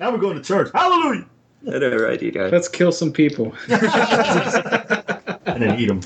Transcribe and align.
Now 0.00 0.10
we're 0.10 0.16
going 0.16 0.36
to 0.36 0.42
church. 0.42 0.70
Hallelujah! 0.72 1.26
All 1.66 1.98
right, 1.98 2.22
you 2.22 2.30
guys. 2.30 2.50
Let's 2.50 2.68
kill 2.68 2.90
some 2.90 3.12
people. 3.12 3.54
And 5.46 5.62
then 5.64 5.80
eat 5.80 5.86
them. 5.86 6.00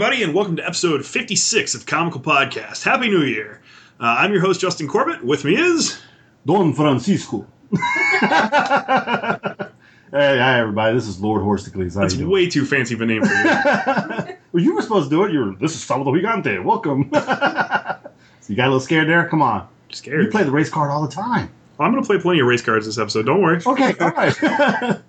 Everybody, 0.00 0.22
and 0.22 0.32
welcome 0.32 0.54
to 0.54 0.64
episode 0.64 1.04
56 1.04 1.74
of 1.74 1.84
Comical 1.84 2.20
Podcast. 2.20 2.84
Happy 2.84 3.08
New 3.08 3.24
Year! 3.24 3.60
Uh, 3.98 4.14
I'm 4.20 4.30
your 4.30 4.40
host, 4.40 4.60
Justin 4.60 4.86
Corbett. 4.86 5.24
With 5.24 5.44
me 5.44 5.56
is. 5.56 6.00
Don 6.46 6.72
Francisco. 6.72 7.48
hey, 7.72 7.80
hi, 10.12 10.60
everybody. 10.60 10.94
This 10.94 11.08
is 11.08 11.20
Lord 11.20 11.42
Horsticles. 11.42 11.96
How 11.96 12.02
That's 12.02 12.14
way 12.14 12.48
too 12.48 12.64
fancy 12.64 12.94
of 12.94 13.00
a 13.00 13.06
name 13.06 13.24
for 13.24 13.34
you. 13.34 14.36
well, 14.52 14.62
you 14.62 14.76
were 14.76 14.82
supposed 14.82 15.10
to 15.10 15.16
do 15.16 15.24
it. 15.24 15.32
You're 15.32 15.56
this 15.56 15.74
is 15.74 15.82
Salvador 15.82 16.14
Gigante. 16.14 16.62
Welcome. 16.62 17.10
so 17.12 18.50
you 18.50 18.54
got 18.54 18.66
a 18.66 18.70
little 18.70 18.78
scared 18.78 19.08
there? 19.08 19.26
Come 19.26 19.42
on. 19.42 19.66
Scared. 19.90 20.22
You 20.22 20.30
play 20.30 20.44
the 20.44 20.52
race 20.52 20.70
card 20.70 20.92
all 20.92 21.04
the 21.04 21.12
time. 21.12 21.50
I'm 21.80 21.90
going 21.90 22.04
to 22.04 22.06
play 22.06 22.20
plenty 22.20 22.38
of 22.38 22.46
race 22.46 22.62
cards 22.62 22.86
this 22.86 22.98
episode, 22.98 23.26
don't 23.26 23.42
worry. 23.42 23.60
Okay, 23.66 23.94
all 24.00 24.10
right. 24.12 25.00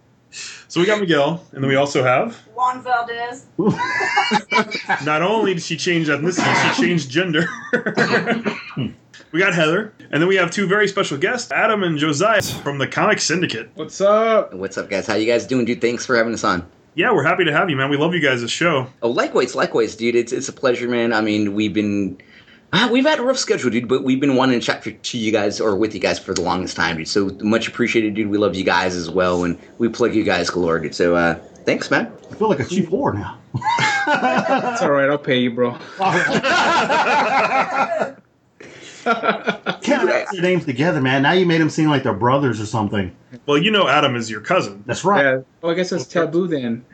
So 0.69 0.79
we 0.79 0.85
got 0.85 0.99
Miguel, 0.99 1.43
and 1.51 1.63
then 1.63 1.67
we 1.67 1.75
also 1.75 2.03
have. 2.03 2.35
Juan 2.53 2.83
Valdez. 2.83 3.47
Not 5.03 5.23
only 5.23 5.55
did 5.55 5.63
she 5.63 5.75
change 5.75 6.09
ethnicity, 6.09 6.75
she 6.75 6.83
changed 6.83 7.09
gender. 7.09 7.47
we 9.31 9.39
got 9.39 9.55
Heather, 9.55 9.91
and 10.11 10.21
then 10.21 10.27
we 10.27 10.35
have 10.35 10.51
two 10.51 10.67
very 10.67 10.87
special 10.87 11.17
guests, 11.17 11.51
Adam 11.51 11.81
and 11.81 11.97
Josiah 11.97 12.43
from 12.43 12.77
the 12.77 12.85
Comic 12.85 13.19
Syndicate. 13.19 13.71
What's 13.73 13.99
up? 13.99 14.53
What's 14.53 14.77
up, 14.77 14.91
guys? 14.91 15.07
How 15.07 15.15
you 15.15 15.25
guys 15.25 15.47
doing, 15.47 15.65
dude? 15.65 15.81
Thanks 15.81 16.05
for 16.05 16.15
having 16.15 16.35
us 16.35 16.43
on. 16.43 16.69
Yeah, 16.93 17.13
we're 17.13 17.23
happy 17.23 17.45
to 17.45 17.51
have 17.51 17.71
you, 17.71 17.75
man. 17.75 17.89
We 17.89 17.97
love 17.97 18.13
you 18.13 18.21
guys' 18.21 18.41
this 18.41 18.51
show. 18.51 18.85
Oh, 19.01 19.09
likewise, 19.09 19.55
likewise, 19.55 19.95
dude. 19.95 20.13
It's 20.13 20.31
it's 20.31 20.49
a 20.49 20.53
pleasure, 20.53 20.87
man. 20.87 21.13
I 21.13 21.21
mean, 21.21 21.55
we've 21.55 21.73
been 21.73 22.19
ah, 22.73 22.89
we've 22.91 23.05
had 23.05 23.19
a 23.19 23.23
rough 23.23 23.37
schedule, 23.37 23.69
dude, 23.69 23.87
but 23.87 24.03
we've 24.03 24.19
been 24.19 24.35
wanting 24.35 24.59
to 24.59 24.65
chat 24.65 24.83
for, 24.83 24.91
to 24.91 25.17
you 25.17 25.31
guys 25.31 25.59
or 25.59 25.75
with 25.75 25.93
you 25.93 25.99
guys 25.99 26.19
for 26.19 26.33
the 26.33 26.41
longest 26.41 26.75
time, 26.75 26.97
dude. 26.97 27.07
So 27.07 27.29
much 27.41 27.67
appreciated, 27.67 28.13
dude. 28.13 28.29
We 28.29 28.37
love 28.37 28.55
you 28.55 28.63
guys 28.63 28.95
as 28.95 29.09
well, 29.09 29.43
and 29.43 29.59
we 29.77 29.89
plug 29.89 30.13
you 30.13 30.23
guys 30.23 30.49
galore, 30.49 30.79
dude. 30.79 30.95
So 30.95 31.15
uh, 31.15 31.35
thanks, 31.65 31.91
man. 31.91 32.11
I 32.31 32.35
feel 32.35 32.49
like 32.49 32.59
a 32.59 32.65
cheap 32.65 32.89
whore 32.89 33.13
now. 33.13 33.37
It's 33.53 34.81
all 34.81 34.91
right. 34.91 35.09
I'll 35.09 35.17
pay 35.17 35.39
you, 35.39 35.51
bro. 35.51 35.77
Can't 39.03 40.09
put 40.09 40.31
their 40.31 40.41
names 40.41 40.65
together, 40.65 41.01
man. 41.01 41.23
Now 41.23 41.31
you 41.31 41.45
made 41.45 41.61
them 41.61 41.69
seem 41.69 41.89
like 41.89 42.03
they're 42.03 42.13
brothers 42.13 42.59
or 42.59 42.65
something. 42.65 43.15
Well, 43.45 43.57
you 43.57 43.71
know 43.71 43.87
Adam 43.87 44.15
is 44.15 44.29
your 44.29 44.41
cousin. 44.41 44.83
That's 44.85 45.03
right. 45.03 45.23
Yeah. 45.23 45.41
Well, 45.61 45.71
I 45.71 45.75
guess 45.75 45.89
that's 45.89 46.05
taboo 46.05 46.47
then. 46.47 46.85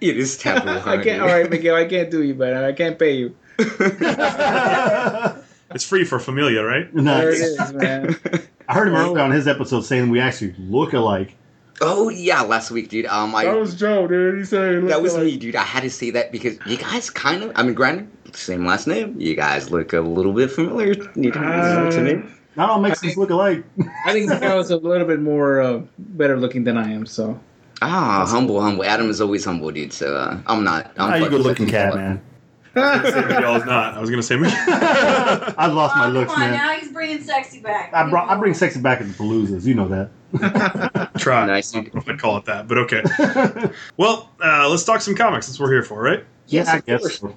It 0.00 0.16
is 0.16 0.36
taboo. 0.36 0.68
I 0.90 1.02
can't. 1.02 1.22
All 1.22 1.28
right, 1.28 1.48
Miguel. 1.48 1.76
I 1.76 1.84
can't 1.84 2.10
do 2.10 2.22
you, 2.22 2.34
but 2.34 2.54
I 2.54 2.72
can't 2.72 2.98
pay 2.98 3.16
you. 3.16 3.36
It's 5.72 5.84
free 5.84 6.04
for 6.04 6.18
Familia, 6.18 6.64
right? 6.64 6.92
No, 6.92 7.16
There 7.18 7.30
it 7.30 7.38
is, 7.38 7.72
man. 7.74 8.16
I 8.68 8.74
heard 8.74 8.88
him 8.88 8.94
earlier 8.96 9.22
on 9.22 9.30
his 9.30 9.46
episode 9.46 9.82
saying 9.82 10.10
we 10.10 10.18
actually 10.18 10.52
look 10.58 10.92
alike. 10.94 11.36
Oh 11.80 12.08
yeah, 12.08 12.42
last 12.42 12.72
week, 12.72 12.88
dude. 12.88 13.06
Um, 13.06 13.32
I 13.36 13.44
That 13.44 13.56
was 13.56 13.76
Joe, 13.76 14.08
dude. 14.08 14.38
He 14.40 14.44
said 14.44 14.88
that 14.88 15.00
was 15.00 15.16
me, 15.16 15.36
dude. 15.36 15.54
I 15.54 15.62
had 15.62 15.84
to 15.84 15.90
say 15.90 16.10
that 16.10 16.32
because 16.32 16.58
you 16.66 16.76
guys 16.76 17.08
kind 17.08 17.44
of. 17.44 17.52
I 17.54 17.62
mean, 17.62 17.74
granted, 17.74 18.08
same 18.34 18.66
last 18.66 18.88
name. 18.88 19.14
You 19.20 19.36
guys 19.36 19.70
look 19.70 19.92
a 19.92 20.00
little 20.00 20.32
bit 20.32 20.50
familiar. 20.50 20.94
You 21.14 21.30
know, 21.30 21.90
to 21.90 22.00
me. 22.02 22.22
Not 22.56 22.70
all 22.70 22.80
Mexicans 22.80 23.16
look 23.16 23.30
alike. 23.30 23.64
I 24.06 24.12
think 24.12 24.28
Miguel 24.28 24.58
is 24.58 24.70
a 24.70 24.76
little 24.76 25.06
bit 25.06 25.20
more 25.20 25.60
uh, 25.60 25.82
better 25.98 26.36
looking 26.36 26.64
than 26.64 26.76
I 26.76 26.90
am. 26.90 27.06
So 27.06 27.38
Ah, 27.80 28.26
humble, 28.28 28.60
humble. 28.60 28.84
Adam 28.84 29.08
is 29.08 29.20
always 29.20 29.44
humble, 29.44 29.70
dude. 29.70 29.92
So 29.92 30.16
uh, 30.16 30.36
I'm 30.48 30.64
not. 30.64 30.86
I'm 30.98 31.12
Ah, 31.12 31.14
you 31.14 31.22
fucking- 31.24 31.38
good 31.38 31.46
looking 31.46 31.66
cat, 31.68 31.94
man. 31.94 32.20
Miguel 32.74 33.56
is 33.56 33.64
not. 33.64 33.94
I 33.94 34.00
was 34.00 34.10
going 34.10 34.20
to 34.20 34.26
say 34.26 34.36
Miguel. 34.36 34.56
I've 35.58 35.72
lost 35.72 35.96
my 35.96 36.06
oh, 36.06 36.10
looks, 36.10 36.32
come 36.32 36.42
on, 36.42 36.50
man. 36.50 36.58
now 36.58 36.72
he's 36.78 36.92
bringing 36.92 37.22
sexy 37.22 37.60
back. 37.60 37.92
I 37.92 38.08
brought 38.08 38.28
I 38.28 38.36
bring 38.36 38.54
sexy 38.54 38.80
back 38.80 39.00
at 39.00 39.08
the 39.08 39.14
Paloozas. 39.14 39.64
You 39.64 39.74
know 39.74 39.88
that. 39.88 41.10
Try. 41.18 41.46
Nice, 41.46 41.74
I 41.74 41.80
don't 41.80 41.94
know 41.94 42.00
if 42.00 42.08
I'd 42.08 42.18
call 42.20 42.36
it 42.36 42.44
that, 42.44 42.68
but 42.68 42.78
okay. 42.78 43.02
Well, 43.96 44.30
uh, 44.42 44.68
let's 44.68 44.84
talk 44.84 45.00
some 45.00 45.16
comics. 45.16 45.46
That's 45.48 45.58
what 45.58 45.66
we're 45.66 45.72
here 45.72 45.82
for, 45.82 46.00
right? 46.00 46.24
Yes, 46.46 46.68
I 46.68 46.76
of 46.76 46.86
guess 46.86 47.18
course. 47.18 47.34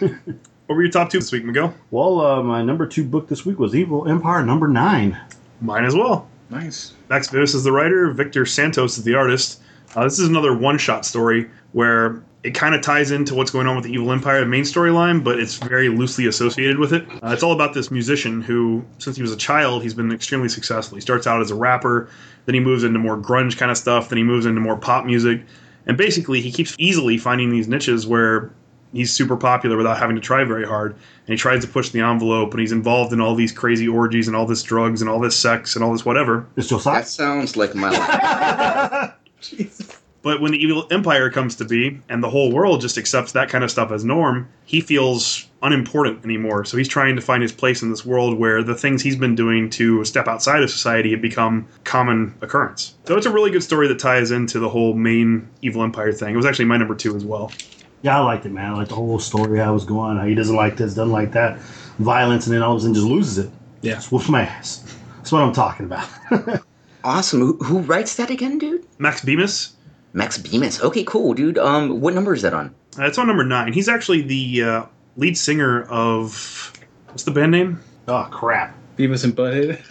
so. 0.00 0.14
What 0.66 0.76
were 0.76 0.82
your 0.82 0.90
top 0.90 1.10
two 1.10 1.18
this 1.18 1.30
week, 1.30 1.44
Miguel? 1.44 1.74
well, 1.90 2.20
uh, 2.22 2.42
my 2.42 2.62
number 2.62 2.86
two 2.86 3.04
book 3.04 3.28
this 3.28 3.44
week 3.44 3.58
was 3.58 3.74
Evil 3.74 4.08
Empire 4.08 4.42
number 4.42 4.66
nine. 4.66 5.18
Mine 5.60 5.84
as 5.84 5.94
well. 5.94 6.26
nice. 6.48 6.94
Max 7.10 7.28
Bemis 7.28 7.54
is 7.54 7.64
the 7.64 7.72
writer, 7.72 8.10
Victor 8.12 8.46
Santos 8.46 8.96
is 8.96 9.04
the 9.04 9.14
artist. 9.14 9.60
Uh, 9.94 10.04
this 10.04 10.18
is 10.18 10.26
another 10.26 10.56
one 10.56 10.78
shot 10.78 11.04
story 11.04 11.50
where 11.72 12.22
it 12.44 12.54
kind 12.54 12.74
of 12.74 12.82
ties 12.82 13.10
into 13.10 13.34
what's 13.34 13.50
going 13.50 13.66
on 13.66 13.74
with 13.74 13.86
the 13.86 13.92
Evil 13.92 14.12
Empire, 14.12 14.40
the 14.40 14.46
main 14.46 14.64
storyline, 14.64 15.24
but 15.24 15.40
it's 15.40 15.56
very 15.56 15.88
loosely 15.88 16.26
associated 16.26 16.78
with 16.78 16.92
it. 16.92 17.08
Uh, 17.22 17.30
it's 17.32 17.42
all 17.42 17.52
about 17.52 17.72
this 17.72 17.90
musician 17.90 18.42
who, 18.42 18.84
since 18.98 19.16
he 19.16 19.22
was 19.22 19.32
a 19.32 19.36
child, 19.36 19.82
he's 19.82 19.94
been 19.94 20.12
extremely 20.12 20.50
successful. 20.50 20.96
He 20.96 21.00
starts 21.00 21.26
out 21.26 21.40
as 21.40 21.50
a 21.50 21.54
rapper, 21.54 22.10
then 22.44 22.54
he 22.54 22.60
moves 22.60 22.84
into 22.84 22.98
more 22.98 23.16
grunge 23.16 23.56
kind 23.56 23.70
of 23.70 23.78
stuff, 23.78 24.10
then 24.10 24.18
he 24.18 24.24
moves 24.24 24.44
into 24.44 24.60
more 24.60 24.76
pop 24.76 25.06
music, 25.06 25.42
and 25.86 25.96
basically 25.96 26.42
he 26.42 26.52
keeps 26.52 26.76
easily 26.78 27.16
finding 27.16 27.48
these 27.48 27.66
niches 27.66 28.06
where 28.06 28.52
he's 28.92 29.10
super 29.10 29.38
popular 29.38 29.78
without 29.78 29.96
having 29.96 30.14
to 30.14 30.22
try 30.22 30.44
very 30.44 30.66
hard. 30.66 30.92
And 30.92 31.28
he 31.28 31.36
tries 31.36 31.64
to 31.64 31.70
push 31.70 31.88
the 31.88 32.00
envelope, 32.00 32.50
and 32.50 32.60
he's 32.60 32.72
involved 32.72 33.14
in 33.14 33.22
all 33.22 33.34
these 33.34 33.52
crazy 33.52 33.88
orgies 33.88 34.28
and 34.28 34.36
all 34.36 34.44
this 34.44 34.62
drugs 34.62 35.00
and 35.00 35.08
all 35.08 35.18
this 35.18 35.34
sex 35.34 35.76
and 35.76 35.82
all 35.82 35.92
this 35.92 36.04
whatever. 36.04 36.46
It's 36.56 36.68
Josiah. 36.68 36.96
That 36.96 37.08
sounds 37.08 37.56
like 37.56 37.74
my 37.74 37.88
life. 39.40 39.83
But 40.24 40.40
when 40.40 40.52
the 40.52 40.58
evil 40.58 40.86
empire 40.90 41.30
comes 41.30 41.54
to 41.56 41.66
be, 41.66 42.00
and 42.08 42.24
the 42.24 42.30
whole 42.30 42.50
world 42.50 42.80
just 42.80 42.96
accepts 42.96 43.32
that 43.32 43.50
kind 43.50 43.62
of 43.62 43.70
stuff 43.70 43.92
as 43.92 44.06
norm, 44.06 44.48
he 44.64 44.80
feels 44.80 45.46
unimportant 45.62 46.24
anymore. 46.24 46.64
So 46.64 46.78
he's 46.78 46.88
trying 46.88 47.14
to 47.16 47.22
find 47.22 47.42
his 47.42 47.52
place 47.52 47.82
in 47.82 47.90
this 47.90 48.06
world 48.06 48.38
where 48.38 48.62
the 48.62 48.74
things 48.74 49.02
he's 49.02 49.16
been 49.16 49.34
doing 49.34 49.68
to 49.70 50.02
step 50.06 50.26
outside 50.26 50.62
of 50.62 50.70
society 50.70 51.10
have 51.10 51.20
become 51.20 51.68
common 51.84 52.34
occurrence. 52.40 52.94
So 53.04 53.18
it's 53.18 53.26
a 53.26 53.30
really 53.30 53.50
good 53.50 53.62
story 53.62 53.86
that 53.88 53.98
ties 53.98 54.30
into 54.30 54.58
the 54.58 54.68
whole 54.68 54.94
main 54.94 55.46
evil 55.60 55.82
empire 55.82 56.10
thing. 56.10 56.32
It 56.32 56.36
was 56.38 56.46
actually 56.46 56.66
my 56.66 56.78
number 56.78 56.94
two 56.94 57.14
as 57.14 57.24
well. 57.24 57.52
Yeah, 58.00 58.18
I 58.18 58.22
liked 58.22 58.46
it, 58.46 58.52
man. 58.52 58.72
I 58.72 58.76
liked 58.76 58.88
the 58.88 58.96
whole 58.96 59.18
story, 59.18 59.58
how 59.58 59.70
it 59.70 59.74
was 59.74 59.84
going, 59.84 60.16
how 60.16 60.24
he 60.24 60.34
doesn't 60.34 60.56
like 60.56 60.78
this, 60.78 60.94
doesn't 60.94 61.12
like 61.12 61.32
that, 61.32 61.58
violence, 61.98 62.46
and 62.46 62.54
then 62.54 62.62
all 62.62 62.72
of 62.72 62.78
a 62.78 62.80
sudden 62.80 62.94
just 62.94 63.06
loses 63.06 63.38
it. 63.38 63.50
Yeah. 63.82 63.94
Just 63.94 64.10
whoops 64.10 64.28
my 64.30 64.42
ass. 64.42 64.96
That's 65.18 65.32
what 65.32 65.42
I'm 65.42 65.52
talking 65.52 65.86
about. 65.86 66.08
awesome. 67.04 67.40
Who, 67.40 67.56
who 67.58 67.78
writes 67.80 68.16
that 68.16 68.30
again, 68.30 68.58
dude? 68.58 68.86
Max 68.98 69.22
Bemis, 69.22 69.73
Max 70.14 70.38
Bemis. 70.38 70.80
Okay, 70.80 71.04
cool, 71.04 71.34
dude. 71.34 71.58
Um, 71.58 72.00
what 72.00 72.14
number 72.14 72.32
is 72.32 72.40
that 72.42 72.54
on? 72.54 72.74
uh, 72.98 73.04
it's 73.04 73.18
on 73.18 73.26
number 73.26 73.44
nine. 73.44 73.72
He's 73.72 73.88
actually 73.88 74.22
the 74.22 74.62
uh, 74.62 74.86
lead 75.16 75.36
singer 75.36 75.82
of 75.84 76.72
what's 77.08 77.24
the 77.24 77.32
band 77.32 77.52
name? 77.52 77.80
oh, 78.08 78.26
crap. 78.30 78.74
Beavis 78.96 79.24
and 79.24 79.34
Butthead. 79.36 79.80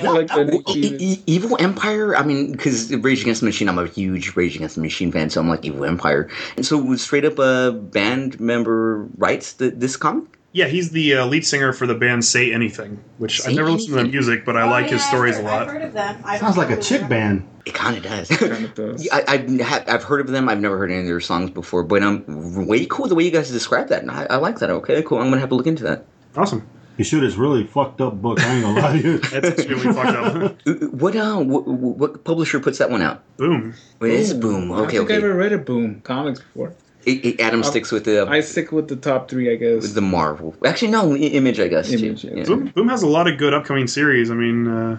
I 0.00 0.10
like 0.10 0.26
the 0.28 0.44
name 0.44 0.62
Beavis. 0.64 1.00
E- 1.00 1.22
Evil 1.26 1.56
Empire. 1.60 2.16
I 2.16 2.24
mean, 2.24 2.50
because 2.52 2.92
Rage 2.96 3.22
Against 3.22 3.42
the 3.42 3.46
Machine, 3.46 3.68
I'm 3.68 3.78
a 3.78 3.86
huge 3.86 4.34
Rage 4.34 4.56
Against 4.56 4.74
the 4.74 4.80
Machine 4.82 5.12
fan, 5.12 5.30
so 5.30 5.40
I'm 5.40 5.48
like 5.48 5.64
Evil 5.64 5.84
Empire. 5.84 6.28
And 6.56 6.66
so, 6.66 6.96
straight 6.96 7.24
up, 7.24 7.38
a 7.38 7.70
band 7.70 8.40
member 8.40 9.06
writes 9.18 9.52
the, 9.54 9.70
this 9.70 9.96
comic. 9.96 10.24
Yeah, 10.56 10.68
he's 10.68 10.88
the 10.90 11.16
uh, 11.16 11.26
lead 11.26 11.44
singer 11.44 11.74
for 11.74 11.86
the 11.86 11.94
band 11.94 12.24
Say 12.24 12.50
Anything, 12.50 13.04
which 13.18 13.42
Say 13.42 13.50
I've 13.50 13.56
never 13.56 13.70
listened 13.70 13.90
to 13.90 13.94
their 13.96 14.06
music, 14.06 14.46
but 14.46 14.56
I 14.56 14.62
Oh, 14.62 14.70
like 14.70 14.86
yeah, 14.86 14.92
his 14.92 15.02
I've 15.02 15.08
stories 15.08 15.36
a 15.36 15.42
lot. 15.42 15.62
I've 15.64 15.68
heard 15.68 15.82
of 15.82 15.92
them. 15.92 16.22
I've 16.24 16.40
Sounds 16.40 16.56
like 16.56 16.70
a 16.70 16.80
chick 16.80 17.00
them. 17.00 17.10
band. 17.10 17.48
It 17.66 17.74
kind 17.74 17.94
of 17.98 18.02
does. 18.02 18.28
Kind 18.38 18.64
of 18.64 18.74
does. 18.74 19.04
Yeah, 19.04 19.16
I, 19.16 19.34
I've 19.34 19.88
I've 19.88 20.02
heard 20.04 20.20
of 20.20 20.28
them. 20.28 20.48
I've 20.48 20.60
never 20.60 20.78
heard 20.78 20.90
any 20.90 21.00
of 21.00 21.06
their 21.06 21.20
songs 21.20 21.50
before, 21.50 21.82
but 21.82 22.02
um, 22.02 22.66
way 22.66 22.86
cool 22.86 23.06
the 23.06 23.14
way 23.14 23.24
you 23.24 23.30
guys 23.30 23.50
describe 23.50 23.88
that. 23.88 24.00
And 24.00 24.10
I, 24.10 24.26
I 24.30 24.36
like 24.36 24.60
that. 24.60 24.70
Okay, 24.70 25.02
cool. 25.02 25.18
I'm 25.18 25.28
gonna 25.28 25.40
have 25.40 25.50
to 25.50 25.56
look 25.56 25.66
into 25.66 25.82
that. 25.84 26.06
Awesome. 26.34 26.66
You 26.96 27.04
should. 27.04 27.22
It's 27.22 27.36
really 27.36 27.66
fucked 27.66 28.00
up 28.00 28.22
book. 28.22 28.40
I 28.40 28.54
ain't 28.54 28.62
gonna 28.64 28.80
lie 28.80 28.92
to 29.02 29.06
you. 29.06 29.18
That's 29.30 29.48
extremely 29.48 29.92
fucked 29.92 30.16
up. 30.16 30.56
Uh, 30.66 30.72
What 30.86 31.14
uh, 31.16 31.36
what, 31.36 31.66
what 31.68 32.24
publisher 32.24 32.60
puts 32.60 32.78
that 32.78 32.88
one 32.90 33.02
out? 33.02 33.22
Boom. 33.36 33.74
It 34.00 34.08
is 34.10 34.32
Boom. 34.32 34.72
I 34.72 34.76
Okay, 34.76 34.96
think 34.98 35.10
I've 35.10 35.16
okay. 35.18 35.26
ever 35.26 35.34
read 35.34 35.52
a 35.52 35.58
Boom 35.58 36.00
comics 36.00 36.40
before. 36.40 36.72
It, 37.06 37.24
it, 37.24 37.40
Adam 37.40 37.62
sticks 37.62 37.92
with 37.92 38.04
the 38.04 38.26
I 38.26 38.40
stick 38.40 38.72
with 38.72 38.88
the 38.88 38.96
top 38.96 39.30
three, 39.30 39.52
I 39.52 39.54
guess. 39.54 39.82
with 39.82 39.94
the 39.94 40.00
Marvel. 40.00 40.56
Actually, 40.64 40.90
no, 40.90 41.14
Image. 41.14 41.60
I 41.60 41.68
guess. 41.68 41.88
too. 41.88 41.98
Image, 41.98 42.24
yeah. 42.24 42.34
Yeah. 42.34 42.44
Boom, 42.44 42.66
Boom 42.70 42.88
has 42.88 43.04
a 43.04 43.06
lot 43.06 43.28
of 43.28 43.38
good 43.38 43.54
upcoming 43.54 43.86
series. 43.86 44.28
I 44.28 44.34
mean, 44.34 44.66
uh, 44.66 44.98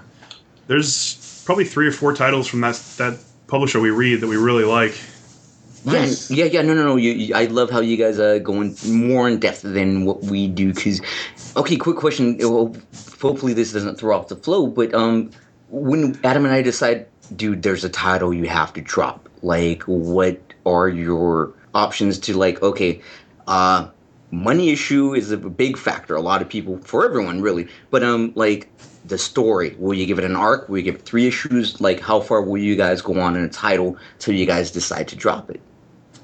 there's 0.67 1.43
probably 1.45 1.65
three 1.65 1.85
or 1.85 1.91
four 1.91 2.15
titles 2.15 2.47
from 2.47 2.61
that 2.61 2.75
that 2.97 3.19
publisher 3.47 3.81
we 3.81 3.89
read 3.89 4.21
that 4.21 4.27
we 4.27 4.37
really 4.37 4.63
like. 4.63 4.97
Nice. 5.83 6.31
Yeah, 6.31 6.45
yeah, 6.45 6.51
yeah. 6.51 6.61
No, 6.61 6.73
no, 6.73 6.85
no. 6.85 6.95
You, 6.95 7.11
you, 7.11 7.35
I 7.35 7.45
love 7.45 7.69
how 7.69 7.81
you 7.81 7.97
guys 7.97 8.19
are 8.19 8.39
going 8.39 8.77
more 8.87 9.27
in 9.27 9.39
depth 9.39 9.61
than 9.63 10.05
what 10.05 10.23
we 10.23 10.47
do. 10.47 10.73
Cause, 10.73 11.01
okay, 11.57 11.75
quick 11.75 11.97
question. 11.97 12.37
Well, 12.39 12.73
hopefully 13.21 13.53
this 13.53 13.73
doesn't 13.73 13.97
throw 13.97 14.17
off 14.17 14.29
the 14.29 14.37
flow, 14.37 14.67
but 14.67 14.93
um, 14.93 15.31
when 15.69 16.17
Adam 16.23 16.45
and 16.45 16.53
I 16.53 16.61
decide, 16.61 17.07
dude, 17.35 17.63
there's 17.63 17.83
a 17.83 17.89
title 17.89 18.33
you 18.33 18.47
have 18.47 18.71
to 18.73 18.81
drop. 18.81 19.27
Like, 19.43 19.83
what 19.83 20.39
are 20.65 20.89
your 20.89 21.53
options 21.73 22.19
to 22.19 22.37
like? 22.37 22.61
Okay, 22.61 23.01
uh, 23.47 23.87
money 24.31 24.69
issue 24.69 25.13
is 25.13 25.31
a 25.31 25.37
big 25.37 25.77
factor. 25.77 26.15
A 26.15 26.21
lot 26.21 26.41
of 26.41 26.49
people, 26.49 26.77
for 26.79 27.05
everyone, 27.05 27.41
really. 27.41 27.67
But 27.89 28.03
um, 28.03 28.31
like 28.35 28.69
the 29.05 29.17
story, 29.17 29.75
will 29.79 29.93
you 29.93 30.05
give 30.05 30.19
it 30.19 30.25
an 30.25 30.35
arc? 30.35 30.69
Will 30.69 30.77
you 30.77 30.83
give 30.83 30.95
it 30.95 31.01
three 31.03 31.27
issues? 31.27 31.79
Like, 31.79 31.99
how 31.99 32.19
far 32.19 32.41
will 32.41 32.57
you 32.57 32.75
guys 32.75 33.01
go 33.01 33.19
on 33.19 33.35
in 33.35 33.43
a 33.43 33.49
title 33.49 33.97
till 34.19 34.33
you 34.33 34.45
guys 34.45 34.71
decide 34.71 35.07
to 35.09 35.15
drop 35.15 35.49
it? 35.49 35.61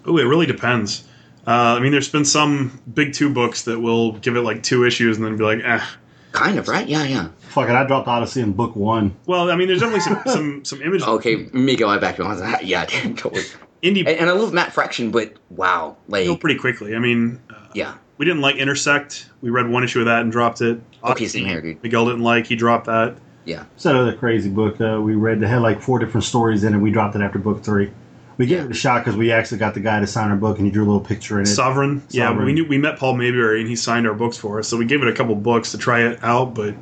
Oh, 0.06 0.18
it 0.18 0.24
really 0.24 0.46
depends. 0.46 1.06
Uh, 1.46 1.76
I 1.78 1.80
mean, 1.80 1.92
there's 1.92 2.10
been 2.10 2.26
some 2.26 2.82
big 2.94 3.14
two 3.14 3.30
books 3.30 3.64
that 3.64 3.80
will 3.80 4.14
give 4.14 4.36
it 4.36 4.42
like 4.42 4.64
two 4.64 4.86
issues 4.86 5.18
and 5.18 5.26
then 5.26 5.38
be 5.38 5.44
like, 5.44 5.60
eh. 5.64 5.84
Kind 6.32 6.58
of, 6.58 6.68
right? 6.68 6.88
Yeah, 6.88 7.04
yeah. 7.04 7.28
Fuck 7.40 7.70
it, 7.70 7.76
I 7.76 7.86
dropped 7.86 8.08
ODY-C 8.08 8.42
in 8.42 8.54
book 8.54 8.76
one. 8.76 9.16
Well, 9.28 9.52
I 9.52 9.56
mean, 9.56 9.68
there's 9.68 9.82
definitely 9.82 10.02
some 10.02 10.22
some, 10.26 10.66
some 10.66 10.82
images. 10.82 11.08
Okay, 11.08 11.48
Miko, 11.54 11.88
I 11.88 12.00
back 12.00 12.18
you 12.18 12.24
on 12.24 12.38
that. 12.40 12.66
Yeah, 12.66 12.86
totally. 13.16 13.44
Indie 13.84 14.00
And, 14.00 14.10
and 14.10 14.30
I 14.30 14.34
love 14.34 14.54
Matt 14.54 14.72
Fraction, 14.72 15.12
but 15.12 15.34
wow, 15.50 15.98
like, 16.08 16.26
go 16.26 16.38
pretty 16.38 16.58
quickly. 16.58 16.96
I 16.96 17.00
mean, 17.00 17.42
uh, 17.50 17.68
yeah. 17.74 17.96
we 18.18 18.26
didn't 18.26 18.42
like 18.42 18.56
Intersect. 18.56 19.30
We 19.42 19.50
read 19.50 19.70
one 19.70 19.84
issue 19.84 20.00
of 20.00 20.06
that 20.06 20.22
and 20.22 20.32
dropped 20.32 20.62
it. 20.62 20.82
Okay, 21.04 21.28
same 21.28 21.46
here, 21.46 21.62
dude. 21.62 21.84
Miguel 21.84 22.06
didn't 22.06 22.24
like. 22.24 22.48
He 22.48 22.56
dropped 22.56 22.86
that. 22.86 23.18
Yeah. 23.46 23.66
It's 23.76 23.84
that 23.84 23.96
other 23.96 24.16
crazy 24.16 24.50
book 24.50 24.80
uh, 24.80 25.02
we 25.02 25.16
read 25.16 25.42
that 25.42 25.48
had 25.48 25.62
like 25.62 25.82
four 25.82 26.00
different 26.00 26.24
stories 26.24 26.64
in 26.64 26.74
it. 26.74 26.78
We 26.78 26.92
dropped 26.92 27.16
it 27.16 27.22
after 27.22 27.40
book 27.40 27.62
three. 27.62 27.92
We 28.38 28.48
gave 28.48 28.66
it 28.66 28.72
a 28.72 28.74
shot 28.74 29.04
because 29.04 29.16
we 29.16 29.32
actually 29.32 29.60
got 29.60 29.74
the 29.74 29.80
guy 29.80 30.00
to 30.00 30.08
sign 30.08 30.32
our 30.32 30.36
book 30.36 30.58
and 30.58 30.66
he 30.66 30.72
drew 30.72 30.84
a 30.84 30.88
little 30.88 31.02
picture 31.02 31.38
in 31.40 31.44
it. 31.44 31.48
Sovereign. 31.48 32.02
Yeah, 32.10 32.32
we 32.32 32.54
knew 32.54 32.66
we 32.66 32.80
met 32.80 32.98
Paul 32.98 33.16
Maybury 33.16 33.60
and 33.60 33.70
he 33.70 33.76
signed 33.76 34.08
our 34.08 34.14
books 34.16 34.38
for 34.38 34.60
us. 34.60 34.68
So 34.68 34.78
we 34.78 34.86
gave 34.86 35.04
it 35.04 35.08
a 35.08 35.14
couple 35.14 35.36
books 35.36 35.72
to 35.72 35.78
try 35.78 36.02
it 36.08 36.24
out, 36.24 36.56
but 36.56 36.70
it 36.70 36.76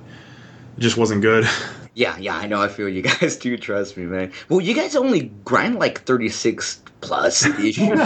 just 0.80 0.98
wasn't 0.98 1.22
good. 1.22 1.48
Yeah, 1.94 2.18
yeah, 2.18 2.38
I 2.38 2.48
know. 2.48 2.62
I 2.62 2.70
feel 2.70 2.88
you 2.88 3.02
guys 3.02 3.36
do. 3.42 3.58
Trust 3.58 3.98
me, 3.98 4.06
man. 4.06 4.32
Well, 4.48 4.62
you 4.62 4.74
guys 4.74 4.96
only 4.96 5.24
grind 5.44 5.78
like 5.78 6.04
thirty 6.04 6.30
six 6.30 6.82
plus 7.02 7.46
issues. 7.46 8.00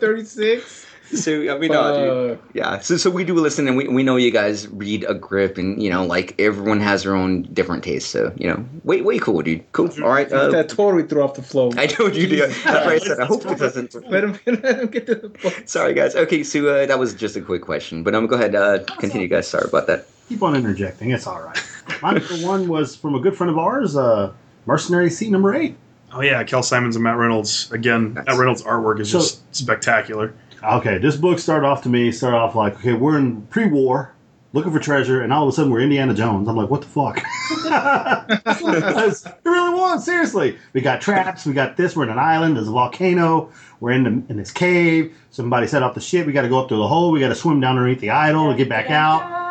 Thirty 0.00 0.24
six. 0.24 0.86
so 1.12 1.32
I 1.54 1.58
mean, 1.58 1.72
no, 1.72 2.28
dude. 2.28 2.38
Yeah. 2.54 2.78
So 2.80 2.96
so 2.96 3.10
we 3.10 3.24
do 3.24 3.34
listen, 3.34 3.68
and 3.68 3.76
we 3.76 3.86
we 3.86 4.02
know 4.02 4.16
you 4.16 4.30
guys 4.30 4.66
read 4.68 5.04
a 5.08 5.14
grip, 5.14 5.58
and 5.58 5.82
you 5.82 5.90
know, 5.90 6.04
like 6.06 6.34
everyone 6.40 6.80
has 6.80 7.02
their 7.02 7.14
own 7.14 7.42
different 7.52 7.84
tastes. 7.84 8.08
So 8.08 8.32
you 8.36 8.48
know, 8.48 8.64
way 8.84 9.02
way 9.02 9.18
cool, 9.18 9.42
dude. 9.42 9.70
Cool. 9.72 9.90
All 10.02 10.08
right. 10.08 10.30
Uh, 10.32 10.48
that 10.50 10.68
totally 10.70 11.02
threw 11.02 11.22
off 11.22 11.34
the 11.34 11.42
flow. 11.42 11.70
I 11.76 11.86
told 11.86 12.16
you 12.16 12.26
to. 12.28 12.36
That's 12.64 12.64
what 12.64 12.74
I 12.86 12.98
said. 12.98 13.20
I 13.20 13.26
hope 13.26 13.44
it 13.44 13.58
doesn't. 13.58 13.94
Let 14.10 14.24
him, 14.24 14.38
let 14.46 14.80
him 14.80 14.86
get 14.88 15.06
to 15.06 15.14
the 15.14 15.28
book. 15.28 15.62
Sorry, 15.66 15.94
guys. 15.94 16.14
Okay, 16.14 16.42
so 16.44 16.66
uh, 16.68 16.86
that 16.86 16.98
was 16.98 17.14
just 17.14 17.36
a 17.36 17.40
quick 17.40 17.62
question, 17.62 18.02
but 18.02 18.14
I'm 18.14 18.26
going 18.26 18.40
to 18.42 18.48
go 18.50 18.60
ahead. 18.62 18.80
Uh, 18.80 18.84
continue, 18.96 19.28
guys. 19.28 19.48
Sorry 19.48 19.66
about 19.66 19.86
that. 19.86 20.06
Keep 20.28 20.42
on 20.42 20.54
interjecting. 20.54 21.10
It's 21.10 21.26
all 21.26 21.40
right. 21.42 21.58
My 22.02 22.12
number 22.12 22.34
one 22.46 22.68
was 22.68 22.94
from 22.96 23.14
a 23.14 23.20
good 23.20 23.36
friend 23.36 23.50
of 23.50 23.58
ours, 23.58 23.96
uh, 23.96 24.32
Mercenary 24.66 25.10
Sea 25.10 25.30
number 25.30 25.54
eight. 25.54 25.76
Oh 26.14 26.20
yeah, 26.20 26.42
Kel 26.44 26.62
Symons 26.62 26.96
and 26.96 27.02
Matt 27.02 27.16
Reynolds. 27.16 27.70
Again, 27.72 28.14
Nice. 28.14 28.26
Matt 28.26 28.36
Reynolds' 28.38 28.62
artwork 28.62 29.00
is 29.00 29.10
So- 29.10 29.18
just 29.18 29.54
spectacular. 29.54 30.34
Okay, 30.62 30.98
this 30.98 31.16
book 31.16 31.38
started 31.38 31.66
off 31.66 31.82
to 31.82 31.88
me, 31.88 32.12
started 32.12 32.36
off 32.36 32.54
like, 32.54 32.74
okay, 32.76 32.92
we're 32.92 33.18
in 33.18 33.42
pre 33.46 33.66
war, 33.66 34.12
looking 34.52 34.70
for 34.70 34.78
treasure, 34.78 35.20
and 35.22 35.32
all 35.32 35.42
of 35.42 35.48
a 35.48 35.52
sudden 35.52 35.72
we're 35.72 35.80
Indiana 35.80 36.14
Jones. 36.14 36.48
I'm 36.48 36.56
like, 36.56 36.70
what 36.70 36.82
the 36.82 36.86
fuck? 36.86 37.20
It 38.64 39.34
really 39.44 39.70
was, 39.74 40.04
seriously. 40.04 40.56
We 40.72 40.80
got 40.80 41.00
traps, 41.00 41.46
we 41.46 41.52
got 41.52 41.76
this, 41.76 41.96
we're 41.96 42.04
in 42.04 42.10
an 42.10 42.18
island, 42.18 42.56
there's 42.56 42.68
a 42.68 42.72
volcano, 42.72 43.50
we're 43.80 43.90
in, 43.92 44.04
the, 44.04 44.10
in 44.30 44.36
this 44.36 44.50
cave, 44.50 45.14
somebody 45.30 45.66
set 45.66 45.82
off 45.82 45.94
the 45.94 46.00
ship, 46.00 46.26
we 46.26 46.32
got 46.32 46.42
to 46.42 46.48
go 46.48 46.60
up 46.60 46.68
through 46.68 46.78
the 46.78 46.88
hole, 46.88 47.10
we 47.10 47.20
got 47.20 47.28
to 47.28 47.34
swim 47.34 47.60
down 47.60 47.76
underneath 47.76 48.00
the 48.00 48.10
idol 48.10 48.50
to 48.50 48.56
get 48.56 48.68
back 48.68 48.90
out. 48.90 49.42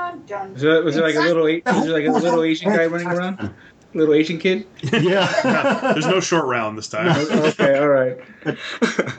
Was 0.54 0.62
there, 0.62 0.84
was 0.84 0.96
there 0.96 1.04
like 1.06 1.16
a 1.16 1.20
little, 1.20 1.44
was 1.44 1.86
there 1.86 1.94
like 1.94 2.06
a 2.08 2.12
little 2.24 2.44
Asian 2.44 2.72
guy 2.72 2.86
running 2.86 3.08
around? 3.08 3.54
Little 3.94 4.14
Asian 4.14 4.38
kid? 4.40 4.66
Yeah. 4.94 5.92
There's 5.94 6.08
no 6.08 6.20
short 6.20 6.46
round 6.46 6.78
this 6.78 6.88
time. 6.88 7.10
Okay, 7.30 7.78
all 7.78 7.88
right. 7.90 8.18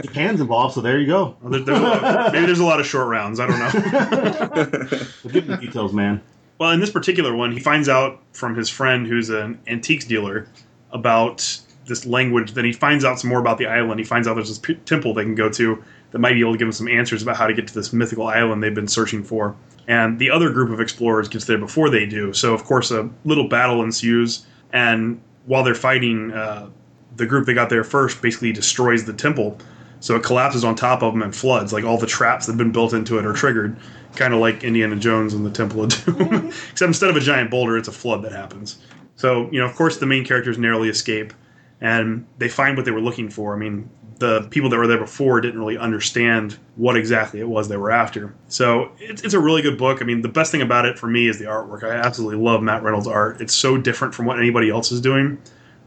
Japan's 0.02 0.40
involved, 0.40 0.74
so 0.74 0.80
there 0.80 0.98
you 0.98 1.06
go. 1.06 1.36
Oh, 1.44 1.48
there- 1.50 1.60
there's 1.60 1.78
a 1.78 1.82
lot- 1.82 2.32
maybe 2.32 2.46
there's 2.46 2.58
a 2.58 2.64
lot 2.64 2.80
of 2.80 2.86
short 2.86 3.08
rounds. 3.08 3.38
I 3.40 3.46
don't 3.46 3.58
know. 3.58 4.86
We'll 5.24 5.32
give 5.32 5.48
me 5.48 5.56
details, 5.58 5.92
man. 5.92 6.20
Well, 6.58 6.70
in 6.70 6.80
this 6.80 6.90
particular 6.90 7.34
one, 7.34 7.52
he 7.52 7.60
finds 7.60 7.88
out 7.88 8.20
from 8.32 8.54
his 8.54 8.68
friend 8.68 9.06
who's 9.06 9.30
an 9.30 9.58
antiques 9.66 10.04
dealer 10.04 10.48
about 10.92 11.60
this 11.86 12.06
language. 12.06 12.52
Then 12.54 12.64
he 12.64 12.72
finds 12.72 13.04
out 13.04 13.18
some 13.20 13.30
more 13.30 13.40
about 13.40 13.58
the 13.58 13.66
island. 13.66 13.98
He 14.00 14.04
finds 14.04 14.28
out 14.28 14.34
there's 14.34 14.48
this 14.48 14.58
p- 14.58 14.74
temple 14.86 15.14
they 15.14 15.24
can 15.24 15.34
go 15.34 15.48
to 15.50 15.82
that 16.12 16.18
might 16.18 16.34
be 16.34 16.40
able 16.40 16.52
to 16.52 16.58
give 16.58 16.68
him 16.68 16.72
some 16.72 16.88
answers 16.88 17.22
about 17.22 17.36
how 17.36 17.46
to 17.46 17.54
get 17.54 17.66
to 17.68 17.74
this 17.74 17.92
mythical 17.92 18.26
island 18.26 18.62
they've 18.62 18.74
been 18.74 18.86
searching 18.88 19.24
for. 19.24 19.56
And 19.88 20.18
the 20.18 20.30
other 20.30 20.50
group 20.50 20.70
of 20.70 20.80
explorers 20.80 21.28
gets 21.28 21.46
there 21.46 21.58
before 21.58 21.90
they 21.90 22.06
do. 22.06 22.32
So, 22.32 22.54
of 22.54 22.62
course, 22.64 22.90
a 22.92 23.10
little 23.24 23.48
battle 23.48 23.82
ensues. 23.82 24.46
And 24.72 25.20
while 25.46 25.62
they're 25.62 25.74
fighting, 25.74 26.32
uh, 26.32 26.70
the 27.16 27.26
group 27.26 27.46
that 27.46 27.54
got 27.54 27.68
there 27.70 27.84
first 27.84 28.22
basically 28.22 28.52
destroys 28.52 29.04
the 29.04 29.12
temple. 29.12 29.58
So 30.00 30.16
it 30.16 30.24
collapses 30.24 30.64
on 30.64 30.74
top 30.74 31.02
of 31.02 31.12
them 31.12 31.22
and 31.22 31.34
floods. 31.34 31.72
Like 31.72 31.84
all 31.84 31.98
the 31.98 32.06
traps 32.06 32.46
that 32.46 32.52
have 32.52 32.58
been 32.58 32.72
built 32.72 32.92
into 32.92 33.18
it 33.18 33.26
are 33.26 33.32
triggered, 33.32 33.76
kind 34.16 34.34
of 34.34 34.40
like 34.40 34.64
Indiana 34.64 34.96
Jones 34.96 35.32
and 35.34 35.46
the 35.46 35.50
Temple 35.50 35.84
of 35.84 36.04
Doom. 36.04 36.46
Except 36.70 36.88
instead 36.88 37.10
of 37.10 37.16
a 37.16 37.20
giant 37.20 37.50
boulder, 37.50 37.76
it's 37.76 37.88
a 37.88 37.92
flood 37.92 38.22
that 38.22 38.32
happens. 38.32 38.78
So 39.14 39.48
you 39.52 39.60
know, 39.60 39.66
of 39.66 39.74
course, 39.76 39.98
the 39.98 40.06
main 40.06 40.24
characters 40.24 40.58
narrowly 40.58 40.88
escape, 40.88 41.32
and 41.80 42.26
they 42.38 42.48
find 42.48 42.76
what 42.76 42.84
they 42.84 42.90
were 42.90 43.00
looking 43.00 43.28
for. 43.28 43.54
I 43.54 43.58
mean, 43.58 43.88
the 44.22 44.46
people 44.50 44.70
that 44.70 44.76
were 44.76 44.86
there 44.86 44.98
before 44.98 45.40
didn't 45.40 45.58
really 45.58 45.76
understand 45.76 46.56
what 46.76 46.96
exactly 46.96 47.40
it 47.40 47.48
was 47.48 47.68
they 47.68 47.76
were 47.76 47.90
after. 47.90 48.32
So 48.46 48.92
it's, 48.98 49.22
it's 49.22 49.34
a 49.34 49.40
really 49.40 49.62
good 49.62 49.76
book. 49.76 50.00
I 50.00 50.04
mean, 50.04 50.22
the 50.22 50.28
best 50.28 50.52
thing 50.52 50.62
about 50.62 50.86
it 50.86 50.96
for 50.96 51.08
me 51.08 51.26
is 51.26 51.40
the 51.40 51.46
artwork. 51.46 51.82
I 51.82 51.90
absolutely 51.90 52.42
love 52.42 52.62
Matt 52.62 52.84
Reynolds' 52.84 53.08
art. 53.08 53.40
It's 53.40 53.54
so 53.54 53.76
different 53.76 54.14
from 54.14 54.26
what 54.26 54.38
anybody 54.38 54.70
else 54.70 54.92
is 54.92 55.00
doing. 55.00 55.38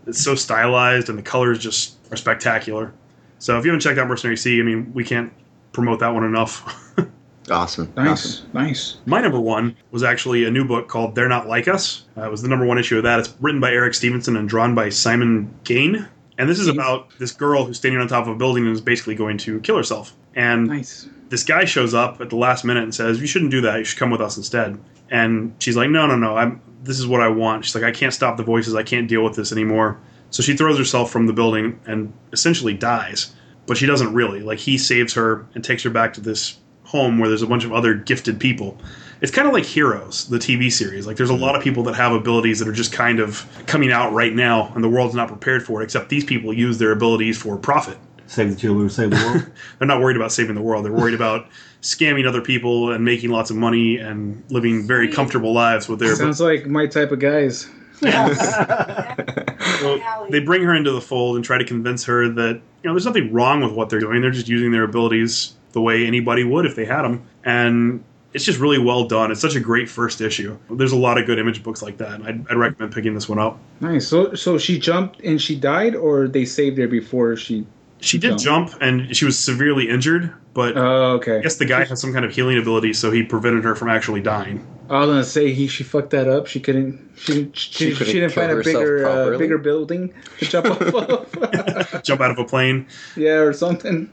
It's 0.06 0.22
so 0.22 0.36
stylized, 0.36 1.08
and 1.10 1.18
the 1.18 1.24
colors 1.24 1.60
just 1.60 1.96
are 2.12 2.18
spectacular. 2.18 2.94
So 3.40 3.58
if 3.58 3.64
you 3.64 3.72
haven't 3.72 3.82
checked 3.82 3.98
out 3.98 4.08
Mercenary 4.08 4.38
Sea, 4.38 4.60
I 4.60 4.64
mean, 4.64 4.92
we 4.94 5.06
can't 5.06 5.32
promote 5.72 6.02
that 6.02 6.10
one 6.10 6.26
enough. 6.26 6.94
Awesome. 7.50 7.94
Nice, 7.96 8.42
nice. 8.54 8.98
My 9.06 9.22
number 9.22 9.40
one 9.40 9.76
was 9.92 10.02
actually 10.02 10.46
a 10.46 10.52
new 10.52 10.66
book 10.66 10.88
called 10.88 11.14
They're 11.14 11.30
Not 11.30 11.48
Like 11.48 11.68
Us. 11.68 12.06
Uh, 12.18 12.24
it 12.24 12.32
was 12.32 12.42
the 12.42 12.48
number 12.48 12.66
one 12.66 12.80
issue 12.80 12.98
of 12.98 13.04
that. 13.04 13.20
It's 13.20 13.36
written 13.40 13.62
by 13.62 13.72
Eric 13.72 13.94
Stephenson 13.94 14.36
and 14.36 14.50
drawn 14.50 14.74
by 14.74 14.90
Simon 14.90 15.54
Gane. 15.64 16.08
And 16.38 16.50
this 16.50 16.60
is 16.60 16.68
about 16.68 17.10
this 17.18 17.32
girl 17.32 17.66
who's 17.66 17.78
standing 17.78 18.00
on 18.02 18.08
top 18.08 18.28
of 18.28 18.34
a 18.34 18.36
building 18.36 18.66
and 18.66 18.74
is 18.74 18.82
basically 18.82 19.16
going 19.16 19.38
to 19.40 19.60
kill 19.62 19.78
herself. 19.78 20.14
And 20.36 20.68
Nice. 20.68 21.08
this 21.30 21.44
guy 21.44 21.66
shows 21.66 21.94
up 21.94 22.20
at 22.20 22.30
the 22.30 22.36
last 22.36 22.66
minute 22.66 22.84
and 22.84 22.94
says, 22.94 23.22
"You 23.22 23.28
shouldn't 23.28 23.52
do 23.52 23.62
that. 23.62 23.78
You 23.80 23.86
should 23.86 24.00
come 24.00 24.10
with 24.12 24.22
us 24.22 24.36
instead." 24.36 24.78
And 25.10 25.54
she's 25.60 25.78
like, 25.78 25.90
"No, 25.90 26.08
no, 26.08 26.16
no. 26.18 26.36
I'm. 26.36 26.60
This 26.84 27.00
is 27.00 27.08
what 27.08 27.22
I 27.22 27.30
want." 27.30 27.64
She's 27.66 27.76
like, 27.76 27.84
"I 27.86 27.92
can't 27.92 28.14
stop 28.14 28.36
the 28.38 28.44
voices. 28.44 28.76
I 28.76 28.84
can't 28.84 29.08
deal 29.08 29.24
with 29.24 29.36
this 29.36 29.52
anymore." 29.52 29.98
So 30.30 30.44
she 30.44 30.58
throws 30.58 30.78
herself 30.78 31.12
from 31.12 31.28
the 31.28 31.34
building 31.34 31.80
and 31.86 32.12
essentially 32.34 32.74
dies. 32.74 33.34
But 33.68 33.77
she 33.77 33.86
doesn't 33.86 34.13
really. 34.13 34.42
Like 34.42 34.60
he 34.60 34.77
saves 34.77 35.13
her 35.13 35.46
and 35.56 35.63
takes 35.63 35.84
her 35.84 35.89
back 35.89 36.13
to 36.15 36.22
this 36.22 36.58
home 36.84 37.18
where 37.18 37.30
there's 37.30 37.42
a 37.42 37.48
bunch 37.48 37.63
of 37.63 37.72
other 37.74 37.94
gifted 37.96 38.39
people. 38.39 38.77
It's 39.22 39.31
kind 39.31 39.48
of 39.48 39.53
like 39.53 39.65
Heroes, 39.65 40.27
the 40.27 40.38
TV 40.38 40.72
series. 40.72 41.07
Like 41.07 41.17
there's 41.17 41.29
a 41.29 41.34
mm-hmm. 41.34 41.43
lot 41.43 41.55
of 41.55 41.63
people 41.63 41.84
that 41.84 41.95
have 41.95 42.12
abilities 42.12 42.60
that 42.60 42.67
are 42.67 42.74
just 42.74 42.91
kind 42.91 43.19
of 43.19 43.45
coming 43.65 43.91
out 43.91 44.13
right 44.13 44.34
now, 44.34 44.72
and 44.75 44.84
the 44.84 44.89
world's 44.89 45.15
not 45.15 45.27
prepared 45.27 45.65
for 45.65 45.81
it. 45.81 45.86
Except 45.86 46.10
these 46.10 46.24
people 46.24 46.53
use 46.53 46.77
their 46.77 46.91
abilities 46.91 47.38
for 47.38 47.57
profit. 47.57 47.98
Save 48.27 48.50
the 48.50 48.55
children, 48.55 48.89
save 48.89 49.12
the 49.12 49.17
world. 49.17 49.51
They're 49.79 49.88
not 49.88 50.01
worried 50.01 50.17
about 50.17 50.31
saving 50.31 50.55
the 50.55 50.62
world. 50.62 50.84
They're 50.84 50.91
worried 50.91 51.13
about 51.13 51.48
scamming 51.81 52.27
other 52.27 52.41
people 52.41 52.91
and 52.91 53.05
making 53.05 53.29
lots 53.29 53.51
of 53.51 53.55
money 53.55 53.98
and 53.98 54.43
living 54.50 54.88
very 54.88 55.07
comfortable 55.12 55.53
lives 55.53 55.88
with 55.88 56.00
their. 56.00 56.15
Sounds 56.15 56.41
like 56.41 56.65
my 56.65 56.88
type 56.88 57.12
of 57.12 57.19
guys. 57.19 57.69
So 59.79 60.00
they 60.29 60.39
bring 60.39 60.63
her 60.63 60.74
into 60.74 60.91
the 60.91 61.01
fold 61.01 61.36
and 61.36 61.43
try 61.43 61.57
to 61.57 61.65
convince 61.65 62.05
her 62.05 62.29
that 62.29 62.53
you 62.55 62.62
know 62.84 62.93
there's 62.93 63.05
nothing 63.05 63.34
wrong 63.34 63.62
with 63.62 63.74
what 63.74 63.89
they're 63.89 64.00
doing. 64.00 64.22
They're 64.22 64.31
just 64.31 64.48
using 64.48 64.72
their 64.72 64.84
abilities 64.84 65.53
the 65.74 65.81
way 65.81 66.05
anybody 66.05 66.43
would 66.43 66.65
if 66.65 66.75
they 66.75 66.86
had 66.86 67.01
them, 67.01 67.27
and 67.43 68.03
it's 68.36 68.44
just 68.46 68.60
really 68.60 68.77
well 68.77 69.08
done. 69.08 69.32
It's 69.32 69.42
such 69.42 69.56
a 69.56 69.60
great 69.60 69.89
first 69.89 70.22
issue. 70.22 70.58
There's 70.70 70.92
a 70.92 70.98
lot 70.98 71.18
of 71.18 71.25
good 71.25 71.39
image 71.39 71.63
books 71.63 71.82
like 71.82 71.98
that. 71.98 72.22
I'd, 72.22 72.46
I'd 72.50 72.58
recommend 72.58 72.94
picking 72.94 73.13
this 73.15 73.27
one 73.30 73.39
up. 73.39 73.58
Nice. 73.80 74.08
So, 74.08 74.36
so 74.36 74.58
she 74.58 74.77
jumped 74.77 75.22
and 75.22 75.42
she 75.42 75.56
died, 75.56 75.96
or 75.96 76.27
they 76.27 76.46
saved 76.46 76.77
her 76.77 76.88
before 76.88 77.36
she. 77.38 77.65
She 78.01 78.18
did 78.20 78.38
jump 78.38 78.72
and 78.82 79.15
she 79.15 79.25
was 79.25 79.39
severely 79.39 79.89
injured, 79.89 80.32
but 80.54 80.77
Oh, 80.77 81.13
okay. 81.13 81.38
I 81.38 81.42
guess 81.42 81.56
the 81.56 81.65
guy 81.65 81.86
has 81.86 82.00
some 82.00 82.12
kind 82.13 82.25
of 82.25 82.32
healing 82.36 82.58
ability, 82.60 82.94
so 82.94 83.10
he 83.10 83.24
prevented 83.24 83.63
her 83.63 83.74
from 83.74 83.89
actually 83.89 84.22
dying. 84.22 84.68
I 84.89 85.00
was 85.00 85.10
gonna 85.10 85.24
say 85.24 85.54
he 85.54 85.65
she 85.68 85.84
fucked 85.84 86.12
that 86.12 86.27
up. 86.27 86.46
She 86.46 86.60
couldn't. 86.60 87.13
She 87.15 87.50
she, 87.54 87.96
She 87.96 88.06
she, 88.06 88.13
didn't 88.20 88.34
find 88.34 88.51
a 88.51 88.58
bigger 88.62 89.08
uh, 89.08 89.38
bigger 89.39 89.58
building 89.58 90.13
to 90.39 90.46
jump 90.46 90.68
off 90.68 90.82
of. 90.82 92.04
Jump 92.04 92.22
out 92.22 92.30
of 92.32 92.38
a 92.38 92.44
plane. 92.44 92.86
yeah, 93.15 93.38
or 93.39 93.54
something. 93.54 94.12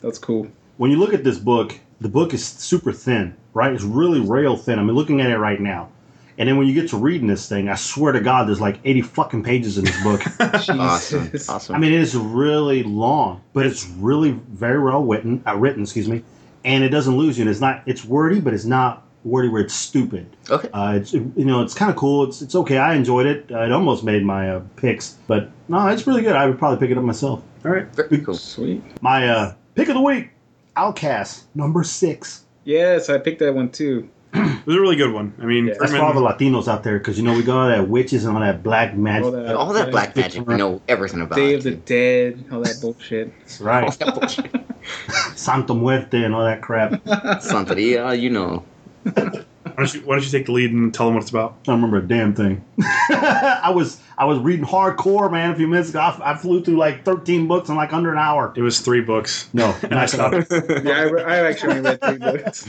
That's 0.00 0.18
cool. 0.18 0.46
when 0.78 0.90
you 0.90 0.96
look 0.96 1.12
at 1.12 1.24
this 1.24 1.38
book, 1.38 1.78
the 2.00 2.08
book 2.08 2.32
is 2.32 2.42
super 2.46 2.92
thin, 2.92 3.36
right? 3.54 3.72
It's 3.72 3.84
really 3.84 4.20
rail 4.20 4.56
thin. 4.56 4.78
I 4.78 4.82
mean, 4.82 4.94
looking 4.94 5.20
at 5.20 5.30
it 5.30 5.38
right 5.38 5.60
now. 5.60 5.88
And 6.38 6.48
then 6.48 6.56
when 6.56 6.66
you 6.66 6.74
get 6.74 6.88
to 6.90 6.96
reading 6.96 7.26
this 7.26 7.48
thing, 7.48 7.68
I 7.68 7.74
swear 7.74 8.12
to 8.12 8.20
God, 8.20 8.48
there's 8.48 8.60
like 8.60 8.78
80 8.82 9.02
fucking 9.02 9.42
pages 9.42 9.76
in 9.76 9.84
this 9.84 10.02
book. 10.02 10.22
Awesome. 10.40 11.30
Awesome. 11.48 11.74
I 11.74 11.78
mean, 11.78 11.92
it 11.92 12.00
is 12.00 12.16
really 12.16 12.82
long, 12.82 13.42
but 13.52 13.66
it's 13.66 13.86
really 13.86 14.32
very 14.48 14.82
well 14.82 15.04
written, 15.04 15.42
uh, 15.46 15.56
written, 15.56 15.82
excuse 15.82 16.08
me, 16.08 16.22
and 16.64 16.82
it 16.82 16.88
doesn't 16.88 17.16
lose 17.16 17.36
you. 17.38 17.42
And 17.42 17.50
it's 17.50 17.60
not, 17.60 17.82
it's 17.86 18.04
wordy, 18.04 18.40
but 18.40 18.54
it's 18.54 18.64
not 18.64 19.06
wordy 19.24 19.48
where 19.48 19.62
it's 19.62 19.74
stupid. 19.74 20.34
Okay. 20.48 20.68
Uh, 20.72 20.94
it's 20.96 21.12
you 21.12 21.32
know 21.36 21.62
it's 21.62 21.74
kind 21.74 21.90
of 21.90 21.96
cool. 21.96 22.24
It's 22.24 22.42
it's 22.42 22.54
okay. 22.54 22.78
I 22.78 22.94
enjoyed 22.94 23.26
it. 23.26 23.50
Uh, 23.50 23.64
it 23.64 23.72
almost 23.72 24.04
made 24.04 24.24
my 24.24 24.50
uh, 24.50 24.62
picks, 24.76 25.18
but 25.26 25.50
no, 25.68 25.86
it's 25.88 26.06
really 26.06 26.22
good. 26.22 26.36
I 26.36 26.46
would 26.46 26.58
probably 26.58 26.78
pick 26.78 26.90
it 26.90 26.98
up 26.98 27.04
myself. 27.04 27.42
All 27.64 27.70
right. 27.70 27.86
Very 27.94 28.18
cool. 28.18 28.34
Sweet. 28.34 28.82
My 29.02 29.28
uh, 29.28 29.54
pick 29.74 29.88
of 29.88 29.94
the 29.94 30.00
week, 30.00 30.30
Outcast 30.76 31.44
number 31.54 31.84
six. 31.84 32.44
Yes, 32.64 33.08
I 33.08 33.18
picked 33.18 33.38
that 33.40 33.54
one 33.54 33.70
too. 33.70 34.08
It 34.32 34.64
was 34.66 34.76
a 34.76 34.80
really 34.80 34.94
good 34.96 35.12
one. 35.12 35.34
I 35.40 35.44
mean, 35.44 35.66
Yeah. 35.66 35.74
That's 35.80 35.90
for 35.92 35.98
all 35.98 36.12
the 36.12 36.20
Latinos 36.20 36.68
out 36.68 36.84
there 36.84 36.98
because 36.98 37.18
you 37.18 37.24
know 37.24 37.32
we 37.34 37.42
got 37.42 37.62
all 37.62 37.68
that 37.68 37.88
witches 37.88 38.24
and 38.24 38.36
all 38.36 38.42
that 38.42 38.62
black 38.62 38.96
magic. 38.96 39.24
All 39.24 39.32
that, 39.32 39.56
All 39.56 39.72
that 39.72 39.88
uh, 39.88 39.90
black 39.90 40.14
magic, 40.14 40.46
we 40.46 40.54
know 40.56 40.80
everything 40.86 41.20
about. 41.20 41.34
Day 41.36 41.54
it. 41.54 41.56
of 41.56 41.62
the 41.64 41.72
Dead, 41.72 42.44
all 42.52 42.60
that 42.60 42.76
bullshit. 42.80 43.32
That's 43.40 43.60
All 43.60 43.66
right. 43.66 43.98
that 43.98 44.14
bullshit. 44.14 44.54
Santo 45.36 45.74
Muerte 45.74 46.22
and 46.22 46.34
all 46.34 46.44
that 46.44 46.60
crap. 46.62 46.92
Santeria, 47.42 48.18
you 48.18 48.30
know. 48.30 48.64
Why 49.70 49.84
don't, 49.84 49.94
you, 49.94 50.00
why 50.02 50.14
don't 50.16 50.24
you 50.24 50.30
take 50.30 50.46
the 50.46 50.52
lead 50.52 50.72
and 50.72 50.92
tell 50.92 51.06
them 51.06 51.14
what 51.14 51.22
it's 51.22 51.30
about? 51.30 51.52
I 51.62 51.66
don't 51.66 51.76
remember 51.76 51.98
a 51.98 52.06
damn 52.06 52.34
thing. 52.34 52.64
I 53.10 53.72
was 53.74 54.00
I 54.18 54.24
was 54.24 54.38
reading 54.38 54.64
hardcore, 54.64 55.30
man. 55.30 55.50
A 55.50 55.54
few 55.56 55.66
minutes 55.66 55.90
ago, 55.90 56.00
I, 56.00 56.32
I 56.32 56.36
flew 56.36 56.62
through 56.62 56.76
like 56.76 57.04
thirteen 57.04 57.48
books 57.48 57.68
in 57.68 57.76
like 57.76 57.92
under 57.92 58.12
an 58.12 58.18
hour. 58.18 58.52
It 58.56 58.62
was 58.62 58.80
three 58.80 59.00
books. 59.00 59.48
No, 59.52 59.74
And 59.82 59.94
I 59.94 60.06
stopped. 60.06 60.46
yeah, 60.50 60.98
I, 60.98 61.02
re- 61.02 61.22
I 61.22 61.48
actually 61.48 61.80
read 61.80 62.00
three 62.00 62.18
books. 62.18 62.66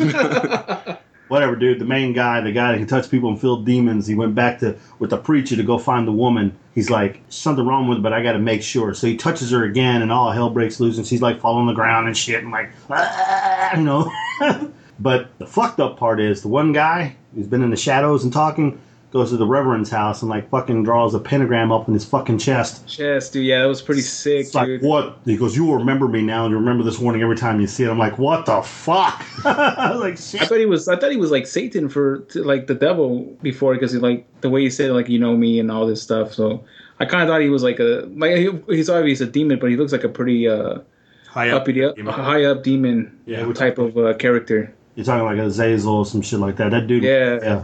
whatever, 1.28 1.56
dude. 1.56 1.80
The 1.80 1.86
main 1.86 2.14
guy, 2.14 2.42
the 2.42 2.52
guy 2.52 2.72
that 2.72 2.78
can 2.78 2.88
touch 2.88 3.10
people 3.10 3.30
and 3.30 3.40
fill 3.40 3.64
demons, 3.64 4.08
he 4.08 4.16
went 4.16 4.36
back 4.36 4.60
to 4.60 4.78
with 5.00 5.10
the 5.10 5.18
preacher 5.18 5.56
to 5.56 5.64
go 5.64 5.78
find 5.78 6.08
the 6.08 6.12
woman. 6.12 6.58
He's 6.74 6.90
like, 6.90 7.22
something 7.28 7.66
wrong 7.66 7.90
with 7.90 7.98
her, 7.98 8.02
but 8.02 8.14
I 8.14 8.24
got 8.24 8.34
to 8.34 8.40
make 8.40 8.64
sure. 8.64 8.94
So 8.94 9.08
he 9.08 9.18
touches 9.18 9.52
her 9.52 9.66
again, 9.66 10.02
and 10.02 10.12
all 10.12 10.32
hell 10.32 10.50
breaks 10.50 10.80
loose, 10.80 10.98
and 10.98 11.06
she's 11.06 11.22
like 11.22 11.42
falling 11.42 11.62
on 11.62 11.68
the 11.68 11.74
ground 11.74 12.08
and 12.08 12.18
shit, 12.18 12.42
and 12.44 12.52
like, 12.52 12.72
ah, 12.90 13.76
you 13.76 13.84
know. 13.84 14.72
But 15.02 15.28
the 15.40 15.46
fucked 15.48 15.80
up 15.80 15.98
part 15.98 16.20
is 16.20 16.42
the 16.42 16.48
one 16.48 16.72
guy 16.74 17.16
who's 17.36 17.48
been 17.48 17.64
in 17.64 17.70
the 17.70 17.78
shadows 17.78 18.24
and 18.24 18.32
talking 18.34 18.80
goes 19.12 19.30
to 19.32 19.36
the 19.36 19.46
reverend's 19.46 19.90
house 19.90 20.22
and 20.22 20.30
like 20.30 20.50
fucking 20.50 20.84
draws 20.84 21.14
a 21.14 21.20
pentagram 21.20 21.70
up 21.70 21.86
in 21.90 21.94
his 21.94 22.06
fucking 22.06 22.38
chest. 22.38 22.88
Chest, 22.88 23.34
dude. 23.34 23.46
Yeah, 23.46 23.60
that 23.62 23.68
was 23.68 23.82
pretty 23.82 24.00
sick, 24.02 24.46
It's 24.46 24.56
like, 24.56 24.68
dude. 24.68 24.82
what? 24.82 25.18
He 25.26 25.36
goes, 25.36 25.54
you 25.54 25.66
will 25.66 25.76
remember 25.76 26.08
me 26.08 26.22
now, 26.22 26.46
and 26.46 26.52
you 26.54 26.58
remember 26.58 26.82
this 26.86 26.98
warning 26.98 27.22
every 27.22 27.36
time 27.36 27.60
you 27.60 27.68
see 27.68 27.84
it. 27.84 27.90
I'm 27.90 27.98
like, 27.98 28.18
what 28.18 28.46
the 28.46 28.62
fuck? 28.62 29.26
I 29.46 29.92
was 29.92 30.00
like, 30.00 30.42
I 30.42 30.46
thought 30.46 30.60
he 30.60 30.66
was. 30.66 30.88
I 30.88 30.96
thought 30.96 31.12
he 31.12 31.18
was 31.18 31.30
like 31.30 31.46
Satan 31.46 31.90
for 31.90 32.20
to, 32.20 32.42
like 32.44 32.68
the 32.68 32.74
devil 32.76 33.26
before 33.42 33.74
because 33.74 33.92
he 33.92 34.00
like 34.00 34.26
the 34.40 34.50
way 34.50 34.62
he 34.62 34.70
said 34.70 34.92
like 34.92 35.10
you 35.10 35.20
know 35.20 35.36
me 35.36 35.60
and 35.60 35.70
all 35.70 35.86
this 35.86 36.02
stuff. 36.02 36.34
So 36.34 36.64
I 37.02 37.06
kind 37.06 37.22
of 37.22 37.28
thought 37.28 37.42
he 37.42 37.50
was 37.50 37.64
like 37.64 37.80
a 37.82 38.08
like 38.16 38.38
he, 38.38 38.50
he's 38.74 38.90
obviously 38.90 39.28
a 39.28 39.30
demon, 39.30 39.60
but 39.60 39.70
he 39.70 39.76
looks 39.76 39.92
like 39.92 40.06
a 40.06 40.10
pretty 40.10 40.48
uh 40.48 40.80
High 41.28 41.50
up. 41.50 41.62
uppity 41.64 41.84
up, 41.84 41.98
high 42.00 42.46
up 42.46 42.62
demon 42.64 43.18
Yeah, 43.26 43.52
type 43.54 43.78
of 43.78 43.98
uh, 43.98 44.14
character. 44.16 44.74
You're 44.96 45.06
talking 45.06 45.26
like 45.26 45.38
a 45.38 45.50
Zazel 45.50 45.88
or 45.88 46.06
some 46.06 46.22
shit 46.22 46.40
like 46.40 46.58
that. 46.58 46.72
That 46.72 46.88
dude. 46.88 47.04
Yeah. 47.04 47.40
Yeah. 47.42 47.64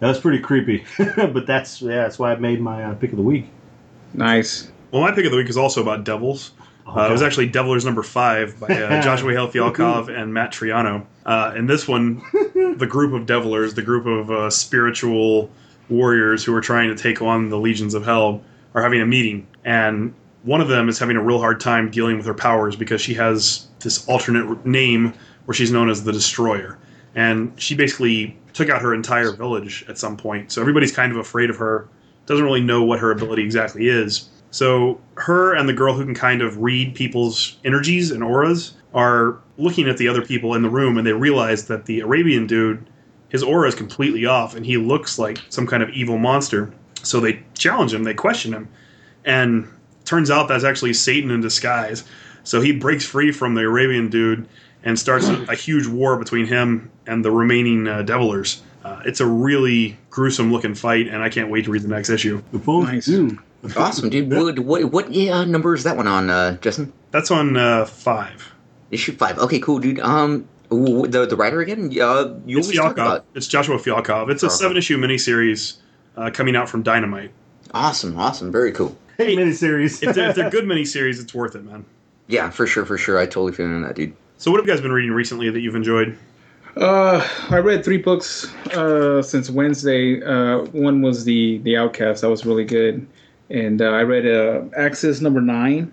That's 0.00 0.18
pretty 0.18 0.40
creepy. 0.40 0.84
but 1.16 1.46
that's 1.46 1.80
yeah, 1.80 2.02
that's 2.02 2.18
why 2.18 2.32
I 2.32 2.36
made 2.36 2.60
my 2.60 2.84
uh, 2.84 2.94
pick 2.94 3.10
of 3.10 3.16
the 3.16 3.22
week. 3.22 3.48
Nice. 4.12 4.70
Well, 4.90 5.02
my 5.02 5.12
pick 5.12 5.24
of 5.24 5.30
the 5.30 5.36
week 5.36 5.48
is 5.48 5.56
also 5.56 5.82
about 5.82 6.04
devils. 6.04 6.52
Uh, 6.86 7.06
it 7.08 7.12
was 7.12 7.22
actually 7.22 7.48
Devilers 7.48 7.84
number 7.84 8.02
five 8.02 8.60
by 8.60 8.66
uh, 8.66 9.02
Joshua 9.02 9.32
Hale 9.32 9.50
Fialkov 9.50 10.08
and 10.08 10.34
Matt 10.34 10.52
Triano. 10.52 11.06
Uh, 11.24 11.54
in 11.56 11.66
this 11.66 11.88
one, 11.88 12.22
the 12.32 12.86
group 12.88 13.14
of 13.14 13.26
Devilers, 13.26 13.74
the 13.74 13.82
group 13.82 14.06
of 14.06 14.30
uh, 14.30 14.50
spiritual 14.50 15.50
warriors 15.88 16.44
who 16.44 16.54
are 16.54 16.60
trying 16.60 16.94
to 16.94 17.02
take 17.02 17.22
on 17.22 17.48
the 17.48 17.58
legions 17.58 17.94
of 17.94 18.04
hell, 18.04 18.42
are 18.74 18.82
having 18.82 19.00
a 19.00 19.06
meeting. 19.06 19.46
And 19.64 20.14
one 20.42 20.60
of 20.60 20.68
them 20.68 20.88
is 20.88 20.98
having 20.98 21.16
a 21.16 21.22
real 21.22 21.38
hard 21.38 21.58
time 21.60 21.90
dealing 21.90 22.18
with 22.18 22.26
her 22.26 22.34
powers 22.34 22.76
because 22.76 23.00
she 23.00 23.14
has 23.14 23.66
this 23.80 24.06
alternate 24.06 24.66
name 24.66 25.14
where 25.44 25.54
she's 25.54 25.70
known 25.70 25.90
as 25.90 26.04
the 26.04 26.12
Destroyer. 26.12 26.78
And 27.14 27.52
she 27.60 27.74
basically 27.74 28.36
took 28.52 28.70
out 28.70 28.82
her 28.82 28.94
entire 28.94 29.32
village 29.32 29.84
at 29.88 29.98
some 29.98 30.16
point. 30.16 30.52
So 30.52 30.60
everybody's 30.60 30.94
kind 30.94 31.12
of 31.12 31.18
afraid 31.18 31.50
of 31.50 31.56
her, 31.56 31.88
doesn't 32.26 32.44
really 32.44 32.60
know 32.60 32.82
what 32.82 33.00
her 33.00 33.10
ability 33.10 33.42
exactly 33.42 33.88
is. 33.88 34.28
So 34.50 35.00
her 35.16 35.54
and 35.54 35.68
the 35.68 35.72
girl 35.72 35.94
who 35.94 36.04
can 36.04 36.14
kind 36.14 36.40
of 36.40 36.58
read 36.58 36.94
people's 36.94 37.58
energies 37.64 38.10
and 38.10 38.22
auras 38.22 38.74
are 38.94 39.40
looking 39.58 39.88
at 39.88 39.96
the 39.96 40.08
other 40.08 40.24
people 40.24 40.54
in 40.54 40.62
the 40.62 40.70
room 40.70 40.96
and 40.96 41.06
they 41.06 41.12
realize 41.12 41.66
that 41.66 41.86
the 41.86 42.00
Arabian 42.00 42.46
dude, 42.46 42.88
his 43.28 43.42
aura 43.42 43.68
is 43.68 43.74
completely 43.74 44.26
off 44.26 44.54
and 44.54 44.64
he 44.64 44.76
looks 44.76 45.18
like 45.18 45.38
some 45.48 45.66
kind 45.66 45.82
of 45.82 45.90
evil 45.90 46.18
monster. 46.18 46.72
So 47.02 47.20
they 47.20 47.42
challenge 47.54 47.92
him, 47.92 48.04
they 48.04 48.14
question 48.14 48.52
him, 48.52 48.68
and 49.24 49.68
turns 50.04 50.30
out 50.30 50.48
that's 50.48 50.64
actually 50.64 50.94
Satan 50.94 51.30
in 51.30 51.40
disguise. 51.40 52.04
So 52.44 52.60
he 52.60 52.72
breaks 52.72 53.04
free 53.04 53.32
from 53.32 53.54
the 53.54 53.62
Arabian 53.62 54.08
dude 54.08 54.48
and 54.84 54.98
starts 54.98 55.28
a, 55.28 55.42
a 55.48 55.54
huge 55.56 55.86
war 55.86 56.16
between 56.18 56.46
him 56.46 56.90
and 57.06 57.24
the 57.24 57.30
remaining 57.30 57.88
uh, 57.88 58.02
Devilers. 58.02 58.62
Uh, 58.84 59.00
it's 59.06 59.20
a 59.20 59.26
really 59.26 59.98
gruesome 60.10 60.52
looking 60.52 60.74
fight, 60.74 61.08
and 61.08 61.22
I 61.22 61.30
can't 61.30 61.50
wait 61.50 61.64
to 61.64 61.70
read 61.70 61.82
the 61.82 61.88
next 61.88 62.10
issue. 62.10 62.42
Nice. 62.52 63.06
dude. 63.06 63.38
Awesome, 63.76 64.10
dude. 64.10 64.30
What, 64.30 64.58
what, 64.58 64.84
what 64.92 65.10
yeah, 65.10 65.42
number 65.44 65.74
is 65.74 65.84
that 65.84 65.96
one 65.96 66.06
on, 66.06 66.28
uh, 66.28 66.58
Justin? 66.58 66.92
That's 67.10 67.30
on 67.30 67.56
uh, 67.56 67.86
five. 67.86 68.52
Issue 68.90 69.16
five. 69.16 69.38
Okay, 69.38 69.58
cool, 69.58 69.78
dude. 69.78 70.00
Um, 70.00 70.46
the 70.68 71.26
the 71.28 71.36
writer 71.36 71.60
again? 71.60 71.86
Uh, 71.98 72.34
you 72.44 72.58
It's 72.58 72.66
always 72.66 72.78
talk 72.78 72.92
Fialkov. 72.92 72.92
about. 72.92 73.24
It's 73.34 73.46
Joshua 73.46 73.78
Fialkov. 73.78 74.30
It's 74.30 74.42
a 74.42 74.48
Fialkov. 74.48 74.50
seven 74.50 74.76
issue 74.76 74.98
miniseries 74.98 75.78
uh, 76.16 76.30
coming 76.30 76.54
out 76.56 76.68
from 76.68 76.82
Dynamite. 76.82 77.30
Awesome, 77.72 78.18
awesome, 78.18 78.52
very 78.52 78.70
cool. 78.72 78.96
Hey, 79.16 79.34
miniseries. 79.34 80.02
It's 80.06 80.18
a, 80.18 80.28
it's 80.28 80.38
a 80.38 80.50
good 80.50 80.64
miniseries. 80.64 81.20
It's 81.20 81.32
worth 81.34 81.54
it, 81.56 81.64
man. 81.64 81.86
Yeah, 82.26 82.50
for 82.50 82.66
sure, 82.66 82.84
for 82.84 82.98
sure. 82.98 83.18
I 83.18 83.24
totally 83.24 83.52
feel 83.52 83.66
in 83.66 83.82
that, 83.82 83.94
dude. 83.94 84.14
So, 84.44 84.50
what 84.50 84.60
have 84.60 84.66
you 84.66 84.74
guys 84.74 84.82
been 84.82 84.92
reading 84.92 85.12
recently 85.12 85.48
that 85.48 85.60
you've 85.60 85.74
enjoyed? 85.74 86.18
Uh, 86.76 87.26
I 87.48 87.60
read 87.60 87.82
three 87.82 87.96
books 87.96 88.54
uh, 88.74 89.22
since 89.22 89.48
Wednesday. 89.48 90.22
Uh, 90.22 90.66
one 90.66 91.00
was 91.00 91.24
the 91.24 91.60
the 91.60 91.78
Outcast. 91.78 92.20
That 92.20 92.28
was 92.28 92.44
really 92.44 92.66
good, 92.66 93.06
and 93.48 93.80
uh, 93.80 93.86
I 93.86 94.02
read 94.02 94.26
uh, 94.26 94.64
Axis 94.76 95.22
number 95.22 95.40
nine, 95.40 95.90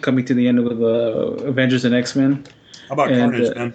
coming 0.00 0.24
to 0.24 0.32
the 0.32 0.48
end 0.48 0.58
of 0.58 0.78
the 0.78 1.44
Avengers 1.44 1.84
and 1.84 1.94
X 1.94 2.16
Men. 2.16 2.46
How 2.88 2.94
about 2.94 3.12
And, 3.12 3.30
Carnage, 3.30 3.50
uh, 3.50 3.58
man? 3.58 3.74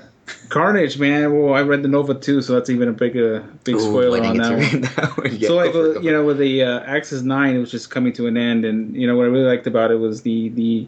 Carnage, 0.49 0.97
man. 0.97 1.39
Well, 1.39 1.53
I 1.53 1.61
read 1.61 1.83
the 1.83 1.87
Nova 1.87 2.15
too, 2.15 2.41
so 2.41 2.53
that's 2.53 2.71
even 2.71 2.87
a 2.87 2.93
big 2.93 3.15
uh, 3.15 3.43
big 3.65 3.75
Ooh, 3.75 3.81
spoiler 3.81 4.23
I 4.23 4.29
on 4.29 4.37
that 4.37 4.51
one. 4.51 4.81
that 4.95 5.15
one. 5.15 5.31
Yeah, 5.37 5.47
so 5.47 5.55
like 5.57 5.73
for 5.73 5.91
it, 5.91 5.91
uh, 5.91 5.93
go 5.93 5.99
you 5.99 6.11
know 6.11 6.25
with 6.25 6.39
the 6.39 6.63
uh, 6.63 6.79
Axis 6.85 7.21
Nine, 7.21 7.55
it 7.55 7.59
was 7.59 7.69
just 7.69 7.91
coming 7.91 8.13
to 8.13 8.25
an 8.25 8.35
end, 8.35 8.65
and 8.65 8.95
you 8.95 9.05
know 9.05 9.15
what 9.15 9.25
I 9.25 9.27
really 9.27 9.45
liked 9.45 9.67
about 9.67 9.91
it 9.91 9.99
was 9.99 10.23
the 10.23 10.49
the 10.49 10.87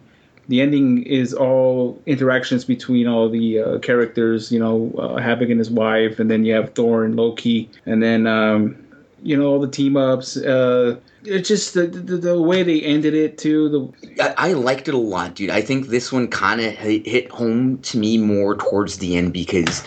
the 0.49 0.61
ending 0.61 1.03
is 1.03 1.33
all 1.33 2.01
interactions 2.07 2.65
between 2.65 3.07
all 3.07 3.29
the 3.29 3.59
uh, 3.59 3.79
characters. 3.79 4.51
You 4.51 4.59
know, 4.59 4.91
uh, 4.97 5.17
Havoc 5.17 5.49
and 5.49 5.59
his 5.59 5.69
wife, 5.69 6.19
and 6.19 6.29
then 6.29 6.43
you 6.43 6.53
have 6.55 6.73
Thor 6.73 7.05
and 7.05 7.15
Loki, 7.15 7.69
and 7.85 8.03
then 8.03 8.27
um, 8.27 8.75
you 9.21 9.37
know 9.37 9.45
all 9.45 9.59
the 9.59 9.69
team 9.69 9.95
ups. 9.95 10.35
Uh, 10.35 10.97
it's 11.23 11.47
just 11.47 11.73
the, 11.73 11.87
the 11.87 12.17
the 12.17 12.41
way 12.41 12.63
they 12.63 12.81
ended 12.81 13.13
it 13.13 13.37
too. 13.37 13.93
The 14.15 14.23
I, 14.37 14.49
I 14.49 14.53
liked 14.53 14.87
it 14.87 14.93
a 14.93 14.97
lot, 14.97 15.35
dude. 15.35 15.49
I 15.49 15.61
think 15.61 15.87
this 15.87 16.11
one 16.11 16.27
kind 16.27 16.61
of 16.61 16.73
hit, 16.73 17.29
home 17.31 17.77
to 17.79 17.97
me 17.97 18.17
more 18.17 18.55
towards 18.55 18.97
the 18.97 19.17
end 19.17 19.33
because 19.33 19.83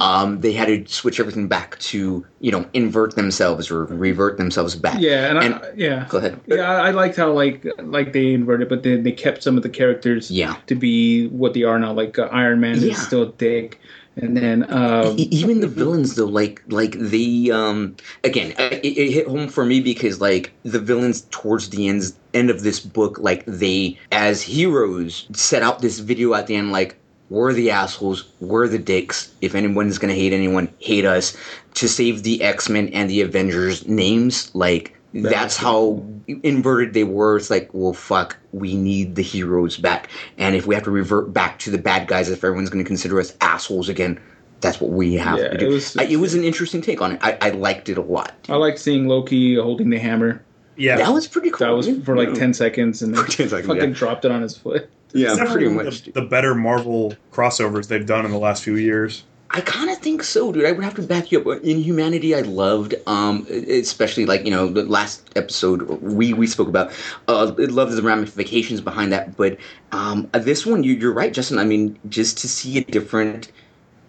um, 0.00 0.40
they 0.40 0.52
had 0.52 0.66
to 0.66 0.86
switch 0.92 1.18
everything 1.20 1.48
back 1.48 1.78
to 1.80 2.24
you 2.40 2.50
know 2.52 2.66
invert 2.74 3.16
themselves 3.16 3.70
or 3.70 3.84
revert 3.86 4.36
themselves 4.38 4.74
back. 4.76 5.00
yeah, 5.00 5.28
and, 5.30 5.38
And- 5.38 5.54
I, 5.54 5.70
yeah. 5.76 6.06
Go 6.08 6.18
ahead. 6.18 6.40
Yeah, 6.46 6.62
I 6.70 6.88
I 6.88 6.90
liked 6.92 7.16
how 7.16 7.32
like 7.32 7.66
like 7.78 8.12
they 8.12 8.32
inverted, 8.32 8.68
but 8.68 8.82
then 8.82 9.02
they 9.02 9.12
kept 9.12 9.42
some 9.42 9.56
of 9.56 9.62
the 9.62 9.68
characters 9.68 10.30
Yeah. 10.30 10.56
to 10.66 10.74
be 10.74 11.28
what 11.28 11.54
they 11.54 11.62
are 11.64 11.78
now. 11.78 11.92
Like 11.92 12.18
uh, 12.18 12.28
Iron 12.32 12.60
Man 12.60 12.80
Yeah. 12.80 12.92
is 12.92 12.98
still 13.02 13.22
a 13.24 13.32
dick, 13.32 13.80
and 14.16 14.36
then 14.36 14.64
um, 14.72 15.14
even 15.18 15.60
the 15.60 15.68
villains 15.68 16.14
though 16.14 16.24
like 16.26 16.62
like 16.68 16.92
the 16.98 17.52
um 17.52 17.94
again 18.24 18.52
it, 18.58 18.84
it 18.84 19.12
hit 19.12 19.26
home 19.26 19.48
for 19.48 19.64
me 19.64 19.80
because 19.80 20.20
like 20.20 20.52
the 20.62 20.78
villains 20.78 21.22
towards 21.30 21.68
the 21.70 21.88
end 21.88 22.12
end 22.34 22.50
of 22.50 22.62
this 22.62 22.80
book 22.80 23.18
like 23.18 23.44
they 23.46 23.98
as 24.12 24.42
heroes 24.42 25.26
set 25.32 25.62
out 25.62 25.80
this 25.80 25.98
video 25.98 26.34
at 26.34 26.46
the 26.46 26.56
end 26.56 26.72
like 26.72 26.96
we're 27.28 27.52
the 27.52 27.70
assholes 27.70 28.24
we're 28.40 28.68
the 28.68 28.78
dicks. 28.78 29.32
If 29.40 29.54
anyone's 29.54 29.98
gonna 29.98 30.14
hate 30.14 30.32
anyone 30.32 30.68
hate 30.78 31.04
us. 31.04 31.36
To 31.74 31.88
save 31.88 32.22
the 32.22 32.42
x-men 32.42 32.88
and 32.88 33.10
the 33.10 33.20
avengers 33.20 33.86
names 33.86 34.54
like 34.54 34.95
that's 35.22 35.56
how 35.56 36.04
inverted 36.26 36.92
they 36.92 37.04
were 37.04 37.36
it's 37.36 37.50
like 37.50 37.68
well 37.72 37.92
fuck 37.92 38.36
we 38.52 38.76
need 38.76 39.14
the 39.14 39.22
heroes 39.22 39.76
back 39.76 40.08
and 40.38 40.56
if 40.56 40.66
we 40.66 40.74
have 40.74 40.82
to 40.84 40.90
revert 40.90 41.32
back 41.32 41.58
to 41.58 41.70
the 41.70 41.78
bad 41.78 42.08
guys 42.08 42.28
if 42.28 42.38
everyone's 42.42 42.68
going 42.70 42.82
to 42.84 42.88
consider 42.88 43.20
us 43.20 43.36
assholes 43.40 43.88
again 43.88 44.18
that's 44.60 44.80
what 44.80 44.90
we 44.90 45.14
have 45.14 45.38
Yeah, 45.38 45.48
to 45.48 45.58
do 45.58 45.66
it 45.66 45.72
was- 45.72 45.96
I, 45.96 46.02
it 46.04 46.16
was 46.16 46.34
an 46.34 46.42
interesting 46.42 46.80
take 46.82 47.00
on 47.00 47.12
it 47.12 47.20
i, 47.22 47.38
I 47.40 47.50
liked 47.50 47.88
it 47.88 47.96
a 47.98 48.02
lot 48.02 48.34
I 48.48 48.56
liked 48.56 48.78
seeing 48.78 49.06
Loki 49.06 49.54
holding 49.56 49.90
the 49.90 49.98
hammer. 49.98 50.42
Yeah, 50.78 50.96
that 50.98 51.10
was 51.10 51.26
pretty 51.26 51.50
cool 51.50 51.66
That 51.66 51.72
was 51.74 51.88
for 52.04 52.16
like 52.16 52.28
Yeah. 52.28 52.34
ten 52.34 52.52
seconds, 52.52 53.00
and 53.00 53.14
then 53.14 53.24
For 53.24 53.30
10 53.30 53.48
seconds, 53.48 53.66
fucking 53.66 53.90
yeah. 53.90 53.94
dropped 53.96 54.24
it 54.26 54.30
on 54.30 54.42
his 54.42 54.56
foot. 54.58 54.90
yeah 55.14 55.34
It's 55.38 55.50
pretty 55.52 55.68
much 55.68 56.02
the, 56.02 56.12
the 56.12 56.22
better 56.22 56.54
Marvel 56.54 57.14
crossovers 57.32 57.88
they've 57.88 58.04
done 58.04 58.26
in 58.26 58.30
the 58.30 58.38
last 58.38 58.62
few 58.62 58.76
years. 58.76 59.24
I 59.50 59.60
kind 59.60 59.90
of 59.90 59.98
think 59.98 60.22
so, 60.22 60.52
dude. 60.52 60.66
I 60.66 60.72
would 60.72 60.84
have 60.84 60.94
to 60.96 61.02
back 61.02 61.30
you 61.30 61.40
up. 61.40 61.62
In 61.62 61.78
Humanity, 61.78 62.34
I 62.34 62.40
loved, 62.40 62.94
um, 63.06 63.46
especially 63.48 64.26
like 64.26 64.44
you 64.44 64.50
know 64.50 64.68
the 64.68 64.82
last 64.84 65.30
episode 65.36 65.82
we 66.02 66.32
we 66.32 66.46
spoke 66.46 66.68
about. 66.68 66.92
Uh, 67.28 67.54
I 67.56 67.62
loved 67.62 67.92
the 67.92 68.02
ramifications 68.02 68.80
behind 68.80 69.12
that. 69.12 69.36
But 69.36 69.58
um, 69.92 70.28
this 70.32 70.66
one, 70.66 70.82
you, 70.82 70.94
you're 70.94 71.12
right, 71.12 71.32
Justin. 71.32 71.58
I 71.58 71.64
mean, 71.64 71.98
just 72.08 72.38
to 72.38 72.48
see 72.48 72.78
a 72.78 72.84
different. 72.84 73.52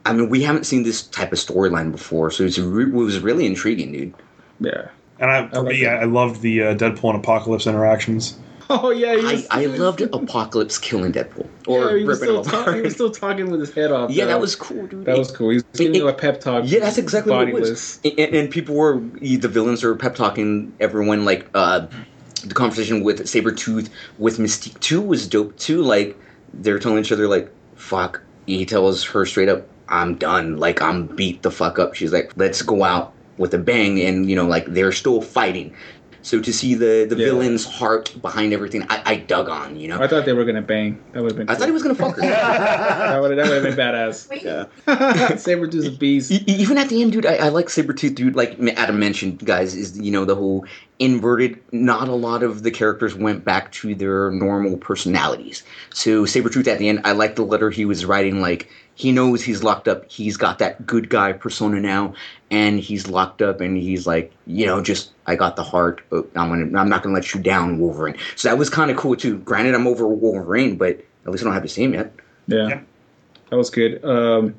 I 0.05 0.13
mean, 0.13 0.29
we 0.29 0.41
haven't 0.41 0.65
seen 0.65 0.83
this 0.83 1.03
type 1.03 1.31
of 1.31 1.37
storyline 1.37 1.91
before, 1.91 2.31
so 2.31 2.43
it's 2.43 2.57
re- 2.57 2.85
it 2.85 2.93
was 2.93 3.19
really 3.19 3.45
intriguing, 3.45 3.91
dude. 3.91 4.13
Yeah. 4.59 4.87
And 5.19 5.31
I, 5.31 5.47
for 5.49 5.61
like 5.61 5.73
me, 5.73 5.83
that. 5.83 5.97
I, 5.97 6.01
I 6.01 6.05
loved 6.05 6.41
the 6.41 6.63
uh, 6.63 6.75
Deadpool 6.75 7.09
and 7.13 7.19
Apocalypse 7.19 7.67
interactions. 7.67 8.39
Oh 8.69 8.89
yeah, 8.91 9.15
he 9.15 9.47
I, 9.49 9.63
I 9.63 9.65
loved 9.67 10.01
Apocalypse 10.13 10.77
killing 10.77 11.13
Deadpool 11.13 11.47
or 11.67 11.91
yeah, 11.91 11.97
he 11.99 12.03
was 12.03 12.19
ripping 12.19 12.33
still 12.33 12.43
him 12.43 12.51
talk, 12.51 12.61
apart. 12.61 12.75
he 12.75 12.81
was 12.81 12.93
still 12.93 13.11
talking 13.11 13.49
with 13.49 13.59
his 13.61 13.73
head 13.73 13.91
off. 13.91 14.09
yeah, 14.11 14.25
though. 14.25 14.31
that 14.31 14.41
was 14.41 14.55
cool, 14.55 14.87
dude. 14.87 15.05
that 15.05 15.17
was 15.17 15.31
cool. 15.31 15.49
He 15.49 15.55
was 15.55 15.63
giving 15.73 15.95
it- 15.95 15.99
you 15.99 16.07
a 16.07 16.13
pep 16.13 16.41
talk. 16.41 16.63
Yeah, 16.65 16.79
that's 16.81 16.97
exactly 16.97 17.31
what 17.33 17.47
it 17.47 17.53
was. 17.53 17.99
And, 18.03 18.19
and 18.35 18.51
people 18.51 18.75
were 18.75 18.99
the 19.21 19.47
villains 19.47 19.83
were 19.83 19.95
pep 19.95 20.15
talking 20.15 20.73
everyone. 20.79 21.23
Like 21.25 21.47
uh, 21.53 21.87
the 22.45 22.53
conversation 22.53 23.03
with 23.03 23.21
Sabretooth 23.21 23.89
with 24.17 24.37
Mystique 24.37 24.79
too 24.79 25.01
was 25.01 25.27
dope 25.27 25.57
too. 25.57 25.81
Like 25.81 26.17
they're 26.53 26.79
telling 26.79 26.99
each 26.99 27.11
other 27.11 27.27
like, 27.27 27.49
"Fuck." 27.75 28.21
He 28.47 28.65
tells 28.65 29.03
her 29.05 29.25
straight 29.25 29.49
up, 29.49 29.67
"I'm 29.89 30.15
done. 30.15 30.57
Like 30.57 30.81
I'm 30.81 31.07
beat 31.07 31.41
the 31.41 31.51
fuck 31.51 31.79
up." 31.79 31.95
She's 31.95 32.11
like, 32.13 32.31
"Let's 32.35 32.61
go 32.61 32.83
out 32.83 33.13
with 33.37 33.53
a 33.53 33.57
bang," 33.57 33.99
and 34.01 34.29
you 34.29 34.35
know, 34.35 34.45
like 34.47 34.65
they're 34.67 34.91
still 34.91 35.21
fighting. 35.21 35.73
So 36.27 36.41
to 36.41 36.51
see 36.51 36.75
the 36.75 37.05
the 37.09 37.15
Yeah. 37.15 37.27
villain's 37.27 37.63
heart 37.63 38.13
behind 38.21 38.51
everything, 38.51 38.85
I, 38.89 39.01
I 39.05 39.15
dug 39.15 39.47
on. 39.47 39.79
You 39.79 39.87
know, 39.87 40.01
I 40.01 40.07
thought 40.09 40.25
they 40.25 40.33
were 40.33 40.43
gonna 40.43 40.61
bang. 40.61 40.99
That 41.13 41.23
would 41.23 41.31
have 41.31 41.37
been. 41.37 41.49
I 41.49 41.55
thought 41.55 41.67
he 41.67 41.71
was 41.71 41.83
gonna 41.83 41.95
fuck 41.95 42.17
her. 42.17 42.21
That 42.27 43.21
would 43.21 43.37
have 43.37 43.63
been 43.63 43.75
badass. 43.77 44.29
Wait, 44.29 44.43
yeah. 44.43 44.65
Sabretooth's 44.87 45.87
a 45.87 45.91
beast. 45.91 46.31
Even 46.31 46.77
at 46.77 46.89
the 46.89 47.01
end, 47.01 47.13
dude, 47.13 47.25
I, 47.25 47.35
I 47.35 47.47
like 47.49 47.67
Sabretooth, 47.67 48.13
dude. 48.15 48.35
Like 48.35 48.59
Adam 48.75 48.99
mentioned, 48.99 49.39
guys, 49.45 49.73
is 49.73 49.97
you 49.97 50.11
know 50.11 50.25
the 50.25 50.35
whole 50.35 50.65
inverted. 50.99 51.61
Not 51.71 52.09
a 52.09 52.15
lot 52.15 52.43
of 52.43 52.63
the 52.63 52.71
characters 52.71 53.15
went 53.15 53.45
back 53.45 53.71
to 53.79 53.95
their 53.95 54.29
normal 54.31 54.75
personalities. 54.75 55.63
So 55.93 56.25
Sabretooth 56.25 56.67
at 56.67 56.77
the 56.77 56.89
end, 56.89 56.99
I 57.05 57.13
like 57.13 57.37
the 57.37 57.43
letter 57.45 57.69
he 57.69 57.85
was 57.85 58.03
writing. 58.03 58.41
Like 58.41 58.69
he 58.95 59.13
knows 59.13 59.43
he's 59.43 59.63
locked 59.63 59.87
up. 59.87 60.11
He's 60.11 60.35
got 60.37 60.59
that 60.59 60.85
good 60.85 61.09
guy 61.09 61.31
persona 61.31 61.79
now, 61.79 62.15
and 62.51 62.79
he's 62.79 63.07
locked 63.07 63.41
up, 63.41 63.59
and 63.61 63.77
he's 63.77 64.07
like, 64.07 64.31
you 64.45 64.65
know, 64.65 64.81
just 64.81 65.11
I 65.25 65.35
got 65.35 65.55
the 65.55 65.63
heart. 65.63 66.01
But 66.09 66.27
I'm 66.35 66.49
gonna, 66.49 66.79
I'm 66.79 66.89
not 66.89 67.03
gonna 67.03 67.15
let 67.15 67.33
you 67.33 67.41
down, 67.41 67.79
Wolverine. 67.79 68.15
So 68.35 68.47
that 68.49 68.57
was 68.57 68.69
kind 68.69 68.89
of 68.91 68.97
cool 68.97 69.15
too. 69.15 69.37
Granted, 69.39 69.75
I'm 69.75 69.87
over 69.87 70.07
Wolverine, 70.07 70.77
but 70.77 71.03
at 71.25 71.31
least 71.31 71.43
I 71.43 71.45
don't 71.45 71.53
have 71.53 71.63
to 71.63 71.69
see 71.69 71.83
him 71.83 71.93
yet. 71.93 72.13
Yeah, 72.47 72.67
Yeah. 72.67 72.79
that 73.49 73.57
was 73.57 73.69
good. 73.69 74.03
Um, 74.05 74.55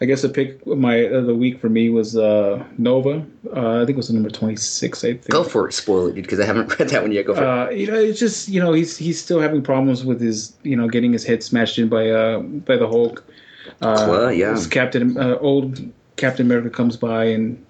I 0.00 0.04
guess 0.04 0.22
the 0.22 0.28
pick 0.28 0.64
of 0.66 0.78
my 0.78 0.94
of 0.94 1.26
the 1.26 1.34
week 1.34 1.60
for 1.60 1.68
me 1.68 1.90
was 1.90 2.16
uh, 2.16 2.64
Nova. 2.78 3.24
Uh, 3.52 3.76
I 3.76 3.86
think 3.86 3.90
it 3.90 3.96
was 3.96 4.08
the 4.08 4.14
number 4.14 4.30
twenty 4.30 4.54
six. 4.56 5.02
I 5.04 5.08
think. 5.14 5.28
Go 5.30 5.42
for 5.42 5.68
it, 5.68 5.72
spoil 5.72 6.06
it, 6.08 6.14
dude, 6.14 6.24
because 6.24 6.38
I 6.40 6.44
haven't 6.44 6.68
read 6.78 6.88
that 6.90 7.02
one 7.02 7.10
yet. 7.12 7.26
Go 7.26 7.34
for 7.34 7.42
it. 7.42 7.46
Uh, 7.46 7.70
you 7.70 7.86
know, 7.88 7.94
it's 7.98 8.18
just 8.20 8.48
you 8.48 8.60
know 8.60 8.72
he's 8.72 8.96
he's 8.96 9.20
still 9.22 9.40
having 9.40 9.60
problems 9.62 10.04
with 10.04 10.20
his 10.20 10.54
you 10.62 10.76
know 10.76 10.88
getting 10.88 11.12
his 11.12 11.24
head 11.24 11.42
smashed 11.42 11.78
in 11.78 11.88
by 11.88 12.10
uh 12.10 12.38
by 12.40 12.76
the 12.76 12.86
Hulk. 12.86 13.24
Uh, 13.82 14.06
Well, 14.08 14.32
yeah. 14.32 14.52
his 14.52 14.66
Captain 14.68 15.16
uh, 15.18 15.36
old 15.40 15.80
Captain 16.18 16.44
America 16.44 16.68
comes 16.68 16.96
by 16.96 17.24
and 17.24 17.64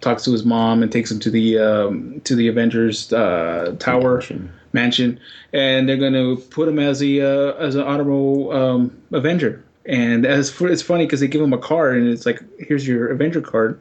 talks 0.00 0.22
to 0.24 0.32
his 0.32 0.44
mom 0.44 0.82
and 0.82 0.92
takes 0.92 1.10
him 1.10 1.18
to 1.18 1.30
the 1.30 1.58
um, 1.58 2.20
to 2.24 2.36
the 2.36 2.46
Avengers 2.46 3.12
uh, 3.12 3.74
tower 3.80 4.16
Mansion. 4.16 4.52
mansion, 4.72 5.20
and 5.52 5.88
they're 5.88 5.96
going 5.96 6.12
to 6.12 6.36
put 6.50 6.68
him 6.68 6.78
as 6.78 7.02
a 7.02 7.20
uh, 7.20 7.54
as 7.54 7.74
an 7.74 7.82
honorable 7.82 8.52
um, 8.52 8.96
Avenger. 9.12 9.64
And 9.86 10.24
as 10.24 10.50
for, 10.50 10.66
it's 10.66 10.80
funny 10.80 11.04
because 11.04 11.20
they 11.20 11.28
give 11.28 11.42
him 11.42 11.52
a 11.52 11.58
card 11.58 11.98
and 11.98 12.08
it's 12.08 12.24
like, 12.24 12.42
here's 12.58 12.88
your 12.88 13.08
Avenger 13.08 13.42
card, 13.42 13.78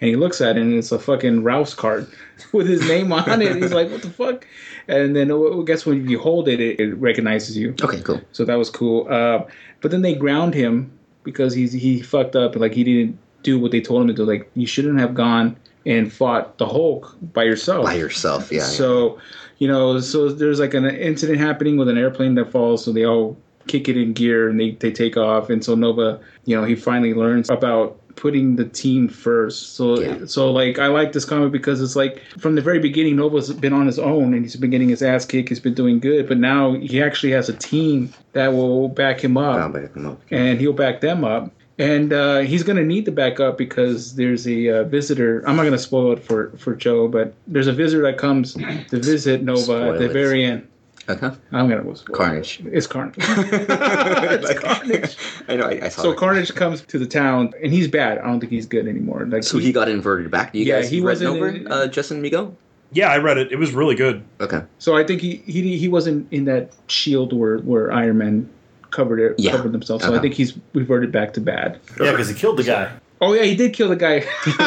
and 0.00 0.10
he 0.10 0.16
looks 0.16 0.40
at 0.40 0.56
it 0.56 0.62
and 0.62 0.74
it's 0.74 0.90
a 0.90 0.98
fucking 0.98 1.44
Ralph's 1.44 1.74
card 1.74 2.08
with 2.52 2.66
his 2.66 2.86
name 2.88 3.12
on 3.12 3.40
it. 3.40 3.56
He's 3.56 3.72
like, 3.72 3.90
what 3.90 4.02
the 4.02 4.10
fuck? 4.10 4.46
And 4.88 5.14
then 5.14 5.30
uh, 5.30 5.60
I 5.60 5.64
guess 5.64 5.86
when 5.86 6.08
you 6.08 6.18
hold 6.18 6.48
it, 6.48 6.60
it, 6.60 6.80
it 6.80 6.94
recognizes 6.94 7.56
you. 7.56 7.74
Okay, 7.82 8.00
cool. 8.02 8.20
So 8.32 8.44
that 8.44 8.56
was 8.56 8.68
cool. 8.70 9.06
Uh, 9.08 9.44
but 9.80 9.90
then 9.90 10.02
they 10.02 10.14
ground 10.14 10.54
him 10.54 10.90
because 11.22 11.54
he's 11.54 11.72
he 11.72 12.02
fucked 12.02 12.36
up. 12.36 12.56
Like 12.56 12.74
he 12.74 12.84
didn't 12.84 13.18
do 13.44 13.58
what 13.60 13.70
they 13.70 13.80
told 13.80 14.02
him 14.02 14.08
to 14.08 14.14
do. 14.14 14.24
Like 14.24 14.50
you 14.56 14.66
shouldn't 14.66 14.98
have 14.98 15.14
gone 15.14 15.56
and 15.86 16.12
fought 16.12 16.58
the 16.58 16.66
Hulk 16.66 17.16
by 17.32 17.44
yourself. 17.44 17.84
By 17.84 17.94
yourself, 17.94 18.50
yeah. 18.50 18.58
yeah. 18.58 18.64
So, 18.64 19.18
you 19.58 19.68
know, 19.68 20.00
so 20.00 20.30
there's 20.30 20.58
like 20.58 20.74
an 20.74 20.84
incident 20.86 21.38
happening 21.38 21.76
with 21.76 21.88
an 21.88 21.98
airplane 21.98 22.34
that 22.34 22.50
falls, 22.50 22.84
so 22.84 22.90
they 22.90 23.04
all 23.06 23.36
kick 23.68 23.88
it 23.88 23.96
in 23.96 24.12
gear 24.12 24.48
and 24.48 24.58
they, 24.58 24.72
they 24.72 24.90
take 24.90 25.16
off. 25.16 25.48
And 25.50 25.64
so 25.64 25.74
Nova, 25.74 26.20
you 26.46 26.56
know, 26.56 26.64
he 26.64 26.74
finally 26.74 27.14
learns 27.14 27.48
about 27.50 27.98
putting 28.16 28.56
the 28.56 28.64
team 28.64 29.08
first. 29.08 29.74
So 29.74 30.00
Yeah. 30.00 30.26
so 30.26 30.50
like 30.52 30.78
I 30.78 30.86
like 30.86 31.12
this 31.12 31.24
comic 31.24 31.50
because 31.52 31.82
it's 31.82 31.96
like 31.96 32.22
from 32.38 32.54
the 32.54 32.60
very 32.62 32.78
beginning 32.78 33.16
Nova's 33.16 33.52
been 33.52 33.72
on 33.72 33.86
his 33.86 33.98
own 33.98 34.34
and 34.34 34.42
he's 34.42 34.56
been 34.56 34.70
getting 34.70 34.88
his 34.88 35.02
ass 35.02 35.24
kicked, 35.26 35.48
he's 35.48 35.60
been 35.60 35.74
doing 35.74 35.98
good, 35.98 36.28
but 36.28 36.38
now 36.38 36.74
he 36.74 37.02
actually 37.02 37.32
has 37.32 37.48
a 37.48 37.54
team 37.54 38.12
that 38.32 38.52
will 38.52 38.88
back 38.88 39.22
him 39.22 39.36
up 39.36 39.72
back 39.72 39.94
him 39.94 40.06
up. 40.06 40.20
and 40.30 40.60
he'll 40.60 40.72
back 40.72 41.00
them 41.00 41.24
up. 41.24 41.50
And 41.78 42.12
uh, 42.12 42.38
he's 42.40 42.62
going 42.62 42.76
to 42.76 42.84
need 42.84 43.04
to 43.06 43.12
back 43.12 43.40
up 43.40 43.58
because 43.58 44.14
there's 44.14 44.46
a 44.46 44.68
uh, 44.68 44.84
visitor. 44.84 45.42
I'm 45.46 45.56
not 45.56 45.62
going 45.62 45.72
to 45.72 45.78
spoil 45.78 46.12
it 46.12 46.22
for, 46.22 46.50
for 46.56 46.74
Joe, 46.76 47.08
but 47.08 47.34
there's 47.48 47.66
a 47.66 47.72
visitor 47.72 48.02
that 48.04 48.16
comes 48.16 48.54
to 48.54 48.84
visit 49.00 49.42
Nova 49.42 49.60
Spoil 49.60 49.92
at 49.94 49.98
the 49.98 50.04
it. 50.04 50.12
very 50.12 50.44
end. 50.44 50.68
Okay. 51.08 51.30
I'm 51.52 51.68
going 51.68 51.84
to 51.84 51.96
spoil 51.96 52.16
Carnage. 52.16 52.60
It. 52.60 52.72
It's 52.74 52.86
Carnage. 52.86 53.16
it's 53.18 54.60
Carnage. 54.60 55.16
I 55.48 55.56
know. 55.56 55.64
I, 55.66 55.86
I 55.86 55.88
saw. 55.88 56.02
So 56.02 56.10
that. 56.10 56.18
Carnage 56.18 56.54
comes 56.54 56.82
to 56.82 56.98
the 56.98 57.06
town, 57.06 57.52
and 57.62 57.72
he's 57.72 57.88
bad. 57.88 58.18
I 58.18 58.26
don't 58.26 58.38
think 58.38 58.52
he's 58.52 58.66
good 58.66 58.86
anymore. 58.86 59.26
Like 59.26 59.42
So 59.42 59.58
he 59.58 59.72
got 59.72 59.88
inverted 59.88 60.30
back. 60.30 60.54
You 60.54 60.64
Yeah, 60.64 60.80
guys 60.80 60.90
he 60.90 60.98
read 61.00 61.04
wasn't 61.04 61.30
over 61.36 61.48
in- 61.48 61.66
uh, 61.70 61.88
Justin 61.88 62.22
Migo? 62.22 62.54
Yeah, 62.92 63.08
I 63.08 63.16
read 63.18 63.38
it. 63.38 63.50
It 63.50 63.58
was 63.58 63.72
really 63.72 63.96
good. 63.96 64.22
Okay. 64.40 64.62
So 64.78 64.96
I 64.96 65.02
think 65.02 65.20
he, 65.20 65.36
he 65.46 65.76
he 65.76 65.88
wasn't 65.88 66.32
in 66.32 66.44
that 66.44 66.70
shield 66.86 67.32
where 67.32 67.58
where 67.58 67.90
Iron 67.92 68.18
Man 68.18 68.48
covered 68.94 69.18
it 69.20 69.34
Yeah. 69.38 69.52
covered 69.52 69.72
himself. 69.72 70.02
So 70.02 70.14
I 70.14 70.20
think 70.20 70.34
he's 70.34 70.56
reverted 70.72 71.12
back 71.12 71.34
to 71.34 71.40
bad. 71.40 71.80
Yeah, 72.00 72.12
because 72.12 72.28
he 72.28 72.34
killed 72.34 72.56
the 72.56 72.62
guy. 72.64 72.90
Oh 73.20 73.34
yeah, 73.34 73.42
he 73.42 73.54
did 73.54 73.74
kill 73.74 73.88
the 73.88 73.96
guy. 73.96 74.24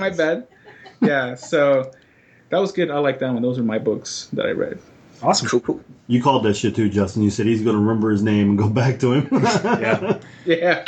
my 0.00 0.10
bad. 0.10 0.46
Yeah, 1.00 1.34
so 1.34 1.90
that 2.50 2.58
was 2.58 2.72
good. 2.72 2.90
I 2.90 2.98
like 2.98 3.18
that 3.20 3.32
one. 3.32 3.42
Those 3.42 3.58
are 3.58 3.62
my 3.62 3.78
books 3.78 4.28
that 4.32 4.46
I 4.46 4.50
read. 4.50 4.78
Awesome. 5.22 5.48
Cool. 5.48 5.60
Cool. 5.60 5.80
You 6.08 6.20
called 6.22 6.44
that 6.44 6.54
shit 6.54 6.74
too, 6.74 6.88
Justin. 6.88 7.22
You 7.22 7.30
said 7.30 7.46
he's 7.46 7.62
going 7.62 7.76
to 7.76 7.80
remember 7.80 8.10
his 8.10 8.22
name 8.22 8.50
and 8.50 8.58
go 8.58 8.68
back 8.68 8.98
to 9.00 9.12
him. 9.12 9.28
Yeah. 9.32 10.18
Yeah. 10.44 10.84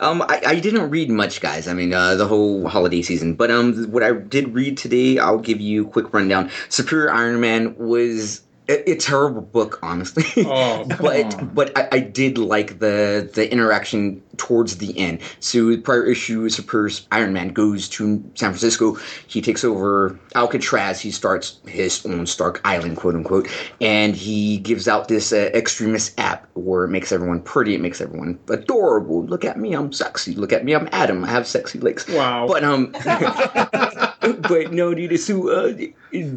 Um, 0.00 0.22
I, 0.22 0.40
I 0.46 0.60
didn't 0.60 0.90
read 0.90 1.10
much, 1.10 1.40
guys. 1.40 1.68
I 1.68 1.74
mean, 1.74 1.92
uh, 1.92 2.14
the 2.14 2.26
whole 2.26 2.66
holiday 2.68 3.02
season. 3.02 3.34
But 3.34 3.50
um, 3.50 3.90
what 3.92 4.02
I 4.02 4.12
did 4.12 4.54
read 4.54 4.76
today, 4.78 5.18
I'll 5.18 5.38
give 5.38 5.60
you 5.60 5.86
a 5.86 5.90
quick 5.90 6.12
rundown. 6.14 6.50
Superior 6.70 7.12
Iron 7.12 7.38
Man 7.40 7.76
was 7.76 8.40
a, 8.70 8.92
a 8.92 8.96
terrible 8.96 9.42
book, 9.42 9.78
honestly. 9.82 10.24
Oh, 10.46 10.86
come 10.90 10.98
but 11.00 11.34
on. 11.34 11.48
but 11.54 11.76
I, 11.76 11.88
I 11.92 11.98
did 12.00 12.38
like 12.38 12.78
the 12.78 13.28
the 13.34 13.50
interaction 13.50 14.22
towards 14.36 14.78
the 14.78 14.96
end. 14.98 15.20
So 15.40 15.76
prior 15.78 16.04
issue, 16.04 16.48
Superior 16.48 16.90
Iron 17.12 17.32
Man 17.32 17.48
goes 17.48 17.88
to 17.90 18.22
San 18.34 18.50
Francisco. 18.50 18.96
He 19.26 19.42
takes 19.42 19.64
over 19.64 20.18
Alcatraz. 20.34 21.00
He 21.00 21.10
starts 21.10 21.58
his 21.66 22.04
own 22.06 22.26
Stark 22.26 22.60
Island, 22.64 22.96
quote 22.96 23.14
unquote, 23.16 23.48
and 23.80 24.14
he 24.14 24.58
gives 24.58 24.88
out 24.88 25.08
this 25.08 25.32
uh, 25.32 25.50
extremist 25.52 26.18
app 26.18 26.46
where 26.54 26.84
it 26.84 26.88
makes 26.88 27.12
everyone 27.12 27.42
pretty. 27.42 27.74
It 27.74 27.80
makes 27.80 28.00
everyone 28.00 28.38
adorable. 28.48 29.24
Look 29.24 29.44
at 29.44 29.58
me, 29.58 29.74
I'm 29.74 29.92
sexy. 29.92 30.34
Look 30.34 30.52
at 30.52 30.64
me, 30.64 30.74
I'm 30.74 30.88
Adam. 30.92 31.24
I 31.24 31.28
have 31.28 31.46
sexy 31.46 31.78
legs. 31.80 32.08
Wow. 32.08 32.46
But 32.46 32.64
um, 32.64 32.92
but 34.20 34.72
no, 34.72 34.94
dude. 34.94 35.18
So 35.18 35.48
uh, 35.48 35.72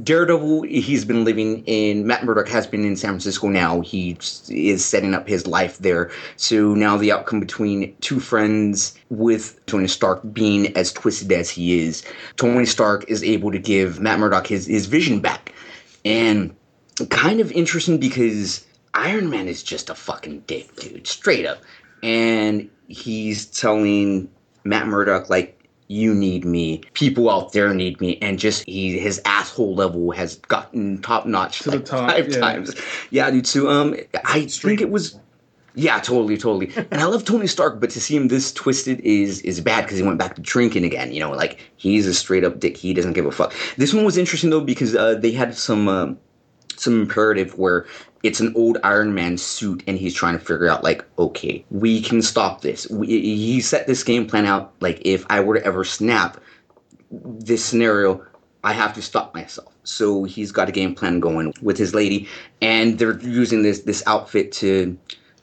Daredevil, 0.03 0.63
he's 0.63 1.05
been 1.05 1.25
living 1.25 1.63
in. 1.65 2.07
Matt 2.07 2.23
Murdock 2.23 2.47
has 2.47 2.65
been 2.65 2.85
in 2.85 2.95
San 2.95 3.11
Francisco 3.11 3.49
now. 3.49 3.81
He 3.81 4.17
is 4.49 4.85
setting 4.85 5.13
up 5.13 5.27
his 5.27 5.47
life 5.47 5.77
there. 5.79 6.09
So 6.37 6.73
now 6.73 6.97
the 6.97 7.11
outcome 7.11 7.39
between 7.39 7.95
two 7.97 8.19
friends 8.19 8.97
with 9.09 9.63
Tony 9.65 9.87
Stark 9.87 10.21
being 10.33 10.75
as 10.77 10.93
twisted 10.93 11.31
as 11.31 11.49
he 11.49 11.79
is, 11.85 12.03
Tony 12.37 12.65
Stark 12.65 13.05
is 13.09 13.23
able 13.23 13.51
to 13.51 13.59
give 13.59 13.99
Matt 13.99 14.19
Murdock 14.19 14.47
his 14.47 14.65
his 14.65 14.85
vision 14.85 15.19
back, 15.19 15.53
and 16.05 16.55
kind 17.09 17.39
of 17.39 17.51
interesting 17.51 17.97
because 17.97 18.65
Iron 18.93 19.29
Man 19.29 19.47
is 19.47 19.63
just 19.63 19.89
a 19.89 19.95
fucking 19.95 20.41
dick, 20.47 20.75
dude, 20.75 21.07
straight 21.07 21.45
up. 21.45 21.59
And 22.01 22.69
he's 22.87 23.45
telling 23.45 24.29
Matt 24.63 24.87
Murdock, 24.87 25.29
like, 25.29 25.62
you 25.87 26.13
need 26.13 26.45
me. 26.45 26.81
People 26.93 27.29
out 27.29 27.53
there 27.53 27.73
need 27.73 27.99
me. 28.01 28.17
And 28.21 28.39
just 28.39 28.65
he 28.65 28.97
his 28.99 29.21
asshole 29.25 29.75
level 29.75 30.11
has 30.11 30.35
gotten 30.35 31.01
top 31.01 31.25
notch 31.25 31.59
To 31.59 31.71
the 31.71 31.77
like 31.77 31.85
top, 31.85 32.09
five 32.09 32.29
yeah. 32.29 32.39
times. 32.39 32.75
Yeah, 33.09 33.29
dude. 33.29 33.47
So 33.47 33.69
um 33.69 33.95
I 34.25 34.45
think 34.45 34.81
it 34.81 34.89
was 34.89 35.19
yeah, 35.75 35.99
totally, 35.99 36.37
totally. 36.37 36.71
And 36.91 37.01
I 37.01 37.05
love 37.05 37.25
Tony 37.25 37.47
Stark, 37.47 37.79
but 37.79 37.89
to 37.91 38.01
see 38.01 38.15
him 38.15 38.27
this 38.27 38.51
twisted 38.53 38.99
is 39.01 39.41
is 39.41 39.59
bad 39.59 39.83
because 39.83 39.97
he 39.97 40.03
went 40.03 40.19
back 40.19 40.35
to 40.35 40.41
drinking 40.41 40.85
again. 40.85 41.11
You 41.11 41.19
know, 41.19 41.31
like 41.31 41.59
he's 41.77 42.05
a 42.07 42.13
straight 42.13 42.43
up 42.43 42.59
dick. 42.59 42.77
He 42.77 42.93
doesn't 42.93 43.13
give 43.13 43.25
a 43.25 43.31
fuck. 43.31 43.53
This 43.77 43.93
one 43.93 44.05
was 44.05 44.17
interesting 44.17 44.49
though 44.49 44.61
because 44.61 44.95
uh, 44.95 45.15
they 45.15 45.31
had 45.31 45.55
some 45.55 45.87
um, 45.87 46.19
some 46.83 47.01
imperative 47.01 47.57
where 47.57 47.85
it's 48.23 48.39
an 48.39 48.53
old 48.55 48.77
Iron 48.83 49.13
Man 49.13 49.37
suit 49.37 49.83
and 49.87 49.97
he's 49.97 50.13
trying 50.13 50.37
to 50.37 50.43
figure 50.43 50.69
out 50.69 50.83
like, 50.83 51.05
okay, 51.19 51.65
we 51.71 52.01
can 52.01 52.21
stop 52.21 52.61
this. 52.61 52.89
We, 52.89 53.07
he 53.07 53.61
set 53.61 53.87
this 53.87 54.03
game 54.03 54.27
plan 54.27 54.45
out 54.45 54.73
like 54.79 55.01
if 55.03 55.25
I 55.29 55.41
were 55.41 55.59
to 55.59 55.65
ever 55.65 55.83
snap 55.83 56.39
this 57.11 57.63
scenario, 57.63 58.25
I 58.63 58.73
have 58.73 58.93
to 58.93 59.01
stop 59.01 59.33
myself. 59.33 59.73
So 59.83 60.23
he's 60.23 60.51
got 60.51 60.69
a 60.69 60.71
game 60.71 60.95
plan 60.95 61.19
going 61.19 61.53
with 61.61 61.77
his 61.77 61.93
lady, 61.93 62.29
and 62.61 62.97
they're 62.97 63.19
using 63.19 63.61
this 63.63 63.81
this 63.81 64.03
outfit 64.07 64.51
to. 64.53 64.97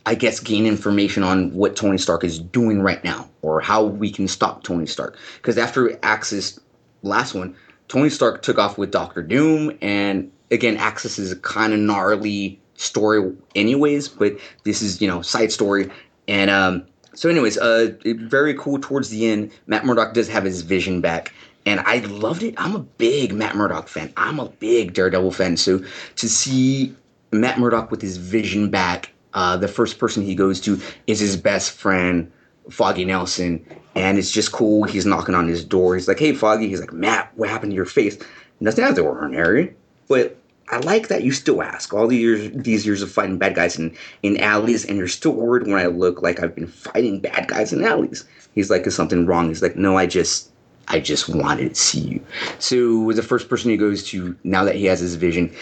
I 0.07 0.14
guess, 0.14 0.40
gain 0.40 0.64
information 0.64 1.22
on 1.22 1.53
what 1.53 1.76
Tony 1.76 1.98
Stark 1.98 2.24
is 2.24 2.38
doing 2.38 2.81
right 2.81 3.05
now 3.05 3.29
or 3.42 3.61
how 3.61 3.85
we 3.85 4.11
can 4.11 4.29
stop 4.29 4.64
Tony 4.64 4.87
Stark. 4.87 5.18
Because 5.37 5.59
after 5.59 5.98
Axis, 6.03 6.59
last 7.03 7.35
one, 7.35 7.55
Tony 7.87 8.09
Stark 8.09 8.40
took 8.40 8.59
off 8.59 8.79
with 8.79 8.90
Doctor 8.90 9.22
Doom, 9.22 9.76
and 9.83 10.33
again, 10.50 10.76
Axis 10.76 11.18
is 11.18 11.32
a 11.32 11.36
kind 11.36 11.72
of 11.72 11.78
gnarly 11.78 12.60
story, 12.74 13.32
anyways. 13.54 14.08
But 14.08 14.38
this 14.64 14.82
is 14.82 15.00
you 15.00 15.08
know 15.08 15.22
side 15.22 15.52
story, 15.52 15.90
and 16.28 16.50
um, 16.50 16.86
so 17.14 17.28
anyways, 17.28 17.58
uh, 17.58 17.92
very 18.04 18.54
cool. 18.54 18.78
Towards 18.78 19.10
the 19.10 19.26
end, 19.26 19.52
Matt 19.66 19.84
Murdock 19.84 20.14
does 20.14 20.28
have 20.28 20.44
his 20.44 20.62
vision 20.62 21.00
back, 21.00 21.32
and 21.66 21.80
I 21.80 21.98
loved 21.98 22.42
it. 22.42 22.54
I'm 22.56 22.74
a 22.74 22.80
big 22.80 23.32
Matt 23.32 23.56
Murdock 23.56 23.88
fan. 23.88 24.12
I'm 24.16 24.38
a 24.38 24.48
big 24.48 24.94
Daredevil 24.94 25.32
fan. 25.32 25.56
So 25.56 25.82
to 26.16 26.28
see 26.28 26.94
Matt 27.32 27.58
Murdock 27.58 27.90
with 27.90 28.02
his 28.02 28.16
vision 28.16 28.70
back, 28.70 29.12
uh, 29.34 29.56
the 29.56 29.68
first 29.68 29.98
person 29.98 30.22
he 30.22 30.34
goes 30.34 30.60
to 30.62 30.80
is 31.06 31.20
his 31.20 31.36
best 31.36 31.72
friend, 31.72 32.30
Foggy 32.70 33.04
Nelson, 33.04 33.64
and 33.94 34.18
it's 34.18 34.30
just 34.30 34.52
cool. 34.52 34.84
He's 34.84 35.06
knocking 35.06 35.34
on 35.34 35.48
his 35.48 35.64
door. 35.64 35.94
He's 35.94 36.08
like, 36.08 36.18
"Hey, 36.18 36.32
Foggy." 36.32 36.68
He's 36.68 36.80
like, 36.80 36.92
"Matt, 36.92 37.32
what 37.36 37.48
happened 37.48 37.72
to 37.72 37.76
your 37.76 37.86
face?" 37.86 38.18
Nothing 38.60 38.84
out 38.84 38.90
of 38.90 38.96
the 38.96 39.02
ordinary, 39.02 39.74
but 40.06 40.39
I 40.70 40.78
like 40.78 41.09
that 41.09 41.24
you 41.24 41.33
still 41.33 41.62
ask. 41.62 41.92
All 41.92 42.06
the 42.06 42.16
years, 42.16 42.50
these 42.54 42.87
years 42.87 43.02
of 43.02 43.11
fighting 43.11 43.38
bad 43.38 43.56
guys 43.56 43.76
in, 43.78 43.96
in 44.22 44.38
alleys, 44.38 44.85
and 44.85 44.96
you're 44.96 45.09
still 45.09 45.33
worried 45.33 45.66
when 45.66 45.78
I 45.78 45.87
look 45.87 46.22
like 46.22 46.40
I've 46.40 46.54
been 46.54 46.68
fighting 46.68 47.18
bad 47.18 47.48
guys 47.48 47.72
in 47.72 47.85
alleys. 47.85 48.24
He's 48.54 48.70
like, 48.70 48.87
"Is 48.87 48.94
something 48.94 49.26
wrong?" 49.26 49.48
He's 49.48 49.62
like, 49.62 49.76
"No, 49.76 49.98
I 49.98 50.06
just, 50.06 50.50
I 50.87 51.00
just 51.00 51.28
wanted 51.28 51.70
to 51.70 51.80
see 51.80 52.00
you." 52.00 52.24
So 52.61 53.12
the 53.12 53.22
first 53.22 53.48
person 53.48 53.70
he 53.70 53.76
goes 53.76 54.04
to 54.11 54.37
now 54.44 54.64
that 54.64 54.76
he 54.76 54.85
has 54.87 55.00
his 55.00 55.16
vision 55.16 55.52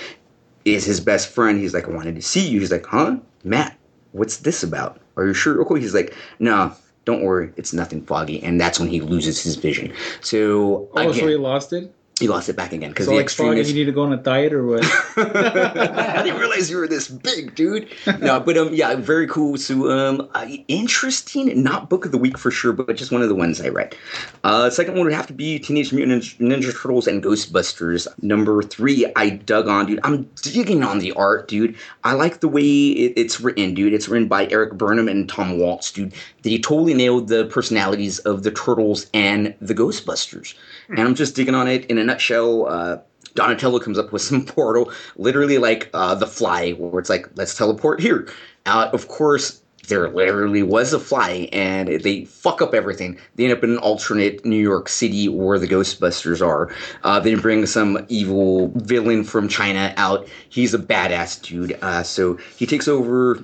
is 0.64 0.85
his 0.85 1.01
best 1.01 1.29
friend. 1.29 1.59
He's 1.59 1.73
like, 1.73 1.88
"I 1.88 1.92
wanted 1.92 2.14
to 2.16 2.23
see 2.23 2.47
you." 2.47 2.61
He's 2.61 2.71
like, 2.73 2.87
"Huh, 2.87 3.16
Matt? 3.44 3.79
What's 4.12 4.38
this 4.38 4.62
about? 4.62 5.01
Are 5.16 5.27
you 5.27 5.35
sure?" 5.35 5.61
Okay. 5.62 5.81
He's 5.81 5.94
like, 5.94 6.14
"No." 6.38 6.73
Don't 7.05 7.23
worry, 7.23 7.51
it's 7.57 7.73
nothing 7.73 8.03
foggy, 8.03 8.42
and 8.42 8.61
that's 8.61 8.79
when 8.79 8.90
he 8.90 9.01
loses 9.01 9.42
his 9.42 9.57
vision. 9.57 9.94
So 10.21 10.90
Oh, 10.92 11.09
again, 11.09 11.14
so 11.14 11.27
he 11.27 11.37
lost 11.37 11.73
it. 11.73 11.90
He 12.19 12.27
lost 12.27 12.49
it 12.49 12.57
back 12.57 12.73
again 12.73 12.91
because 12.91 13.07
So 13.07 13.13
the 13.13 13.19
like, 13.19 13.67
you 13.67 13.75
need 13.75 13.85
to 13.85 13.93
go 13.93 14.03
on 14.03 14.13
a 14.13 14.17
diet 14.17 14.53
or 14.53 14.67
what? 14.67 14.85
I 15.17 16.23
didn't 16.25 16.41
realize 16.41 16.69
you 16.69 16.79
were 16.79 16.89
this 16.89 17.07
big, 17.07 17.55
dude. 17.55 17.89
No, 18.19 18.41
but 18.41 18.57
um, 18.57 18.75
yeah, 18.75 18.97
very 18.97 19.29
cool. 19.29 19.57
So 19.57 19.91
um, 19.91 20.29
uh, 20.35 20.49
interesting. 20.67 21.63
Not 21.63 21.89
book 21.89 22.05
of 22.05 22.11
the 22.13 22.19
week 22.19 22.37
for 22.37 22.51
sure, 22.51 22.73
but 22.73 22.97
just 22.97 23.13
one 23.13 23.23
of 23.23 23.29
the 23.29 23.37
ones 23.37 23.61
I 23.61 23.69
read. 23.69 23.95
Uh, 24.43 24.69
second 24.69 24.95
one 24.95 25.05
would 25.05 25.13
have 25.13 25.29
to 25.29 25.33
be 25.33 25.59
Teenage 25.61 25.93
Mutant 25.93 26.23
Ninja, 26.23 26.39
Ninja 26.39 26.73
Turtles 26.73 27.07
and 27.07 27.23
Ghostbusters. 27.23 28.09
Number 28.23 28.63
three, 28.63 29.11
I 29.15 29.31
dug 29.31 29.69
on, 29.69 29.87
dude. 29.87 30.01
I'm 30.03 30.25
digging 30.43 30.83
on 30.83 30.99
the 30.99 31.13
art, 31.13 31.47
dude. 31.49 31.77
I 32.03 32.15
like 32.15 32.41
the 32.41 32.49
way 32.49 32.63
it, 32.63 33.13
it's 33.17 33.41
written, 33.41 33.75
dude. 33.75 33.93
It's 33.93 34.09
written 34.09 34.29
by 34.29 34.49
Erik 34.49 34.75
Burnham 34.75 35.09
and 35.09 35.29
Tom 35.29 35.59
Waltz, 35.59 35.93
dude. 35.93 36.13
They 36.43 36.59
totally 36.59 36.95
nailed 36.95 37.29
the 37.29 37.45
personalities 37.47 38.19
of 38.21 38.43
the 38.43 38.51
Turtles 38.51 39.07
and 39.15 39.55
the 39.61 39.75
Ghostbusters. 39.75 40.55
And 40.88 41.01
I'm 41.01 41.14
just 41.14 41.35
digging 41.35 41.55
on 41.55 41.68
it. 41.68 41.85
In 41.87 41.98
a 41.98 42.05
nutshell, 42.05 42.66
uh, 42.66 42.98
Donatello 43.35 43.79
comes 43.79 43.98
up 43.98 44.12
with 44.12 44.22
some 44.22 44.44
portal, 44.46 44.92
literally 45.16 45.59
like 45.59 45.90
uh, 45.94 46.14
the 46.14 46.27
fly, 46.27 46.72
where 46.72 46.98
it's 47.01 47.11
like, 47.11 47.29
let's 47.37 47.55
teleport 47.55 48.01
here. 48.01 48.29
Uh, 48.66 48.90
of 48.92 49.09
course, 49.09 49.62
there 49.88 50.09
literally 50.09 50.62
was 50.62 50.92
a 50.92 51.01
fly, 51.01 51.48
and 51.53 51.88
they 51.88 52.24
fuck 52.24 52.61
up 52.61 52.74
everything. 52.74 53.18
They 53.37 53.44
end 53.44 53.55
up 53.55 53.64
in 53.64 53.70
an 53.70 53.79
alternate 53.79 54.44
New 54.44 54.61
York 54.61 54.88
City 54.88 55.29
where 55.29 55.59
the 55.59 55.66
Ghostbusters 55.66 56.46
are. 56.46 56.74
Uh, 57.03 57.20
they 57.20 57.35
bring 57.35 57.64
some 57.66 58.05
evil 58.09 58.68
villain 58.74 59.24
from 59.24 59.48
China 59.48 59.94
out. 59.96 60.29
He's 60.48 60.74
a 60.74 60.79
badass 60.79 61.42
dude. 61.42 61.79
Uh, 61.81 62.03
so 62.03 62.38
he 62.57 62.66
takes 62.66 62.87
over 62.87 63.42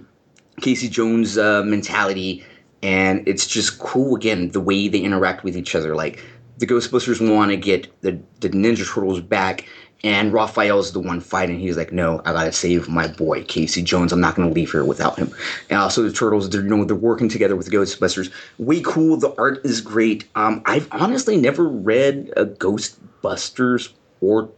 Casey 0.60 0.88
Jones' 0.88 1.38
uh, 1.38 1.62
mentality, 1.64 2.44
and 2.82 3.26
it's 3.26 3.46
just 3.46 3.78
cool 3.78 4.14
again 4.14 4.50
the 4.50 4.60
way 4.60 4.88
they 4.88 5.00
interact 5.00 5.44
with 5.44 5.56
each 5.56 5.74
other. 5.74 5.94
Like 5.94 6.22
the 6.66 6.74
Ghostbusters 6.74 7.34
want 7.34 7.50
to 7.50 7.56
get 7.56 7.88
the 8.00 8.18
the 8.40 8.48
Ninja 8.48 8.86
Turtles 8.90 9.20
back, 9.20 9.66
and 10.02 10.32
Raphael's 10.32 10.92
the 10.92 11.00
one 11.00 11.20
fighting. 11.20 11.58
He's 11.58 11.76
like, 11.76 11.92
"No, 11.92 12.20
I 12.24 12.32
gotta 12.32 12.52
save 12.52 12.88
my 12.88 13.06
boy 13.06 13.44
Casey 13.44 13.82
Jones. 13.82 14.12
I'm 14.12 14.20
not 14.20 14.34
gonna 14.34 14.50
leave 14.50 14.72
here 14.72 14.84
without 14.84 15.18
him." 15.18 15.30
And 15.68 15.78
also 15.78 16.02
the 16.02 16.12
Turtles, 16.12 16.48
they're 16.48 16.62
you 16.62 16.68
know 16.68 16.84
they're 16.84 16.96
working 16.96 17.28
together 17.28 17.56
with 17.56 17.66
the 17.66 17.76
Ghostbusters. 17.76 18.30
Way 18.58 18.80
cool. 18.80 19.16
The 19.18 19.34
art 19.36 19.60
is 19.64 19.80
great. 19.80 20.24
Um, 20.34 20.62
I've 20.64 20.88
honestly 20.90 21.36
never 21.36 21.68
read 21.68 22.32
a 22.36 22.46
Ghostbusters 22.46 23.90
or 24.22 24.48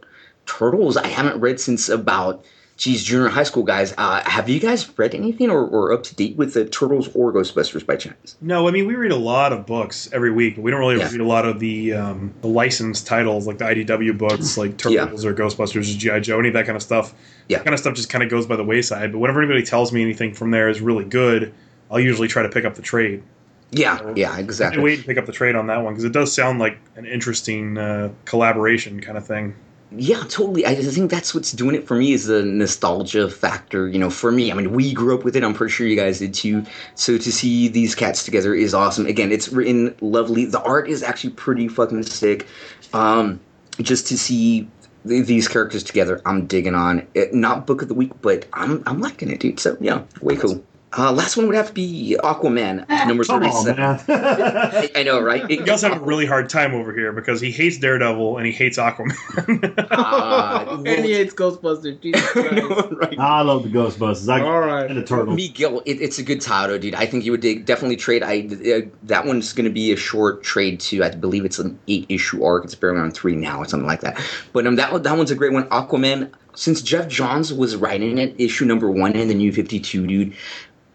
Turtles. 0.45 0.95
I 0.95 1.07
haven't 1.07 1.41
read 1.41 1.59
since 1.59 1.89
about 1.89 2.45
geez, 2.77 3.03
junior 3.03 3.27
high 3.27 3.43
school 3.43 3.63
guys. 3.63 3.93
Uh, 3.97 4.21
have 4.29 4.47
you 4.47 4.59
guys 4.59 4.87
read 4.97 5.13
anything 5.15 5.49
or, 5.49 5.65
or 5.67 5.91
up 5.91 6.03
to 6.03 6.15
date 6.15 6.37
with 6.37 6.53
the 6.53 6.63
Turtles 6.65 7.09
or 7.15 7.33
Ghostbusters 7.33 7.85
by 7.85 7.95
chance? 7.95 8.37
No, 8.39 8.67
I 8.67 8.71
mean 8.71 8.85
we 8.87 8.95
read 8.95 9.11
a 9.11 9.15
lot 9.17 9.51
of 9.51 9.65
books 9.65 10.07
every 10.13 10.31
week, 10.31 10.55
but 10.55 10.61
we 10.61 10.71
don't 10.71 10.79
really 10.79 10.97
Yeah. 10.97 11.09
read 11.11 11.19
a 11.19 11.25
lot 11.25 11.45
of 11.45 11.59
the 11.59 11.93
um, 11.93 12.33
the 12.41 12.47
licensed 12.47 13.07
titles 13.07 13.47
like 13.47 13.57
the 13.57 13.65
IDW 13.65 14.17
books, 14.17 14.57
like 14.57 14.71
Yeah. 14.85 15.05
Turtles 15.05 15.25
or 15.25 15.33
Ghostbusters 15.33 15.93
or 15.93 15.97
GI 15.97 16.19
Joe, 16.21 16.39
any 16.39 16.49
of 16.49 16.53
that 16.53 16.65
kind 16.65 16.75
of 16.75 16.83
stuff. 16.83 17.13
Yeah. 17.49 17.57
that 17.57 17.63
kind 17.65 17.73
of 17.73 17.79
stuff 17.79 17.95
just 17.95 18.09
kind 18.09 18.23
of 18.23 18.29
goes 18.29 18.45
by 18.45 18.55
the 18.55 18.63
wayside. 18.63 19.11
But 19.11 19.19
whenever 19.19 19.41
anybody 19.41 19.63
tells 19.63 19.91
me 19.91 20.01
anything 20.01 20.33
from 20.33 20.51
there 20.51 20.69
is 20.69 20.79
really 20.79 21.05
good, 21.05 21.53
I'll 21.89 21.99
usually 21.99 22.27
try 22.27 22.43
to 22.43 22.49
pick 22.49 22.63
up 22.65 22.75
the 22.75 22.81
trade. 22.81 23.23
Yeah, 23.71 24.13
yeah, 24.15 24.31
I 24.31 24.39
exactly. 24.39 24.81
wait 24.81 24.99
and 24.99 25.05
pick 25.05 25.17
up 25.17 25.25
the 25.25 25.33
trade 25.33 25.55
on 25.55 25.67
that 25.67 25.83
one 25.83 25.93
because 25.93 26.05
it 26.05 26.13
does 26.13 26.31
sound 26.33 26.57
like 26.59 26.77
an 26.95 27.05
interesting 27.05 27.77
uh, 27.77 28.11
collaboration 28.23 29.01
kind 29.01 29.17
of 29.17 29.25
thing. 29.27 29.55
Yeah, 29.91 30.19
totally. 30.23 30.65
I 30.65 30.75
think 30.75 31.09
that's 31.09 31.33
what's 31.33 31.53
doing 31.53 31.73
it 31.73 31.87
for 31.87 31.95
me 31.95 32.11
is 32.11 32.25
the 32.25 32.43
nostalgia 32.43 33.29
factor. 33.29 33.87
You 33.87 33.99
know, 33.99 34.09
for 34.09 34.31
me, 34.31 34.51
I 34.51 34.55
mean, 34.55 34.73
we 34.73 34.93
grew 34.93 35.17
up 35.17 35.23
with 35.23 35.35
it. 35.37 35.43
I'm 35.43 35.53
pretty 35.53 35.71
sure 35.71 35.87
you 35.87 35.95
guys 35.95 36.19
did 36.19 36.33
too. 36.33 36.65
So 36.95 37.17
to 37.17 37.31
see 37.31 37.69
these 37.69 37.95
cats 37.95 38.23
together 38.25 38.53
is 38.53 38.73
awesome. 38.73 39.05
Again, 39.05 39.31
it's 39.31 39.47
written 39.49 39.95
lovely. 40.01 40.45
The 40.45 40.61
art 40.61 40.89
is 40.89 41.03
actually 41.03 41.31
pretty 41.31 41.69
fucking 41.69 42.03
sick. 42.03 42.47
Um, 42.93 43.39
just 43.81 44.07
to 44.07 44.17
see 44.17 44.67
th- 45.07 45.25
these 45.25 45.47
characters 45.47 45.83
together, 45.83 46.21
I'm 46.25 46.47
digging 46.47 46.75
on. 46.75 47.07
It, 47.13 47.33
not 47.33 47.65
book 47.65 47.81
of 47.81 47.87
the 47.87 47.93
week, 47.93 48.11
but 48.21 48.45
I'm 48.51 48.83
I'm 48.85 48.99
liking 48.99 49.29
it, 49.29 49.39
dude. 49.39 49.59
So 49.59 49.77
yeah, 49.79 50.03
way 50.21 50.35
cool. 50.35 50.61
Uh, 50.97 51.11
last 51.11 51.37
one 51.37 51.45
would 51.45 51.55
have 51.55 51.67
to 51.67 51.73
be 51.73 52.17
Aquaman, 52.23 52.87
number 53.07 53.23
Come 53.23 53.43
on, 53.43 53.65
thirty-seven. 53.65 53.75
man. 53.77 53.99
I, 54.07 54.91
I 54.95 55.03
know, 55.03 55.21
right? 55.21 55.43
It- 55.49 55.61
He 55.63 55.69
also 55.69 55.89
have 55.89 56.01
a 56.01 56.05
really 56.05 56.25
hard 56.25 56.49
time 56.49 56.73
over 56.73 56.91
here 56.93 57.11
because 57.13 57.39
he 57.39 57.51
hates 57.51 57.77
Daredevil 57.77 58.37
and 58.37 58.45
he 58.47 58.51
hates 58.51 58.77
Aquaman. 58.79 59.13
uh, 59.91 60.83
and 60.85 61.05
he 61.05 61.13
hates 61.13 61.33
Ghostbusters. 61.33 62.01
Jesus 62.01 62.27
Christ. 62.31 62.91
right. 62.93 63.19
I 63.19 63.41
love 63.41 63.63
the 63.63 63.69
Ghostbusters. 63.69 64.27
I, 64.29 64.41
All 64.41 64.59
right. 64.59 64.89
and 64.89 64.97
the 64.97 65.03
Turtles. 65.03 65.35
Miguel, 65.35 65.81
it, 65.85 66.01
it's 66.01 66.17
a 66.19 66.23
good 66.23 66.41
title, 66.41 66.77
dude. 66.79 66.95
I 66.95 67.05
think 67.05 67.25
you 67.25 67.31
would 67.31 67.41
dig, 67.41 67.65
definitely 67.65 67.97
trade. 67.97 68.23
I 68.23 68.47
uh, 68.47 68.81
that 69.03 69.25
one's 69.25 69.53
going 69.53 69.65
to 69.65 69.71
be 69.73 69.91
a 69.91 69.95
short 69.97 70.43
trade 70.43 70.79
too. 70.79 71.03
I 71.03 71.09
believe 71.11 71.45
it's 71.45 71.59
an 71.59 71.79
eight 71.87 72.05
issue 72.09 72.43
arc. 72.43 72.63
It's 72.65 72.75
barely 72.75 72.99
on 73.01 73.11
three 73.11 73.35
now 73.35 73.59
or 73.59 73.65
something 73.65 73.87
like 73.87 74.01
that. 74.01 74.19
But 74.53 74.65
um, 74.65 74.75
that 74.77 74.91
one- 74.91 75.03
that 75.03 75.15
one's 75.17 75.31
a 75.31 75.35
great 75.35 75.53
one. 75.53 75.65
Aquaman, 75.69 76.31
since 76.55 76.81
Geoff 76.81 77.07
Johns 77.07 77.53
was 77.53 77.75
writing 77.75 78.17
it, 78.17 78.33
issue 78.39 78.65
number 78.65 78.89
one 78.89 79.13
in 79.13 79.27
the 79.27 79.35
New 79.35 79.51
Fifty 79.51 79.79
Two, 79.79 80.07
dude. 80.07 80.33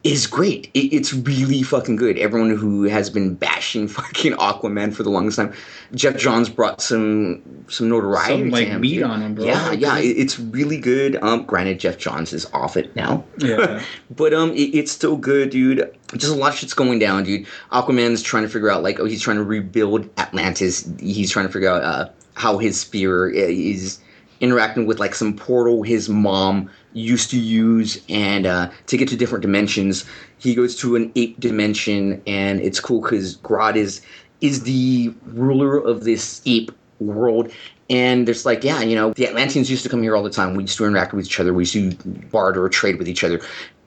Is 0.05 0.27
great. 0.27 0.69
It, 0.75 0.93
it's 0.93 1.13
really 1.15 1.63
fucking 1.63 1.95
good. 1.95 2.19
Everyone 2.19 2.57
who 2.57 2.83
has 2.85 3.09
been 3.09 3.37
bashing 3.37 3.87
fucking 3.89 4.33
Aquaman 4.33 4.93
for 4.93 5.05
the 5.05 5.11
longest 5.11 5.37
time, 5.37 5.53
Geoff 5.95 6.17
Johns 6.17 6.49
brought 6.49 6.81
some 6.81 7.41
some 7.69 7.89
notoriety 7.89 8.41
Some, 8.41 8.45
to 8.47 8.51
like, 8.51 8.67
him. 8.67 8.81
meat 8.81 8.95
dude. 8.95 9.03
on 9.05 9.23
him, 9.23 9.35
bro. 9.37 9.45
Yeah, 9.45 9.71
yeah. 9.71 9.99
It, 9.99 10.17
it's 10.19 10.41
really 10.41 10.79
good. 10.79 11.23
Um, 11.23 11.45
granted, 11.45 11.79
Geoff 11.79 11.99
Johns 11.99 12.33
is 12.33 12.47
off 12.53 12.77
it 12.77 12.95
now. 12.97 13.25
Yeah. 13.39 13.83
But 14.11 14.35
um, 14.35 14.51
it, 14.53 14.75
it's 14.75 14.93
still 14.93 15.17
good, 15.17 15.51
dude. 15.51 15.97
Just 16.17 16.33
a 16.33 16.37
lot 16.37 16.53
of 16.53 16.59
shit's 16.59 16.75
going 16.75 16.99
down, 16.99 17.25
dude. 17.25 17.47
Aquaman's 17.71 18.23
trying 18.23 18.43
to 18.43 18.49
figure 18.49 18.71
out, 18.71 18.83
like, 18.83 19.01
oh, 19.01 19.07
he's 19.07 19.23
trying 19.23 19.39
to 19.39 19.43
rebuild 19.45 20.11
Atlantis. 20.19 20.87
He's 21.01 21.31
trying 21.31 21.47
to 21.47 21.53
figure 21.53 21.71
out 21.71 21.83
uh, 21.83 22.09
how 22.35 22.59
his 22.59 22.79
spear 22.79 23.29
uh, 23.29 23.33
is 23.33 24.01
interacting 24.41 24.87
with 24.87 24.99
like 24.99 25.15
some 25.15 25.35
portal 25.37 25.83
his 25.85 26.09
mom 26.09 26.69
used 26.95 27.31
to 27.31 27.39
use, 27.39 28.01
and 28.09 28.47
uh, 28.47 28.71
to 28.87 28.97
get 28.97 29.09
to 29.09 29.17
different 29.17 29.43
dimensions, 29.43 30.05
he 30.39 30.55
goes 30.55 30.77
to 30.77 30.97
an 30.97 31.13
ape 31.17 31.39
dimension, 31.41 32.23
and 32.27 32.61
it's 32.61 32.81
cool 32.81 33.01
because 33.01 33.37
Grodd 33.39 33.77
is 33.77 34.01
is 34.41 34.65
the 34.65 35.15
ruler 35.27 35.79
of 35.79 36.05
this 36.05 36.43
ape 36.47 36.73
world. 37.01 37.53
And 37.89 38.27
there's 38.27 38.47
like, 38.47 38.65
yeah, 38.65 38.81
you 38.81 38.97
know, 38.97 39.13
the 39.13 39.27
Atlanteans 39.27 39.71
used 39.71 39.83
to 39.83 39.89
come 39.89 40.03
here 40.03 40.17
all 40.17 40.23
the 40.23 40.31
time. 40.31 40.55
We 40.55 40.65
used 40.65 40.79
to 40.79 40.87
interact 40.87 41.13
with 41.13 41.27
each 41.27 41.39
other. 41.39 41.53
We 41.53 41.63
used 41.63 41.75
to 41.75 42.09
barter 42.31 42.65
or 42.65 42.69
trade 42.69 42.99
with 42.99 43.09
each 43.09 43.23
other. 43.23 43.41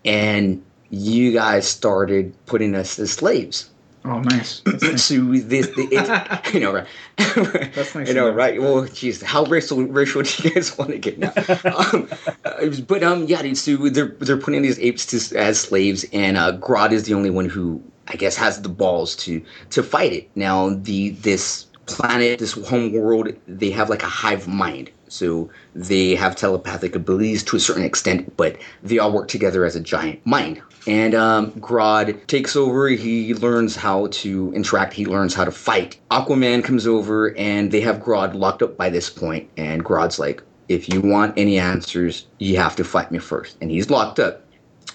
And 0.06 0.64
you 0.92 1.34
guys 1.34 1.68
started 1.68 2.34
putting 2.46 2.76
us 2.76 3.00
as 3.00 3.12
slaves. 3.12 3.70
Oh, 4.06 4.20
nice. 4.20 4.60
That's 4.66 4.84
nice. 4.84 5.04
so 5.04 5.16
this, 5.32 5.72
it's, 5.78 6.54
you 6.54 6.60
know, 6.60 6.74
right? 6.74 6.88
That's 7.18 7.96
nice 7.96 8.08
You 8.08 8.14
know, 8.14 8.30
right? 8.30 8.62
Well, 8.62 8.84
jeez, 8.84 9.24
how 9.24 9.46
racial, 9.46 9.84
racial 9.84 10.22
do 10.22 10.44
you 10.44 10.52
guys 10.52 10.78
want 10.78 10.92
to 10.92 11.00
get 11.00 11.18
now? 11.18 11.34
um, 11.94 12.08
uh, 12.46 12.70
but 12.88 13.04
um, 13.04 13.26
yeah, 13.26 13.54
so 13.54 13.76
they're 13.90 14.08
they're 14.20 14.38
putting 14.38 14.62
these 14.62 14.80
apes 14.80 15.06
to, 15.08 15.38
as 15.38 15.60
slaves, 15.60 16.06
and 16.14 16.38
uh, 16.38 16.56
Grodd 16.58 16.92
is 16.92 17.06
the 17.06 17.16
only 17.16 17.32
one 17.32 17.50
who 17.50 17.82
I 18.08 18.16
guess 18.16 18.36
has 18.36 18.62
the 18.62 18.70
balls 18.70 19.16
to 19.18 19.44
to 19.72 19.82
fight 19.82 20.14
it. 20.14 20.30
Now, 20.36 20.70
the 20.70 21.10
this 21.10 21.66
planet, 21.86 22.40
this 22.40 22.54
home 22.54 22.94
world, 22.94 23.34
they 23.48 23.70
have 23.72 23.90
like 23.90 24.04
a 24.04 24.08
hive 24.08 24.48
mind. 24.48 24.92
So 25.08 25.50
they 25.74 26.16
have 26.16 26.36
telepathic 26.36 26.96
abilities 26.96 27.44
to 27.46 27.58
a 27.58 27.60
certain 27.60 27.84
extent, 27.84 28.36
but 28.38 28.58
they 28.84 28.98
all 28.98 29.12
work 29.12 29.28
together 29.28 29.66
as 29.66 29.76
a 29.76 29.80
giant 29.80 30.26
mind. 30.26 30.62
And 30.88 31.16
um, 31.16 31.52
Grodd 31.54 32.28
takes 32.28 32.56
over. 32.56 32.90
He 32.90 33.34
learns 33.34 33.76
how 33.76 34.08
to 34.08 34.52
interact. 34.54 34.94
He 34.94 35.06
learns 35.06 35.34
how 35.34 35.46
to 35.46 35.52
fight. 35.52 36.00
Aquaman 36.12 36.64
comes 36.64 36.86
over, 36.86 37.36
and 37.38 37.72
they 37.72 37.82
have 37.82 37.98
Grodd 37.98 38.36
locked 38.36 38.62
up 38.62 38.78
by 38.78 38.90
this 38.90 39.10
point. 39.10 39.50
And 39.58 39.84
Grodd's 39.84 40.20
like, 40.20 40.44
"If 40.70 40.90
you 40.90 41.02
want 41.02 41.38
any 41.38 41.58
answers, 41.58 42.28
you 42.40 42.58
have 42.58 42.76
to 42.76 42.84
fight 42.84 43.12
me 43.12 43.20
first. 43.20 43.58
And 43.62 43.72
he's 43.72 43.90
locked 43.90 44.20
up. 44.20 44.46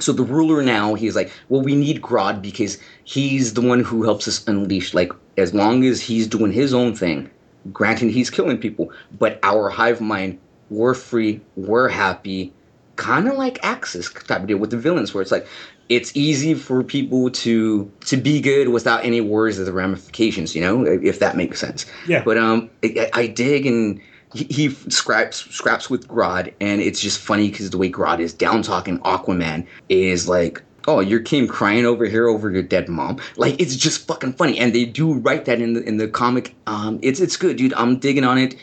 So 0.00 0.12
the 0.12 0.22
ruler 0.22 0.62
now, 0.62 0.94
he's 0.94 1.14
like, 1.14 1.31
well, 1.50 1.61
we 1.61 1.74
need 1.74 2.00
Grodd 2.00 2.40
because 2.40 2.79
he's 3.10 3.54
the 3.54 3.60
one 3.60 3.80
who 3.80 4.04
helps 4.04 4.28
us 4.28 4.46
unleash. 4.46 4.94
Like, 4.94 5.12
as 5.36 5.52
long 5.52 5.84
as 5.84 6.00
he's 6.00 6.28
doing 6.28 6.52
his 6.52 6.72
own 6.72 6.94
thing, 6.94 7.28
granted 7.72 8.10
he's 8.10 8.30
killing 8.30 8.56
people, 8.56 8.92
but 9.18 9.40
our 9.42 9.68
hive 9.68 10.00
mind, 10.00 10.38
we're 10.70 10.94
free, 10.94 11.40
we're 11.56 11.88
happy, 11.88 12.52
kind 12.94 13.26
of 13.26 13.34
like 13.34 13.58
Axis 13.64 14.12
type 14.12 14.42
of 14.42 14.46
deal 14.46 14.58
with 14.58 14.70
the 14.70 14.76
villains, 14.76 15.12
where 15.12 15.22
it's 15.22 15.32
like 15.32 15.46
it's 15.88 16.16
easy 16.16 16.54
for 16.54 16.84
people 16.84 17.30
to 17.30 17.90
to 18.06 18.16
be 18.16 18.40
good 18.40 18.68
without 18.68 19.04
any 19.04 19.20
worries 19.20 19.58
of 19.58 19.66
the 19.66 19.72
ramifications. 19.72 20.54
You 20.54 20.60
know, 20.60 20.84
if 20.84 21.18
that 21.18 21.36
makes 21.36 21.58
sense. 21.58 21.86
Yeah. 22.06 22.22
But 22.22 22.38
um, 22.38 22.70
I, 22.84 23.10
I 23.12 23.26
dig 23.26 23.66
and 23.66 24.00
he, 24.32 24.44
he 24.44 24.68
scraps 24.88 25.52
scraps 25.52 25.90
with 25.90 26.06
Grodd, 26.06 26.52
and 26.60 26.80
it's 26.80 27.00
just 27.00 27.18
funny 27.18 27.50
because 27.50 27.70
the 27.70 27.78
way 27.78 27.90
Grodd 27.90 28.20
is 28.20 28.32
down 28.32 28.62
talking 28.62 29.00
Aquaman 29.00 29.66
is 29.88 30.28
like. 30.28 30.62
Oh, 30.88 31.00
your 31.00 31.20
came 31.20 31.46
crying 31.46 31.84
over 31.86 32.04
here 32.06 32.26
over 32.28 32.50
your 32.50 32.62
dead 32.62 32.88
mom. 32.88 33.18
Like 33.36 33.60
it's 33.60 33.76
just 33.76 34.06
fucking 34.06 34.32
funny, 34.34 34.58
and 34.58 34.74
they 34.74 34.84
do 34.84 35.14
write 35.14 35.44
that 35.44 35.60
in 35.60 35.74
the 35.74 35.82
in 35.82 35.98
the 35.98 36.08
comic. 36.08 36.54
Um, 36.66 36.98
it's 37.02 37.20
it's 37.20 37.36
good, 37.36 37.56
dude. 37.56 37.74
I'm 37.74 37.98
digging 37.98 38.24
on 38.24 38.38
it. 38.38 38.56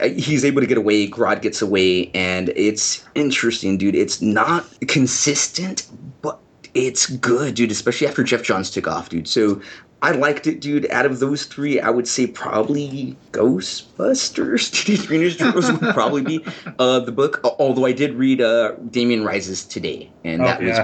Uh, 0.00 0.08
He's 0.08 0.44
able 0.44 0.60
to 0.60 0.66
get 0.66 0.78
away. 0.78 1.08
Grodd 1.08 1.42
gets 1.42 1.62
away, 1.62 2.10
and 2.14 2.48
it's 2.56 3.04
interesting, 3.14 3.78
dude. 3.78 3.94
It's 3.94 4.20
not 4.22 4.66
consistent, 4.88 5.86
but 6.22 6.38
it's 6.74 7.06
good, 7.06 7.54
dude. 7.54 7.70
Especially 7.70 8.06
after 8.06 8.22
Geoff 8.22 8.42
Johns 8.42 8.70
took 8.70 8.86
off, 8.88 9.08
dude. 9.08 9.28
So 9.28 9.60
I 10.02 10.10
liked 10.12 10.46
it, 10.46 10.60
dude. 10.60 10.90
Out 10.90 11.06
of 11.06 11.18
those 11.18 11.44
three, 11.46 11.80
I 11.80 11.90
would 11.90 12.06
say 12.06 12.26
probably 12.26 13.16
Ghostbusters, 13.32 14.70
Teenage 14.84 15.08
Mutant 15.10 15.54
Ninja 15.54 15.80
would 15.80 15.94
probably 15.94 16.22
be 16.22 16.44
uh, 16.78 17.00
the 17.00 17.12
book. 17.12 17.40
Although 17.58 17.86
I 17.86 17.92
did 17.92 18.14
read 18.14 18.40
uh, 18.40 18.72
Damian 18.90 19.24
Rises 19.24 19.64
today, 19.64 20.10
and 20.24 20.42
Oh, 20.42 20.44
that 20.44 20.62
was 20.62 20.78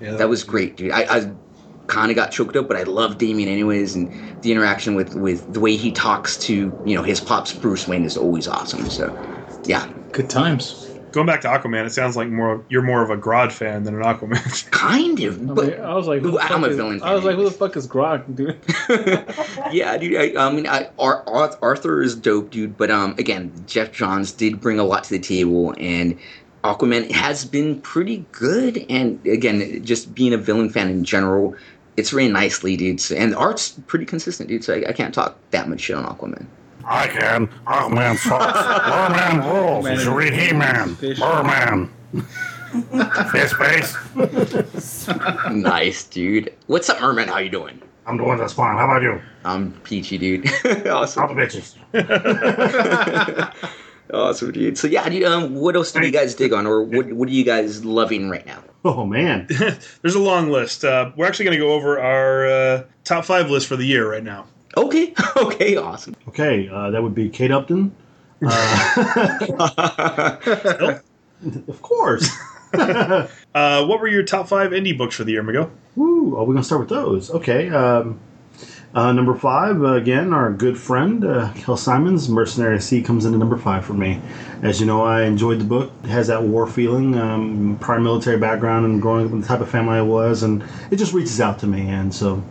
yeah. 0.00 0.12
Yeah, 0.12 0.16
that 0.16 0.28
was 0.28 0.44
great, 0.44 0.76
dude. 0.76 0.92
I, 0.92 1.02
I 1.18 1.32
kind 1.86 2.10
of 2.10 2.16
got 2.16 2.30
choked 2.32 2.56
up, 2.56 2.68
but 2.68 2.76
I 2.76 2.84
love 2.84 3.18
Damian 3.18 3.48
anyways, 3.48 3.94
and 3.96 4.12
the 4.42 4.52
interaction 4.52 4.94
with 4.94 5.14
with 5.14 5.52
the 5.52 5.60
way 5.60 5.76
he 5.76 5.92
talks 5.92 6.38
to 6.40 6.78
you 6.84 6.96
know 6.96 7.02
his 7.02 7.20
pops 7.20 7.52
Bruce 7.52 7.86
Wayne 7.86 8.04
is 8.04 8.16
always 8.16 8.48
awesome. 8.48 8.88
So, 8.90 9.14
yeah, 9.64 9.88
Good 10.12 10.30
times. 10.30 10.86
Going 11.12 11.26
back 11.26 11.40
to 11.40 11.48
Aquaman, 11.48 11.86
it 11.86 11.90
sounds 11.90 12.16
like 12.16 12.28
more 12.28 12.64
you're 12.68 12.82
more 12.82 13.02
of 13.02 13.10
a 13.10 13.16
Grodd 13.16 13.50
fan 13.52 13.82
than 13.84 13.94
an 13.96 14.02
Aquaman. 14.02 14.70
kind 14.70 15.20
of, 15.20 15.50
I, 15.50 15.54
but 15.54 15.64
mean, 15.64 15.80
I 15.80 15.94
was 15.94 16.06
like, 16.06 16.22
who 16.22 16.32
the 16.32 16.40
I'm 16.40 16.48
fuck 16.48 16.66
a 16.66 16.70
is, 16.70 16.76
villain 16.76 17.00
I 17.02 17.14
was 17.14 17.24
like, 17.24 17.36
who 17.36 17.44
the 17.44 17.50
fuck 17.50 17.76
is 17.76 17.86
Grog, 17.86 18.34
dude? 18.36 18.60
yeah, 19.70 19.96
dude. 19.98 20.36
I, 20.36 20.46
I 20.46 20.52
mean, 20.52 20.66
I, 20.66 20.90
Ar- 20.98 21.24
Ar- 21.28 21.58
Arthur 21.62 22.02
is 22.02 22.14
dope, 22.16 22.50
dude. 22.50 22.76
But 22.76 22.90
um, 22.90 23.14
again, 23.18 23.52
Geoff 23.66 23.92
Johns 23.92 24.32
did 24.32 24.60
bring 24.60 24.78
a 24.78 24.84
lot 24.84 25.04
to 25.04 25.10
the 25.10 25.18
table, 25.20 25.74
and 25.78 26.18
Aquaman 26.64 27.10
has 27.10 27.44
been 27.44 27.80
pretty 27.80 28.24
good. 28.32 28.84
And 28.88 29.24
again, 29.26 29.84
just 29.84 30.14
being 30.14 30.32
a 30.34 30.38
villain 30.38 30.70
fan 30.70 30.88
in 30.88 31.04
general, 31.04 31.54
it's 31.96 32.12
ran 32.12 32.32
nicely, 32.32 32.76
dude. 32.76 33.00
So, 33.00 33.14
and 33.16 33.32
the 33.32 33.36
art's 33.38 33.70
pretty 33.86 34.04
consistent, 34.04 34.48
dude. 34.48 34.64
So 34.64 34.74
I, 34.74 34.88
I 34.88 34.92
can't 34.92 35.14
talk 35.14 35.38
that 35.50 35.68
much 35.68 35.80
shit 35.80 35.96
on 35.96 36.04
Aquaman. 36.04 36.46
I 36.84 37.06
can. 37.08 37.46
Aquaman 37.66 38.16
sucks. 38.16 38.58
Merman 38.88 39.48
rules. 39.52 39.88
You 39.88 39.98
should 39.98 40.16
read 40.16 40.32
He-Man. 40.32 40.96
Merman. 41.18 41.90
Fish 43.32 43.52
face. 43.54 43.96
nice, 45.50 46.04
dude. 46.04 46.54
What's 46.66 46.88
up, 46.88 47.00
Merman? 47.00 47.28
How 47.28 47.38
you 47.38 47.50
doing? 47.50 47.80
I'm 48.06 48.16
doing 48.16 48.38
just 48.38 48.56
fine. 48.56 48.76
How 48.76 48.84
about 48.86 49.02
you? 49.02 49.20
I'm 49.44 49.72
peachy, 49.82 50.18
dude. 50.18 50.46
All 50.86 50.98
awesome, 51.02 51.34
the 51.34 51.42
bitches. 51.42 51.76
Awesome, 54.12 54.52
dude. 54.52 54.78
So 54.78 54.86
yeah, 54.86 55.08
dude. 55.08 55.24
Um, 55.24 55.54
what 55.54 55.76
else 55.76 55.92
do 55.92 56.04
you 56.04 56.10
guys 56.10 56.34
dig 56.34 56.52
on, 56.52 56.66
or 56.66 56.82
what 56.82 57.12
what 57.12 57.28
are 57.28 57.32
you 57.32 57.44
guys 57.44 57.84
loving 57.84 58.28
right 58.30 58.44
now? 58.46 58.62
Oh 58.84 59.04
man, 59.04 59.46
There's 60.02 60.14
a 60.14 60.20
long 60.20 60.50
list. 60.50 60.84
Uh, 60.84 61.10
we're 61.16 61.26
actually 61.26 61.44
going 61.46 61.58
to 61.58 61.64
go 61.64 61.72
over 61.72 62.00
our 62.00 62.46
uh, 62.46 62.82
top 63.04 63.24
five 63.24 63.50
list 63.50 63.66
for 63.66 63.76
the 63.76 63.84
year 63.84 64.10
right 64.10 64.24
now. 64.24 64.46
Okay, 64.76 65.12
okay, 65.36 65.76
awesome. 65.76 66.14
okay, 66.28 66.68
uh, 66.68 66.90
that 66.90 67.02
would 67.02 67.14
be 67.14 67.28
Kate 67.28 67.50
Upton. 67.50 67.94
Uh, 68.44 69.28
of 71.68 71.82
course. 71.82 72.28
Uh, 72.72 73.84
what 73.84 74.00
were 74.00 74.06
your 74.08 74.22
top 74.22 74.48
five 74.48 74.70
indie 74.70 74.96
books 74.96 75.16
for 75.16 75.24
the 75.24 75.32
year, 75.32 75.42
Miguel? 75.42 75.70
Woo, 75.96 76.36
are 76.36 76.44
we 76.44 76.54
gonna 76.54 76.64
start 76.64 76.80
with 76.80 76.88
those? 76.90 77.30
Okay. 77.30 77.68
Um, 77.68 78.20
uh, 78.94 79.12
number 79.12 79.34
five, 79.34 79.82
uh, 79.82 79.92
again, 79.94 80.32
our 80.32 80.52
good 80.52 80.76
friend 80.76 81.24
uh, 81.24 81.52
Kel 81.54 81.76
Symons, 81.76 82.28
Mercenary 82.28 82.80
Sea, 82.80 83.02
comes 83.02 83.24
into 83.24 83.38
number 83.38 83.56
five 83.56 83.84
for 83.84 83.94
me. 83.94 84.20
As 84.62 84.80
you 84.80 84.86
know, 84.86 85.02
I 85.02 85.22
enjoyed 85.22 85.60
the 85.60 85.64
book. 85.64 85.92
It 86.02 86.08
has 86.10 86.26
that 86.26 86.42
war 86.42 86.66
feeling, 86.66 87.16
um, 87.16 87.78
prior 87.80 88.00
military 88.00 88.36
background, 88.38 88.86
and 88.86 89.00
growing 89.00 89.26
up 89.26 89.32
in 89.32 89.40
the 89.40 89.46
type 89.46 89.60
of 89.60 89.70
family 89.70 89.96
I 89.96 90.02
was, 90.02 90.42
and 90.42 90.64
it 90.90 90.96
just 90.96 91.12
reaches 91.12 91.40
out 91.40 91.58
to 91.60 91.66
me, 91.68 91.88
and 91.88 92.12
so 92.12 92.42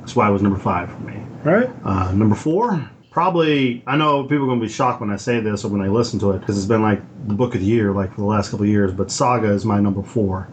that's 0.00 0.16
why 0.16 0.28
it 0.28 0.32
was 0.32 0.42
number 0.42 0.58
five 0.58 0.90
for 0.90 0.98
me. 1.00 1.20
All 1.44 1.52
right. 1.52 1.70
Uh, 1.84 2.10
number 2.12 2.34
four, 2.34 2.90
probably. 3.12 3.84
I 3.86 3.96
know 3.96 4.24
people 4.24 4.44
are 4.44 4.48
going 4.48 4.60
to 4.60 4.66
be 4.66 4.72
shocked 4.72 5.00
when 5.00 5.10
I 5.10 5.16
say 5.16 5.38
this 5.38 5.64
or 5.64 5.68
when 5.68 5.80
they 5.80 5.88
listen 5.88 6.18
to 6.20 6.32
it 6.32 6.40
because 6.40 6.56
it's 6.56 6.66
been 6.66 6.82
like 6.82 7.00
the 7.28 7.34
book 7.34 7.54
of 7.54 7.60
the 7.60 7.66
year, 7.66 7.92
like 7.92 8.10
for 8.10 8.22
the 8.22 8.26
last 8.26 8.50
couple 8.50 8.64
of 8.64 8.70
years. 8.70 8.92
But 8.92 9.12
Saga 9.12 9.50
is 9.52 9.64
my 9.64 9.78
number 9.78 10.02
four. 10.02 10.48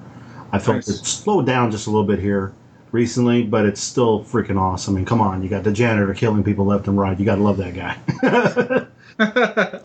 I 0.52 0.60
felt 0.60 0.78
Nice. 0.78 0.90
it 0.90 1.06
slowed 1.06 1.48
down 1.48 1.72
just 1.72 1.88
a 1.88 1.90
little 1.90 2.06
bit 2.06 2.20
here 2.20 2.54
recently, 2.94 3.44
but 3.44 3.66
it's 3.66 3.82
still 3.82 4.24
freaking 4.24 4.58
awesome. 4.58 4.94
I 4.94 4.98
mean, 4.98 5.06
come 5.06 5.20
on, 5.20 5.44
you 5.44 5.50
got 5.50 5.64
the 5.66 5.74
janitor 5.74 6.14
killing 6.14 6.44
people 6.46 6.64
left 6.66 6.88
and 6.88 6.98
right. 6.98 7.20
You 7.20 7.26
got 7.26 7.36
to 7.36 7.42
love 7.44 7.58
that 7.58 7.74
guy. 7.76 8.88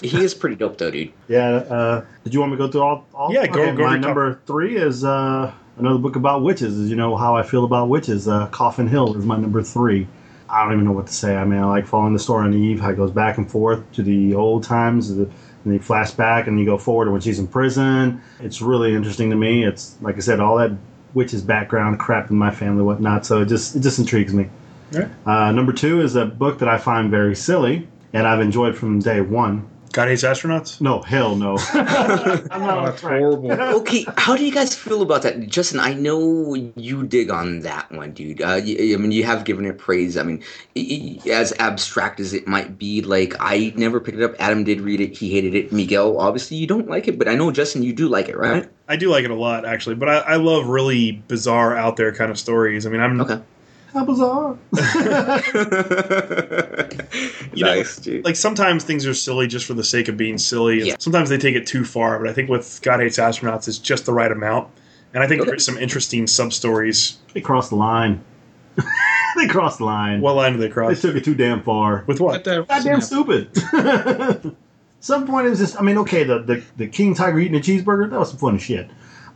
He 0.01 0.25
is 0.25 0.33
pretty 0.35 0.57
dope, 0.57 0.79
though, 0.79 0.91
dude. 0.91 1.13
yeah. 1.29 1.49
Uh, 1.57 2.05
did 2.25 2.33
you 2.33 2.41
want 2.41 2.53
me 2.53 2.57
to 2.59 2.65
go 2.65 2.71
through 2.73 2.81
all? 2.81 3.07
all 3.13 3.33
Yeah, 3.33 3.47
go- 3.47 3.61
okay, 3.63 3.77
go 3.77 3.83
My 3.85 3.91
your 3.91 3.99
top- 3.99 4.01
number 4.01 4.41
three 4.47 4.77
is 4.77 5.05
uh, 5.05 5.53
another 5.77 5.99
book 5.99 6.17
about 6.17 6.43
witches. 6.43 6.79
As 6.81 6.89
you 6.89 6.97
know 6.97 7.15
how 7.15 7.37
I 7.37 7.43
feel 7.43 7.65
about 7.65 7.91
witches. 7.91 8.27
Uh, 8.27 8.47
Coffin 8.47 8.87
Hill 8.89 9.17
is 9.19 9.27
my 9.27 9.37
number 9.37 9.63
three. 9.63 10.07
I 10.49 10.65
don't 10.65 10.73
even 10.73 10.87
know 10.87 10.93
what 10.93 11.09
to 11.09 11.13
say. 11.13 11.37
I 11.37 11.45
mean, 11.45 11.61
I 11.61 11.67
like 11.67 11.87
following 11.87 12.15
the 12.15 12.19
story 12.19 12.47
on 12.47 12.55
Eve, 12.55 12.81
how 12.81 12.89
it 12.91 12.97
goes 12.97 13.11
back 13.11 13.37
and 13.37 13.51
forth 13.51 13.93
to 13.93 14.03
the 14.03 14.35
old 14.35 14.65
times, 14.65 15.11
and 15.11 15.31
you 15.67 15.79
flash 15.79 16.11
back 16.13 16.47
and 16.47 16.59
you 16.59 16.65
go 16.65 16.79
forward 16.79 17.05
to 17.05 17.11
when 17.11 17.21
she's 17.21 17.39
in 17.39 17.47
prison. 17.47 18.23
It's 18.41 18.63
really 18.63 18.95
interesting 18.95 19.29
to 19.29 19.37
me. 19.37 19.65
It's 19.65 19.95
like 20.01 20.17
I 20.17 20.21
said, 20.21 20.41
all 20.41 20.57
that 20.57 20.73
witches 21.15 21.43
background 21.43 21.99
crap 21.99 22.31
in 22.31 22.37
my 22.37 22.51
family, 22.51 22.83
whatnot. 22.83 23.27
So 23.27 23.43
it 23.43 23.47
just 23.47 23.77
it 23.77 23.81
just 23.81 23.99
intrigues 23.99 24.35
me. 24.35 24.49
Right. 24.93 25.09
Uh, 25.27 25.53
number 25.53 25.73
two 25.73 26.01
is 26.01 26.17
a 26.17 26.25
book 26.25 26.59
that 26.61 26.69
I 26.69 26.79
find 26.79 27.11
very 27.11 27.37
silly, 27.37 27.89
and 28.13 28.27
I've 28.27 28.41
enjoyed 28.41 28.77
from 28.77 29.01
day 29.01 29.21
one. 29.21 29.69
God 29.93 30.09
hates 30.09 30.23
astronauts. 30.23 30.81
No, 30.81 31.01
hell 31.03 31.35
no. 31.37 31.57
I'm 31.73 32.61
not 32.63 32.79
Oh, 32.79 32.85
that's 32.87 33.03
horrible. 33.03 33.53
okay, 33.53 34.05
how 34.17 34.37
do 34.37 34.45
you 34.45 34.53
guys 34.53 34.75
feel 34.75 35.03
about 35.03 35.23
that, 35.23 35.47
Justin? 35.49 35.81
I 35.81 35.95
know 35.95 36.55
you 36.77 37.03
dig 37.05 37.31
on 37.31 37.61
that 37.61 37.91
one, 37.91 38.13
dude. 38.13 38.41
Uh, 38.41 38.61
y- 38.65 38.77
I 38.93 38.97
mean, 38.97 39.13
you 39.13 39.25
have 39.25 39.45
given 39.45 39.65
it 39.67 39.79
praise. 39.79 40.17
I 40.17 40.23
mean, 40.23 40.43
i- 40.77 41.21
i- 41.27 41.31
as 41.31 41.53
abstract 41.59 42.21
as 42.21 42.33
it 42.35 42.47
might 42.47 42.79
be, 42.79 43.03
like 43.03 43.35
I 43.41 43.73
never 43.77 44.01
picked 44.01 44.19
it 44.19 44.25
up. 44.25 44.35
Adam 44.39 44.65
did 44.65 44.81
read 44.81 45.01
it; 45.01 45.17
he 45.17 45.31
hated 45.31 45.55
it. 45.55 45.73
Miguel, 45.73 46.19
obviously, 46.21 46.57
you 46.59 46.67
don't 46.67 46.89
like 46.89 47.09
it, 47.09 47.19
but 47.19 47.29
I 47.29 47.35
know 47.35 47.51
Justin, 47.51 47.83
you 47.83 47.93
do 47.93 48.09
like 48.09 48.29
it, 48.29 48.37
right? 48.37 48.69
I 48.89 48.97
do 48.97 49.11
like 49.11 49.25
it 49.25 49.31
a 49.31 49.35
lot, 49.35 49.65
actually, 49.67 49.97
but 49.97 50.09
I, 50.09 50.19
I 50.19 50.37
love 50.37 50.67
really 50.67 51.13
bizarre, 51.29 51.77
out 51.77 51.97
there 51.97 52.13
kind 52.15 52.31
of 52.31 52.39
stories. 52.39 52.87
I 52.87 52.91
mean, 52.91 53.01
I'm 53.01 53.21
Okay. 53.21 53.41
How 53.93 54.05
bizarre. 54.05 54.57
You 57.55 57.65
know, 57.65 57.75
nice, 57.75 57.97
dude. 57.97 58.25
like 58.25 58.37
sometimes 58.37 58.85
things 58.85 59.05
are 59.07 59.15
silly 59.15 59.49
just 59.49 59.67
for 59.67 59.75
the 59.75 59.83
sake 59.83 60.07
of 60.09 60.17
being 60.17 60.39
silly. 60.39 60.83
Yeah. 60.83 60.95
Sometimes 61.01 61.29
they 61.29 61.39
take 61.39 61.57
it 61.57 61.67
too 61.67 61.85
far, 61.85 62.19
but 62.21 62.29
I 62.29 62.33
think 62.33 62.49
with 62.49 62.79
God 62.83 63.01
Hates 63.01 63.19
Astronauts 63.19 63.67
is 63.67 63.79
just 63.79 64.07
the 64.07 64.13
right 64.13 64.31
amount. 64.31 64.69
And 65.13 65.25
I 65.25 65.27
think 65.27 65.41
Okay. 65.41 65.51
there's 65.51 65.65
some 65.65 65.77
interesting 65.79 66.27
sub 66.29 66.53
stories. 66.53 67.19
They 67.33 67.41
crossed 67.41 67.71
the 67.71 67.77
line. 67.77 68.21
they 69.37 69.49
crossed 69.49 69.79
the 69.79 69.87
line. 69.87 70.21
What 70.21 70.37
line 70.37 70.53
do 70.53 70.59
they 70.59 70.69
cross? 70.69 71.01
they 71.01 71.09
took 71.09 71.17
it 71.17 71.25
too 71.25 71.35
damn 71.35 71.63
far. 71.63 72.05
With 72.07 72.21
what? 72.21 72.45
Goddamn 72.45 73.01
stupid. 73.01 73.51
some 75.01 75.27
point 75.27 75.47
it 75.47 75.51
was 75.51 75.59
just. 75.59 75.81
I 75.81 75.83
mean, 75.83 75.99
okay, 75.99 76.23
the, 76.23 76.39
the 76.41 76.63
the 76.77 76.87
king 76.87 77.15
tiger 77.15 77.41
eating 77.41 77.57
a 77.57 77.61
cheeseburger 77.61 78.09
that 78.11 78.19
was 78.21 78.31
some 78.31 78.39
funny 78.39 78.59
shit. 78.59 78.89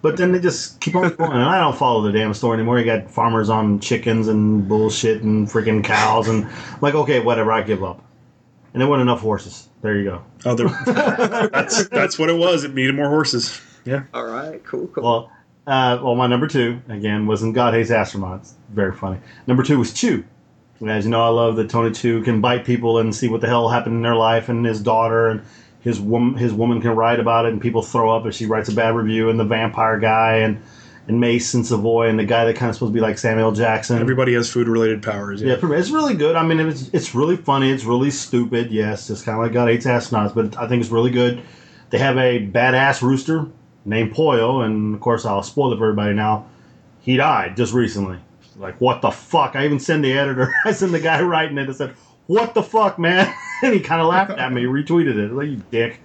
But 0.03 0.17
then 0.17 0.33
they 0.33 0.41
just 0.41 0.81
keep 0.81 0.97
on 0.97 1.15
going, 1.15 1.33
and 1.33 1.43
I 1.43 1.61
don't 1.61 1.77
follow 1.77 2.03
the 2.03 2.11
damn 2.13 2.35
story 2.35 2.57
anymore. 2.59 2.79
You 2.79 2.85
got 2.85 3.09
farmers 3.11 3.49
on 3.49 3.79
chickens 3.79 4.27
and 4.29 4.69
bullshit 4.69 5.23
and 5.23 5.47
freaking 5.49 5.85
cows, 5.85 6.29
and 6.29 6.49
like, 6.81 6.95
okay, 6.95 7.21
whatever, 7.21 7.53
I 7.53 7.63
give 7.63 7.85
up. 7.85 8.05
And 8.75 8.81
there 8.81 8.89
weren't 8.89 9.03
enough 9.03 9.21
horses. 9.21 9.69
There 9.81 9.97
you 9.97 10.05
go. 10.05 10.25
Oh, 10.45 10.55
there- 10.55 10.69
that's 11.53 11.89
that's 11.89 12.19
what 12.19 12.31
it 12.31 12.37
was. 12.37 12.65
It 12.65 12.75
needed 12.75 12.95
more 12.97 13.09
horses. 13.09 13.61
Yeah. 13.85 14.05
All 14.13 14.25
right, 14.27 14.63
cool, 14.65 14.89
cool. 14.89 15.05
Well, 15.05 15.33
uh, 15.67 16.01
well, 16.03 16.17
my 16.17 16.27
number 16.27 16.49
two 16.49 16.81
again 16.89 17.27
was 17.27 17.43
in 17.45 17.53
God 17.53 17.75
Hates 17.75 17.91
Astronauts. 17.91 18.53
Very 18.71 18.93
funny. 18.93 19.19
Number 19.47 19.63
two 19.63 19.79
was 19.79 19.93
Chew. 19.93 20.25
As 20.85 21.05
you 21.05 21.11
know, 21.13 21.23
I 21.23 21.29
love 21.29 21.55
that 21.57 21.71
Tony 21.71 21.93
Chu 21.95 22.23
can 22.23 22.41
bite 22.41 22.65
people 22.65 22.99
and 22.99 23.15
see 23.15 23.29
what 23.29 23.41
the 23.41 23.47
hell 23.47 23.69
happened 23.69 23.95
in 23.97 24.03
their 24.03 24.17
life 24.17 24.49
and 24.49 24.67
his 24.67 24.81
daughter, 24.83 25.29
and 25.29 25.43
his 25.83 26.01
woman 26.01 26.35
his 26.35 26.53
woman 26.53 26.81
can 26.81 26.91
write 26.91 27.21
about 27.21 27.45
it 27.45 27.53
and 27.53 27.61
people 27.61 27.83
throw 27.83 28.15
up 28.17 28.27
if 28.27 28.35
she 28.35 28.47
writes 28.47 28.69
a 28.69 28.75
bad 28.75 28.95
review 28.95 29.29
and 29.29 29.39
the 29.39 29.45
vampire 29.45 29.99
guy 29.99 30.37
and 30.37 30.63
and 31.09 31.21
Mace 31.21 31.53
and 31.55 31.67
Savoy 31.67 32.09
and 32.09 32.19
the 32.19 32.25
guy 32.25 32.45
that 32.45 32.55
kind 32.57 32.71
of 32.71 32.77
supposed 32.77 32.93
to 32.93 32.95
be 32.95 33.01
like 33.01 33.19
Samuel 33.19 33.53
Jackson. 33.53 33.99
Everybody 33.99 34.35
has 34.35 34.49
food 34.49 34.69
related 34.69 35.03
powers. 35.03 35.43
Yeah, 35.43 35.57
it's 35.61 35.91
really 35.91 36.15
good. 36.15 36.37
I 36.37 36.45
mean, 36.45 36.61
it's 36.61 36.89
it's 36.93 37.15
really 37.15 37.37
funny. 37.37 37.71
It's 37.71 37.85
really 37.85 38.11
stupid. 38.11 38.71
Yes, 38.71 39.11
it's 39.11 39.23
kind 39.23 39.37
of 39.37 39.43
like 39.43 39.53
God 39.53 39.69
hates 39.69 39.85
astronauts, 39.85 40.35
but 40.35 40.57
I 40.57 40.69
think 40.69 40.81
it's 40.81 40.93
really 40.93 41.11
good. 41.11 41.43
They 41.91 41.99
have 41.99 42.17
a 42.17 42.47
badass 42.47 43.03
rooster 43.03 43.47
named 43.85 44.15
Poyo, 44.15 44.65
and 44.65 44.95
of 44.95 45.01
course, 45.01 45.27
I'll 45.27 45.43
spoil 45.43 45.73
it 45.73 45.79
for 45.79 45.87
everybody 45.87 46.15
now. 46.15 46.47
He 47.01 47.17
died 47.17 47.57
just 47.57 47.73
recently. 47.73 48.19
Like, 48.57 48.81
what 48.81 49.03
the 49.03 49.11
fuck? 49.11 49.57
I 49.57 49.65
even 49.65 49.81
sent 49.81 50.03
the 50.03 50.13
editor. 50.13 50.55
I 50.65 50.73
sent 50.73 50.93
the 50.93 51.01
guy 51.01 51.21
writing 51.23 51.59
it 51.59 51.69
I 51.69 51.73
said, 51.73 51.95
"What 52.27 52.55
the 52.55 52.63
fuck, 52.63 52.99
man?" 52.99 53.33
and 53.63 53.75
he 53.75 53.81
kind 53.81 54.01
of 54.01 54.09
laughed 54.09 54.33
at 54.33 54.53
me, 54.53 54.65
retweeted 54.65 55.17
it. 55.17 55.33
Like, 55.33 55.49
you 55.49 55.63
dick. 55.71 56.01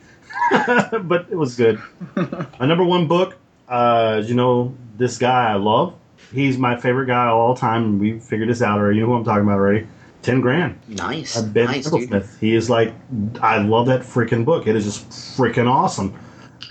but 1.04 1.28
it 1.30 1.36
was 1.36 1.56
good. 1.56 1.82
My 2.16 2.66
number 2.66 2.84
one 2.84 3.08
book, 3.08 3.38
uh, 3.68 4.22
you 4.26 4.36
know, 4.36 4.76
this 4.98 5.18
guy 5.18 5.52
I 5.52 5.56
love. 5.56 5.94
He's 6.34 6.58
my 6.58 6.76
favorite 6.76 7.06
guy 7.06 7.28
of 7.28 7.36
all 7.36 7.56
time. 7.56 8.00
We 8.00 8.20
figured 8.20 8.50
this 8.50 8.62
out 8.62 8.80
already. 8.80 8.98
You 8.98 9.04
know 9.04 9.12
who 9.12 9.16
I'm 9.16 9.24
talking 9.24 9.44
about 9.44 9.60
already. 9.60 9.88
Ten 10.24 10.42
grand. 10.42 10.78
Nice. 10.90 11.38
Uh, 11.38 11.44
Ben 11.44 11.66
nice, 11.66 11.90
dude. 11.90 12.10
Smith. 12.10 12.38
He 12.42 12.54
is 12.54 12.70
like, 12.70 12.94
I 13.42 13.60
love 13.60 13.86
that 13.86 14.02
freaking 14.02 14.44
book. 14.44 14.68
It 14.68 14.76
is 14.76 14.84
just 14.84 15.10
freaking 15.10 15.70
awesome. 15.70 16.20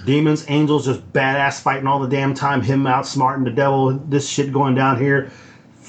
Demons, 0.04 0.44
angels, 0.48 0.84
just 0.84 1.10
badass 1.12 1.62
fighting 1.62 1.86
all 1.86 1.98
the 1.98 2.08
damn 2.08 2.34
time. 2.34 2.60
Him 2.60 2.84
outsmarting 2.84 3.44
the 3.44 3.50
devil. 3.50 3.92
This 3.92 4.28
shit 4.28 4.52
going 4.52 4.74
down 4.74 5.00
here. 5.00 5.30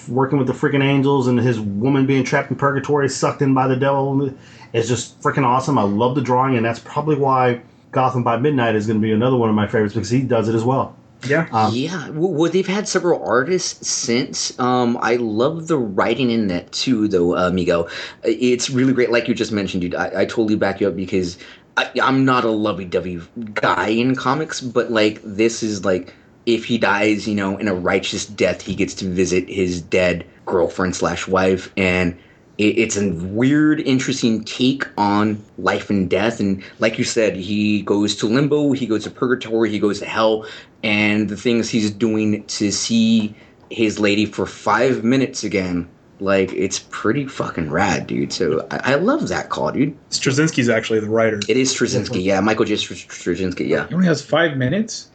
Working 0.08 0.38
with 0.38 0.48
the 0.48 0.54
freaking 0.54 0.84
angels 0.84 1.28
and 1.28 1.40
his 1.40 1.60
woman 1.60 2.06
being 2.06 2.24
trapped 2.24 2.50
in 2.50 2.58
purgatory, 2.58 3.10
sucked 3.10 3.42
in 3.42 3.54
by 3.54 3.68
the 3.68 3.76
devil. 3.76 4.34
is 4.74 4.88
just 4.88 5.20
freaking 5.22 5.46
awesome. 5.46 5.78
I 5.78 5.84
love 5.84 6.16
the 6.16 6.22
drawing, 6.22 6.56
and 6.56 6.66
that's 6.66 6.80
probably 6.80 7.16
why 7.16 7.62
Gotham 7.92 8.24
by 8.24 8.38
Midnight 8.38 8.76
is 8.76 8.88
going 8.88 9.00
to 9.00 9.02
be 9.02 9.12
another 9.12 9.38
one 9.38 9.50
of 9.50 9.56
my 9.56 9.68
favorites 9.68 9.94
because 9.94 10.10
he 10.10 10.22
does 10.22 10.48
it 10.50 10.56
as 10.56 10.64
well. 10.64 10.96
Yeah. 11.26 11.48
Um, 11.52 11.74
yeah, 11.74 12.10
well, 12.10 12.32
well, 12.32 12.52
they've 12.52 12.68
had 12.68 12.88
several 12.88 13.24
artists 13.28 13.88
since. 13.88 14.58
Um, 14.60 14.98
I 15.02 15.16
love 15.16 15.68
the 15.68 15.78
writing 15.78 16.30
in 16.30 16.48
that 16.48 16.72
too, 16.72 17.08
though, 17.08 17.36
uh, 17.36 17.48
Amigo. 17.48 17.88
It's 18.24 18.70
really 18.70 18.94
great, 18.94 19.12
like 19.12 19.28
you 19.28 19.34
just 19.34 19.52
mentioned, 19.52 19.82
dude. 19.82 19.96
I, 19.96 20.22
I 20.22 20.26
totally 20.26 20.56
back 20.56 20.80
you 20.80 20.88
up 20.88 20.96
because 20.96 21.38
I, 21.76 21.90
I'm 22.02 22.24
not 22.26 22.44
a 22.44 22.52
lovey-dovey 22.52 23.22
guy 23.54 23.90
in 23.90 24.16
comics, 24.16 24.62
but 24.62 24.92
like 24.92 25.22
this 25.24 25.64
is 25.64 25.84
like 25.84 26.14
if 26.48 26.64
he 26.64 26.78
dies, 26.78 27.28
you 27.28 27.36
know, 27.36 27.58
in 27.58 27.68
a 27.68 27.76
righteous 27.76 28.26
death, 28.26 28.62
he 28.62 28.74
gets 28.74 28.94
to 28.96 29.06
visit 29.06 29.48
his 29.50 29.82
dead 29.82 30.26
girlfriend 30.46 30.96
slash 30.96 31.28
wife, 31.28 31.72
and 31.76 32.18
it, 32.58 32.80
it's 32.80 32.96
a 32.96 33.10
weird, 33.12 33.82
interesting 33.82 34.46
take 34.46 34.88
on 34.98 35.44
life 35.58 35.90
and 35.90 36.10
death. 36.10 36.40
And 36.40 36.64
like 36.80 36.98
you 36.98 37.04
said, 37.04 37.36
he 37.36 37.82
goes 37.82 38.16
to 38.16 38.28
limbo, 38.28 38.72
he 38.72 38.88
goes 38.88 39.04
to 39.04 39.12
purgatory, 39.12 39.70
he 39.70 39.78
goes 39.78 40.00
to 40.00 40.06
hell, 40.06 40.48
and 40.84 41.28
the 41.28 41.36
things 41.36 41.70
he's 41.70 41.92
doing 41.92 42.46
to 42.46 42.72
see 42.72 43.36
his 43.70 44.00
lady 44.00 44.26
for 44.26 44.46
five 44.46 45.04
minutes 45.04 45.44
again. 45.44 45.90
Like 46.22 46.52
it's 46.54 46.80
pretty 46.90 47.28
fucking 47.28 47.70
rad, 47.70 48.08
dude. 48.08 48.32
So 48.32 48.66
I, 48.72 48.94
I 48.94 48.96
love 48.96 49.28
that 49.28 49.50
call, 49.50 49.72
dude. 49.74 49.96
Straczynski's 50.10 50.70
actually 50.70 51.02
the 51.02 51.10
writer. 51.10 51.40
It 51.48 51.58
is 51.58 51.72
Straczynski, 51.76 52.24
yeah. 52.24 52.40
Michael 52.40 52.66
J. 52.66 52.78
Str- 52.78 52.94
Straczynski, 52.94 53.68
yeah, 53.68 53.86
He 53.88 53.94
only 53.94 54.08
has 54.08 54.24
five 54.24 54.58
minutes. 54.58 55.12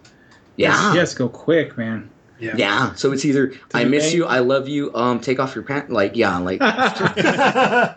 Yeah. 0.56 0.92
He 0.92 0.98
has 0.98 1.12
to 1.12 1.18
go 1.18 1.28
quick, 1.28 1.76
man. 1.76 2.10
Yeah. 2.42 2.54
Yeah, 2.56 2.94
so 2.94 3.12
it's 3.12 3.24
either 3.24 3.52
I 3.72 3.84
miss 3.84 4.06
bank. 4.06 4.16
you, 4.16 4.24
I 4.24 4.40
love 4.40 4.66
you, 4.66 4.92
um, 4.96 5.20
take 5.20 5.38
off 5.38 5.54
your 5.54 5.62
pants, 5.62 5.92
like 5.92 6.16
yeah, 6.16 6.38
like 6.38 6.60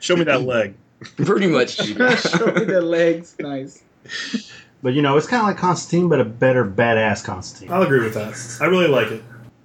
Show 0.00 0.16
me 0.16 0.24
that 0.24 0.42
leg. 0.42 0.74
pretty 1.16 1.46
much. 1.46 1.76
Show 1.76 1.94
me 2.52 2.64
the 2.64 2.80
legs. 2.82 3.36
Nice. 3.38 3.84
But 4.82 4.94
you 4.94 5.02
know, 5.02 5.16
it's 5.16 5.28
kind 5.28 5.40
of 5.40 5.46
like 5.46 5.56
Constantine, 5.56 6.08
but 6.08 6.20
a 6.20 6.24
better 6.24 6.64
badass 6.64 7.24
Constantine. 7.24 7.72
I'll 7.72 7.82
agree 7.82 8.00
with 8.00 8.14
that. 8.14 8.58
I 8.60 8.66
really 8.66 8.88
like 8.88 9.08
it. 9.12 9.22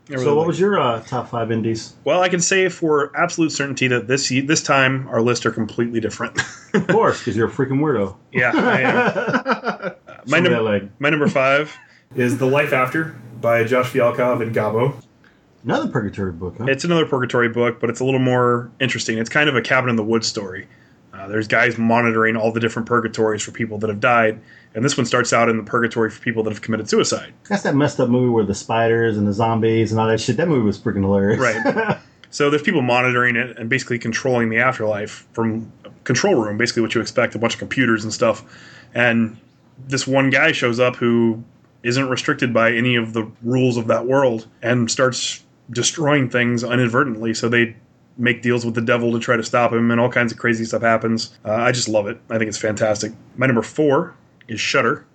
Really 0.07 0.23
so, 0.23 0.35
what 0.35 0.41
like 0.41 0.47
was 0.49 0.59
your 0.59 0.79
uh, 0.79 1.01
top 1.01 1.29
five 1.29 1.51
indies? 1.51 1.95
Well, 2.03 2.21
I 2.21 2.29
can 2.29 2.39
say 2.39 2.69
for 2.69 3.11
absolute 3.17 3.51
certainty 3.51 3.87
that 3.87 4.07
this 4.07 4.29
this 4.29 4.61
time 4.61 5.07
our 5.07 5.21
lists 5.21 5.47
are 5.47 5.51
completely 5.51 5.99
different. 5.99 6.39
Of 6.75 6.87
course, 6.87 7.19
because 7.19 7.35
you're 7.35 7.47
a 7.47 7.51
freaking 7.51 7.79
weirdo. 7.79 8.15
yeah, 8.31 8.51
I 8.53 8.81
am. 8.81 9.93
my, 10.27 10.39
num- 10.39 10.91
my 10.99 11.09
number 11.09 11.27
five 11.27 11.75
is 12.13 12.37
The 12.37 12.45
Life 12.45 12.73
After 12.73 13.15
by 13.41 13.63
Josh 13.63 13.91
Fialkov 13.91 14.41
and 14.41 14.53
Gabo. 14.53 15.01
Another 15.63 15.87
purgatory 15.87 16.31
book, 16.31 16.55
huh? 16.57 16.65
It's 16.67 16.83
another 16.83 17.05
purgatory 17.05 17.49
book, 17.49 17.79
but 17.79 17.89
it's 17.89 17.99
a 17.99 18.05
little 18.05 18.19
more 18.19 18.69
interesting. 18.79 19.17
It's 19.17 19.29
kind 19.29 19.49
of 19.49 19.55
a 19.55 19.61
cabin 19.61 19.89
in 19.89 19.95
the 19.95 20.03
woods 20.03 20.27
story. 20.27 20.67
Uh, 21.13 21.27
there's 21.27 21.47
guys 21.47 21.77
monitoring 21.77 22.35
all 22.35 22.51
the 22.51 22.59
different 22.59 22.87
purgatories 22.87 23.41
for 23.41 23.51
people 23.51 23.77
that 23.79 23.89
have 23.89 23.99
died, 23.99 24.39
and 24.75 24.83
this 24.83 24.97
one 24.97 25.05
starts 25.05 25.33
out 25.33 25.49
in 25.49 25.57
the 25.57 25.63
purgatory 25.63 26.11
for 26.11 26.21
people 26.21 26.43
that 26.43 26.51
have 26.51 26.61
committed 26.61 26.89
suicide. 26.89 27.33
That's 27.49 27.63
that 27.63 27.73
messed 27.73 27.99
up 27.99 28.09
movie 28.09 28.29
where 28.29 28.43
the 28.43 28.53
spiders 28.53 29.17
and 29.17 29.25
the 29.25 29.33
zombies 29.33 29.91
and 29.91 29.99
all 29.99 30.07
that 30.07 30.19
shit. 30.19 30.37
That 30.37 30.49
movie 30.49 30.65
was 30.65 30.77
freaking 30.77 31.01
hilarious. 31.01 31.39
Right. 31.39 31.97
So 32.35 32.49
there's 32.49 32.63
people 32.63 32.81
monitoring 32.81 33.37
it 33.37 33.57
and 33.57 33.69
basically 33.69 33.97
controlling 33.97 34.49
the 34.49 34.57
afterlife 34.57 35.25
from 35.31 35.71
a 35.85 35.89
control 36.03 36.35
room, 36.35 36.57
basically 36.57 36.81
what 36.81 36.93
you 36.93 36.99
expect, 36.99 37.33
a 37.33 37.39
bunch 37.39 37.53
of 37.53 37.59
computers 37.59 38.03
and 38.03 38.11
stuff. 38.11 38.43
And 38.93 39.37
this 39.87 40.05
one 40.05 40.31
guy 40.31 40.51
shows 40.51 40.77
up 40.77 40.97
who 40.97 41.41
isn't 41.85 42.09
restricted 42.09 42.53
by 42.53 42.73
any 42.73 42.95
of 42.95 43.13
the 43.13 43.29
rules 43.43 43.77
of 43.77 43.87
that 43.87 44.07
world 44.07 44.47
and 44.63 44.89
starts 44.89 45.43
destroying 45.69 46.29
things 46.29 46.63
inadvertently. 46.63 47.33
So 47.33 47.47
they 47.47 47.75
make 48.17 48.41
deals 48.41 48.65
with 48.65 48.75
the 48.75 48.81
devil 48.81 49.11
to 49.11 49.19
try 49.19 49.37
to 49.37 49.43
stop 49.43 49.71
him, 49.71 49.91
and 49.91 50.01
all 50.01 50.09
kinds 50.09 50.31
of 50.31 50.39
crazy 50.39 50.65
stuff 50.65 50.81
happens. 50.81 51.37
Uh, 51.45 51.53
I 51.53 51.71
just 51.71 51.87
love 51.87 52.07
it. 52.07 52.19
I 52.29 52.37
think 52.37 52.49
it's 52.49 52.57
fantastic. 52.57 53.13
My 53.37 53.45
number 53.45 53.61
four 53.61 54.15
is 54.47 54.59
Shutter. 54.59 55.05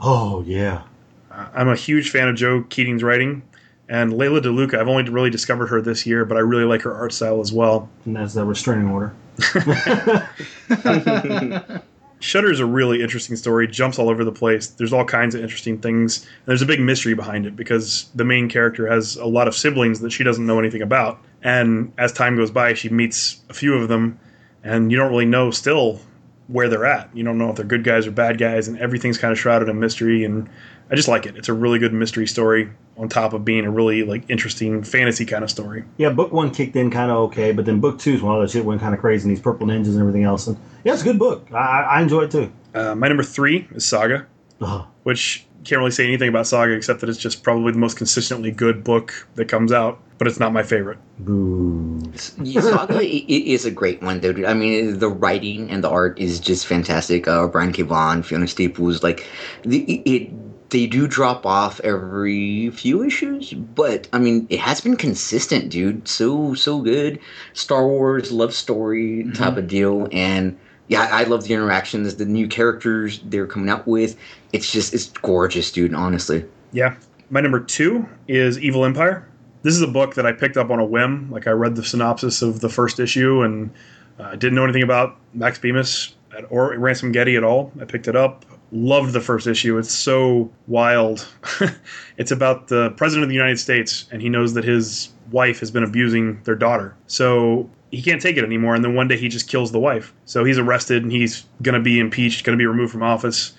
oh 0.00 0.42
yeah. 0.46 0.82
Uh, 1.30 1.48
I'm 1.54 1.68
a 1.68 1.76
huge 1.76 2.10
fan 2.10 2.28
of 2.28 2.36
Joe 2.36 2.62
Keatinge's 2.62 3.02
writing. 3.02 3.42
And 3.88 4.16
Leila 4.16 4.40
del 4.40 4.56
Duca, 4.56 4.80
I've 4.80 4.88
only 4.88 5.08
really 5.08 5.30
discovered 5.30 5.68
her 5.68 5.80
this 5.80 6.06
year, 6.06 6.24
but 6.24 6.36
I 6.36 6.40
really 6.40 6.64
like 6.64 6.82
her 6.82 6.94
art 6.94 7.12
style 7.12 7.40
as 7.40 7.52
well. 7.52 7.88
And 8.04 8.16
that's 8.16 8.34
the 8.34 8.44
restraining 8.44 8.88
order. 8.88 9.14
Shutter 12.18 12.50
is 12.50 12.60
a 12.60 12.66
really 12.66 13.02
interesting 13.02 13.36
story. 13.36 13.68
Jumps 13.68 13.98
all 13.98 14.08
over 14.08 14.24
the 14.24 14.32
place. 14.32 14.68
There's 14.68 14.92
all 14.92 15.04
kinds 15.04 15.34
of 15.34 15.42
interesting 15.42 15.78
things. 15.78 16.22
And 16.22 16.46
there's 16.46 16.62
a 16.62 16.66
big 16.66 16.80
mystery 16.80 17.14
behind 17.14 17.46
it 17.46 17.56
because 17.56 18.08
the 18.14 18.24
main 18.24 18.48
character 18.48 18.86
has 18.86 19.16
a 19.16 19.26
lot 19.26 19.48
of 19.48 19.54
siblings 19.54 20.00
that 20.00 20.10
she 20.10 20.24
doesn't 20.24 20.46
know 20.46 20.58
anything 20.58 20.82
about. 20.82 21.20
And 21.42 21.92
as 21.98 22.12
time 22.12 22.36
goes 22.36 22.50
by, 22.50 22.74
she 22.74 22.88
meets 22.88 23.40
a 23.48 23.54
few 23.54 23.74
of 23.74 23.88
them, 23.88 24.18
and 24.64 24.90
you 24.90 24.96
don't 24.96 25.10
really 25.10 25.26
know 25.26 25.50
still 25.50 26.00
where 26.48 26.68
they're 26.68 26.86
at. 26.86 27.14
You 27.14 27.24
don't 27.24 27.38
know 27.38 27.50
if 27.50 27.56
they're 27.56 27.64
good 27.64 27.84
guys 27.84 28.06
or 28.06 28.10
bad 28.10 28.38
guys, 28.38 28.68
and 28.68 28.78
everything's 28.78 29.18
kind 29.18 29.32
of 29.32 29.38
shrouded 29.38 29.68
in 29.68 29.80
mystery. 29.80 30.24
And 30.24 30.48
I 30.90 30.94
just 30.94 31.08
like 31.08 31.26
it. 31.26 31.36
It's 31.36 31.48
a 31.48 31.52
really 31.54 31.78
good 31.78 31.92
mystery 31.92 32.26
story 32.26 32.70
on 32.96 33.08
top 33.08 33.32
of 33.32 33.44
being 33.44 33.64
a 33.64 33.70
really 33.70 34.02
like 34.04 34.28
interesting 34.28 34.82
fantasy 34.82 35.26
kind 35.26 35.42
of 35.44 35.50
story. 35.50 35.84
Yeah, 35.96 36.10
book 36.10 36.32
one 36.32 36.50
kicked 36.50 36.76
in 36.76 36.90
kind 36.90 37.10
of 37.10 37.16
okay, 37.28 37.52
but 37.52 37.64
then 37.64 37.80
book 37.80 37.98
two 37.98 38.14
is 38.14 38.22
when 38.22 38.32
all 38.32 38.40
that 38.40 38.50
shit 38.50 38.64
went 38.64 38.80
kind 38.80 38.94
of 38.94 39.00
crazy 39.00 39.28
and 39.28 39.36
these 39.36 39.42
purple 39.42 39.66
ninjas 39.66 39.88
and 39.88 40.00
everything 40.00 40.24
else. 40.24 40.46
And 40.46 40.56
yeah, 40.84 40.92
it's 40.92 41.02
a 41.02 41.04
good 41.04 41.18
book. 41.18 41.48
I, 41.52 41.82
I 41.82 42.02
enjoy 42.02 42.22
it 42.22 42.30
too. 42.30 42.52
Uh, 42.74 42.94
my 42.94 43.08
number 43.08 43.22
three 43.22 43.68
is 43.72 43.86
Saga. 43.86 44.26
Ugh. 44.60 44.86
which 45.02 45.46
can't 45.64 45.80
really 45.80 45.90
say 45.90 46.06
anything 46.06 46.28
about 46.28 46.46
Saga 46.46 46.72
except 46.72 47.00
that 47.00 47.10
it's 47.10 47.18
just 47.18 47.42
probably 47.42 47.72
the 47.72 47.78
most 47.78 47.96
consistently 47.98 48.50
good 48.50 48.84
book 48.84 49.28
that 49.34 49.46
comes 49.46 49.72
out, 49.72 50.00
but 50.18 50.26
it's 50.26 50.40
not 50.40 50.52
my 50.52 50.62
favorite. 50.62 50.98
Boo. 51.18 52.00
Saga 52.16 52.96
i- 52.98 53.00
i- 53.28 53.44
is 53.46 53.64
a 53.66 53.70
great 53.70 54.02
one, 54.02 54.20
though. 54.20 54.32
Dude. 54.32 54.44
I 54.46 54.54
mean, 54.54 54.98
the 54.98 55.08
writing 55.08 55.70
and 55.70 55.82
the 55.84 55.90
art 55.90 56.18
is 56.18 56.40
just 56.40 56.66
fantastic. 56.66 57.28
Uh, 57.28 57.46
Brian 57.48 57.72
K. 57.72 57.82
Vaughan, 57.82 58.22
Fiona 58.22 58.46
Staples, 58.48 59.02
like 59.02 59.26
the, 59.62 59.78
it, 59.84 60.10
it, 60.10 60.70
they 60.70 60.86
do 60.86 61.06
drop 61.06 61.46
off 61.46 61.80
every 61.84 62.70
few 62.70 63.02
issues, 63.04 63.52
but 63.52 64.08
I 64.12 64.18
mean, 64.18 64.46
it 64.50 64.58
has 64.60 64.80
been 64.80 64.96
consistent, 64.96 65.70
dude. 65.70 66.08
So 66.08 66.54
so 66.54 66.80
good. 66.80 67.20
Star 67.52 67.86
Wars 67.86 68.32
love 68.32 68.52
story 68.52 69.26
type 69.34 69.56
of 69.58 69.68
deal, 69.68 70.08
and 70.10 70.56
yeah, 70.88 71.08
I 71.12 71.24
love 71.24 71.44
the 71.44 71.54
interactions, 71.54 72.16
the 72.16 72.24
new 72.24 72.48
characters 72.48 73.20
they're 73.26 73.46
coming 73.46 73.68
out 73.68 73.86
with. 73.86 74.16
It's 74.52 74.70
just 74.72 74.92
it's 74.94 75.06
gorgeous, 75.08 75.70
dude. 75.70 75.94
Honestly. 75.94 76.44
Yeah. 76.72 76.96
My 77.30 77.40
number 77.40 77.60
two 77.60 78.08
is 78.28 78.58
Evil 78.58 78.84
Empire. 78.84 79.26
This 79.66 79.74
is 79.74 79.82
a 79.82 79.88
book 79.88 80.14
that 80.14 80.24
I 80.24 80.30
picked 80.30 80.56
up 80.56 80.70
on 80.70 80.78
a 80.78 80.84
whim. 80.84 81.28
Like 81.28 81.48
I 81.48 81.50
read 81.50 81.74
the 81.74 81.82
synopsis 81.82 82.40
of 82.40 82.60
the 82.60 82.68
first 82.68 83.00
issue 83.00 83.42
and 83.42 83.68
uh, 84.16 84.36
didn't 84.36 84.54
know 84.54 84.62
anything 84.62 84.84
about 84.84 85.16
Max 85.34 85.58
Bemis 85.58 86.14
at, 86.38 86.44
or 86.50 86.78
Ransom 86.78 87.10
Getty 87.10 87.34
at 87.34 87.42
all. 87.42 87.72
I 87.80 87.84
picked 87.84 88.06
it 88.06 88.14
up. 88.14 88.44
Loved 88.70 89.12
the 89.12 89.20
first 89.20 89.48
issue. 89.48 89.76
It's 89.76 89.92
so 89.92 90.48
wild. 90.68 91.26
it's 92.16 92.30
about 92.30 92.68
the 92.68 92.90
president 92.90 93.24
of 93.24 93.28
the 93.28 93.34
United 93.34 93.58
States, 93.58 94.06
and 94.12 94.22
he 94.22 94.28
knows 94.28 94.54
that 94.54 94.62
his 94.62 95.08
wife 95.32 95.58
has 95.58 95.72
been 95.72 95.82
abusing 95.82 96.40
their 96.44 96.54
daughter. 96.54 96.94
So 97.08 97.68
he 97.90 98.02
can't 98.02 98.22
take 98.22 98.36
it 98.36 98.44
anymore. 98.44 98.76
And 98.76 98.84
then 98.84 98.94
one 98.94 99.08
day 99.08 99.16
he 99.16 99.26
just 99.26 99.48
kills 99.48 99.72
the 99.72 99.80
wife. 99.80 100.14
So 100.26 100.44
he's 100.44 100.58
arrested 100.58 101.02
and 101.02 101.10
he's 101.10 101.44
going 101.62 101.74
to 101.74 101.82
be 101.82 101.98
impeached, 101.98 102.44
going 102.44 102.56
to 102.56 102.62
be 102.62 102.66
removed 102.66 102.92
from 102.92 103.02
office. 103.02 103.52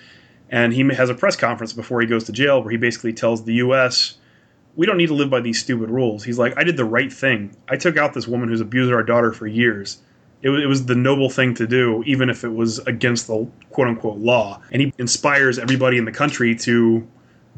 And 0.48 0.72
he 0.72 0.88
has 0.94 1.10
a 1.10 1.14
press 1.14 1.36
conference 1.36 1.74
before 1.74 2.00
he 2.00 2.06
goes 2.06 2.24
to 2.24 2.32
jail 2.32 2.62
where 2.62 2.70
he 2.70 2.78
basically 2.78 3.12
tells 3.12 3.44
the 3.44 3.56
U.S., 3.56 4.16
we 4.78 4.86
don't 4.86 4.96
need 4.96 5.08
to 5.08 5.14
live 5.14 5.28
by 5.28 5.40
these 5.40 5.58
stupid 5.58 5.90
rules. 5.90 6.22
He's 6.22 6.38
like, 6.38 6.56
I 6.56 6.62
did 6.62 6.76
the 6.76 6.84
right 6.84 7.12
thing. 7.12 7.54
I 7.68 7.76
took 7.76 7.96
out 7.96 8.14
this 8.14 8.28
woman 8.28 8.48
who's 8.48 8.60
abused 8.60 8.92
our 8.92 9.02
daughter 9.02 9.32
for 9.32 9.48
years. 9.48 9.98
It, 10.40 10.50
wa- 10.50 10.56
it 10.58 10.66
was 10.66 10.86
the 10.86 10.94
noble 10.94 11.28
thing 11.30 11.52
to 11.54 11.66
do, 11.66 12.04
even 12.06 12.30
if 12.30 12.44
it 12.44 12.54
was 12.54 12.78
against 12.86 13.26
the 13.26 13.50
quote 13.70 13.88
unquote 13.88 14.18
law. 14.18 14.62
And 14.70 14.80
he 14.80 14.94
inspires 14.96 15.58
everybody 15.58 15.98
in 15.98 16.04
the 16.04 16.12
country 16.12 16.54
to 16.54 17.04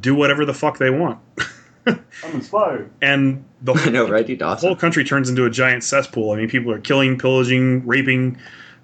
do 0.01 0.14
whatever 0.14 0.47
the 0.47 0.55
fuck 0.55 0.79
they 0.79 0.89
want. 0.89 1.18
I'm 1.87 2.01
inspired. 2.33 2.91
And 3.03 3.45
the 3.61 3.75
I 3.85 3.91
know, 3.91 4.09
right, 4.09 4.27
dude? 4.27 4.41
whole 4.41 4.75
country 4.75 5.05
turns 5.05 5.29
into 5.29 5.45
a 5.45 5.51
giant 5.51 5.85
cesspool. 5.85 6.31
I 6.31 6.37
mean, 6.37 6.49
people 6.49 6.73
are 6.73 6.81
killing, 6.81 7.18
pillaging, 7.18 7.87
raping. 7.87 8.39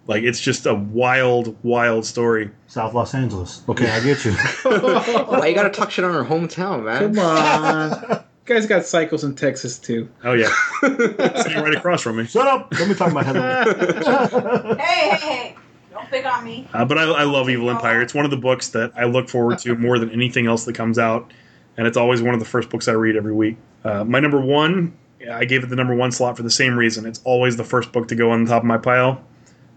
Like 0.07 0.23
it's 0.23 0.41
just 0.41 0.67
a 0.67 0.75
wild, 0.75 1.57
wild 1.65 2.05
story. 2.07 2.51
South 2.69 2.95
Los 2.95 3.15
Angeles. 3.15 3.63
Okay, 3.69 3.91
I 3.91 4.01
get 4.01 4.25
you. 4.25 4.33
Why 4.63 5.47
you 5.49 5.55
gotta 5.55 5.71
talk 5.71 5.91
shit 5.91 6.05
on 6.05 6.15
our 6.15 6.25
hometown, 6.25 6.85
man? 6.85 7.15
Come 7.15 7.19
on. 7.25 7.91
You 8.11 8.19
guys 8.45 8.67
got 8.67 8.87
cycles 8.87 9.25
in 9.25 9.35
Texas 9.35 9.79
too. 9.79 10.09
Oh 10.23 10.35
yeah, 10.35 10.51
sitting 10.81 11.59
right 11.63 11.75
across 11.75 12.03
from 12.03 12.17
me. 12.19 12.25
Shut 12.27 12.47
up. 12.47 12.73
Let 12.79 12.89
me 12.89 12.95
talk 12.95 13.11
about 13.11 13.27
Heather. 13.27 14.77
Hey, 14.77 15.09
hey, 15.09 15.17
hey. 15.17 15.57
Don't 15.91 16.09
pick 16.09 16.27
on 16.27 16.45
me. 16.45 16.69
Uh, 16.73 16.85
but 16.85 16.99
I, 16.99 17.05
I 17.05 17.23
love 17.25 17.49
Evil 17.49 17.71
Empire. 17.71 18.01
It's 18.03 18.15
one 18.15 18.25
of 18.25 18.31
the 18.31 18.37
books 18.37 18.69
that 18.69 18.93
I 18.97 19.05
look 19.05 19.29
forward 19.29 19.59
to 19.61 19.75
more 19.75 19.99
than 19.99 20.11
anything 20.11 20.47
else 20.47 20.65
that 20.67 20.75
comes 20.75 20.99
out, 20.99 21.33
and 21.77 21.87
it's 21.87 21.97
always 21.97 22.23
one 22.23 22.35
of 22.35 22.39
the 22.41 22.47
first 22.47 22.71
books 22.71 22.87
I 22.87 22.93
read 22.93 23.17
every 23.17 23.33
week. 23.33 23.57
Uh, 23.83 24.05
my 24.05 24.21
number 24.21 24.41
one, 24.41 24.97
I 25.29 25.47
gave 25.47 25.65
it 25.65 25.69
the 25.69 25.77
number 25.77 25.95
one 25.95 26.13
slot 26.13 26.37
for 26.37 26.43
the 26.43 26.51
same 26.51 26.79
reason. 26.79 27.07
It's 27.07 27.21
always 27.25 27.57
the 27.57 27.65
first 27.65 27.91
book 27.93 28.09
to 28.09 28.15
go 28.15 28.31
on 28.31 28.45
the 28.45 28.51
top 28.51 28.63
of 28.63 28.67
my 28.67 28.79
pile. 28.79 29.25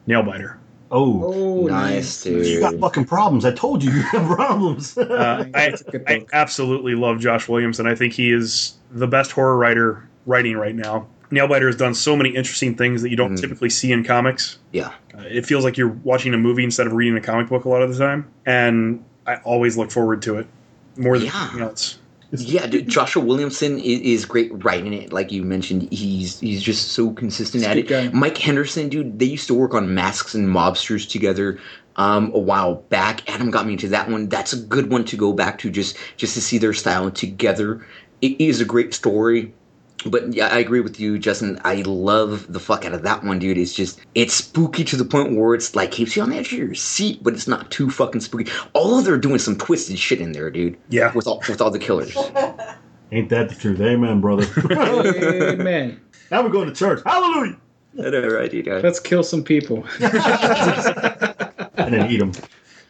Nailbiter. 0.10 0.55
Oh, 0.91 1.24
Oh, 1.24 1.68
Nice, 1.68 2.24
dude. 2.24 2.45
you 2.47 2.60
got 2.60 2.74
fucking 2.80 3.05
problems. 3.05 3.45
I 3.45 3.51
told 3.51 3.84
you 3.84 3.91
you 3.91 4.01
have 4.01 4.26
problems. 4.36 4.97
Uh, 4.97 5.45
I, 5.53 5.70
That's 5.70 5.82
a 5.82 5.91
good 5.91 6.03
I 6.07 6.26
absolutely 6.34 6.95
love 6.95 7.20
Josh 7.20 7.47
Williams, 7.47 7.80
and 7.80 7.88
I 7.88 7.93
think 7.93 8.14
he 8.14 8.32
is 8.32 8.74
the 8.91 9.07
best 9.07 9.32
horror 9.32 9.55
writer 9.55 10.07
writing 10.26 10.57
right 10.57 10.74
now. 10.76 11.05
Nailbiter 11.32 11.68
has 11.68 11.76
done 11.76 11.93
so 11.93 12.16
many 12.16 12.30
interesting 12.32 12.74
things 12.76 13.03
that 13.03 13.10
you 13.12 13.16
don't 13.16 13.34
Mhm. 13.36 13.41
typically 13.41 13.70
see 13.70 13.91
in 13.91 14.03
comics. 14.03 14.57
Yeah. 14.72 14.88
Uh, 15.16 15.22
it 15.30 15.45
feels 15.45 15.64
like 15.64 15.78
you're 15.78 15.95
watching 16.03 16.34
a 16.34 16.38
movie 16.39 16.64
instead 16.64 16.88
of 16.88 16.93
reading 16.93 17.16
a 17.16 17.22
comic 17.22 17.49
book 17.49 17.66
a 17.66 17.70
lot 17.70 17.84
of 17.84 17.95
the 17.95 18.03
time, 18.03 18.26
and 18.47 19.03
I 19.28 19.36
always 19.43 19.78
look 19.78 19.91
forward 19.91 20.24
to 20.24 20.39
it 20.39 20.47
more 20.97 21.20
than 21.20 21.28
Yeah. 21.28 21.41
anything 21.43 21.62
else. 21.62 21.99
Yeah, 22.32 22.67
dude, 22.67 22.88
Joshua 22.88 23.23
Williamson 23.23 23.80
is, 23.80 23.99
is 24.01 24.25
great 24.25 24.63
writing 24.63 24.93
it. 24.93 25.11
Like 25.11 25.32
you 25.32 25.43
mentioned, 25.43 25.91
he's 25.91 26.39
he's 26.39 26.61
just 26.61 26.89
so 26.91 27.11
consistent 27.11 27.63
He's 27.63 27.69
at 27.69 27.77
it. 27.77 27.88
guy. 27.88 28.09
Mike 28.09 28.38
Henderson, 28.38 28.89
dude, 28.89 29.17
they 29.17 29.25
used 29.25 29.47
to 29.47 29.55
work 29.55 29.73
on 29.73 29.95
Masks 29.95 30.36
and 30.36 30.47
Mobsters 30.47 31.09
together 31.09 31.59
um, 31.95 32.32
a 32.34 32.39
while 32.39 32.75
back. 32.75 33.27
Adam 33.30 33.49
got 33.49 33.65
me 33.65 33.73
into 33.73 33.88
that 33.89 34.09
one. 34.09 34.30
That's 34.30 34.53
a 34.53 34.57
good 34.57 34.91
one 34.91 35.05
to 35.05 35.17
go 35.17 35.34
back 35.34 35.57
to 35.59 35.71
just 35.71 35.97
just 36.17 36.36
to 36.36 36.41
see 36.41 36.59
their 36.59 36.73
style 36.73 37.09
together. 37.09 37.86
It 38.21 38.39
is 38.39 38.61
a 38.61 38.65
great 38.65 38.93
story. 38.93 39.53
But 40.06 40.34
yeah, 40.34 40.47
I 40.47 40.60
agree 40.60 40.80
with 40.80 41.00
you, 41.00 41.20
Justin. 41.20 41.60
I 41.64 41.82
love 41.82 42.52
the 42.52 42.60
fuck 42.60 42.86
out 42.86 42.93
of 42.93 43.04
that 43.04 43.24
one, 43.24 43.39
dude. 43.39 43.58
It's 43.58 43.74
just 43.74 44.00
it's 44.16 44.34
spooky 44.34 44.84
to 44.86 44.95
the 44.95 45.06
point 45.06 45.36
where 45.36 45.54
it's 45.54 45.76
like 45.76 45.91
keeps 45.91 46.16
you 46.16 46.24
on 46.24 46.30
the 46.30 46.38
edge 46.38 46.54
of 46.54 46.60
your 46.60 46.74
seat, 46.76 47.22
but 47.22 47.34
it's 47.34 47.47
not 47.47 47.70
too 47.70 47.89
fucking 47.89 48.22
spooky. 48.22 48.52
Although 48.74 49.02
they're 49.02 49.18
doing 49.18 49.39
some 49.39 49.58
twisted 49.58 50.00
shit 50.00 50.22
in 50.22 50.32
there, 50.32 50.50
dude. 50.50 50.78
Yeah. 50.89 51.14
With 51.14 51.28
all 51.28 51.43
with 51.50 51.62
all 51.62 51.72
the 51.72 51.80
killers. 51.80 52.16
Ain't 53.12 53.30
that 53.30 53.50
the 53.50 53.56
truth? 53.56 53.82
Amen, 53.82 54.22
brother. 54.22 54.45
Amen. 54.72 56.00
now 56.30 56.43
we're 56.43 56.50
going 56.50 56.68
to 56.68 56.76
church. 56.76 57.02
Hallelujah. 57.06 57.58
I 57.97 58.10
know, 58.10 58.28
right, 58.28 58.52
dude? 58.52 58.68
Yeah. 58.68 58.82
Let's 58.84 59.00
kill 59.00 59.24
some 59.24 59.43
people. 59.43 59.84
And 61.80 61.93
then 61.93 62.12
eat 62.12 62.18
them. 62.18 62.34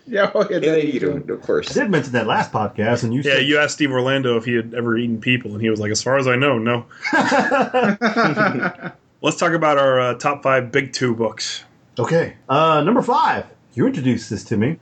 yeah, 0.14 0.32
oh, 0.34 0.42
yeah, 0.50 0.58
Yeah, 0.58 0.60
there 0.60 0.80
you 0.80 0.92
you 0.94 1.00
do, 1.00 1.20
go. 1.20 1.34
of 1.36 1.42
course. 1.42 1.72
I 1.72 1.82
did 1.82 1.92
mention 1.92 2.14
that 2.14 2.28
last 2.28 2.52
podcast, 2.52 3.04
and 3.04 3.14
you 3.14 3.22
Yeah, 3.22 3.36
said 3.36 3.46
you 3.48 3.60
asked 3.60 3.76
Steve 3.76 3.92
Orlando 3.92 4.38
if 4.38 4.46
he 4.46 4.56
had 4.56 4.74
ever 4.74 4.98
eaten 4.98 5.20
people, 5.22 5.52
and 5.54 5.62
he 5.62 5.70
was 5.70 5.80
like, 5.80 5.92
"As 5.92 6.02
far 6.02 6.18
as 6.18 6.28
I 6.28 6.36
know, 6.36 6.58
no." 6.58 6.86
Let's 9.22 9.38
talk 9.38 9.54
about 9.54 9.78
our 9.78 10.00
uh, 10.00 10.14
top 10.16 10.44
five 10.44 10.72
big 10.72 10.94
two 10.94 11.14
books. 11.16 11.64
Okay. 11.98 12.36
Uh, 12.48 12.82
number 12.84 13.02
five. 13.02 13.46
You 13.74 13.86
introduced 13.86 14.30
this 14.30 14.44
to 14.46 14.58
me. 14.58 14.78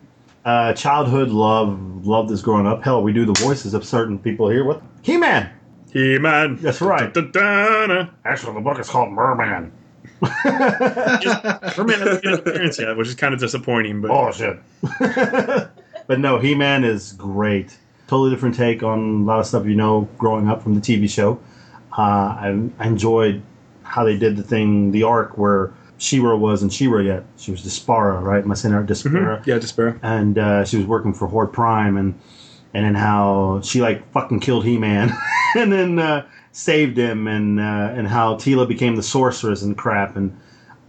Uh, 0.45 0.73
childhood 0.73 1.29
love. 1.29 2.05
Loved 2.05 2.29
this 2.29 2.41
growing 2.41 2.67
up. 2.67 2.83
Hell, 2.83 3.01
we 3.03 3.13
do 3.13 3.25
the 3.25 3.33
voices 3.33 3.73
of 3.73 3.83
certain 3.83 4.19
people 4.19 4.49
here. 4.49 4.63
What? 4.63 4.81
He 5.01 5.17
Man. 5.17 5.51
He 5.91 6.19
man. 6.19 6.57
That's 6.57 6.81
right. 6.81 7.13
Da-da-da-da. 7.13 8.09
Actually, 8.25 8.53
the 8.53 8.61
book 8.61 8.79
is 8.79 8.89
called 8.89 9.11
Merman. 9.11 9.71
Made 11.85 12.01
an 12.01 12.33
appearance 12.33 12.79
yet, 12.79 12.95
which 12.97 13.07
is 13.07 13.15
kind 13.15 13.33
of 13.33 13.39
disappointing. 13.39 14.01
But 14.01 14.11
Oh 14.11 14.31
shit. 14.31 14.59
but 16.07 16.19
no, 16.19 16.39
He 16.39 16.55
Man 16.55 16.83
is 16.83 17.13
great. 17.13 17.77
Totally 18.07 18.31
different 18.31 18.55
take 18.55 18.83
on 18.83 19.21
a 19.21 19.25
lot 19.25 19.39
of 19.39 19.45
stuff 19.45 19.65
you 19.65 19.75
know 19.75 20.07
growing 20.17 20.47
up 20.47 20.63
from 20.63 20.75
the 20.75 20.81
TV 20.81 21.09
show. 21.09 21.39
Uh, 21.97 22.01
I, 22.01 22.69
I 22.79 22.87
enjoyed 22.87 23.41
how 23.83 24.03
they 24.03 24.17
did 24.17 24.37
the 24.37 24.43
thing, 24.43 24.91
the 24.91 25.03
arc 25.03 25.37
where 25.37 25.71
She-Ra 25.97 26.35
wasn't 26.35 26.71
She-Ra 26.73 26.99
yet. 26.99 27.23
She 27.37 27.51
was 27.51 27.61
Despara, 27.63 28.21
right? 28.21 28.43
Am 28.43 28.51
I 28.51 28.55
saying 28.55 28.73
Despara? 28.85 29.45
yeah, 29.45 29.57
Despair. 29.57 29.99
and 30.03 30.37
uh, 30.37 30.65
she 30.65 30.77
was 30.77 30.85
working 30.85 31.13
for 31.13 31.27
Horde 31.27 31.53
Prime, 31.53 31.97
and 31.97 32.19
and 32.73 32.85
then 32.85 32.95
how 32.95 33.61
she 33.63 33.81
like 33.81 34.09
fucking 34.11 34.39
killed 34.41 34.65
He 34.65 34.77
Man, 34.77 35.11
and 35.55 35.71
then 35.71 35.99
uh, 35.99 36.25
saved 36.57 36.97
him, 36.97 37.27
and 37.27 37.59
uh, 37.59 37.93
and 37.95 38.07
how 38.07 38.35
Teela 38.35 38.67
became 38.67 38.95
the 38.95 39.03
sorceress 39.03 39.61
and 39.61 39.77
crap, 39.77 40.15
and 40.15 40.35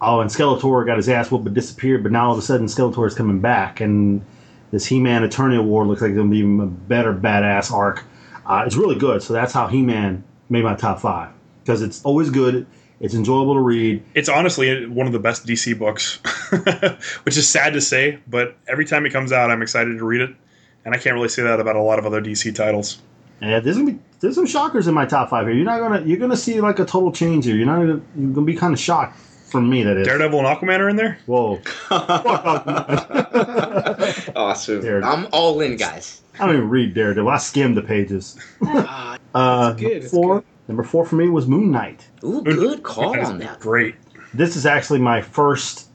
oh, 0.00 0.20
and 0.20 0.30
Skeletor 0.30 0.86
got 0.86 0.96
his 0.96 1.08
ass 1.08 1.30
whooped 1.30 1.44
but 1.44 1.54
disappeared, 1.54 2.02
but 2.02 2.10
now 2.10 2.26
all 2.26 2.32
of 2.32 2.38
a 2.38 2.42
sudden 2.42 2.66
Skeletor 2.66 3.06
is 3.06 3.14
coming 3.14 3.40
back, 3.40 3.80
and 3.80 4.24
this 4.70 4.86
He 4.86 4.98
Man 4.98 5.24
Eternity 5.24 5.58
War 5.58 5.86
looks 5.86 6.00
like 6.00 6.10
it's 6.10 6.16
gonna 6.16 6.30
be 6.30 6.38
even 6.38 6.60
a 6.60 6.66
better 6.66 7.12
badass 7.12 7.70
arc. 7.70 8.04
Uh, 8.46 8.64
it's 8.66 8.76
really 8.76 8.96
good, 8.96 9.22
so 9.22 9.34
that's 9.34 9.52
how 9.52 9.66
He 9.66 9.82
Man 9.82 10.24
made 10.48 10.64
my 10.64 10.74
top 10.74 11.00
five 11.00 11.30
because 11.62 11.82
it's 11.82 12.02
always 12.02 12.30
good. 12.30 12.66
It's 13.00 13.14
enjoyable 13.14 13.54
to 13.54 13.60
read. 13.60 14.02
It's 14.14 14.28
honestly 14.28 14.86
one 14.86 15.06
of 15.06 15.12
the 15.12 15.20
best 15.20 15.46
DC 15.46 15.78
books, 15.78 16.16
which 17.24 17.36
is 17.36 17.46
sad 17.46 17.74
to 17.74 17.80
say, 17.80 18.18
but 18.26 18.56
every 18.66 18.86
time 18.86 19.06
it 19.06 19.10
comes 19.10 19.30
out, 19.32 19.50
I'm 19.50 19.62
excited 19.62 19.98
to 19.98 20.04
read 20.04 20.22
it. 20.22 20.30
And 20.84 20.94
I 20.94 20.98
can't 20.98 21.14
really 21.14 21.28
say 21.28 21.42
that 21.42 21.60
about 21.60 21.76
a 21.76 21.82
lot 21.82 21.98
of 21.98 22.06
other 22.06 22.20
DC 22.20 22.54
titles. 22.54 23.00
Yeah, 23.40 23.60
there's 23.60 23.76
gonna 23.78 23.92
be 23.92 23.98
there's 24.20 24.34
some 24.34 24.46
shockers 24.46 24.88
in 24.88 24.94
my 24.94 25.06
top 25.06 25.30
five 25.30 25.46
here. 25.46 25.54
You're 25.54 25.64
not 25.64 25.78
gonna 25.80 26.04
you're 26.04 26.18
gonna 26.18 26.36
see 26.36 26.60
like 26.60 26.78
a 26.78 26.84
total 26.84 27.12
change 27.12 27.44
here. 27.44 27.56
You're 27.56 27.66
not 27.66 27.76
gonna 27.78 28.00
you're 28.16 28.32
gonna 28.32 28.46
be 28.46 28.54
kind 28.56 28.72
of 28.74 28.80
shocked 28.80 29.16
from 29.18 29.70
me. 29.70 29.82
That 29.84 29.96
is. 29.96 30.06
Daredevil 30.06 30.44
and 30.44 30.48
Aquaman 30.48 30.80
are 30.80 30.88
in 30.88 30.96
there. 30.96 31.18
Whoa. 31.26 31.56
Fuck 31.56 32.10
off. 32.26 34.28
Awesome. 34.36 34.80
There. 34.82 35.04
I'm 35.04 35.26
all 35.32 35.60
in, 35.60 35.76
guys. 35.76 36.22
I 36.40 36.46
don't 36.46 36.56
even 36.56 36.68
read 36.68 36.94
Daredevil. 36.94 37.28
I 37.28 37.38
skimmed 37.38 37.76
the 37.76 37.82
pages. 37.82 38.36
Ah, 38.64 39.18
Uh, 39.34 39.70
It's 39.72 39.80
good, 39.82 39.92
it's 40.04 40.10
four. 40.10 40.44
Number 40.68 40.82
four 40.82 41.04
for 41.04 41.16
me 41.16 41.28
was 41.28 41.46
Moon 41.46 41.70
Knight. 41.70 42.06
Ooh, 42.24 42.42
good 42.42 42.82
call 42.82 43.12
That 43.12 43.22
is 43.22 43.28
on 43.28 43.38
that. 43.38 43.60
Great 43.60 43.94
This 44.34 44.56
is 44.56 44.66
actually 44.66 44.98
my 45.00 45.20
first, 45.22 45.88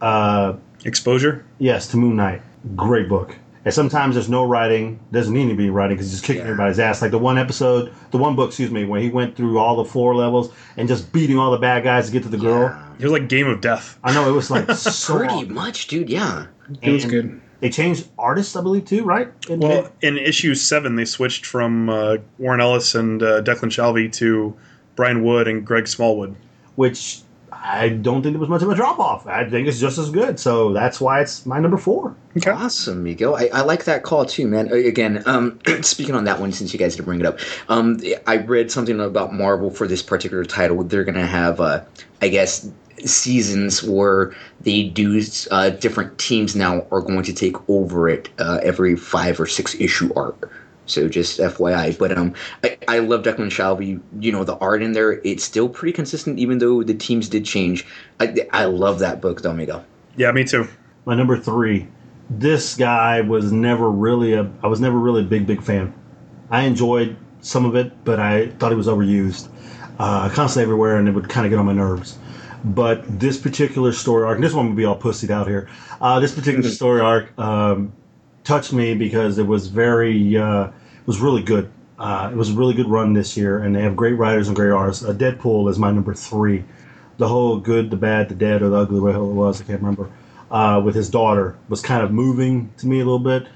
uh, 0.00 0.54
exposure. 0.84 1.44
yes, 1.58 1.88
to 1.88 1.96
Moon 1.96 2.16
Knight. 2.16 2.42
Great 2.76 3.08
book. 3.08 3.36
And 3.64 3.72
sometimes 3.72 4.14
there's 4.14 4.28
no 4.28 4.44
writing. 4.44 5.00
Doesn't 5.10 5.32
need 5.32 5.48
to 5.48 5.54
be 5.54 5.70
writing 5.70 5.96
because 5.96 6.08
he's 6.10 6.20
just 6.20 6.24
kicking 6.24 6.42
Yeah. 6.42 6.48
everybody's 6.50 6.78
ass. 6.78 7.00
Like 7.00 7.10
the 7.12 7.18
one 7.18 7.38
episode, 7.38 7.92
the 8.10 8.18
one 8.18 8.36
book, 8.36 8.48
excuse 8.48 8.70
me, 8.70 8.84
where 8.84 9.00
he 9.00 9.08
went 9.10 9.36
through 9.36 9.58
all 9.58 9.76
the 9.76 9.84
floor 9.86 10.14
levels 10.14 10.52
and 10.76 10.86
just 10.86 11.12
beating 11.12 11.38
all 11.38 11.50
the 11.50 11.58
bad 11.58 11.82
guys 11.84 12.06
to 12.06 12.12
get 12.12 12.22
to 12.24 12.28
the 12.28 12.36
girl. 12.36 12.68
Yeah. 12.68 12.88
It 12.98 13.02
was 13.04 13.12
like 13.12 13.28
Game 13.28 13.46
of 13.48 13.60
Death. 13.62 13.98
I 14.04 14.12
know 14.12 14.28
it 14.28 14.32
was 14.32 14.50
like 14.50 14.70
so. 14.76 15.16
Pretty 15.16 15.32
awesome. 15.34 15.54
much, 15.54 15.86
dude. 15.86 16.10
Yeah. 16.10 16.46
It 16.82 16.92
was 16.92 17.04
good. 17.06 17.40
They 17.60 17.70
changed 17.70 18.08
artists, 18.18 18.54
I 18.56 18.60
believe, 18.62 18.84
too, 18.84 19.04
right? 19.04 19.28
In- 19.48 19.60
Well, 19.60 19.90
in 20.02 20.18
issue 20.18 20.54
seven, 20.54 20.96
they 20.96 21.06
switched 21.06 21.46
from 21.46 21.88
uh, 21.88 22.16
Warren 22.38 22.60
Ellis 22.60 22.94
and 22.94 23.22
uh, 23.22 23.40
Declan 23.42 23.70
Shalvey 23.70 24.12
to 24.14 24.54
Brian 24.96 25.24
Wood 25.24 25.48
and 25.48 25.66
Greg 25.66 25.88
Smallwood. 25.88 26.36
which 26.76 27.20
I 27.66 27.88
don't 27.88 28.22
think 28.22 28.34
there 28.34 28.40
was 28.40 28.50
much 28.50 28.62
of 28.62 28.68
a 28.68 28.74
drop 28.74 28.98
off. 28.98 29.26
I 29.26 29.48
think 29.48 29.66
it's 29.66 29.80
just 29.80 29.96
as 29.96 30.10
good. 30.10 30.38
So 30.38 30.74
that's 30.74 31.00
why 31.00 31.22
it's 31.22 31.46
my 31.46 31.58
number 31.58 31.78
four. 31.78 32.14
Okay. 32.36 32.50
Awesome, 32.50 33.02
Miko. 33.02 33.34
I, 33.34 33.48
I 33.54 33.62
like 33.62 33.84
that 33.84 34.02
call 34.02 34.26
too, 34.26 34.46
man. 34.46 34.70
Again, 34.70 35.22
um, 35.24 35.58
speaking 35.80 36.14
on 36.14 36.24
that 36.24 36.38
one, 36.38 36.52
since 36.52 36.74
you 36.74 36.78
guys 36.78 36.94
did 36.94 37.06
bring 37.06 37.20
it 37.20 37.26
up, 37.26 37.38
um, 37.70 37.98
I 38.26 38.36
read 38.36 38.70
something 38.70 39.00
about 39.00 39.32
Marvel 39.32 39.70
for 39.70 39.88
this 39.88 40.02
particular 40.02 40.44
title. 40.44 40.84
They're 40.84 41.04
gonna 41.04 41.26
have, 41.26 41.58
uh, 41.58 41.82
I 42.20 42.28
guess, 42.28 42.70
seasons 43.06 43.82
where 43.82 44.34
they 44.60 44.84
do 44.84 45.22
uh, 45.50 45.70
different 45.70 46.18
teams 46.18 46.54
now 46.54 46.86
are 46.92 47.00
going 47.00 47.22
to 47.22 47.32
take 47.32 47.56
over 47.70 48.10
it 48.10 48.28
uh, 48.38 48.60
every 48.62 48.94
five 48.94 49.40
or 49.40 49.46
six 49.46 49.74
issue 49.76 50.12
arc. 50.14 50.52
So 50.86 51.08
just 51.08 51.40
FYI, 51.40 51.98
but 51.98 52.16
um, 52.16 52.34
I, 52.62 52.76
I 52.88 52.98
love 52.98 53.22
Declan 53.22 53.50
Shalvey. 53.50 54.00
You 54.20 54.32
know 54.32 54.44
the 54.44 54.56
art 54.58 54.82
in 54.82 54.92
there; 54.92 55.12
it's 55.24 55.42
still 55.42 55.68
pretty 55.68 55.92
consistent, 55.92 56.38
even 56.38 56.58
though 56.58 56.82
the 56.82 56.94
teams 56.94 57.28
did 57.28 57.44
change. 57.44 57.86
I, 58.20 58.46
I 58.52 58.64
love 58.66 58.98
that 58.98 59.20
book, 59.22 59.40
though, 59.42 59.54
Miguel. 59.54 59.84
Yeah, 60.16 60.30
me 60.32 60.44
too. 60.44 60.68
My 61.06 61.14
number 61.14 61.38
three. 61.38 61.88
This 62.30 62.74
guy 62.74 63.20
was 63.20 63.52
never 63.52 63.90
really 63.90 64.34
a. 64.34 64.50
I 64.62 64.66
was 64.66 64.80
never 64.80 64.98
really 64.98 65.22
a 65.22 65.26
big 65.26 65.46
big 65.46 65.62
fan. 65.62 65.94
I 66.50 66.62
enjoyed 66.62 67.16
some 67.40 67.64
of 67.64 67.74
it, 67.74 68.04
but 68.04 68.18
I 68.20 68.48
thought 68.50 68.70
he 68.70 68.76
was 68.76 68.86
overused, 68.86 69.48
uh, 69.98 70.28
constantly 70.30 70.64
everywhere, 70.64 70.96
and 70.96 71.08
it 71.08 71.12
would 71.12 71.28
kind 71.28 71.46
of 71.46 71.50
get 71.50 71.58
on 71.58 71.66
my 71.66 71.72
nerves. 71.72 72.18
But 72.64 73.20
this 73.20 73.38
particular 73.38 73.92
story 73.92 74.24
arc, 74.24 74.36
and 74.36 74.44
this 74.44 74.54
one 74.54 74.68
would 74.68 74.76
be 74.76 74.86
all 74.86 74.98
pussied 74.98 75.30
out 75.30 75.46
here. 75.46 75.68
Uh, 76.00 76.20
this 76.20 76.34
particular 76.34 76.68
story 76.70 77.00
arc 77.00 77.38
um, 77.38 77.92
touched 78.44 78.72
me 78.72 78.94
because 78.94 79.38
it 79.38 79.46
was 79.46 79.68
very, 79.68 80.36
uh, 80.36 80.66
it 80.66 81.06
was 81.06 81.20
really 81.20 81.42
good. 81.42 81.70
Uh, 81.98 82.28
it 82.32 82.36
was 82.36 82.50
a 82.50 82.54
really 82.54 82.74
good 82.74 82.88
run 82.88 83.12
this 83.12 83.36
year, 83.36 83.58
and 83.58 83.74
they 83.74 83.82
have 83.82 83.96
great 83.96 84.14
writers 84.14 84.48
and 84.48 84.56
great 84.56 84.70
artists. 84.70 85.04
Uh, 85.04 85.12
Deadpool 85.12 85.70
is 85.70 85.78
my 85.78 85.90
number 85.90 86.14
three. 86.14 86.64
the 87.18 87.28
whole 87.28 87.58
good, 87.58 87.90
the 87.90 87.96
bad, 87.96 88.28
the 88.28 88.34
dead, 88.34 88.62
or 88.62 88.68
the 88.70 88.76
ugly, 88.76 89.00
whatever 89.00 89.24
it 89.24 89.34
was, 89.34 89.60
I 89.60 89.64
can't 89.64 89.80
remember, 89.80 90.10
uh, 90.50 90.80
with 90.84 90.94
his 90.94 91.08
daughter 91.08 91.56
was 91.68 91.80
kind 91.80 92.02
of 92.02 92.10
moving 92.10 92.72
to 92.78 92.86
me 92.86 92.96
a 93.00 93.04
little 93.04 93.18
bit. 93.18 93.46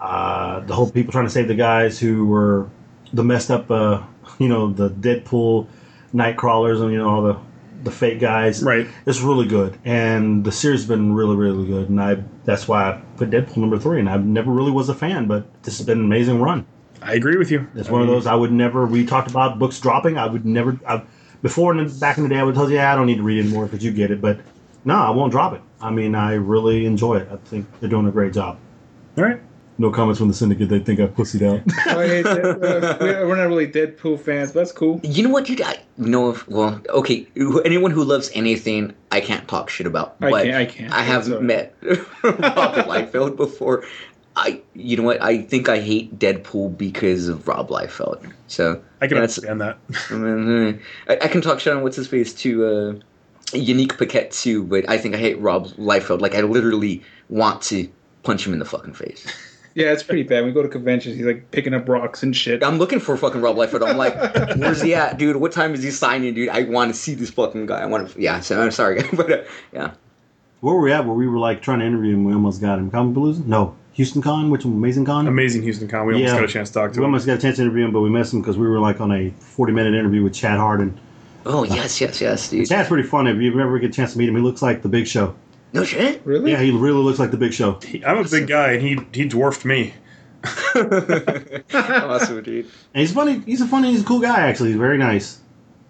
Uh, 0.00 0.60
the 0.60 0.74
whole 0.74 0.90
people 0.90 1.12
trying 1.12 1.26
to 1.26 1.30
save 1.30 1.48
the 1.48 1.54
guys 1.54 1.98
who 1.98 2.26
were 2.26 2.68
the 3.12 3.24
messed 3.24 3.50
up, 3.50 3.70
uh, 3.70 4.02
you 4.38 4.48
know, 4.48 4.72
the 4.72 4.90
Deadpool 4.90 5.66
night 6.12 6.36
crawlers 6.36 6.80
and, 6.80 6.92
you 6.92 6.98
know, 6.98 7.08
all 7.08 7.22
the, 7.22 7.36
the 7.82 7.90
fake 7.90 8.20
guys. 8.20 8.62
Right. 8.62 8.88
It's 9.06 9.20
really 9.20 9.46
good. 9.46 9.78
And 9.84 10.44
the 10.44 10.52
series 10.52 10.80
has 10.80 10.88
been 10.88 11.12
really, 11.12 11.36
really 11.36 11.66
good. 11.66 11.88
And 11.88 12.00
I 12.00 12.22
that's 12.44 12.66
why 12.66 12.90
I 12.90 13.02
put 13.16 13.30
Deadpool 13.30 13.58
number 13.58 13.78
three. 13.78 14.00
And 14.00 14.08
I 14.08 14.16
never 14.16 14.50
really 14.50 14.72
was 14.72 14.88
a 14.88 14.94
fan, 14.94 15.26
but 15.26 15.46
this 15.62 15.78
has 15.78 15.86
been 15.86 15.98
an 15.98 16.04
amazing 16.04 16.40
run. 16.40 16.66
I 17.00 17.14
agree 17.14 17.36
with 17.36 17.50
you. 17.50 17.66
It's 17.74 17.88
one 17.88 18.02
of 18.02 18.08
those 18.08 18.26
I 18.26 18.34
would 18.34 18.52
never. 18.52 18.86
We 18.86 19.06
talked 19.06 19.30
about 19.30 19.58
books 19.58 19.78
dropping. 19.80 20.18
I 20.18 20.26
would 20.26 20.44
never. 20.44 20.78
I, 20.86 21.02
before 21.42 21.72
back 21.84 22.18
in 22.18 22.24
the 22.24 22.28
day, 22.28 22.38
I 22.38 22.42
would 22.42 22.56
tell 22.56 22.68
you, 22.68 22.76
yeah, 22.76 22.92
I 22.92 22.96
don't 22.96 23.06
need 23.06 23.18
to 23.18 23.22
read 23.22 23.44
anymore 23.44 23.66
because 23.66 23.84
you 23.84 23.92
get 23.92 24.10
it. 24.10 24.20
But 24.20 24.40
no, 24.84 24.94
I 24.94 25.10
won't 25.10 25.30
drop 25.30 25.54
it. 25.54 25.60
I 25.80 25.90
mean, 25.90 26.14
I 26.14 26.34
really 26.34 26.86
enjoy 26.86 27.18
it. 27.18 27.28
I 27.30 27.36
think 27.36 27.66
they're 27.78 27.88
doing 27.88 28.08
a 28.08 28.10
great 28.10 28.32
job. 28.32 28.58
All 29.16 29.24
right. 29.24 29.40
No 29.80 29.90
comments 29.92 30.18
from 30.18 30.26
the 30.28 30.34
syndicate. 30.34 30.68
They 30.68 30.80
think 30.80 30.98
I 30.98 31.06
pussied 31.06 31.42
out. 31.42 31.60
Oh, 31.86 32.00
hey, 32.00 32.22
uh, 32.24 32.56
we're 33.00 33.28
we're 33.28 33.36
not 33.36 33.46
really 33.48 33.68
Deadpool 33.68 34.18
fans, 34.20 34.50
but 34.52 34.60
that's 34.60 34.72
cool. 34.72 35.00
You 35.04 35.22
know 35.22 35.30
what, 35.30 35.44
dude? 35.46 35.62
I 35.62 35.78
know 35.96 36.30
if 36.30 36.46
well, 36.48 36.80
okay. 36.88 37.26
Anyone 37.64 37.92
who 37.92 38.02
loves 38.04 38.30
anything, 38.34 38.92
I 39.12 39.20
can't 39.20 39.46
talk 39.48 39.70
shit 39.70 39.86
about. 39.86 40.16
I 40.20 40.30
but 40.30 40.44
can't- 40.44 40.56
I 40.56 40.64
can't. 40.66 40.92
I 40.92 41.02
have 41.02 41.24
Sorry. 41.26 41.42
met 41.42 41.76
Rob 41.82 42.74
Liefeld 42.86 43.36
before. 43.36 43.84
I, 44.36 44.60
you 44.74 44.96
know 44.96 45.02
what? 45.02 45.20
I 45.22 45.42
think 45.42 45.68
I 45.68 45.80
hate 45.80 46.16
Deadpool 46.18 46.76
because 46.78 47.28
of 47.28 47.46
Rob 47.48 47.68
Liefeld. 47.70 48.32
So 48.48 48.82
I 49.00 49.06
can 49.06 49.16
that's- 49.18 49.38
understand 49.38 49.60
that. 49.60 49.78
I, 51.08 51.24
I 51.24 51.28
can 51.28 51.40
talk 51.40 51.60
shit 51.60 51.72
on 51.72 51.82
what's 51.82 51.96
his 51.96 52.06
face 52.08 52.32
to 52.34 52.64
uh, 52.66 52.94
Yanick 53.56 53.96
Paquette 53.96 54.30
too, 54.32 54.64
but 54.64 54.88
I 54.88 54.98
think 54.98 55.14
I 55.14 55.18
hate 55.18 55.40
Rob 55.40 55.68
Liefeld. 55.76 56.20
Like 56.20 56.34
I 56.34 56.40
literally 56.42 57.02
want 57.28 57.62
to 57.62 57.88
punch 58.24 58.46
him 58.46 58.52
in 58.52 58.58
the 58.58 58.64
fucking 58.64 58.94
face. 58.94 59.26
Yeah, 59.74 59.92
it's 59.92 60.02
pretty 60.02 60.22
bad. 60.24 60.40
When 60.40 60.46
we 60.46 60.52
go 60.52 60.62
to 60.62 60.68
conventions, 60.68 61.16
he's 61.16 61.26
like 61.26 61.50
picking 61.52 61.72
up 61.74 61.88
rocks 61.88 62.22
and 62.22 62.34
shit. 62.34 62.62
I'm 62.64 62.78
looking 62.78 62.98
for 63.00 63.16
fucking 63.16 63.40
Rob 63.40 63.56
Liefeld. 63.56 63.86
I'm 63.88 63.96
like, 63.96 64.14
where's 64.56 64.80
he 64.82 64.94
at, 64.94 65.18
dude? 65.18 65.36
What 65.36 65.52
time 65.52 65.72
is 65.74 65.82
he 65.82 65.90
signing, 65.90 66.34
dude? 66.34 66.48
I 66.48 66.64
want 66.64 66.92
to 66.92 66.98
see 66.98 67.14
this 67.14 67.30
fucking 67.30 67.66
guy. 67.66 67.80
I 67.82 67.86
want 67.86 68.10
to. 68.10 68.20
Yeah, 68.20 68.40
so 68.40 68.60
I'm 68.60 68.70
sorry, 68.72 69.02
but 69.12 69.30
uh, 69.30 69.42
yeah. 69.72 69.92
Where 70.60 70.74
were 70.74 70.80
we 70.82 70.92
at? 70.92 71.04
Where 71.06 71.14
we 71.14 71.28
were 71.28 71.38
like 71.38 71.62
trying 71.62 71.78
to 71.78 71.84
interview 71.86 72.14
him, 72.14 72.24
we 72.24 72.32
almost 72.32 72.60
got 72.60 72.78
him. 72.80 72.90
Comic 72.90 73.14
Palooza? 73.16 73.46
No, 73.46 73.76
Houston 73.92 74.20
Con, 74.22 74.50
which 74.50 74.64
one? 74.64 74.74
Amazing 74.74 75.04
Con. 75.04 75.28
Amazing 75.28 75.62
Houston 75.62 75.86
Con. 75.86 76.06
We 76.06 76.14
almost 76.14 76.32
Yeah. 76.32 76.40
got 76.40 76.44
a 76.48 76.52
chance 76.52 76.70
to 76.70 76.74
talk 76.74 76.92
to 76.94 76.98
we 76.98 77.04
him. 77.04 77.10
almost 77.10 77.26
got 77.26 77.38
a 77.38 77.40
chance 77.40 77.56
to 77.56 77.62
interview 77.62 77.84
him, 77.84 77.92
but 77.92 78.00
we 78.00 78.10
missed 78.10 78.32
him 78.34 78.40
because 78.40 78.58
we 78.58 78.66
were 78.66 78.80
like 78.80 79.00
on 79.00 79.12
a 79.12 79.30
forty-minute 79.38 79.94
interview 79.94 80.24
with 80.24 80.34
Chad 80.34 80.58
Hardin. 80.58 80.98
Oh 81.46 81.62
yes, 81.62 82.00
yes, 82.00 82.20
yes, 82.20 82.50
dude. 82.50 82.68
Chad's 82.68 82.88
pretty 82.88 83.06
funny. 83.08 83.30
If 83.30 83.36
you 83.40 83.60
ever 83.60 83.78
get 83.78 83.90
a 83.90 83.92
chance 83.92 84.14
to 84.14 84.18
meet 84.18 84.28
him, 84.28 84.34
he 84.34 84.42
looks 84.42 84.60
like 84.62 84.82
the 84.82 84.88
Big 84.88 85.06
Show. 85.06 85.34
No 85.72 85.84
shit. 85.84 86.22
Really? 86.24 86.52
Yeah, 86.52 86.60
he 86.60 86.70
really 86.70 87.02
looks 87.02 87.18
like 87.18 87.30
the 87.30 87.36
Big 87.36 87.52
Show. 87.52 87.78
He- 87.80 88.04
I'm 88.04 88.18
a 88.18 88.28
big 88.28 88.46
guy, 88.46 88.72
and 88.72 88.82
he 88.82 88.98
he 89.12 89.28
dwarfed 89.28 89.64
me. 89.64 89.94
awesome, 90.74 92.42
dude. 92.42 92.66
And 92.94 93.00
he's 93.00 93.12
funny. 93.12 93.40
He's 93.46 93.60
a 93.60 93.66
funny. 93.66 93.90
He's 93.90 94.02
a 94.02 94.04
cool 94.06 94.20
guy. 94.20 94.40
Actually, 94.48 94.70
he's 94.70 94.78
very 94.78 94.98
nice, 94.98 95.40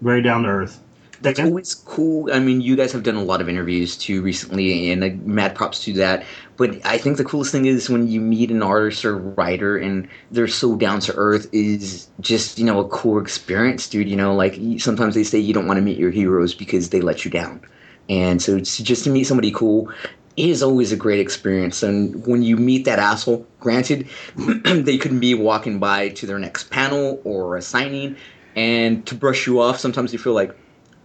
very 0.01 0.23
down 0.23 0.43
to 0.45 0.49
earth. 0.49 0.83
That's 1.21 1.41
always 1.41 1.75
cool. 1.75 2.33
I 2.33 2.39
mean, 2.39 2.61
you 2.61 2.77
guys 2.77 2.93
have 2.93 3.03
done 3.03 3.17
a 3.17 3.25
lot 3.25 3.41
of 3.41 3.49
interviews 3.49 3.97
too 3.97 4.23
recently, 4.23 4.91
and 4.93 5.03
uh, 5.03 5.09
mad 5.25 5.57
props 5.57 5.83
to 5.85 5.93
that. 5.95 6.25
But 6.57 6.85
I 6.87 6.97
think 6.99 7.17
the 7.17 7.25
coolest 7.25 7.51
thing 7.51 7.67
is 7.67 7.91
when 7.91 8.07
you 8.09 8.21
meet 8.21 8.51
an 8.53 8.63
artist 8.63 9.05
or 9.05 9.17
writer 9.17 9.77
and 9.77 10.09
they're 10.31 10.47
so 10.49 10.77
down 10.77 11.01
to 11.01 11.15
earth 11.17 11.49
is 11.53 12.09
just 12.21 12.59
you 12.59 12.65
know 12.65 12.79
a 12.81 12.89
cool 12.89 13.21
experience, 13.21 13.89
dude. 13.89 14.09
You 14.09 14.17
know, 14.17 14.35
like 14.35 14.59
sometimes 14.79 15.15
they 15.17 15.25
say 15.25 15.39
you 15.39 15.53
don't 15.53 15.67
want 15.67 15.79
to 15.79 15.83
meet 15.83 15.99
your 15.99 16.11
heroes 16.13 16.55
because 16.55 16.91
they 16.91 17.01
let 17.01 17.25
you 17.25 17.31
down, 17.33 17.63
and 18.09 18.41
so 18.41 18.57
it's 18.57 18.79
just 18.79 19.05
to 19.05 19.11
meet 19.11 19.25
somebody 19.25 19.51
cool 19.51 19.93
is 20.37 20.63
always 20.63 20.93
a 20.93 20.97
great 20.97 21.19
experience. 21.19 21.83
And 21.83 22.25
when 22.27 22.45
you 22.45 22.57
meet 22.57 22.85
that 22.85 23.01
asshole, 23.01 23.45
granted, 23.59 24.09
they 24.37 24.97
could 24.97 25.19
be 25.19 25.35
walking 25.35 25.81
by 25.81 26.11
to 26.11 26.27
their 26.27 26.39
next 26.39 26.71
panel 26.71 27.21
or 27.25 27.57
a 27.57 27.63
signing, 27.63 28.17
and 28.55 29.05
to 29.07 29.15
brush 29.15 29.47
you 29.47 29.61
off, 29.61 29.79
sometimes 29.79 30.13
you 30.13 30.19
feel 30.19 30.35
like 30.35 30.55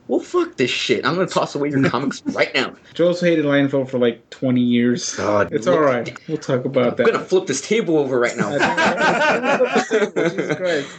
well, 0.08 0.20
fuck 0.20 0.58
this 0.58 0.70
shit. 0.70 1.06
I'm 1.06 1.16
gonna 1.16 1.28
toss 1.28 1.56
away 1.56 1.70
your 1.70 1.82
comics 1.90 2.22
right 2.28 2.54
now. 2.54 2.76
Joe's 2.94 3.22
hated 3.22 3.46
Liefeld 3.46 3.90
for 3.90 3.98
like 3.98 4.30
20 4.30 4.62
years. 4.62 5.16
God, 5.16 5.54
it's 5.54 5.66
look- 5.66 5.76
all 5.76 5.82
right. 5.82 6.28
We'll 6.28 6.38
talk 6.38 6.66
about 6.66 6.98
that. 6.98 7.08
I'm 7.08 7.14
gonna 7.14 7.26
flip 7.26 7.48
this 7.48 7.62
table 7.62 7.98
over 7.98 8.20
right 8.20 8.38
now. 8.38 8.50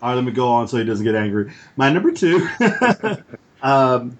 All 0.00 0.10
right, 0.10 0.14
let 0.14 0.24
me 0.24 0.30
go 0.30 0.46
on 0.46 0.68
so 0.68 0.76
he 0.76 0.84
doesn't 0.84 1.04
get 1.04 1.16
angry. 1.16 1.52
My 1.74 1.90
number 1.90 2.12
two, 2.12 2.48
um, 3.62 4.18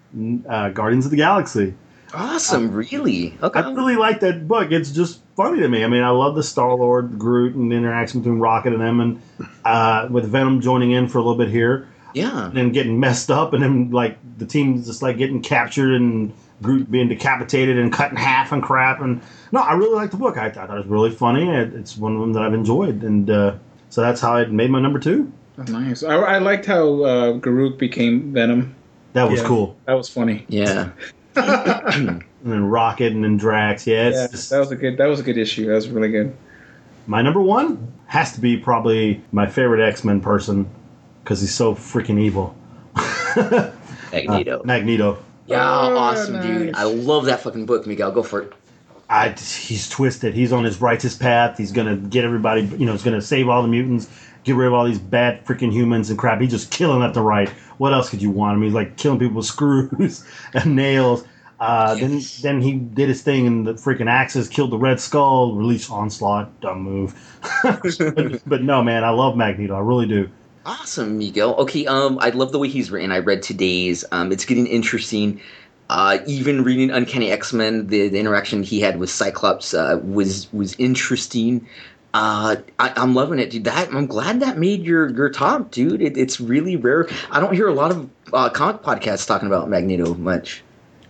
uh, 0.48 0.70
Guardians 0.70 1.04
of 1.04 1.10
the 1.10 1.16
Galaxy. 1.16 1.74
awesome, 2.14 2.72
really? 2.72 3.36
Okay. 3.42 3.60
I 3.60 3.72
really 3.72 3.96
like 3.96 4.20
that 4.20 4.48
book. 4.48 4.72
It's 4.72 4.90
just 4.90 5.20
funny 5.36 5.60
to 5.60 5.68
me. 5.68 5.84
I 5.84 5.88
mean, 5.88 6.02
I 6.02 6.10
love 6.10 6.34
the 6.34 6.42
Star 6.42 6.74
Lord, 6.74 7.18
Groot, 7.18 7.54
and 7.54 7.70
the 7.70 7.76
interaction 7.76 8.20
between 8.20 8.40
Rocket 8.40 8.72
and 8.72 8.82
them, 8.82 9.00
and 9.00 9.22
uh, 9.64 10.08
with 10.10 10.26
Venom 10.26 10.60
joining 10.60 10.92
in 10.92 11.08
for 11.08 11.18
a 11.18 11.22
little 11.22 11.38
bit 11.38 11.50
here, 11.50 11.88
yeah. 12.14 12.46
and 12.46 12.56
then 12.56 12.72
getting 12.72 12.98
messed 12.98 13.30
up, 13.30 13.52
and 13.52 13.62
then 13.62 13.90
like 13.90 14.18
the 14.38 14.46
team's 14.46 14.86
just 14.86 15.02
like 15.02 15.18
getting 15.18 15.42
captured 15.42 15.94
and 15.94 16.32
Groot 16.60 16.90
being 16.90 17.08
decapitated 17.08 17.78
and 17.78 17.92
cut 17.92 18.10
in 18.10 18.16
half 18.16 18.50
and 18.50 18.62
crap. 18.62 19.00
And 19.00 19.22
no, 19.52 19.60
I 19.60 19.74
really 19.74 19.94
like 19.94 20.10
the 20.10 20.16
book. 20.16 20.36
I, 20.36 20.46
I 20.46 20.50
thought 20.50 20.70
it 20.70 20.74
was 20.74 20.86
really 20.86 21.10
funny. 21.10 21.48
It, 21.48 21.72
it's 21.74 21.96
one 21.96 22.14
of 22.14 22.20
them 22.20 22.32
that 22.32 22.42
I've 22.42 22.54
enjoyed, 22.54 23.04
and 23.04 23.30
uh, 23.30 23.54
so 23.90 24.00
that's 24.00 24.20
how 24.20 24.34
I 24.34 24.44
made 24.46 24.70
my 24.70 24.80
number 24.80 24.98
two. 24.98 25.32
Oh, 25.58 25.62
nice. 25.64 26.02
I, 26.02 26.14
I 26.16 26.38
liked 26.38 26.66
how 26.66 27.02
uh, 27.02 27.32
Garuk 27.34 27.78
became 27.78 28.32
Venom. 28.32 28.74
That 29.14 29.30
was 29.30 29.40
Yeah. 29.40 29.46
cool. 29.46 29.76
That 29.86 29.94
was 29.94 30.08
funny. 30.08 30.44
Yeah. 30.48 30.90
And 32.44 32.52
then 32.52 32.64
Rocket 32.66 33.12
and 33.12 33.24
then 33.24 33.36
Drax. 33.36 33.84
Yeah, 33.84 34.06
it's 34.08 34.16
Yeah, 34.16 34.26
just, 34.28 34.50
that 34.50 34.58
was 34.60 34.70
a 34.70 34.76
good. 34.76 34.96
That 34.96 35.06
was 35.06 35.18
a 35.18 35.24
good 35.24 35.36
issue. 35.36 35.66
That 35.66 35.74
was 35.74 35.88
really 35.88 36.08
good. 36.08 36.36
My 37.08 37.20
number 37.20 37.40
one 37.40 37.92
has 38.06 38.32
to 38.34 38.40
be 38.40 38.56
probably 38.56 39.20
my 39.32 39.46
favorite 39.46 39.84
X 39.86 40.04
Men 40.04 40.20
person 40.20 40.68
because 41.24 41.40
he's 41.40 41.52
so 41.54 41.74
freaking 41.74 42.20
evil. 42.20 42.56
Magneto. 44.12 44.60
Uh, 44.60 44.62
Magneto. 44.64 45.18
yeah, 45.46 45.62
Oh, 45.68 45.96
awesome, 45.96 46.40
dude. 46.40 46.74
I 46.76 46.84
love 46.84 47.24
that 47.26 47.40
fucking 47.40 47.66
book, 47.66 47.86
Miguel. 47.86 48.12
Go 48.12 48.22
for 48.22 48.42
it. 48.42 48.52
I, 49.10 49.30
he's 49.30 49.88
twisted. 49.88 50.34
He's 50.34 50.52
on 50.52 50.64
his 50.64 50.80
righteous 50.80 51.16
path. 51.16 51.58
He's 51.58 51.72
gonna 51.72 51.96
get 51.96 52.24
everybody. 52.24 52.62
You 52.62 52.86
know, 52.86 52.92
he's 52.92 53.02
gonna 53.02 53.20
save 53.22 53.48
all 53.48 53.62
the 53.62 53.68
mutants, 53.68 54.08
get 54.48 54.56
rid 54.56 54.66
of 54.66 54.74
all 54.74 54.84
these 54.84 54.98
bad 54.98 55.44
freaking 55.44 55.72
humans 55.72 56.10
and 56.10 56.18
crap. 56.18 56.40
He's 56.40 56.50
just 56.50 56.70
killing 56.70 57.00
left 57.00 57.16
and 57.16 57.24
right. 57.24 57.48
What 57.78 57.92
else 57.92 58.10
could 58.10 58.20
you 58.20 58.30
want? 58.30 58.52
I 58.52 58.56
mean, 58.56 58.64
he's 58.64 58.74
like 58.74 58.96
killing 58.96 59.18
people 59.18 59.36
with 59.36 59.46
screws 59.54 60.24
and 60.54 60.74
nails. 60.74 61.24
Uh, 61.60 61.96
Yes. 61.98 62.40
Then, 62.40 62.60
then 62.60 62.62
he 62.62 62.74
did 62.74 63.08
his 63.08 63.22
thing, 63.22 63.46
and 63.46 63.66
the 63.66 63.74
freaking 63.74 64.08
axes 64.08 64.48
killed 64.48 64.70
the 64.70 64.78
Red 64.78 65.00
Skull. 65.00 65.54
Release 65.56 65.90
Onslaught, 65.90 66.60
dumb 66.60 66.82
move. 66.82 67.14
but, 67.62 68.42
but 68.46 68.62
no, 68.62 68.82
man, 68.82 69.02
I 69.04 69.10
love 69.10 69.36
Magneto. 69.36 69.74
I 69.74 69.80
really 69.80 70.06
do. 70.06 70.30
Awesome, 70.64 71.18
Miguel. 71.18 71.54
Okay, 71.56 71.86
um, 71.86 72.18
I 72.20 72.30
love 72.30 72.52
the 72.52 72.58
way 72.58 72.68
he's 72.68 72.90
written. 72.90 73.10
I 73.10 73.18
read 73.18 73.42
today's. 73.42 74.04
Um, 74.12 74.30
it's 74.30 74.44
getting 74.44 74.66
interesting. 74.66 75.40
Uh, 75.90 76.18
even 76.26 76.62
reading 76.62 76.90
Uncanny 76.90 77.30
X 77.30 77.52
Men, 77.52 77.86
the, 77.86 78.08
the 78.08 78.18
interaction 78.20 78.62
he 78.62 78.78
had 78.78 78.98
with 78.98 79.08
Cyclops 79.08 79.72
uh, 79.72 79.98
was 80.04 80.52
was 80.52 80.74
interesting. 80.74 81.66
Uh, 82.14 82.56
I, 82.78 82.92
I'm 82.96 83.14
loving 83.14 83.38
it, 83.38 83.50
dude. 83.50 83.64
That 83.64 83.92
I'm 83.92 84.06
glad 84.06 84.40
that 84.40 84.58
made 84.58 84.82
your 84.82 85.08
your 85.10 85.30
top, 85.30 85.70
dude. 85.70 86.00
It, 86.00 86.16
it's 86.16 86.40
really 86.40 86.76
rare. 86.76 87.08
I 87.30 87.40
don't 87.40 87.52
hear 87.52 87.68
a 87.68 87.74
lot 87.74 87.90
of 87.90 88.08
uh, 88.32 88.48
comic 88.48 88.82
podcasts 88.82 89.26
talking 89.26 89.46
about 89.46 89.68
Magneto 89.68 90.14
much. 90.14 90.62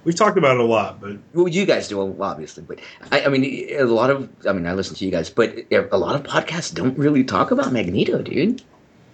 We've 0.04 0.14
talked 0.14 0.38
about 0.38 0.56
it 0.56 0.60
a 0.60 0.64
lot, 0.64 1.00
but 1.00 1.18
Well, 1.34 1.48
you 1.48 1.66
guys 1.66 1.88
do 1.88 2.00
obviously, 2.22 2.64
but 2.64 2.78
I, 3.12 3.26
I 3.26 3.28
mean, 3.28 3.68
a 3.78 3.84
lot 3.84 4.10
of 4.10 4.28
I 4.46 4.52
mean, 4.52 4.66
I 4.66 4.72
listen 4.72 4.96
to 4.96 5.04
you 5.04 5.10
guys, 5.10 5.30
but 5.30 5.56
a 5.70 5.98
lot 5.98 6.16
of 6.16 6.22
podcasts 6.24 6.74
don't 6.74 6.96
really 6.98 7.24
talk 7.24 7.50
about 7.50 7.72
Magneto, 7.72 8.22
dude. 8.22 8.62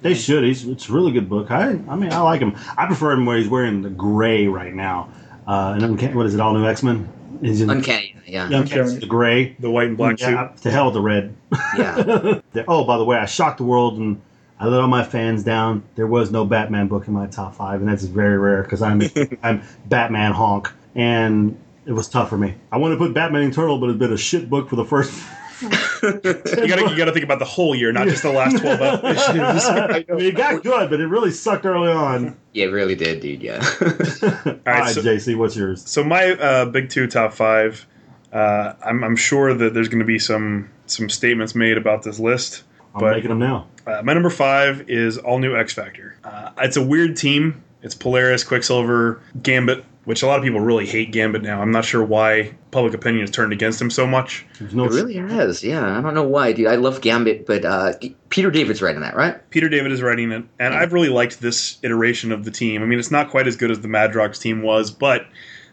They 0.01 0.15
should. 0.15 0.45
He's 0.45 0.67
it's 0.67 0.89
a 0.89 0.93
really 0.93 1.13
good 1.13 1.29
book. 1.29 1.51
I 1.51 1.71
I 1.89 1.97
mean 1.97 2.13
I 2.13 2.21
like 2.21 2.41
him. 2.41 2.57
I 2.79 2.87
prefer 2.87 3.13
him 3.13 3.27
where 3.27 3.39
he's 3.39 3.49
wearing 3.49 3.83
the 3.83 3.91
gray 3.91 4.47
right 4.47 4.73
now. 4.73 5.11
Uh, 5.47 5.79
and 5.79 6.15
what 6.15 6.27
is 6.27 6.35
it? 6.35 6.41
All 6.41 6.55
new 6.55 6.67
X 6.67 6.83
Men. 6.83 7.09
He's 7.41 7.61
in 7.61 7.71
Uncanny, 7.71 8.15
yeah, 8.27 8.49
yeah, 8.49 8.61
Uncanny- 8.61 8.99
the 8.99 9.07
gray. 9.07 9.57
the 9.59 9.71
white 9.71 9.89
and 9.89 9.97
black 9.97 10.21
Yeah, 10.21 10.53
to 10.63 10.71
hell 10.71 10.87
with 10.87 10.95
the 10.95 11.01
red. 11.01 11.35
yeah. 11.77 12.41
Oh, 12.69 12.85
by 12.85 12.97
the 12.99 13.05
way, 13.05 13.17
I 13.19 13.27
shocked 13.27 13.59
the 13.59 13.65
world 13.65 13.99
and 13.99 14.21
I 14.61 14.67
let 14.69 14.81
all 14.81 14.89
my 14.89 15.05
fans 15.05 15.43
down. 15.43 15.83
There 15.97 16.07
was 16.07 16.31
no 16.31 16.45
Batman 16.45 16.87
book 16.89 17.09
in 17.09 17.13
my 17.15 17.27
top 17.27 17.55
five, 17.57 17.81
and 17.81 17.89
that's 17.89 18.05
very 18.05 18.39
rare 18.39 18.63
because 18.63 18.83
I'm 18.83 19.03
I'm 19.43 19.63
Batman 19.87 20.33
honk, 20.33 20.71
and 20.95 21.59
it 21.87 21.93
was 21.93 22.09
tough 22.09 22.29
for 22.31 22.39
me. 22.39 22.55
I 22.73 22.79
want 22.79 22.93
to 22.93 22.99
put 22.99 23.13
Batman 23.13 23.43
Eternal, 23.51 23.79
but 23.79 23.91
it's 23.91 23.99
been 23.99 24.13
a 24.13 24.17
shit 24.17 24.49
book 24.49 24.69
for 24.71 24.77
the 24.77 24.85
first. 24.85 25.13
suit. 26.13 26.59
You 26.59 26.69
gotta 26.69 26.91
you 26.91 26.97
gotta 26.97 27.13
think 27.13 27.25
about 27.25 27.39
the 27.39 27.45
whole 27.45 27.75
year, 27.75 27.93
not 27.93 28.07
just 28.09 28.23
the 28.23 28.33
last 28.33 28.59
twelve 28.59 29.05
issues. 29.05 29.65
I 29.67 30.05
mean, 30.11 30.27
it 30.27 30.37
got 30.37 30.63
good, 30.63 30.91
but 30.91 31.01
it 31.01 31.07
really 31.07 31.31
sucked 31.31 31.65
early 31.67 31.91
on. 31.91 32.37
Yeah, 32.53 32.67
it 32.67 32.69
really 32.71 32.95
did, 32.95 33.21
dude. 33.21 33.43
Yeah. 33.43 33.57
All 33.83 34.55
right, 34.67 34.95
so- 34.95 35.03
JC, 35.03 35.37
what's 35.37 35.57
yours? 35.57 35.89
So 35.89 36.05
my 36.05 36.33
uh, 36.33 36.65
big 36.67 36.89
two 36.91 37.07
top 37.07 37.33
five, 37.33 37.87
uh, 38.33 38.75
I'm, 38.85 39.03
I'm 39.05 39.17
sure 39.17 39.53
that 39.55 39.75
there's 39.75 39.89
going 39.89 39.99
to 40.01 40.05
be 40.05 40.19
some 40.19 40.71
some 40.87 41.09
statements 41.09 41.55
made 41.55 41.77
about 41.79 42.03
this 42.03 42.19
list. 42.19 42.63
I'm 42.95 43.01
but 43.01 43.13
making 43.17 43.31
them 43.31 43.41
now. 43.41 43.67
uh, 43.87 44.03
my 44.05 44.13
number 44.13 44.31
five 44.31 44.89
is 44.89 45.19
all 45.19 45.39
new 45.39 45.57
X 45.57 45.73
Factor. 45.73 46.17
Uh, 46.23 46.51
it's 46.59 46.77
a 46.77 46.83
weird 46.85 47.17
team. 47.17 47.63
It's 47.83 47.95
Polaris, 47.95 48.45
Quicksilver, 48.45 49.21
Gambit, 49.43 49.85
which 50.05 50.23
a 50.23 50.27
lot 50.27 50.39
of 50.39 50.45
people 50.45 50.61
really 50.61 50.87
hate 50.87 51.13
Gambit 51.13 51.43
now. 51.43 51.61
I'm 51.61 51.71
not 51.71 51.85
sure 51.85 52.05
why 52.05 52.55
public 52.71 52.95
opinion 52.95 53.23
has 53.23 53.31
turned 53.31 53.53
against 53.53 53.81
him 53.81 53.91
so 53.91 54.07
much. 54.07 54.45
No 54.73 54.85
It 54.85 54.91
really 54.91 55.17
has, 55.17 55.65
yeah. 55.65 55.99
I 55.99 56.01
don't 56.01 56.15
know 56.15 56.27
why, 56.27 56.53
dude. 56.53 56.67
I 56.67 56.77
love 56.77 57.01
Gambit, 57.01 57.47
but 57.47 57.65
uh, 57.65 57.95
Peter 58.29 58.51
David's 58.51 58.83
writing 58.83 59.01
that, 59.01 59.17
right? 59.17 59.49
Peter 59.51 59.69
David 59.69 59.93
is 59.93 60.03
writing 60.03 60.31
it, 60.33 60.45
and 60.59 60.75
I've 60.75 60.93
really 60.93 61.09
liked 61.09 61.41
this 61.41 61.79
iteration 61.83 62.33
of 62.33 62.45
the 62.45 62.51
team. 62.51 62.83
I 62.83 62.87
mean, 62.87 62.99
it's 62.99 63.11
not 63.11 63.31
quite 63.31 63.47
as 63.47 63.57
good 63.57 63.71
as 63.71 63.81
the 63.81 63.89
Madrox 63.89 64.41
team 64.41 64.63
was, 64.63 64.91
but 64.91 65.27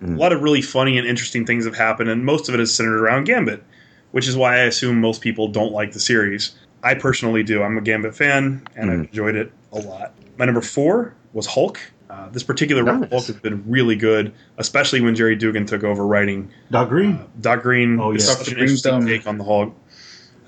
a 0.03 0.07
lot 0.07 0.31
of 0.33 0.41
really 0.41 0.63
funny 0.63 0.97
and 0.97 1.07
interesting 1.07 1.45
things 1.45 1.65
have 1.65 1.75
happened, 1.75 2.09
and 2.09 2.25
most 2.25 2.49
of 2.49 2.55
it 2.55 2.59
is 2.59 2.73
centered 2.73 2.99
around 2.99 3.25
Gambit, 3.25 3.63
which 4.11 4.27
is 4.27 4.35
why 4.35 4.55
I 4.55 4.61
assume 4.61 4.99
most 4.99 5.21
people 5.21 5.47
don't 5.47 5.71
like 5.71 5.91
the 5.91 5.99
series. 5.99 6.55
I 6.83 6.95
personally 6.95 7.43
do. 7.43 7.61
I'm 7.61 7.77
a 7.77 7.81
Gambit 7.81 8.15
fan, 8.15 8.65
and 8.75 8.89
I've 8.89 8.99
enjoyed 9.01 9.35
it 9.35 9.51
a 9.71 9.79
lot. 9.79 10.13
My 10.37 10.45
number 10.45 10.61
four 10.61 11.13
was 11.33 11.45
Hulk. 11.45 11.79
Uh, 12.11 12.27
this 12.29 12.43
particular 12.43 12.83
run 12.83 12.99
Nice. 13.01 13.09
Hulk 13.09 13.25
has 13.27 13.37
been 13.37 13.63
really 13.65 13.95
good, 13.95 14.33
especially 14.57 14.99
when 14.99 15.15
Gerry 15.15 15.35
Duggan 15.37 15.65
took 15.65 15.85
over 15.85 16.05
writing. 16.05 16.51
Doc 16.69 16.89
Green. 16.89 17.19
Doc 17.39 17.61
Green 17.61 17.99
Oh, 18.01 18.11
is 18.11 18.27
yeah. 18.27 18.33
such 18.33 18.47
an 18.49 18.53
Green's 18.55 18.71
interesting 18.85 18.91
dumb. 18.91 19.07
take 19.07 19.25
on 19.27 19.37
the 19.37 19.45
Hulk. 19.45 19.73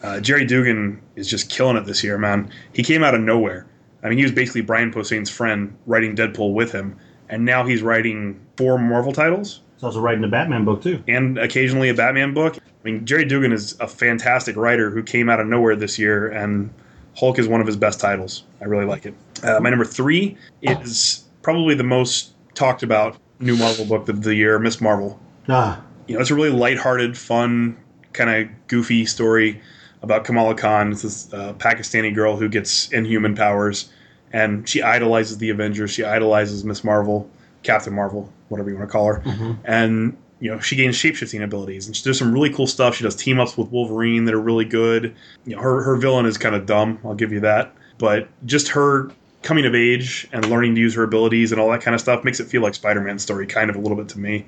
Uh, 0.02 0.20
Gerry 0.20 0.46
Duggan 0.46 1.02
is 1.16 1.30
just 1.30 1.50
killing 1.50 1.78
it 1.78 1.86
this 1.86 2.04
year, 2.04 2.18
man. 2.18 2.50
He 2.74 2.84
came 2.84 3.02
out 3.02 3.16
of 3.16 3.22
nowhere. 3.22 3.66
I 4.04 4.10
mean, 4.10 4.18
he 4.18 4.24
was 4.26 4.34
basically 4.34 4.60
Brian 4.60 4.92
Posehn's 4.92 5.30
friend 5.30 5.74
writing 5.86 6.14
Deadpool 6.18 6.54
with 6.54 6.74
him, 6.74 6.98
and 7.30 7.46
now 7.46 7.66
he's 7.66 7.82
writing 7.82 8.38
four 8.58 8.78
Marvel 8.78 9.14
titles 9.14 9.62
He's 9.76 9.84
also 9.84 10.02
writing 10.02 10.22
the 10.22 10.28
Batman 10.28 10.66
book 10.66 10.82
too. 10.84 11.02
and 11.08 11.38
occasionally 11.38 11.88
a 11.88 11.94
Batman 11.94 12.34
book. 12.34 12.58
I 12.58 12.62
mean, 12.84 13.06
Gerry 13.06 13.24
Duggan 13.24 13.54
is 13.54 13.80
a 13.80 13.88
fantastic 13.88 14.58
writer 14.58 14.90
who 14.90 15.02
came 15.02 15.30
out 15.30 15.40
of 15.40 15.48
nowhere 15.48 15.78
this 15.78 15.98
year, 15.98 16.28
and 16.28 16.70
Hulk 17.16 17.40
is 17.40 17.48
one 17.48 17.62
of 17.62 17.68
his 17.68 17.78
best 17.78 18.02
titles. 18.02 18.44
I 18.60 18.66
really 18.66 18.86
like 18.86 19.06
it. 19.06 19.14
Uh, 19.42 19.62
my 19.62 19.70
number 19.70 19.86
three 19.86 20.36
is 20.62 21.23
probably 21.44 21.76
the 21.76 21.84
most 21.84 22.32
talked 22.56 22.82
about 22.82 23.18
new 23.40 23.56
Marvel 23.56 23.86
book 23.86 24.10
of 24.10 24.24
the 24.24 24.34
year, 24.34 24.58
Miss 24.58 24.82
Marvel 24.82 25.20
Ah, 25.50 25.84
you 26.08 26.16
know, 26.16 26.22
it's 26.22 26.32
a 26.32 26.36
really 26.36 26.50
lighthearted, 26.50 27.18
fun, 27.18 27.78
kind 28.14 28.30
of 28.30 28.68
goofy 28.68 29.06
story 29.06 29.62
about 30.02 30.24
Kamala 30.26 30.56
Khan. 30.56 30.92
It's 30.92 31.02
this 31.04 31.34
uh, 31.34 31.54
Pakistani 31.54 32.14
girl 32.14 32.38
who 32.38 32.50
gets 32.50 32.92
inhuman 32.92 33.36
powers, 33.36 33.92
and 34.32 34.68
she 34.68 34.82
idolizes 34.82 35.38
the 35.38 35.50
Avengers. 35.50 35.92
She 35.92 36.04
idolizes 36.04 36.64
Miss 36.64 36.84
Marvel, 36.84 37.30
Captain 37.64 37.94
Marvel, 37.94 38.32
whatever 38.50 38.70
you 38.70 38.78
want 38.78 38.90
to 38.90 38.92
call 38.92 39.08
her, 39.08 39.22
and 39.66 40.16
you 40.40 40.52
know 40.52 40.60
she 40.60 40.76
gains 40.76 40.96
shapeshifting 40.96 41.44
abilities. 41.44 41.88
And 41.88 41.96
she 41.96 42.04
does 42.04 42.18
some 42.18 42.34
really 42.34 42.50
cool 42.50 42.68
stuff. 42.68 42.96
She 42.96 43.04
does 43.04 43.16
team 43.16 43.40
ups 43.40 43.58
with 43.58 43.70
Wolverine 43.70 44.26
that 44.26 44.34
are 44.34 44.42
really 44.42 44.66
good. 44.66 45.14
You 45.46 45.56
know, 45.56 45.62
her 45.62 45.84
her 45.84 45.96
villain 45.98 46.26
is 46.26 46.38
kind 46.38 46.56
of 46.56 46.66
dumb. 46.66 47.00
I'll 47.04 47.16
give 47.16 47.32
you 47.32 47.42
that, 47.42 47.74
but 47.98 48.30
just 48.46 48.70
her 48.70 49.12
coming 49.44 49.66
of 49.66 49.76
age 49.76 50.28
and 50.32 50.50
learning 50.50 50.76
to 50.76 50.82
use 50.82 50.96
her 50.96 51.04
abilities 51.04 51.52
and 51.52 51.62
all 51.62 51.70
that 51.72 51.82
kind 51.82 51.94
of 51.94 52.02
stuff 52.02 52.24
makes 52.24 52.40
it 52.40 52.48
feel 52.48 52.62
like 52.62 52.74
Spider-Man's 52.74 53.22
story 53.22 53.46
kind 53.46 53.70
of 53.70 53.76
a 53.76 53.80
little 53.80 53.98
bit 53.98 54.10
to 54.10 54.20
me 54.20 54.46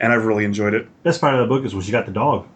and 0.00 0.12
I've 0.12 0.24
really 0.24 0.44
enjoyed 0.44 0.74
it. 0.74 0.88
best 1.02 1.20
part 1.20 1.34
of 1.34 1.40
the 1.40 1.46
book 1.46 1.64
is 1.64 1.74
when 1.74 1.82
she 1.82 1.92
got 1.92 2.06
the 2.06 2.12
dog. 2.12 2.46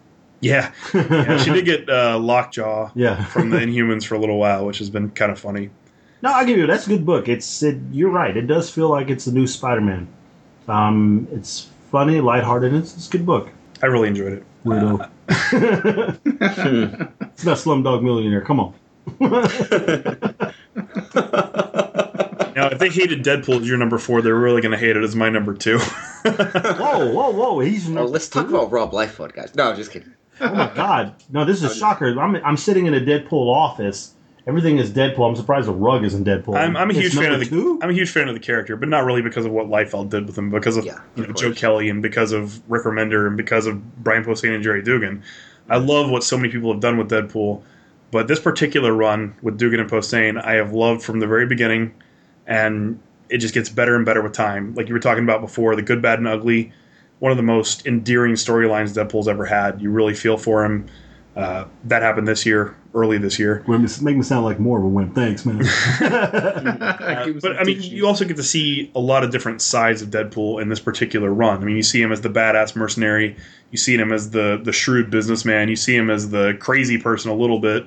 Yeah, 0.41 0.73
yeah 0.95 1.37
she 1.39 1.53
did 1.53 1.65
get 1.65 1.89
uh, 1.89 2.19
Lockjaw 2.19 2.91
Yeah. 2.95 3.25
from 3.25 3.51
the 3.51 3.59
Inhumans 3.59 4.07
for 4.07 4.15
a 4.15 4.19
little 4.19 4.39
while, 4.39 4.65
which 4.67 4.79
has 4.79 4.89
been 4.89 5.11
kind 5.11 5.31
of 5.31 5.39
funny. 5.39 5.71
No, 6.23 6.33
I'll 6.33 6.47
give 6.47 6.59
you 6.59 6.67
that's 6.67 6.87
a 6.87 6.91
good 6.91 7.05
book. 7.07 7.29
It's 7.29 7.63
it, 7.63 7.79
you're 7.91 8.11
right. 8.11 8.37
It 8.37 8.47
does 8.47 8.71
feel 8.71 8.89
like 8.89 9.11
it's 9.11 9.25
the 9.25 9.33
new 9.33 9.47
Spider-Man. 9.47 10.07
Um, 10.69 11.27
it's 11.33 11.69
funny, 11.91 12.21
lighthearted. 12.21 12.75
It's, 12.75 12.95
it's 12.95 13.09
a 13.09 13.11
good 13.11 13.27
book. 13.27 13.49
I 13.83 13.87
really 13.87 14.09
enjoyed 14.09 14.35
it. 14.35 14.45
Weirdo. 14.65 15.09
it's 17.33 17.45
not 17.45 17.57
Slumdog 17.57 18.03
Millionaire. 18.03 18.43
Come 18.43 18.61
on. 18.61 18.75
Now, 22.81 22.87
if 22.87 22.95
they 22.95 23.01
hated 23.01 23.25
Deadpool 23.25 23.61
as 23.61 23.69
your 23.69 23.79
number 23.79 23.99
four, 23.99 24.23
they're 24.23 24.35
really 24.35 24.61
going 24.61 24.73
to 24.73 24.79
hate 24.79 24.97
it 24.97 25.05
as 25.05 25.15
my 25.15 25.29
number 25.29 25.55
two. 25.55 25.79
Whoa, 26.25 27.13
whoa, 27.13 27.31
whoa! 27.31 27.61
He's 27.61 27.89
Oh, 27.89 28.05
let's 28.05 28.29
talk 28.29 28.49
about 28.49 28.71
Rob 28.71 28.93
Liefeld, 28.93 29.33
guys. 29.35 29.55
No, 29.55 29.71
I'm 29.71 29.77
just 29.77 29.91
kidding. 29.91 30.13
Oh 30.41 30.55
my 30.55 30.73
god! 30.75 31.15
No, 31.31 31.45
this 31.45 31.63
is 31.63 31.71
a 31.73 31.75
shocker. 31.75 32.19
I'm 32.21 32.37
I'm 32.37 32.57
sitting 32.57 32.87
in 32.87 32.95
a 32.95 33.01
Deadpool 33.01 33.53
office. 33.53 34.15
Everything 34.47 34.79
is 34.79 34.91
Deadpool. 34.91 35.29
I'm 35.29 35.37
surprised 35.37 35.69
the 35.69 35.73
rug 35.73 36.03
isn't 36.03 36.25
Deadpool. 36.27 36.57
I'm, 36.57 36.77
I'm 36.77 36.91
a 36.91 36.95
huge 36.95 37.15
fan 37.15 37.33
of 37.33 37.41
the 37.41 37.47
two? 37.47 37.79
I'm 37.83 37.91
a 37.91 37.93
huge 37.93 38.11
fan 38.11 38.27
of 38.27 38.35
the 38.35 38.41
character, 38.41 38.75
but 38.75 38.89
not 38.89 39.05
really 39.05 39.23
because 39.23 39.45
of 39.45 39.53
what 39.53 39.67
Liefeld 39.67 40.09
did 40.11 40.27
with 40.27 40.37
him, 40.37 40.51
because 40.51 40.77
of 40.77 40.85
Yeah, 40.85 41.01
you 41.15 41.25
of 41.25 41.29
know 41.29 41.35
Joe. 41.35 41.53
Kelly 41.53 41.89
and 41.91 42.03
because 42.03 42.33
of 42.33 42.61
Rick 42.71 42.85
Remender 42.85 43.27
and 43.27 43.37
because 43.37 43.67
of 43.67 44.03
Brian 44.03 44.25
Posehn 44.25 44.55
and 44.55 44.65
Gerry 44.65 44.83
Duggan. 44.83 45.23
I 45.69 45.77
love 45.77 46.11
what 46.11 46.25
so 46.25 46.37
many 46.37 46.51
people 46.51 46.73
have 46.73 46.81
done 46.81 46.97
with 46.97 47.11
Deadpool, 47.11 47.63
but 48.11 48.27
this 48.29 48.41
particular 48.41 48.93
run 48.93 49.35
with 49.43 49.59
Duggan 49.59 49.79
and 49.79 49.91
Posehn, 49.91 50.43
I 50.43 50.55
have 50.55 50.73
loved 50.73 51.03
from 51.03 51.21
the 51.21 51.27
very 51.27 51.47
beginning, 51.47 51.95
and 52.51 53.01
it 53.31 53.39
just 53.39 53.55
gets 53.55 53.71
better 53.71 53.97
and 53.97 54.05
better 54.05 54.21
with 54.21 54.33
time. 54.33 54.75
Like 54.75 54.89
you 54.89 54.95
were 54.95 55.01
talking 55.01 55.25
about 55.25 55.41
before, 55.41 55.75
the 55.77 55.83
good, 55.83 56.03
bad, 56.03 56.19
and 56.19 56.29
ugly. 56.29 56.73
One 57.21 57.31
of 57.31 57.37
the 57.37 57.43
most 57.45 57.87
endearing 57.87 58.35
storylines 58.35 58.93
Deadpool's 58.95 59.29
ever 59.29 59.47
had. 59.47 59.81
You 59.81 59.91
really 59.91 60.15
feel 60.15 60.37
for 60.37 60.65
him. 60.65 60.87
Uh, 61.37 61.65
that 61.85 62.03
happened 62.03 62.27
this 62.27 62.45
year, 62.45 62.75
early 62.93 63.17
this 63.17 63.39
year. 63.39 63.63
Wait, 63.69 63.81
this- 63.81 64.03
Make 64.03 64.17
me 64.17 64.23
sound 64.23 64.45
like 64.45 64.59
more 64.59 64.79
of 64.79 64.85
a 64.85 64.89
wimp. 64.89 65.15
Thanks, 65.15 65.47
man. 65.47 65.61
Uh, 66.01 67.33
but 67.41 67.59
I 67.59 67.65
mean, 67.65 67.81
you 67.83 68.07
also 68.07 68.25
get 68.25 68.37
to 68.37 68.43
see 68.43 68.91
a 68.95 69.01
lot 69.01 69.25
of 69.25 69.31
different 69.31 69.61
sides 69.63 70.03
of 70.03 70.09
Deadpool 70.11 70.61
in 70.63 70.69
this 70.69 70.81
particular 70.81 71.33
run. 71.33 71.63
I 71.63 71.65
mean, 71.65 71.77
you 71.77 71.83
see 71.83 72.01
him 72.01 72.13
as 72.13 72.21
the 72.21 72.29
badass 72.29 72.77
mercenary, 72.77 73.37
you 73.71 73.79
see 73.79 73.95
him 73.95 74.13
as 74.13 74.31
the 74.31 74.61
the 74.63 74.73
shrewd 74.73 75.11
businessman, 75.11 75.69
you 75.69 75.77
see 75.77 75.95
him 75.97 76.11
as 76.11 76.31
the 76.31 76.57
crazy 76.61 76.99
person 76.99 77.31
a 77.31 77.35
little 77.35 77.59
bit. 77.59 77.87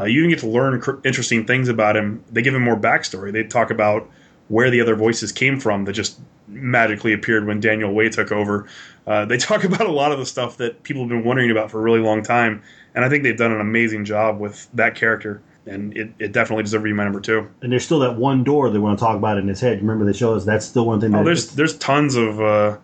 Uh, 0.00 0.04
you 0.04 0.18
even 0.20 0.30
get 0.30 0.38
to 0.40 0.48
learn 0.48 0.80
cr- 0.80 0.96
interesting 1.04 1.46
things 1.46 1.68
about 1.68 1.96
him. 1.96 2.24
They 2.30 2.42
give 2.42 2.54
him 2.54 2.62
more 2.62 2.76
backstory. 2.76 3.32
They 3.32 3.44
talk 3.44 3.70
about 3.70 4.08
where 4.48 4.70
the 4.70 4.80
other 4.80 4.96
voices 4.96 5.30
came 5.30 5.60
from 5.60 5.84
that 5.84 5.92
just 5.92 6.18
magically 6.48 7.12
appeared 7.12 7.46
when 7.46 7.60
Daniel 7.60 7.92
Way 7.92 8.08
took 8.08 8.32
over. 8.32 8.66
Uh, 9.06 9.24
they 9.24 9.36
talk 9.48 9.64
about 9.64 9.86
a 9.86 9.92
lot 9.92 10.12
of 10.12 10.18
the 10.18 10.26
stuff 10.26 10.56
that 10.56 10.82
people 10.82 11.02
have 11.02 11.08
been 11.08 11.24
wondering 11.24 11.50
about 11.50 11.70
for 11.70 11.78
a 11.78 11.82
really 11.82 12.00
long 12.00 12.22
time, 12.22 12.62
and 12.94 13.04
I 13.04 13.08
think 13.08 13.22
they've 13.22 13.36
done 13.36 13.52
an 13.52 13.60
amazing 13.60 14.04
job 14.04 14.40
with 14.40 14.68
that 14.74 14.94
character. 14.94 15.42
And 15.66 15.96
it, 15.96 16.10
it 16.18 16.32
definitely 16.32 16.64
deserves 16.64 16.82
to 16.82 16.84
be 16.84 16.92
my 16.94 17.04
number 17.04 17.20
two. 17.20 17.48
and 17.60 17.70
there's 17.70 17.84
still 17.84 18.00
that 18.00 18.16
one 18.16 18.42
door 18.42 18.70
they 18.70 18.78
want 18.78 18.98
to 18.98 19.04
talk 19.04 19.14
about 19.14 19.36
in 19.36 19.46
his 19.46 19.60
head. 19.60 19.78
Remember 19.82 20.06
the 20.06 20.14
show 20.14 20.34
us 20.34 20.44
that's 20.44 20.64
still 20.64 20.86
one 20.86 21.00
thing. 21.00 21.14
Oh, 21.14 21.22
there's 21.22 21.50
there's 21.50 21.76
tons 21.76 22.16
of 22.16 22.40
uh, 22.40 22.78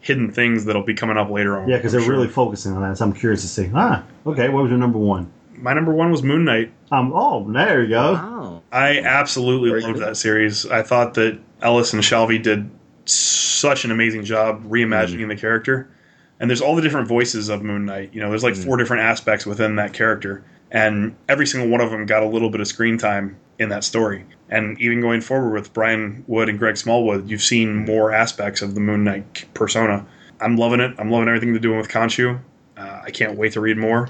hidden 0.00 0.32
things 0.32 0.64
that'll 0.64 0.82
be 0.82 0.94
coming 0.94 1.18
up 1.18 1.30
later 1.30 1.58
on. 1.58 1.68
yeah, 1.68 1.76
because 1.76 1.92
they're 1.92 2.00
sure. 2.00 2.14
really 2.14 2.28
focusing 2.28 2.72
on 2.72 2.82
that. 2.82 2.96
So 2.96 3.04
I'm 3.04 3.12
curious 3.12 3.42
to 3.42 3.48
see. 3.48 3.70
Ah, 3.74 4.02
okay. 4.26 4.48
What 4.48 4.62
was 4.62 4.70
your 4.70 4.78
number 4.78 4.98
one? 4.98 5.30
My 5.62 5.72
number 5.72 5.92
one 5.92 6.10
was 6.10 6.22
Moon 6.22 6.44
Knight. 6.44 6.72
Um. 6.90 7.12
Oh, 7.14 7.50
there 7.50 7.82
you 7.82 7.88
go. 7.88 8.12
Wow. 8.14 8.62
I 8.72 8.98
absolutely 8.98 9.70
Very 9.70 9.82
loved 9.82 9.94
good. 9.94 10.02
that 10.02 10.16
series. 10.16 10.66
I 10.66 10.82
thought 10.82 11.14
that 11.14 11.38
Ellis 11.60 11.92
and 11.92 12.02
Shalvey 12.02 12.42
did 12.42 12.68
such 13.04 13.84
an 13.84 13.90
amazing 13.90 14.24
job 14.24 14.64
reimagining 14.64 15.28
the 15.28 15.36
character. 15.36 15.88
And 16.40 16.50
there's 16.50 16.60
all 16.60 16.74
the 16.74 16.82
different 16.82 17.06
voices 17.06 17.48
of 17.48 17.62
Moon 17.62 17.84
Knight. 17.84 18.10
You 18.12 18.20
know, 18.20 18.28
there's 18.30 18.42
like 18.42 18.56
four 18.56 18.76
different 18.76 19.04
aspects 19.04 19.46
within 19.46 19.76
that 19.76 19.92
character, 19.92 20.42
and 20.72 21.14
every 21.28 21.46
single 21.46 21.70
one 21.70 21.80
of 21.80 21.90
them 21.90 22.04
got 22.04 22.24
a 22.24 22.26
little 22.26 22.50
bit 22.50 22.60
of 22.60 22.66
screen 22.66 22.98
time 22.98 23.36
in 23.60 23.68
that 23.68 23.84
story. 23.84 24.26
And 24.48 24.80
even 24.80 25.00
going 25.00 25.20
forward 25.20 25.52
with 25.52 25.72
Brian 25.72 26.24
Wood 26.26 26.48
and 26.48 26.58
Greg 26.58 26.76
Smallwood, 26.76 27.30
you've 27.30 27.42
seen 27.42 27.84
more 27.84 28.12
aspects 28.12 28.60
of 28.60 28.74
the 28.74 28.80
Moon 28.80 29.04
Knight 29.04 29.44
persona. 29.54 30.04
I'm 30.40 30.56
loving 30.56 30.80
it. 30.80 30.94
I'm 30.98 31.10
loving 31.10 31.28
everything 31.28 31.52
they're 31.52 31.60
doing 31.60 31.78
with 31.78 31.88
Khonshu. 31.88 32.40
Uh, 32.76 33.00
I 33.04 33.10
can't 33.12 33.38
wait 33.38 33.52
to 33.52 33.60
read 33.60 33.76
more. 33.78 34.08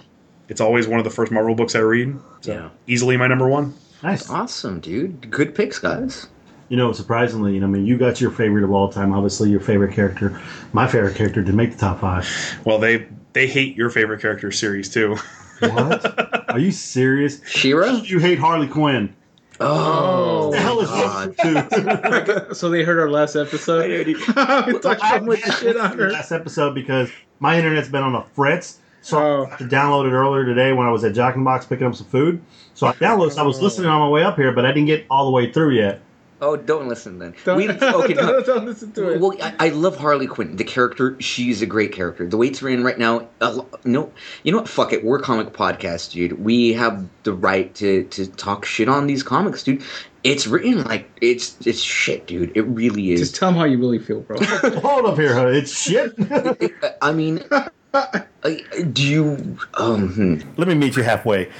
It's 0.48 0.60
always 0.60 0.86
one 0.86 0.98
of 0.98 1.04
the 1.04 1.10
first 1.10 1.32
Marvel 1.32 1.54
books 1.54 1.74
I 1.74 1.80
read. 1.80 2.16
So 2.40 2.52
Yeah. 2.52 2.68
easily 2.86 3.16
my 3.16 3.26
number 3.26 3.48
one. 3.48 3.74
Nice. 4.02 4.28
Awesome, 4.28 4.80
dude. 4.80 5.30
Good 5.30 5.54
picks, 5.54 5.78
guys. 5.78 6.26
You 6.68 6.76
know, 6.76 6.92
surprisingly, 6.92 7.54
you 7.54 7.60
know, 7.60 7.66
I 7.66 7.70
mean, 7.70 7.86
you 7.86 7.96
got 7.98 8.20
your 8.20 8.30
favorite 8.30 8.64
of 8.64 8.72
all 8.72 8.88
time. 8.90 9.12
Obviously, 9.12 9.50
your 9.50 9.60
favorite 9.60 9.92
character. 9.94 10.40
My 10.72 10.86
favorite 10.86 11.14
character 11.16 11.42
did 11.42 11.54
make 11.54 11.72
the 11.72 11.78
top 11.78 12.00
five. 12.00 12.26
Well, 12.64 12.78
they 12.78 13.06
they 13.34 13.46
hate 13.46 13.76
your 13.76 13.90
favorite 13.90 14.20
character 14.20 14.50
series 14.50 14.88
too. 14.88 15.16
What? 15.60 16.50
Are 16.50 16.58
you 16.58 16.72
serious? 16.72 17.40
Shira? 17.46 17.92
You 17.92 18.18
hate 18.18 18.38
Harley 18.38 18.68
Quinn. 18.68 19.14
Oh, 19.60 20.50
the 20.50 20.58
hell 20.58 20.80
is 20.80 20.88
God. 20.88 21.34
wrong 21.44 22.46
so 22.54 22.68
they 22.70 22.82
heard 22.82 22.98
our 22.98 23.10
last 23.10 23.36
episode. 23.36 24.06
we 24.66 24.78
talked 24.80 25.00
so 25.00 25.20
much 25.20 25.40
shit 25.60 25.76
on 25.76 25.96
her. 25.96 26.10
last 26.10 26.32
episode 26.32 26.74
because 26.74 27.10
my 27.38 27.56
internet's 27.58 27.88
been 27.88 28.02
on 28.02 28.14
a 28.14 28.24
fritz. 28.34 28.78
So. 29.02 29.46
I 29.46 29.50
had 29.50 29.58
to 29.58 29.64
download 29.64 30.06
it 30.06 30.12
earlier 30.12 30.44
today 30.44 30.72
when 30.72 30.86
I 30.86 30.90
was 30.90 31.04
at 31.04 31.12
Jock 31.14 31.34
and 31.34 31.44
Box 31.44 31.66
picking 31.66 31.86
up 31.86 31.94
some 31.94 32.06
food. 32.06 32.40
So 32.74 32.86
I 32.86 32.92
downloaded. 32.94 33.36
I 33.36 33.42
was 33.42 33.60
listening 33.60 33.88
on 33.88 34.00
my 34.00 34.08
way 34.08 34.22
up 34.24 34.36
here, 34.36 34.52
but 34.52 34.64
I 34.64 34.68
didn't 34.68 34.86
get 34.86 35.04
all 35.10 35.24
the 35.26 35.32
way 35.32 35.52
through 35.52 35.72
yet. 35.74 36.00
Oh, 36.40 36.56
don't 36.56 36.88
listen 36.88 37.20
then. 37.20 37.34
Don't, 37.44 37.56
We, 37.56 37.68
okay, 37.70 38.14
no. 38.14 38.26
don't, 38.26 38.46
don't 38.46 38.64
listen 38.66 38.90
to 38.92 39.10
it. 39.12 39.20
Well, 39.20 39.32
I, 39.40 39.54
I 39.60 39.68
love 39.68 39.96
Harley 39.96 40.26
Quinn. 40.26 40.56
The 40.56 40.64
character, 40.64 41.16
she's 41.20 41.62
a 41.62 41.66
great 41.66 41.92
character. 41.92 42.26
The 42.26 42.36
weights 42.36 42.60
we're 42.60 42.70
in 42.70 42.82
right 42.82 42.98
now, 42.98 43.28
a 43.40 43.52
lo- 43.52 43.68
no, 43.84 44.10
you 44.42 44.50
know 44.50 44.58
what? 44.58 44.68
Fuck 44.68 44.92
it. 44.92 45.04
We're 45.04 45.18
a 45.20 45.22
comic 45.22 45.52
podcast, 45.52 46.10
dude. 46.10 46.44
We 46.44 46.72
have 46.72 47.06
the 47.22 47.32
right 47.32 47.72
to 47.76 48.02
to 48.04 48.26
talk 48.26 48.64
shit 48.64 48.88
on 48.88 49.06
these 49.06 49.22
comics, 49.22 49.62
dude. 49.62 49.84
It's 50.24 50.48
written 50.48 50.82
like 50.82 51.08
it's 51.20 51.56
it's 51.64 51.80
shit, 51.80 52.26
dude. 52.26 52.56
It 52.56 52.62
really 52.62 53.12
is. 53.12 53.20
Just 53.20 53.36
tell 53.36 53.50
them 53.50 53.58
how 53.58 53.64
you 53.64 53.78
really 53.78 54.00
feel, 54.00 54.22
bro. 54.22 54.38
Hold 54.80 55.06
up 55.06 55.18
here, 55.18 55.34
huh? 55.34 55.46
it's 55.46 55.80
shit. 55.80 56.12
I 57.02 57.12
mean, 57.12 57.44
I- 57.52 57.68
do 58.92 59.02
you? 59.02 59.58
Um, 59.74 60.08
hmm. 60.12 60.40
Let 60.56 60.68
me 60.68 60.74
meet 60.74 60.96
you 60.96 61.02
halfway. 61.02 61.50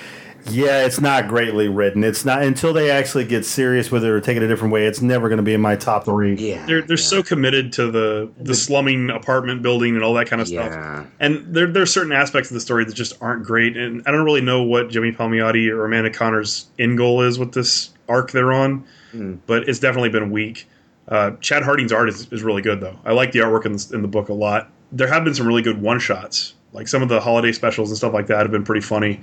Yeah, 0.51 0.85
it's 0.85 1.01
not 1.01 1.29
greatly 1.29 1.69
written. 1.69 2.03
It's 2.03 2.25
not 2.25 2.43
until 2.43 2.73
they 2.73 2.91
actually 2.91 3.25
get 3.27 3.45
serious 3.47 3.93
with 3.93 4.05
it 4.05 4.09
or 4.11 4.21
take 4.21 4.37
it 4.37 4.43
a 4.43 4.49
different 4.49 4.73
way. 4.73 4.87
It's 4.87 5.01
never 5.01 5.29
going 5.29 5.37
to 5.37 5.43
be 5.45 5.55
in 5.55 5.61
my 5.61 5.77
top 5.77 6.05
three. 6.05 6.35
Yeah, 6.35 6.67
They're 6.67 6.83
they're 6.83 6.97
yeah. 6.97 7.03
so 7.05 7.23
committed 7.23 7.73
to 7.75 7.93
the 7.93 8.29
the 8.39 8.55
slumming 8.55 9.09
apartment 9.11 9.63
building 9.63 9.95
and 9.95 10.03
all 10.03 10.15
that 10.15 10.27
kind 10.27 10.43
of 10.43 10.49
stuff. 10.49 10.73
Yeah. 10.73 11.05
And 11.21 11.55
there 11.55 11.69
there's 11.69 11.93
certain 11.93 12.11
aspects 12.11 12.51
of 12.51 12.55
the 12.55 12.61
story 12.61 12.85
that 12.85 12.95
just 12.95 13.13
aren't 13.23 13.45
great. 13.45 13.77
And 13.77 14.03
I 14.05 14.11
don't 14.11 14.25
really 14.25 14.41
know 14.41 14.65
what 14.65 14.91
Jimmy 14.91 15.13
Palmiotti 15.13 15.71
or 15.71 15.85
Amanda 15.85 16.11
Conner's 16.11 16.67
end 16.77 16.99
goal 16.99 17.23
is 17.23 17.39
with 17.39 17.53
this 17.53 17.91
arc 18.09 18.33
they're 18.33 18.53
on, 18.53 18.85
Hmm. 19.13 19.35
but 19.47 19.69
it's 19.69 19.79
definitely 19.79 20.09
been 20.09 20.33
weak. 20.33 20.67
Uh, 21.07 21.33
Chad 21.41 21.63
Hardin's 21.63 21.93
art 21.93 22.09
is, 22.09 22.27
is 22.33 22.43
really 22.43 22.63
good 22.63 22.81
though. 22.81 22.99
I 23.05 23.13
like 23.13 23.31
the 23.31 23.39
artwork 23.41 23.65
in, 23.65 23.73
this, 23.75 23.93
in 23.93 24.03
the 24.03 24.09
book 24.09 24.29
a 24.29 24.33
lot. 24.35 24.71
There 24.93 25.09
have 25.09 25.25
been 25.25 25.35
some 25.35 25.47
really 25.47 25.63
good 25.63 25.81
one 25.81 25.99
shots, 25.99 26.55
like 26.73 26.87
some 26.89 27.03
of 27.03 27.09
the 27.09 27.21
holiday 27.21 27.53
specials 27.53 27.91
and 27.91 27.97
stuff 27.99 28.13
like 28.13 28.27
that 28.29 28.41
have 28.41 28.51
been 28.51 28.65
pretty 28.65 28.83
funny. 28.83 29.21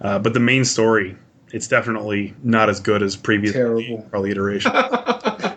Uh, 0.00 0.18
but 0.18 0.34
the 0.34 0.40
main 0.40 0.64
story, 0.64 1.16
it's 1.52 1.68
definitely 1.68 2.34
not 2.42 2.68
as 2.68 2.80
good 2.80 3.02
as 3.02 3.14
previous 3.16 3.52
Terrible. 3.52 4.06
early 4.12 4.30
iterations. 4.30 4.74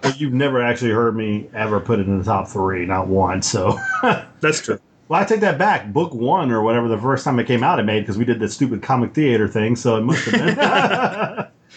But 0.05 0.19
you've 0.19 0.33
never 0.33 0.61
actually 0.61 0.91
heard 0.91 1.15
me 1.15 1.49
ever 1.55 1.79
put 1.79 1.99
it 1.99 2.05
in 2.05 2.19
the 2.19 2.23
top 2.23 2.47
three, 2.47 2.85
not 2.85 3.07
one. 3.07 3.41
So, 3.41 3.79
That's 4.39 4.61
true. 4.61 4.79
well, 5.07 5.19
I 5.19 5.25
take 5.25 5.39
that 5.39 5.57
back. 5.57 5.91
Book 5.91 6.13
one 6.13 6.51
or 6.51 6.61
whatever 6.61 6.87
the 6.87 6.97
first 6.99 7.25
time 7.25 7.39
it 7.39 7.47
came 7.47 7.63
out, 7.63 7.79
it 7.79 7.83
made 7.83 8.01
because 8.01 8.15
we 8.15 8.23
did 8.23 8.39
that 8.39 8.49
stupid 8.49 8.83
comic 8.83 9.15
theater 9.15 9.47
thing. 9.47 9.75
So 9.75 9.97
it 9.97 10.01
must 10.01 10.25
have 10.25 10.33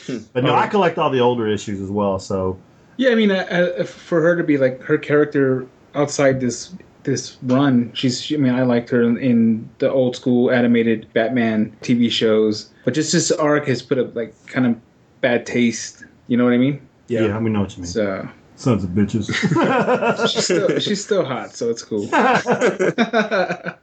been. 0.07 0.21
but 0.35 0.45
no, 0.45 0.55
I 0.55 0.67
collect 0.67 0.99
all 0.99 1.09
the 1.09 1.21
older 1.21 1.49
issues 1.49 1.81
as 1.81 1.91
well. 1.91 2.19
So 2.19 2.59
Yeah, 2.99 3.11
I 3.11 3.15
mean, 3.15 3.31
uh, 3.31 3.75
uh, 3.81 3.85
for 3.85 4.21
her 4.21 4.37
to 4.37 4.45
be 4.45 4.59
like 4.59 4.83
her 4.83 4.99
character 4.99 5.67
outside 5.95 6.39
this 6.39 6.75
this 7.05 7.37
run, 7.43 7.91
she's. 7.95 8.21
She, 8.21 8.35
I 8.35 8.39
mean, 8.39 8.55
I 8.55 8.63
liked 8.63 8.91
her 8.91 9.03
in, 9.03 9.17
in 9.19 9.69
the 9.79 9.91
old 9.91 10.17
school 10.17 10.51
animated 10.51 11.07
Batman 11.13 11.77
TV 11.83 12.11
shows, 12.11 12.71
but 12.85 12.95
just 12.95 13.13
this 13.13 13.31
arc 13.33 13.67
has 13.69 13.81
put 13.83 13.99
up 13.99 14.15
like 14.15 14.35
kind 14.47 14.67
of 14.67 14.77
bad 15.21 15.47
taste. 15.47 16.05
You 16.27 16.37
know 16.37 16.45
what 16.45 16.53
I 16.53 16.59
mean? 16.59 16.81
yeah, 17.09 17.23
Yeah. 17.23 17.39
we 17.39 17.51
know 17.51 17.61
what 17.61 17.77
you 17.77 17.83
mean. 17.83 17.91
So 17.91 18.29
Sons 18.57 18.83
of 18.85 18.91
bitches. 18.91 19.27
she's 20.33 20.45
still 20.45 20.79
she's 20.81 21.05
still 21.05 21.25
hot, 21.25 21.55
so 21.55 21.71
it's 21.71 21.83
cool. 21.85 22.09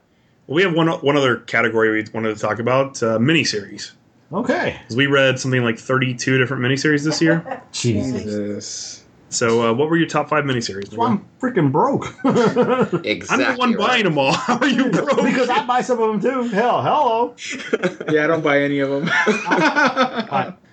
We 0.48 0.62
have 0.62 0.74
one 0.74 0.86
one 0.88 1.16
other 1.16 1.38
category 1.38 1.90
we 1.90 2.04
wanted 2.14 2.32
to 2.36 2.40
talk 2.40 2.60
about: 2.60 3.02
uh, 3.02 3.18
miniseries. 3.18 3.90
okay. 4.32 4.80
'Cause 4.86 4.96
We 4.96 5.06
read 5.08 5.40
something 5.40 5.64
like 5.64 5.76
32 5.76 6.38
different 6.38 6.62
miniseries 6.62 7.02
this 7.04 7.20
year. 7.20 7.62
Jesus. 7.72 8.22
Jesus. 8.22 9.04
So, 9.36 9.68
uh, 9.68 9.72
what 9.74 9.90
were 9.90 9.98
your 9.98 10.06
top 10.06 10.30
five 10.30 10.44
miniseries? 10.44 10.96
Well, 10.96 11.08
I'm 11.08 11.26
freaking 11.40 11.70
broke. 11.70 12.06
Exactly. 13.04 13.44
I'm 13.44 13.54
the 13.54 13.58
one 13.58 13.72
right. 13.74 13.88
buying 13.88 14.04
them 14.04 14.16
all. 14.16 14.32
How 14.46 14.58
are 14.58 14.66
you 14.66 14.90
broke? 14.90 15.22
because 15.22 15.50
I 15.50 15.66
buy 15.66 15.82
some 15.82 16.00
of 16.00 16.08
them 16.08 16.20
too. 16.20 16.48
Hell, 16.54 16.82
hello. 16.82 17.36
Yeah, 18.10 18.24
I 18.24 18.26
don't 18.28 18.42
buy 18.42 18.62
any 18.62 18.78
of 18.78 18.88
them. 18.88 19.10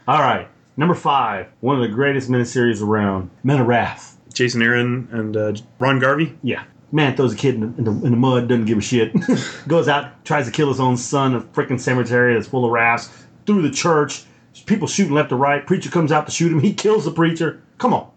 All 0.08 0.20
right. 0.20 0.48
Number 0.78 0.96
five, 0.96 1.48
one 1.60 1.76
of 1.76 1.82
the 1.82 1.94
greatest 1.94 2.30
miniseries 2.30 2.82
around, 2.82 3.30
Men 3.44 3.60
of 3.60 3.68
Wrath. 3.68 4.18
Jason 4.34 4.62
Aaron 4.62 5.08
and 5.12 5.36
uh, 5.38 5.54
Ron 5.80 6.00
Garney. 6.00 6.36
Yeah. 6.42 6.64
Man 6.92 7.16
throws 7.16 7.34
a 7.34 7.36
kid 7.36 7.56
in 7.56 7.62
the, 7.62 7.68
in 7.78 7.84
the, 7.84 7.92
in 8.06 8.12
the 8.12 8.18
mud, 8.18 8.48
doesn't 8.48 8.66
give 8.66 8.78
a 8.78 8.82
shit. 8.82 9.14
Goes 9.68 9.88
out, 9.88 10.24
tries 10.26 10.46
to 10.46 10.52
kill 10.52 10.70
his 10.70 10.80
own 10.80 10.96
son, 10.96 11.36
a 11.36 11.42
freaking 11.42 11.80
cemetery 11.80 12.34
that's 12.34 12.48
full 12.48 12.66
of 12.66 12.72
rafts, 12.72 13.10
through 13.46 13.62
the 13.62 13.72
church. 13.72 14.24
People 14.66 14.88
shooting 14.88 15.14
left 15.14 15.30
to 15.30 15.36
right. 15.36 15.66
Preacher 15.66 15.90
comes 15.90 16.12
out 16.12 16.26
to 16.28 16.32
shoot 16.32 16.52
him. 16.52 16.60
He 16.60 16.74
kills 16.74 17.06
the 17.06 17.12
preacher. 17.12 17.62
Come 17.78 17.94
on. 17.94 18.10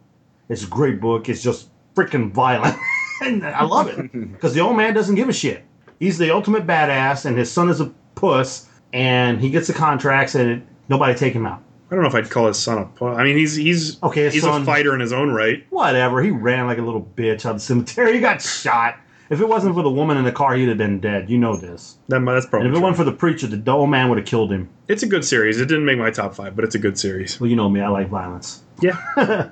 It's 0.49 0.65
a 0.65 0.67
great 0.69 1.01
book. 1.01 1.29
It's 1.29 1.43
just 1.43 1.69
freaking 1.95 2.31
violent. 2.33 2.77
and 3.23 3.45
I 3.47 3.65
love 3.65 3.89
it. 3.89 4.13
Because 4.13 4.55
the 4.55 4.61
old 4.61 4.77
man 4.77 4.95
doesn't 4.95 5.15
give 5.15 5.29
a 5.29 5.33
shit. 5.33 5.65
He's 5.99 6.19
the 6.19 6.33
ultimate 6.35 6.67
badass, 6.67 7.25
and 7.25 7.37
his 7.39 7.51
son 7.51 7.69
is 7.71 7.81
a 7.81 7.87
puss, 8.15 8.69
and 8.93 9.41
he 9.41 9.51
gets 9.51 9.67
the 9.67 9.73
contracts, 9.73 10.35
and 10.35 10.51
it, 10.51 10.63
nobody 10.89 11.15
take 11.19 11.33
him 11.33 11.47
out. 11.47 11.63
I 11.91 11.95
don't 11.95 12.03
know 12.03 12.09
if 12.09 12.15
I'd 12.15 12.29
call 12.31 12.49
his 12.49 12.59
son 12.59 12.79
a. 12.79 12.85
puss. 12.85 13.17
I 13.17 13.23
mean, 13.25 13.37
he's 13.37 13.55
he's 13.57 14.03
Okay, 14.03 14.25
his 14.25 14.35
he's 14.35 14.43
son- 14.43 14.63
a 14.63 14.65
fighter 14.65 14.93
in 14.95 15.01
his 15.01 15.13
own 15.13 15.31
right. 15.31 15.65
Whatever. 15.71 16.21
He 16.23 16.31
ran 16.31 16.67
like 16.67 16.79
a 16.79 16.83
little 16.83 17.09
bitch 17.17 17.47
out 17.47 17.53
of 17.53 17.57
the 17.57 17.61
cemetery. 17.61 18.13
He 18.15 18.21
got 18.21 18.43
shot. 18.43 18.97
If 19.29 19.41
it 19.41 19.49
wasn't 19.49 19.75
for 19.75 19.83
the 19.83 19.91
woman 19.91 20.17
in 20.19 20.25
the 20.25 20.31
car, 20.33 20.55
he'd 20.55 20.69
have 20.69 20.79
been 20.79 21.01
dead. 21.01 21.29
You 21.29 21.39
know 21.39 21.57
this. 21.57 21.99
That, 22.09 22.25
that's 22.25 22.47
probably. 22.47 22.69
And 22.69 22.75
if 22.75 22.79
it 22.79 22.81
true. 22.81 22.83
wasn't 22.83 22.97
for 22.99 23.05
the 23.05 23.17
preacher, 23.17 23.49
the 23.49 23.73
old 23.73 23.91
man 23.91 24.09
would 24.09 24.19
have 24.19 24.27
killed 24.27 24.53
him. 24.53 24.69
it's 24.87 25.03
a 25.03 25.07
good 25.07 25.25
series. 25.25 25.61
It 25.61 25.67
didn't 25.67 25.85
make 25.85 25.99
my 25.99 26.11
top 26.11 26.35
five, 26.35 26.55
but 26.55 26.65
it's 26.65 26.75
a 26.77 26.79
good 26.79 26.97
series. 26.99 27.41
Well, 27.41 27.51
you 27.51 27.57
know 27.57 27.69
me. 27.69 27.81
I 27.81 27.89
like 27.89 28.09
violence. 28.09 28.63
Yeah. 28.81 29.01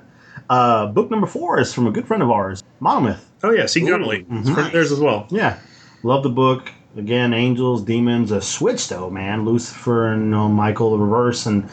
Uh, 0.49 0.87
book 0.87 1.09
number 1.09 1.27
four 1.27 1.59
is 1.59 1.73
from 1.73 1.87
a 1.87 1.91
good 1.91 2.07
friend 2.07 2.21
of 2.21 2.29
ours, 2.29 2.63
Monomyth. 2.81 3.19
Oh 3.43 3.51
yeah, 3.51 3.65
see 3.65 3.81
Gunley. 3.81 4.25
It's 4.29 4.49
from 4.49 4.71
theirs 4.71 4.91
as 4.91 4.99
well. 4.99 5.27
Yeah. 5.29 5.59
Love 6.03 6.23
the 6.23 6.29
book. 6.29 6.71
Again, 6.97 7.33
angels, 7.33 7.83
demons, 7.83 8.31
a 8.31 8.41
switch 8.41 8.87
though, 8.87 9.09
man. 9.09 9.43
Lucifer 9.43 10.07
and 10.07 10.25
you 10.25 10.29
know, 10.29 10.47
Michael 10.47 10.91
the 10.91 10.97
reverse 11.03 11.45
and 11.45 11.67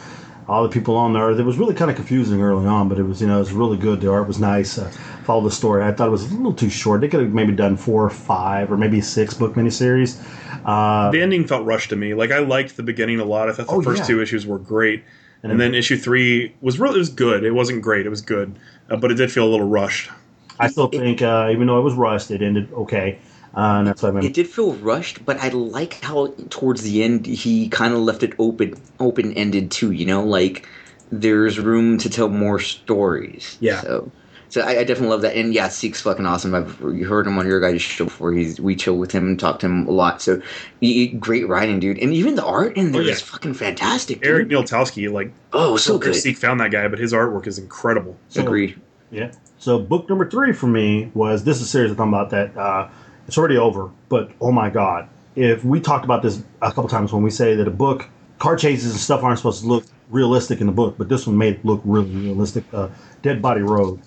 all 0.49 0.63
the 0.65 0.69
people 0.69 0.97
on 0.97 1.13
there. 1.13 1.31
It 1.31 1.45
was 1.45 1.59
really 1.59 1.75
kind 1.75 1.91
of 1.91 1.97
confusing 1.97 2.43
early 2.43 2.67
on, 2.67 2.89
but 2.89 2.99
it 2.99 3.05
was 3.05 3.21
you 3.21 3.27
know 3.29 3.37
it 3.37 3.41
was 3.41 3.53
really 3.53 3.77
good. 3.77 4.01
The 4.01 4.11
art 4.11 4.27
was 4.27 4.41
nice. 4.41 4.79
Uh, 4.79 4.91
follow 5.25 5.43
the 5.45 5.51
story. 5.51 5.85
I 5.85 5.93
thought 5.93 6.09
it 6.09 6.11
was 6.13 6.31
a 6.33 6.35
little 6.35 6.55
too 6.55 6.71
short. 6.71 7.03
They 7.03 7.09
could 7.09 7.21
have 7.21 7.33
maybe 7.33 7.53
done 7.53 7.77
four 7.77 8.05
or 8.05 8.11
five 8.11 8.73
or 8.73 8.77
maybe 8.77 9.01
six 9.01 9.35
book 9.35 9.55
miniseries. 9.55 10.21
Uh, 10.65 11.11
The 11.13 11.23
ending 11.23 11.47
felt 11.47 11.65
rushed 11.67 11.91
to 11.91 11.97
me. 11.97 12.15
Like 12.15 12.31
I 12.33 12.39
liked 12.39 12.77
the 12.77 12.83
beginning 12.83 13.21
a 13.21 13.25
lot. 13.25 13.49
I 13.49 13.53
thought 13.53 13.67
the 13.69 13.73
Oh, 13.75 13.83
first 13.83 14.01
yeah. 14.01 14.07
two 14.07 14.23
issues 14.23 14.45
were 14.47 14.59
great, 14.59 15.05
and, 15.43 15.61
then 15.61 15.75
issue 15.75 15.97
three 15.97 16.55
was 16.61 16.79
really 16.79 16.97
it 16.97 16.99
was 16.99 17.11
good. 17.11 17.45
It 17.45 17.53
wasn't 17.53 17.83
great. 17.83 18.07
It 18.07 18.11
was 18.11 18.21
good, 18.21 18.59
uh, 18.91 18.97
but 18.97 19.11
it 19.11 19.15
did 19.15 19.31
feel 19.31 19.45
a 19.45 19.51
little 19.51 19.69
rushed. 19.69 20.11
I 20.59 20.69
still 20.69 20.89
think 20.89 21.23
uh, 21.23 21.49
even 21.51 21.67
though 21.67 21.79
it 21.79 21.83
was 21.83 21.95
rushed, 21.95 22.31
it 22.31 22.43
ended 22.43 22.73
okay, 22.73 23.19
uh, 23.57 23.79
and 23.79 23.89
that's 23.89 24.03
what 24.03 24.11
I 24.11 24.13
mean. 24.13 24.25
It 24.25 24.35
did 24.35 24.49
feel 24.49 24.75
rushed, 24.75 25.25
but 25.25 25.39
I 25.39 25.49
like 25.49 25.95
how 26.03 26.35
towards 26.51 26.83
the 26.83 27.03
end 27.03 27.27
he 27.27 27.69
kind 27.69 27.93
of 27.95 28.01
left 28.01 28.23
it 28.23 28.35
open, 28.39 28.75
open 29.01 29.33
ended 29.35 29.71
too. 29.71 29.91
You 29.91 30.07
know, 30.07 30.25
like 30.25 30.69
there's 31.11 31.59
room 31.59 31.99
to 31.99 32.09
tell 32.09 32.29
more 32.29 32.59
stories. 32.59 33.59
Yeah. 33.61 33.81
So, 33.81 34.11
so 34.53 34.61
I, 34.61 34.81
I 34.81 34.85
definitely 34.85 35.09
love 35.09 35.23
that. 35.23 35.35
And 35.35 35.55
yeah, 35.55 35.69
Seek's 35.69 36.03
fucking 36.03 36.27
awesome. 36.27 36.55
I've 36.55 36.79
you 36.81 37.07
heard 37.09 37.27
him 37.27 37.39
on 37.39 37.47
your 37.47 37.59
guys' 37.59 37.81
show 37.81 38.05
before. 38.05 38.33
He's 38.33 38.61
we 38.61 38.77
chill 38.77 38.99
with 38.99 39.11
him 39.11 39.27
and 39.27 39.41
talk 39.41 39.59
to 39.61 39.67
him 39.67 39.89
a 39.89 39.91
lot. 39.91 40.21
So 40.21 40.43
he, 40.81 40.93
he- 40.93 41.07
great 41.09 41.49
writing, 41.49 41.81
dude. 41.81 41.99
And 41.99 42.13
even 42.13 42.35
the 42.35 42.45
art 42.45 42.77
in 42.77 42.93
there 42.93 43.01
Oh, 43.01 43.05
yeah. 43.05 43.13
is 43.13 43.23
fucking 43.23 43.55
fantastic. 43.55 44.21
Dude. 44.21 44.29
Eric 44.29 44.49
Nieltowski, 44.49 45.11
like 45.11 45.33
oh, 45.55 45.79
so 45.79 45.97
good. 45.97 46.15
Seek 46.15 46.37
found 46.37 46.61
that 46.61 46.71
guy, 46.71 46.87
but 46.89 46.99
his 46.99 47.15
artwork 47.15 47.47
is 47.47 47.59
incredible. 47.59 48.17
Agreed. 48.37 48.79
Yeah. 49.11 49.33
So 49.59 49.79
book 49.79 50.09
number 50.11 50.29
three 50.29 50.53
for 50.53 50.67
me 50.67 51.11
was 51.15 51.45
this 51.45 51.57
is 51.57 51.63
a 51.63 51.67
series 51.67 51.91
I'm 51.93 51.97
talking 51.97 52.13
about 52.13 52.31
that 52.31 52.55
uh, 52.57 52.91
it's 53.27 53.39
already 53.39 53.57
over, 53.57 53.91
but 54.11 54.31
oh 54.41 54.53
my 54.53 54.69
god! 54.69 55.09
If 55.35 55.65
we 55.65 55.81
talked 55.81 56.05
about 56.05 56.23
this 56.23 56.43
a 56.61 56.69
couple 56.69 56.89
times 56.89 57.13
when 57.13 57.23
we 57.23 57.31
say 57.31 57.55
that 57.55 57.67
a 57.67 57.71
book 57.71 58.07
car 58.39 58.57
chases 58.57 58.91
and 58.91 59.01
stuff 59.01 59.23
aren't 59.23 59.39
supposed 59.39 59.63
to 59.63 59.67
look 59.69 59.85
realistic 60.11 60.61
in 60.61 60.67
the 60.67 60.73
book, 60.73 60.97
but 60.99 61.09
this 61.09 61.27
one 61.27 61.39
made 61.39 61.55
it 61.55 61.65
look 61.65 61.81
really 61.85 62.11
realistic. 62.11 62.65
Uh, 62.75 62.89
Dead 63.23 63.41
Body 63.41 63.63
Road. 63.63 64.03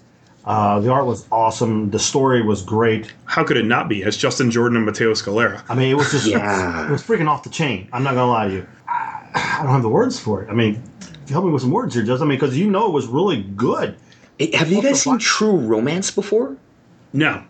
Uh, 0.45 0.79
the 0.79 0.91
art 0.91 1.05
was 1.07 1.25
awesome. 1.31 1.89
The 1.89 1.97
story 1.99 2.43
was 2.43 2.61
great. 2.61 3.11
How 3.25 3.43
could 3.43 3.57
it 3.57 3.65
not 3.65 3.89
be? 3.89 4.03
As 4.03 4.15
Justin 4.15 4.51
Jordan 4.51 4.77
and 4.77 4.85
Matteo 4.85 5.13
Scalera. 5.13 5.63
I 5.67 5.73
mean, 5.75 5.89
it 5.89 5.95
was 5.95 6.11
just 6.11 6.27
Yeah. 6.27 6.87
it 6.87 6.91
was 6.91 7.01
freaking 7.01 7.27
off 7.27 7.43
the 7.43 7.49
chain. 7.49 7.89
I'm 7.91 8.03
not 8.03 8.13
gonna 8.13 8.31
lie 8.31 8.47
to 8.49 8.53
you. 8.53 8.67
I, 8.87 9.23
I 9.33 9.63
don't 9.63 9.71
have 9.73 9.81
the 9.81 9.89
words 9.89 10.19
for 10.19 10.43
it. 10.43 10.49
I 10.49 10.53
mean, 10.53 10.81
help 11.29 11.45
me 11.45 11.51
with 11.51 11.61
some 11.63 11.71
words 11.71 11.95
here, 11.95 12.03
Justin. 12.03 12.27
I 12.27 12.29
mean, 12.29 12.39
because 12.39 12.57
you 12.57 12.69
know 12.69 12.85
it 12.87 12.91
was 12.93 13.07
really 13.07 13.41
good. 13.41 13.97
Hey, 14.37 14.51
have 14.55 14.71
you 14.71 14.81
guys 14.83 15.01
seen 15.01 15.13
fuck? 15.13 15.21
True 15.21 15.55
Romance 15.57 16.11
before? 16.11 16.57
No, 17.11 17.43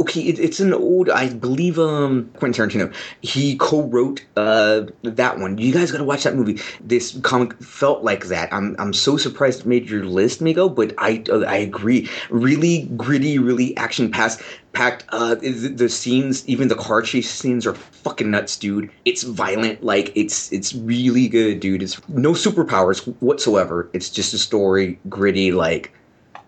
okay, 0.00 0.20
it, 0.22 0.38
it's 0.38 0.60
an 0.60 0.72
old, 0.72 1.10
I 1.10 1.32
believe, 1.32 1.78
um, 1.78 2.30
Quentin 2.34 2.68
Tarantino. 2.68 2.94
He 3.22 3.56
co-wrote 3.56 4.24
uh 4.36 4.82
that 5.02 5.38
one. 5.38 5.58
You 5.58 5.72
guys 5.72 5.90
got 5.92 5.98
to 5.98 6.04
watch 6.04 6.24
that 6.24 6.34
movie. 6.34 6.60
This 6.80 7.18
comic 7.22 7.54
felt 7.62 8.02
like 8.02 8.26
that. 8.26 8.52
I'm 8.52 8.76
I'm 8.78 8.92
so 8.92 9.16
surprised 9.16 9.60
it 9.60 9.66
made 9.66 9.88
your 9.88 10.04
list, 10.04 10.42
Migo. 10.42 10.74
But 10.74 10.94
I 10.98 11.22
uh, 11.30 11.40
I 11.40 11.56
agree. 11.56 12.08
Really 12.30 12.82
gritty, 12.96 13.38
really 13.38 13.76
action 13.76 14.10
packed. 14.10 15.04
Uh, 15.10 15.36
the 15.36 15.88
scenes, 15.88 16.46
even 16.48 16.68
the 16.68 16.74
car 16.74 17.00
chase 17.02 17.30
scenes, 17.30 17.66
are 17.66 17.74
fucking 17.74 18.30
nuts, 18.30 18.56
dude. 18.56 18.90
It's 19.04 19.22
violent. 19.22 19.82
Like 19.84 20.12
it's 20.14 20.52
it's 20.52 20.74
really 20.74 21.28
good, 21.28 21.60
dude. 21.60 21.82
It's 21.82 22.00
no 22.08 22.32
superpowers 22.32 23.04
whatsoever. 23.20 23.88
It's 23.92 24.10
just 24.10 24.34
a 24.34 24.38
story, 24.38 24.98
gritty, 25.08 25.52
like 25.52 25.92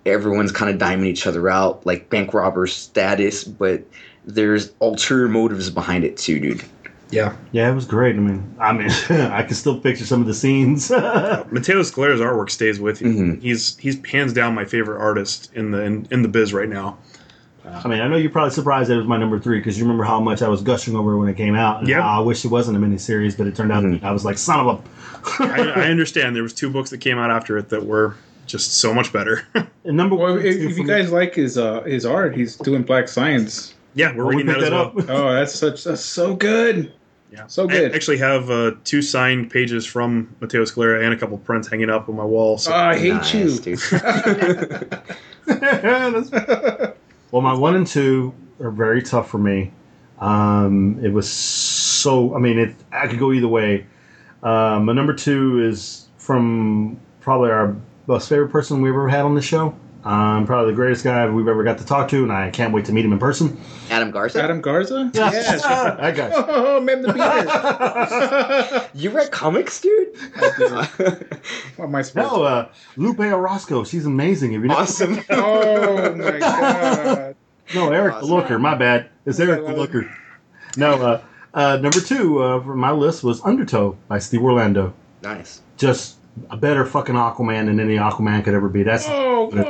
everyone's 0.07 0.53
kind 0.53 0.71
of 0.75 0.81
diming 0.81 1.07
each 1.07 1.27
other 1.27 1.49
out, 1.51 1.85
like 1.87 2.09
bank 2.11 2.33
robber 2.35 2.67
status, 2.67 3.45
but 3.45 3.83
there's 4.25 4.73
ulterior 4.81 5.29
motives 5.29 5.71
behind 5.71 6.05
it 6.05 6.17
too, 6.17 6.41
dude. 6.41 6.65
yeah. 7.11 7.37
Yeah, 7.53 7.71
it 7.71 7.75
was 7.75 7.85
great. 7.87 8.17
I 8.17 8.19
mean, 8.19 8.55
I 8.59 8.73
mean, 8.73 8.91
I 9.11 9.43
can 9.43 9.55
still 9.55 9.79
picture 9.81 10.05
some 10.05 10.21
of 10.21 10.27
the 10.27 10.35
scenes. 10.35 10.91
Matteo 10.91 11.83
Scalera's 11.83 12.21
artwork 12.21 12.51
stays 12.51 12.81
with 12.81 13.01
you. 13.03 13.09
Mhm. 13.09 13.43
He's 13.43 13.77
he's 13.79 14.05
hands 14.07 14.33
down 14.33 14.55
my 14.55 14.65
favorite 14.65 15.01
artist 15.01 15.53
in 15.55 15.71
the 15.71 15.83
in, 15.83 16.07
in 16.11 16.23
the 16.23 16.29
biz 16.29 16.53
right 16.53 16.69
now. 16.69 16.99
I 17.69 17.89
mean, 17.89 18.01
I 18.01 18.07
know 18.07 18.17
you're 18.17 18.31
probably 18.31 18.53
surprised 18.53 18.91
that 18.91 18.95
it 18.95 18.99
was 18.99 19.09
my 19.09 19.17
number 19.17 19.41
three 19.41 19.59
because 19.59 19.77
you 19.77 19.83
remember 19.85 20.05
how 20.05 20.21
much 20.21 20.41
I 20.41 20.47
was 20.49 20.63
gushing 20.63 20.95
over 20.95 21.15
it 21.15 21.19
when 21.19 21.29
it 21.29 21.37
came 21.37 21.57
out. 21.57 21.85
Yeah. 21.85 21.99
I 22.07 22.21
wish 22.21 22.45
it 22.45 22.49
wasn't 22.49 22.77
a 22.77 22.81
miniseries, 22.81 23.37
but 23.37 23.49
it 23.49 23.57
turned 23.57 23.73
out 23.73 23.85
I 24.05 24.13
was 24.13 24.25
like, 24.25 24.39
son 24.39 24.61
of 24.61 24.67
a. 24.69 25.43
I, 25.43 25.73
I 25.83 25.91
understand 25.91 26.37
there 26.37 26.45
was 26.45 26.53
two 26.55 26.71
books 26.71 26.91
that 26.91 26.99
came 26.99 27.19
out 27.19 27.33
after 27.33 27.59
it 27.59 27.69
that 27.71 27.85
were 27.85 28.15
just 28.47 28.75
so 28.79 28.93
much 28.95 29.13
better. 29.13 29.43
And 29.85 29.97
number 29.97 30.17
Well, 30.17 30.35
one. 30.35 30.45
if, 30.45 30.57
if 30.57 30.77
you 30.79 30.85
guys 30.85 31.13
like 31.13 31.37
his 31.37 31.57
uh, 31.57 31.83
his 31.83 32.05
art, 32.05 32.35
he's 32.37 32.57
doing 32.57 32.83
Black 32.83 33.07
Science. 33.07 33.73
yeah, 33.95 34.13
we're 34.17 34.25
Oh, 34.25 34.27
we 34.29 34.37
reading 34.39 34.47
that 34.53 34.59
as 34.65 34.71
that 34.71 34.73
well. 34.73 34.87
up. 34.99 35.11
Oh, 35.11 35.33
that's 35.33 35.55
such 35.55 35.85
that's 35.85 36.01
so 36.01 36.35
good. 36.35 36.93
Yeah. 37.33 37.47
So 37.47 37.69
good. 37.69 37.93
I 37.93 37.95
actually 37.95 38.17
have 38.19 38.51
uh, 38.51 38.73
two 38.83 39.01
signed 39.03 39.51
pages 39.51 39.87
from 39.87 40.35
Matteo 40.41 40.65
Scalera 40.65 41.05
and 41.05 41.15
a 41.15 41.17
couple 41.17 41.39
prints 41.39 41.69
hanging 41.69 41.89
up 41.91 42.09
on 42.09 42.17
my 42.17 42.25
wall. 42.25 42.59
So 42.59 42.73
Oh, 42.73 42.77
I 42.77 42.99
hate 42.99 43.13
Nice, 43.13 43.33
you. 43.35 43.77
That's- 45.47 46.31
well, 47.31 47.43
my 47.43 47.55
one 47.55 47.77
and 47.77 47.87
two 47.87 48.35
are 48.61 48.71
very 48.71 49.03
tough 49.03 49.31
for 49.31 49.39
me. 49.39 49.73
Um, 50.19 50.99
it 51.05 51.13
was 51.13 51.31
so. 51.31 52.35
I 52.35 52.39
mean, 52.39 52.59
it. 52.59 52.75
I 52.93 53.07
could 53.07 53.19
go 53.19 53.33
either 53.33 53.49
way. 53.49 53.87
Um, 54.43 54.85
my 54.87 54.93
number 54.93 55.15
two 55.15 55.63
is 55.65 56.09
from 56.19 56.99
probably 57.21 57.51
our 57.51 57.77
most 58.07 58.29
favorite 58.29 58.49
person 58.51 58.81
we've 58.83 58.93
ever 58.93 59.09
had 59.09 59.23
on 59.25 59.35
the 59.35 59.43
show. 59.43 59.75
Um, 60.05 60.47
probably 60.47 60.71
the 60.71 60.77
greatest 60.77 61.03
guy 61.03 61.29
we've 61.29 61.49
ever 61.49 61.65
got 61.65 61.79
to 61.79 61.85
talk 61.85 62.09
to, 62.11 62.23
and 62.23 62.31
I 62.31 62.49
can't 62.51 62.73
wait 62.73 62.85
to 62.85 62.93
meet 62.93 63.05
him 63.05 63.13
in 63.13 63.19
person. 63.19 63.61
Adam 63.91 64.13
Garza. 64.13 64.41
Adam 64.41 64.61
Garza? 64.61 65.11
Yes. 65.13 65.63
that 65.65 66.15
guy. 66.17 66.31
Oh, 66.33 66.81
man, 66.81 67.03
the 67.03 67.09
Beatles. 67.09 68.89
You 68.95 69.11
read 69.11 69.33
comics, 69.33 69.81
dude? 69.81 70.15
what 70.37 71.87
am 71.87 71.95
I 71.97 72.03
supposed 72.03 72.33
No, 72.33 72.43
uh, 72.45 72.69
Lupe 72.97 73.19
Orozco. 73.19 73.83
She's 73.83 74.07
amazing. 74.07 74.53
If 74.53 74.63
you 74.63 74.69
know, 74.69 74.77
awesome. 74.77 75.19
Oh, 75.31 76.15
my 76.15 76.39
God. 76.39 77.35
no, 77.75 77.91
Eric 77.93 78.15
Awesome. 78.15 78.29
the 78.29 78.35
Looker. 78.37 78.59
My 78.61 78.77
bad. 78.77 79.09
It's 79.25 79.41
Eric 79.41 79.67
the 79.67 79.75
Looker. 79.75 80.09
No, 80.77 80.93
uh, 80.95 81.23
uh, 81.53 81.77
number 81.79 82.01
two 82.01 82.41
uh, 82.43 82.63
for 82.63 82.77
my 82.77 82.93
list 82.93 83.25
was 83.25 83.41
Undertow 83.43 83.97
by 84.07 84.21
Steve 84.21 84.43
Orlando. 84.43 84.95
Nice. 85.23 85.63
Just 85.79 86.16
a 86.51 86.57
better 86.57 86.85
fucking 86.85 87.15
Aquaman 87.15 87.67
than 87.67 87.81
any 87.81 87.97
Aquaman 87.97 88.45
could 88.45 88.55
ever 88.55 88.69
be. 88.69 88.83
That's 88.83 89.07
Oh, 89.09 89.51
whoa. 89.53 89.63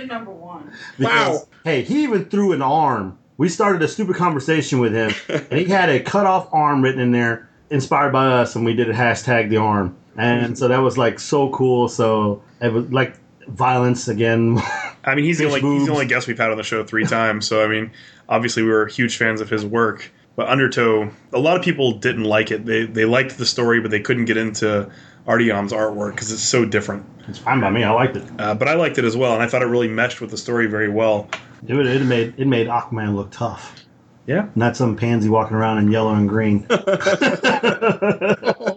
Number 0.06 0.30
one. 0.30 0.70
Because, 0.98 1.40
Wow. 1.40 1.48
Hey, 1.64 1.82
he 1.82 2.02
even 2.04 2.24
threw 2.26 2.52
an 2.52 2.62
arm. 2.62 3.18
We 3.36 3.48
started 3.48 3.82
a 3.82 3.88
stupid 3.88 4.16
conversation 4.16 4.80
with 4.80 4.92
him, 4.92 5.12
and 5.28 5.58
he 5.58 5.64
had 5.66 5.88
a 5.88 6.00
cut 6.00 6.26
off 6.26 6.48
arm 6.52 6.82
written 6.82 7.00
in 7.00 7.10
there, 7.10 7.48
inspired 7.70 8.12
by 8.12 8.26
us, 8.26 8.54
and 8.54 8.64
we 8.64 8.74
did 8.74 8.90
a 8.90 8.92
hashtag 8.92 9.48
the 9.48 9.56
arm. 9.56 9.96
And 10.16 10.58
so 10.58 10.68
that 10.68 10.78
was 10.78 10.98
like 10.98 11.18
so 11.18 11.48
cool. 11.50 11.88
So 11.88 12.42
it 12.60 12.72
was 12.72 12.92
like 12.92 13.16
violence 13.48 14.08
again. 14.08 14.58
I 15.04 15.14
mean, 15.14 15.24
he's 15.24 15.38
the 15.38 15.44
Fish 15.44 15.62
only 15.62 15.78
he's 15.78 15.86
the 15.86 15.92
only 15.92 16.06
guest 16.06 16.26
we've 16.26 16.36
had 16.38 16.50
on 16.50 16.58
the 16.58 16.62
show 16.62 16.84
three 16.84 17.06
times. 17.06 17.46
So 17.46 17.64
I 17.64 17.68
mean, 17.68 17.90
obviously 18.28 18.62
we 18.62 18.70
were 18.70 18.86
huge 18.86 19.16
fans 19.16 19.40
of 19.40 19.48
his 19.48 19.64
work. 19.64 20.12
But 20.40 20.48
Undertow, 20.48 21.10
a 21.34 21.38
lot 21.38 21.58
of 21.58 21.62
people 21.62 21.92
didn't 21.98 22.24
like 22.24 22.50
it. 22.50 22.64
They 22.64 22.86
they 22.86 23.04
liked 23.04 23.36
the 23.36 23.44
story, 23.44 23.78
but 23.78 23.90
they 23.90 24.00
couldn't 24.00 24.24
get 24.24 24.38
into 24.38 24.90
Artyom's 25.26 25.70
artwork 25.70 26.12
because 26.12 26.32
it's 26.32 26.40
so 26.40 26.64
different. 26.64 27.04
it's 27.28 27.36
fine 27.38 27.60
by 27.60 27.68
me. 27.68 27.84
I 27.84 27.90
liked 27.90 28.16
it. 28.16 28.24
Uh, 28.38 28.54
but 28.54 28.66
I 28.66 28.72
liked 28.72 28.96
it 28.96 29.04
as 29.04 29.18
well, 29.18 29.34
and 29.34 29.42
I 29.42 29.46
thought 29.46 29.60
it 29.60 29.66
really 29.66 29.86
meshed 29.86 30.22
with 30.22 30.30
the 30.30 30.38
story 30.38 30.66
very 30.66 30.88
well. 30.88 31.28
It, 31.68 31.76
it 31.76 32.06
made 32.06 32.32
it 32.38 32.46
made 32.46 32.68
Aquaman 32.68 33.14
look 33.16 33.30
tough. 33.32 33.84
Yeah. 34.26 34.48
Not 34.54 34.78
some 34.78 34.96
pansy 34.96 35.28
walking 35.28 35.58
around 35.58 35.76
in 35.76 35.90
yellow 35.90 36.14
and 36.14 36.26
green. 36.26 36.66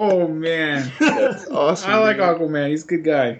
Oh, 0.05 0.27
man. 0.27 0.91
Awesome. 1.49 1.89
I 1.89 1.97
like 1.97 2.17
dude. 2.17 2.25
Aquaman. 2.25 2.69
He's 2.69 2.83
a 2.83 2.87
good 2.87 3.03
guy. 3.05 3.37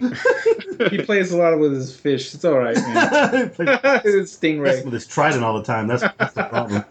he 0.90 1.02
plays 1.02 1.30
a 1.30 1.36
lot 1.36 1.58
with 1.58 1.72
his 1.72 1.94
fish. 1.94 2.32
It's 2.32 2.44
all 2.44 2.58
right, 2.58 2.76
man. 2.76 3.52
it's 3.58 4.34
Stingray. 4.34 4.82
with 4.82 4.94
his 4.94 5.06
trident 5.06 5.44
all 5.44 5.58
the 5.58 5.64
time. 5.64 5.88
That's, 5.88 6.02
that's 6.16 6.32
the 6.32 6.44
problem. 6.44 6.84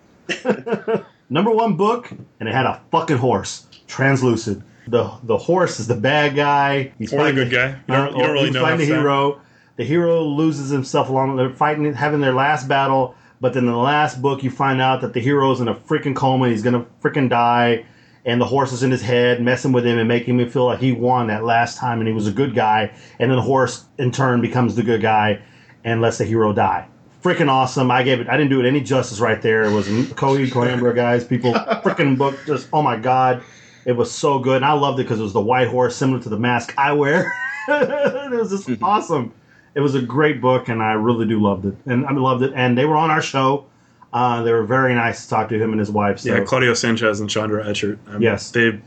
Number 1.30 1.52
one 1.52 1.76
book, 1.76 2.12
and 2.40 2.48
it 2.50 2.54
had 2.54 2.66
a 2.66 2.82
fucking 2.92 3.18
horse, 3.18 3.68
translucid. 3.88 4.64
The 4.88 5.10
the 5.24 5.38
horse 5.38 5.80
is 5.80 5.88
the 5.88 5.96
bad 5.96 6.36
guy. 6.36 6.92
He's 7.00 7.14
Or 7.14 7.18
the 7.18 7.24
fighting 7.24 7.36
good 7.36 7.52
guy. 7.52 7.68
You 7.88 7.94
don't- 7.96 8.16
you 8.18 8.24
don't 8.24 8.34
really 8.34 8.46
he's 8.48 8.54
know 8.54 8.62
fighting 8.62 8.80
the 8.80 8.86
hero. 8.86 9.40
The 9.78 9.84
hero 9.86 10.22
loses 10.24 10.70
himself 10.70 11.10
along. 11.10 11.36
They're 11.38 11.50
fighting, 11.50 11.92
having 11.94 12.20
their 12.22 12.34
last 12.34 12.68
battle. 12.68 13.16
But 13.42 13.54
then 13.54 13.64
in 13.64 13.72
the 13.72 13.78
last 13.78 14.22
book, 14.22 14.44
you 14.44 14.50
find 14.52 14.82
out 14.82 15.02
that 15.02 15.14
the 15.14 15.20
hero's 15.20 15.60
in 15.62 15.68
a 15.68 15.74
freaking 15.76 16.16
coma. 16.16 16.50
He's 16.50 16.62
gonna 16.62 16.86
freaking 17.02 17.30
die, 17.30 17.86
and 18.26 18.40
the 18.40 18.46
horse 18.46 18.72
is 18.72 18.84
in 18.84 18.92
his 18.92 19.02
head, 19.02 19.42
messing 19.42 19.72
with 19.72 19.86
him 19.86 19.98
and 19.98 20.08
making 20.08 20.38
me 20.38 20.46
feel 20.48 20.66
like 20.66 20.80
he 20.80 20.92
won 20.92 21.28
that 21.28 21.44
last 21.44 21.78
time 21.78 22.00
and 22.00 22.08
he 22.08 22.14
was 22.14 22.28
a 22.28 22.32
good 22.32 22.54
guy. 22.54 22.92
And 23.20 23.32
then 23.32 23.38
the 23.38 23.42
horse, 23.44 23.86
in 23.98 24.12
turn, 24.12 24.42
becomes 24.42 24.76
the 24.76 24.84
good 24.84 25.02
guy 25.02 25.40
and 25.84 26.02
lets 26.02 26.18
the 26.20 26.26
hero 26.26 26.54
die. 26.54 26.86
Freaking 27.24 27.48
awesome! 27.50 27.90
I 27.90 28.04
gave 28.04 28.20
it. 28.20 28.28
I 28.28 28.36
didn't 28.36 28.50
do 28.50 28.60
it 28.60 28.68
any 28.68 28.82
justice 28.82 29.20
right 29.22 29.42
there. 29.42 29.64
It 29.64 29.74
was 29.74 29.88
Coheed 29.88 30.52
Cambria 30.52 30.94
guys. 30.94 31.24
People 31.24 31.54
freaking 31.84 32.18
book. 32.18 32.38
Just 32.46 32.68
oh 32.74 32.82
my 32.82 32.98
god, 32.98 33.42
it 33.86 33.94
was 33.94 34.12
so 34.12 34.40
good. 34.40 34.58
And 34.58 34.66
I 34.66 34.74
loved 34.74 35.00
it 35.00 35.04
because 35.04 35.20
it 35.20 35.24
was 35.24 35.34
the 35.34 35.42
white 35.42 35.70
horse, 35.70 35.96
similar 35.96 36.22
to 36.22 36.30
the 36.30 36.38
mask 36.38 36.74
I 36.78 36.92
wear. 36.92 37.32
it 37.70 38.32
was 38.32 38.50
just 38.50 38.84
awesome. 38.84 39.34
It 39.74 39.80
was 39.80 39.96
a 39.96 40.02
great 40.02 40.42
book, 40.42 40.68
and 40.68 40.84
I 40.84 40.94
really 40.94 41.26
do 41.26 41.42
loved 41.42 41.66
it. 41.66 41.76
And 41.86 42.06
I 42.06 42.12
loved 42.12 42.44
it. 42.44 42.52
And 42.56 42.78
they 42.78 42.86
were 42.86 42.98
on 42.98 43.10
our 43.10 43.22
show. 43.22 43.66
Uh, 44.12 44.44
they 44.44 44.52
were 44.52 44.64
very 44.64 44.94
nice 44.94 45.24
to 45.24 45.30
talk 45.30 45.50
to 45.50 45.58
him 45.58 45.72
and 45.72 45.80
his 45.80 45.90
wife. 45.90 46.20
So. 46.20 46.36
Yeah, 46.36 46.44
Claudio 46.44 46.74
Sanchez 46.74 47.20
and 47.20 47.30
Chondra 47.30 47.66
Echert. 47.66 47.98
Um, 48.08 48.22
Yes. 48.22 48.52
they 48.52 48.80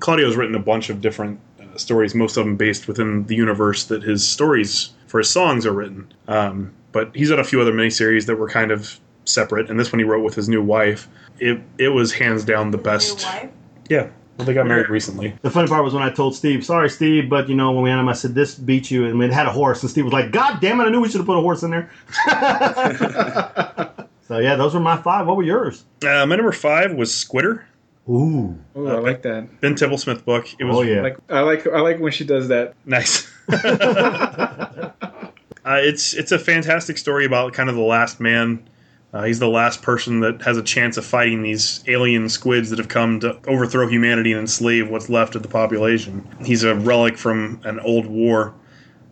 Claudio's 0.00 0.34
written 0.34 0.54
a 0.56 0.60
bunch 0.60 0.90
of 0.90 1.00
different 1.00 1.38
uh, 1.60 1.76
stories, 1.76 2.14
most 2.14 2.36
of 2.36 2.44
them 2.44 2.56
based 2.56 2.88
within 2.88 3.24
the 3.26 3.36
universe 3.36 3.84
that 3.84 4.02
his 4.02 4.26
stories 4.26 4.90
for 5.06 5.18
his 5.18 5.30
songs 5.30 5.64
are 5.64 5.72
written. 5.72 6.12
Um, 6.26 6.72
but 6.92 7.14
he's 7.14 7.30
done 7.30 7.38
a 7.38 7.44
few 7.44 7.60
other 7.60 7.72
miniseries 7.72 8.26
that 8.26 8.36
were 8.36 8.48
kind 8.48 8.70
of 8.70 8.98
separate, 9.24 9.70
and 9.70 9.78
this 9.78 9.92
one 9.92 9.98
he 9.98 10.04
wrote 10.04 10.24
with 10.24 10.34
his 10.34 10.48
new 10.48 10.62
wife. 10.62 11.08
It 11.38 11.60
it 11.78 11.88
was 11.88 12.12
hands 12.12 12.44
down 12.44 12.70
the 12.70 12.78
best. 12.78 13.18
New 13.18 13.24
wife. 13.24 13.50
Yeah, 13.88 14.08
well, 14.36 14.46
they 14.46 14.54
got 14.54 14.66
married 14.66 14.88
recently. 14.88 15.36
The 15.42 15.50
funny 15.50 15.68
part 15.68 15.84
was 15.84 15.94
when 15.94 16.02
I 16.02 16.10
told 16.10 16.34
Steve, 16.34 16.64
"Sorry, 16.64 16.90
Steve, 16.90 17.28
but 17.30 17.48
you 17.48 17.54
know 17.54 17.72
when 17.72 17.82
we 17.82 17.90
had 17.90 17.98
him, 17.98 18.08
I 18.08 18.12
said 18.12 18.34
this 18.34 18.54
beat 18.54 18.90
you, 18.90 19.06
and 19.06 19.22
it 19.22 19.32
had 19.32 19.46
a 19.46 19.52
horse." 19.52 19.82
And 19.82 19.90
Steve 19.90 20.04
was 20.04 20.12
like, 20.12 20.30
"God 20.30 20.60
damn 20.60 20.80
it! 20.80 20.84
I 20.84 20.90
knew 20.90 21.00
we 21.00 21.08
should 21.08 21.18
have 21.18 21.26
put 21.26 21.38
a 21.38 21.40
horse 21.40 21.62
in 21.62 21.70
there." 21.70 21.90
so 24.28 24.38
yeah, 24.38 24.56
those 24.56 24.74
were 24.74 24.80
my 24.80 24.96
five. 24.96 25.26
What 25.26 25.36
were 25.36 25.42
yours? 25.42 25.84
Uh, 26.02 26.26
my 26.26 26.36
number 26.36 26.52
five 26.52 26.94
was 26.94 27.14
Squidder, 27.14 27.66
Ooh, 28.08 28.56
Oh, 28.76 28.86
I 28.86 28.98
like 29.00 29.22
that. 29.22 29.60
Ben 29.60 29.74
Templesmith 29.74 30.24
book. 30.24 30.46
It 30.60 30.64
was 30.64 30.76
oh 30.76 30.82
yeah. 30.82 31.02
Like 31.02 31.16
I 31.28 31.40
like 31.40 31.66
I 31.66 31.80
like 31.80 31.98
when 31.98 32.12
she 32.12 32.24
does 32.24 32.48
that. 32.48 32.74
Nice. 32.84 33.32
uh, 35.66 35.80
it's 35.80 36.14
it's 36.14 36.32
a 36.32 36.38
fantastic 36.38 36.96
story 36.96 37.24
about 37.24 37.52
kind 37.52 37.68
of 37.68 37.74
the 37.74 37.82
last 37.82 38.20
man. 38.20 38.68
Uh, 39.12 39.24
he's 39.24 39.38
the 39.38 39.48
last 39.48 39.82
person 39.82 40.20
that 40.20 40.42
has 40.42 40.58
a 40.58 40.62
chance 40.62 40.96
of 40.96 41.04
fighting 41.04 41.42
these 41.42 41.82
alien 41.86 42.28
squids 42.28 42.70
that 42.70 42.78
have 42.78 42.88
come 42.88 43.18
to 43.20 43.38
overthrow 43.48 43.88
humanity 43.88 44.32
and 44.32 44.40
enslave 44.40 44.90
what's 44.90 45.08
left 45.08 45.34
of 45.34 45.42
the 45.42 45.48
population. 45.48 46.28
He's 46.44 46.64
a 46.64 46.74
relic 46.74 47.16
from 47.16 47.60
an 47.64 47.80
old 47.80 48.06
war, 48.06 48.54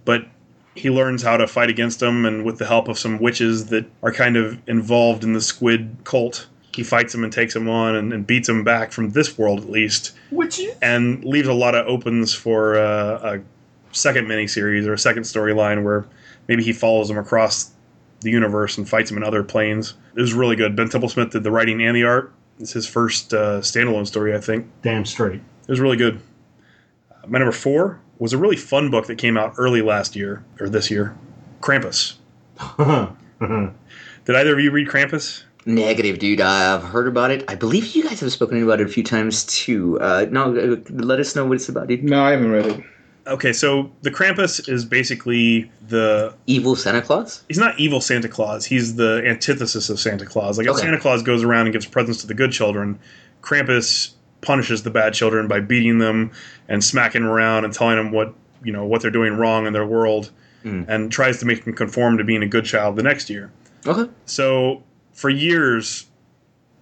but 0.04 0.26
he 0.74 0.90
learns 0.90 1.22
how 1.22 1.36
to 1.36 1.46
fight 1.46 1.70
against 1.70 2.00
them, 2.00 2.26
and 2.26 2.44
with 2.44 2.58
the 2.58 2.66
help 2.66 2.88
of 2.88 2.98
some 2.98 3.18
witches 3.18 3.66
that 3.66 3.86
are 4.02 4.12
kind 4.12 4.36
of 4.36 4.60
involved 4.68 5.24
in 5.24 5.32
the 5.32 5.40
squid 5.40 5.96
cult, 6.04 6.48
he 6.74 6.82
fights 6.82 7.12
them 7.12 7.24
and 7.24 7.32
takes 7.32 7.54
them 7.54 7.68
on 7.68 7.94
and, 7.96 8.12
and 8.12 8.26
beats 8.26 8.46
them 8.46 8.62
back 8.62 8.92
from 8.92 9.10
this 9.10 9.38
world 9.38 9.60
at 9.60 9.70
least 9.70 10.12
Which 10.30 10.58
is 10.58 10.76
and 10.82 11.24
leaves 11.24 11.48
a 11.48 11.54
lot 11.54 11.74
of 11.74 11.86
opens 11.86 12.34
for 12.34 12.76
uh, 12.76 13.36
a 13.36 13.40
second 13.92 14.26
miniseries 14.26 14.86
or 14.86 14.92
a 14.92 14.98
second 14.98 15.22
storyline 15.22 15.84
where 15.84 16.04
maybe 16.48 16.62
he 16.62 16.72
follows 16.72 17.08
them 17.08 17.18
across 17.18 17.70
the 18.20 18.30
universe 18.30 18.78
and 18.78 18.88
fights 18.88 19.10
them 19.10 19.18
in 19.18 19.24
other 19.24 19.42
planes. 19.42 19.94
It 20.16 20.20
was 20.20 20.32
really 20.32 20.56
good. 20.56 20.76
Ben 20.76 20.88
Templesmith 20.88 21.30
did 21.30 21.42
the 21.42 21.50
writing 21.50 21.82
and 21.82 21.94
the 21.94 22.04
art. 22.04 22.32
It's 22.58 22.72
his 22.72 22.86
first 22.86 23.34
uh, 23.34 23.60
standalone 23.60 24.06
story, 24.06 24.34
I 24.34 24.40
think. 24.40 24.66
damn 24.82 25.04
straight. 25.04 25.40
It 25.62 25.68
was 25.68 25.80
really 25.80 25.96
good. 25.96 26.20
Uh, 27.10 27.26
my 27.26 27.38
number 27.38 27.52
four 27.52 28.00
was 28.18 28.32
a 28.32 28.38
really 28.38 28.56
fun 28.56 28.90
book 28.90 29.06
that 29.08 29.16
came 29.18 29.36
out 29.36 29.54
early 29.58 29.82
last 29.82 30.14
year 30.14 30.44
or 30.60 30.68
this 30.68 30.90
year. 30.90 31.16
Krampus. 31.60 32.14
Did 33.40 34.36
either 34.36 34.54
of 34.54 34.60
you 34.60 34.70
read 34.70 34.88
Krampus? 34.88 35.42
Negative, 35.66 36.18
dude. 36.18 36.40
I've 36.40 36.82
heard 36.82 37.08
about 37.08 37.30
it. 37.30 37.44
I 37.48 37.54
believe 37.54 37.94
you 37.96 38.04
guys 38.04 38.20
have 38.20 38.30
spoken 38.32 38.62
about 38.62 38.80
it 38.80 38.86
a 38.86 38.90
few 38.90 39.02
times 39.02 39.44
too. 39.44 39.98
Uh, 40.00 40.26
no, 40.30 40.54
uh, 40.56 40.76
let 40.90 41.20
us 41.20 41.34
know 41.34 41.46
what 41.46 41.54
it's 41.56 41.68
about, 41.68 41.88
dude. 41.88 42.04
No, 42.04 42.22
I 42.22 42.32
haven't 42.32 42.50
read 42.50 42.66
it. 42.66 42.84
Okay, 43.26 43.52
so 43.54 43.90
the 44.02 44.10
Krampus 44.10 44.68
is 44.68 44.84
basically 44.84 45.70
the 45.88 46.34
Evil 46.46 46.76
Santa 46.76 47.00
Claus. 47.00 47.42
he's 47.48 47.58
not 47.58 47.78
evil 47.80 48.00
Santa 48.02 48.28
Claus. 48.28 48.66
He's 48.66 48.96
the 48.96 49.22
antithesis 49.26 49.88
of 49.88 49.98
Santa 49.98 50.26
Claus. 50.26 50.58
Like 50.58 50.66
if 50.66 50.72
Okay. 50.74 50.82
Santa 50.82 51.00
Claus 51.00 51.22
goes 51.22 51.42
around 51.42 51.66
and 51.66 51.72
gives 51.72 51.86
presents 51.86 52.20
to 52.20 52.26
the 52.26 52.34
good 52.34 52.52
children, 52.52 52.98
Krampus 53.42 54.10
punishes 54.42 54.82
the 54.82 54.90
bad 54.90 55.14
children 55.14 55.48
by 55.48 55.60
beating 55.60 55.98
them 55.98 56.32
and 56.68 56.84
smacking 56.84 57.22
them 57.22 57.30
around 57.30 57.64
and 57.64 57.72
telling 57.72 57.96
them 57.96 58.10
what 58.12 58.34
you 58.62 58.72
know 58.72 58.84
what 58.84 59.00
they're 59.00 59.10
doing 59.10 59.34
wrong 59.34 59.66
in 59.66 59.72
their 59.72 59.86
world, 59.86 60.30
Mm. 60.64 60.86
and 60.88 61.12
tries 61.12 61.38
to 61.40 61.46
make 61.46 61.64
them 61.64 61.74
conform 61.74 62.16
to 62.18 62.24
being 62.24 62.42
a 62.42 62.46
good 62.46 62.64
child 62.64 62.96
the 62.96 63.02
next 63.02 63.28
year. 63.28 63.50
Okay. 63.86 64.10
So 64.24 64.82
for 65.12 65.28
years, 65.28 66.06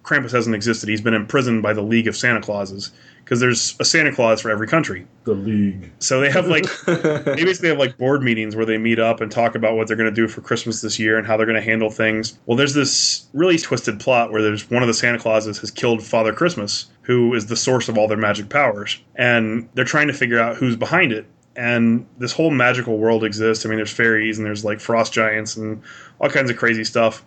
Krampus 0.05 0.31
hasn't 0.31 0.55
existed. 0.55 0.87
He's 0.89 1.01
been 1.01 1.13
imprisoned 1.13 1.61
by 1.63 1.73
the 1.73 1.81
League 1.81 2.07
of 2.07 2.15
Santa 2.15 2.39
Clauses 2.41 2.91
because 3.23 3.39
there's 3.39 3.75
a 3.79 3.85
Santa 3.85 4.13
Claus 4.13 4.41
for 4.41 4.49
every 4.49 4.67
country. 4.67 5.07
The 5.23 5.33
league. 5.33 5.91
So 5.99 6.19
they 6.19 6.29
have 6.29 6.47
like 6.47 6.65
they 6.85 7.43
basically 7.43 7.69
have 7.69 7.77
like 7.77 7.97
board 7.97 8.21
meetings 8.21 8.55
where 8.55 8.65
they 8.65 8.77
meet 8.77 8.99
up 8.99 9.21
and 9.21 9.31
talk 9.31 9.55
about 9.55 9.75
what 9.75 9.87
they're 9.87 9.97
going 9.97 10.09
to 10.09 10.15
do 10.15 10.27
for 10.27 10.41
Christmas 10.41 10.81
this 10.81 10.99
year 10.99 11.17
and 11.17 11.25
how 11.25 11.37
they're 11.37 11.45
going 11.45 11.55
to 11.55 11.61
handle 11.61 11.89
things. 11.89 12.37
Well, 12.45 12.57
there's 12.57 12.73
this 12.73 13.27
really 13.33 13.57
twisted 13.57 13.99
plot 13.99 14.31
where 14.31 14.41
there's 14.41 14.69
one 14.69 14.83
of 14.83 14.87
the 14.87 14.93
Santa 14.93 15.19
Clauses 15.19 15.57
has 15.59 15.71
killed 15.71 16.03
Father 16.03 16.33
Christmas, 16.33 16.87
who 17.01 17.33
is 17.33 17.47
the 17.47 17.55
source 17.55 17.87
of 17.87 17.97
all 17.97 18.07
their 18.07 18.17
magic 18.17 18.49
powers, 18.49 18.99
and 19.15 19.69
they're 19.73 19.85
trying 19.85 20.07
to 20.07 20.13
figure 20.13 20.39
out 20.39 20.57
who's 20.57 20.75
behind 20.75 21.11
it. 21.11 21.25
And 21.55 22.07
this 22.17 22.33
whole 22.33 22.49
magical 22.49 22.97
world 22.97 23.23
exists. 23.23 23.65
I 23.65 23.69
mean, 23.69 23.77
there's 23.77 23.91
fairies 23.91 24.37
and 24.37 24.45
there's 24.45 24.65
like 24.65 24.79
frost 24.79 25.13
giants 25.13 25.55
and 25.55 25.81
all 26.19 26.29
kinds 26.29 26.49
of 26.49 26.57
crazy 26.57 26.83
stuff. 26.83 27.23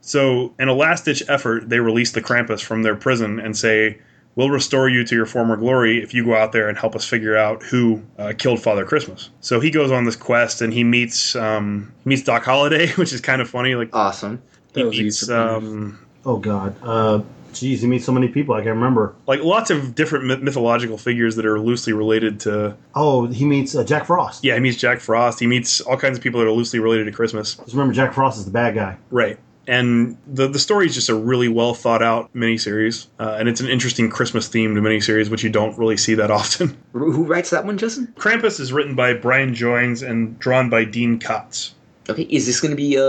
So, 0.00 0.54
in 0.58 0.68
a 0.68 0.74
last 0.74 1.06
ditch 1.06 1.22
effort, 1.28 1.70
they 1.70 1.80
release 1.80 2.12
the 2.12 2.20
Krampus 2.20 2.60
from 2.60 2.82
their 2.82 2.94
prison 2.94 3.40
and 3.40 3.56
say, 3.56 3.98
We'll 4.36 4.50
restore 4.50 4.88
you 4.88 5.04
to 5.04 5.14
your 5.14 5.26
former 5.26 5.56
glory 5.56 6.02
if 6.02 6.12
you 6.12 6.24
go 6.24 6.34
out 6.34 6.52
there 6.52 6.68
and 6.68 6.76
help 6.76 6.96
us 6.96 7.06
figure 7.06 7.36
out 7.36 7.62
who 7.62 8.02
uh, 8.18 8.32
killed 8.36 8.60
Father 8.60 8.84
Christmas. 8.84 9.30
So 9.40 9.60
he 9.60 9.70
goes 9.70 9.92
on 9.92 10.04
this 10.04 10.16
quest 10.16 10.60
and 10.60 10.72
he 10.72 10.82
meets 10.82 11.36
um, 11.36 11.92
he 12.02 12.08
meets 12.10 12.22
Doc 12.22 12.42
Holliday, 12.44 12.88
which 12.94 13.12
is 13.12 13.20
kind 13.20 13.40
of 13.40 13.48
funny. 13.48 13.74
Like 13.74 13.90
Awesome. 13.92 14.42
he 14.74 14.82
was 14.82 14.98
meets 14.98 15.22
easy 15.22 15.32
um, 15.32 16.04
Oh 16.26 16.38
God. 16.38 16.74
Uh, 16.82 17.20
geez, 17.52 17.82
you 17.84 17.88
meet 17.88 18.02
so 18.02 18.10
many 18.10 18.26
people 18.26 18.54
I 18.56 18.58
can't 18.58 18.74
remember. 18.74 19.14
like 19.28 19.40
lots 19.44 19.70
of 19.70 19.94
different 19.94 20.24
myth- 20.24 20.40
mythological 20.40 20.98
figures 20.98 21.36
that 21.36 21.46
are 21.46 21.60
loosely 21.60 21.92
related 21.92 22.40
to. 22.40 22.76
Oh, 22.96 23.26
he 23.28 23.44
meets 23.44 23.76
uh, 23.76 23.84
Jack 23.84 24.04
Frost. 24.06 24.42
Yeah, 24.42 24.54
he 24.54 24.60
meets 24.60 24.76
Jack 24.78 24.98
Frost. 24.98 25.38
He 25.38 25.46
meets 25.46 25.80
all 25.82 25.96
kinds 25.96 26.18
of 26.18 26.24
people 26.24 26.40
that 26.40 26.46
are 26.46 26.50
loosely 26.52 26.80
related 26.80 27.04
to 27.04 27.12
Christmas. 27.12 27.54
Just 27.54 27.72
remember, 27.72 27.94
Jack 27.94 28.14
Frost 28.14 28.38
is 28.38 28.46
the 28.46 28.50
bad 28.50 28.74
guy. 28.74 28.96
Right. 29.10 29.38
And 29.66 30.16
the 30.26 30.48
the 30.48 30.58
story 30.58 30.86
is 30.86 30.94
just 30.94 31.08
a 31.08 31.14
really 31.14 31.48
well 31.48 31.74
thought 31.74 32.02
out 32.02 32.32
miniseries, 32.34 33.06
uh, 33.18 33.36
and 33.38 33.48
it's 33.48 33.60
an 33.60 33.68
interesting 33.68 34.10
Christmas 34.10 34.48
themed 34.48 34.78
miniseries, 34.78 35.30
which 35.30 35.42
you 35.42 35.50
don't 35.50 35.76
really 35.78 35.96
see 35.96 36.14
that 36.14 36.30
often. 36.30 36.76
Who 36.92 37.10
who 37.12 37.24
writes 37.24 37.50
that 37.50 37.64
one, 37.64 37.78
Justin? 37.78 38.12
Krampus 38.16 38.60
is 38.60 38.72
written 38.72 38.94
by 38.94 39.14
Brian 39.14 39.54
Joines 39.54 40.06
and 40.06 40.38
drawn 40.38 40.70
by 40.70 40.84
Dean 40.84 41.18
Kotz. 41.18 41.72
Okay, 42.08 42.24
is 42.24 42.44
this 42.44 42.60
going 42.60 42.70
to 42.70 42.76
be 42.76 42.96
a 42.96 43.00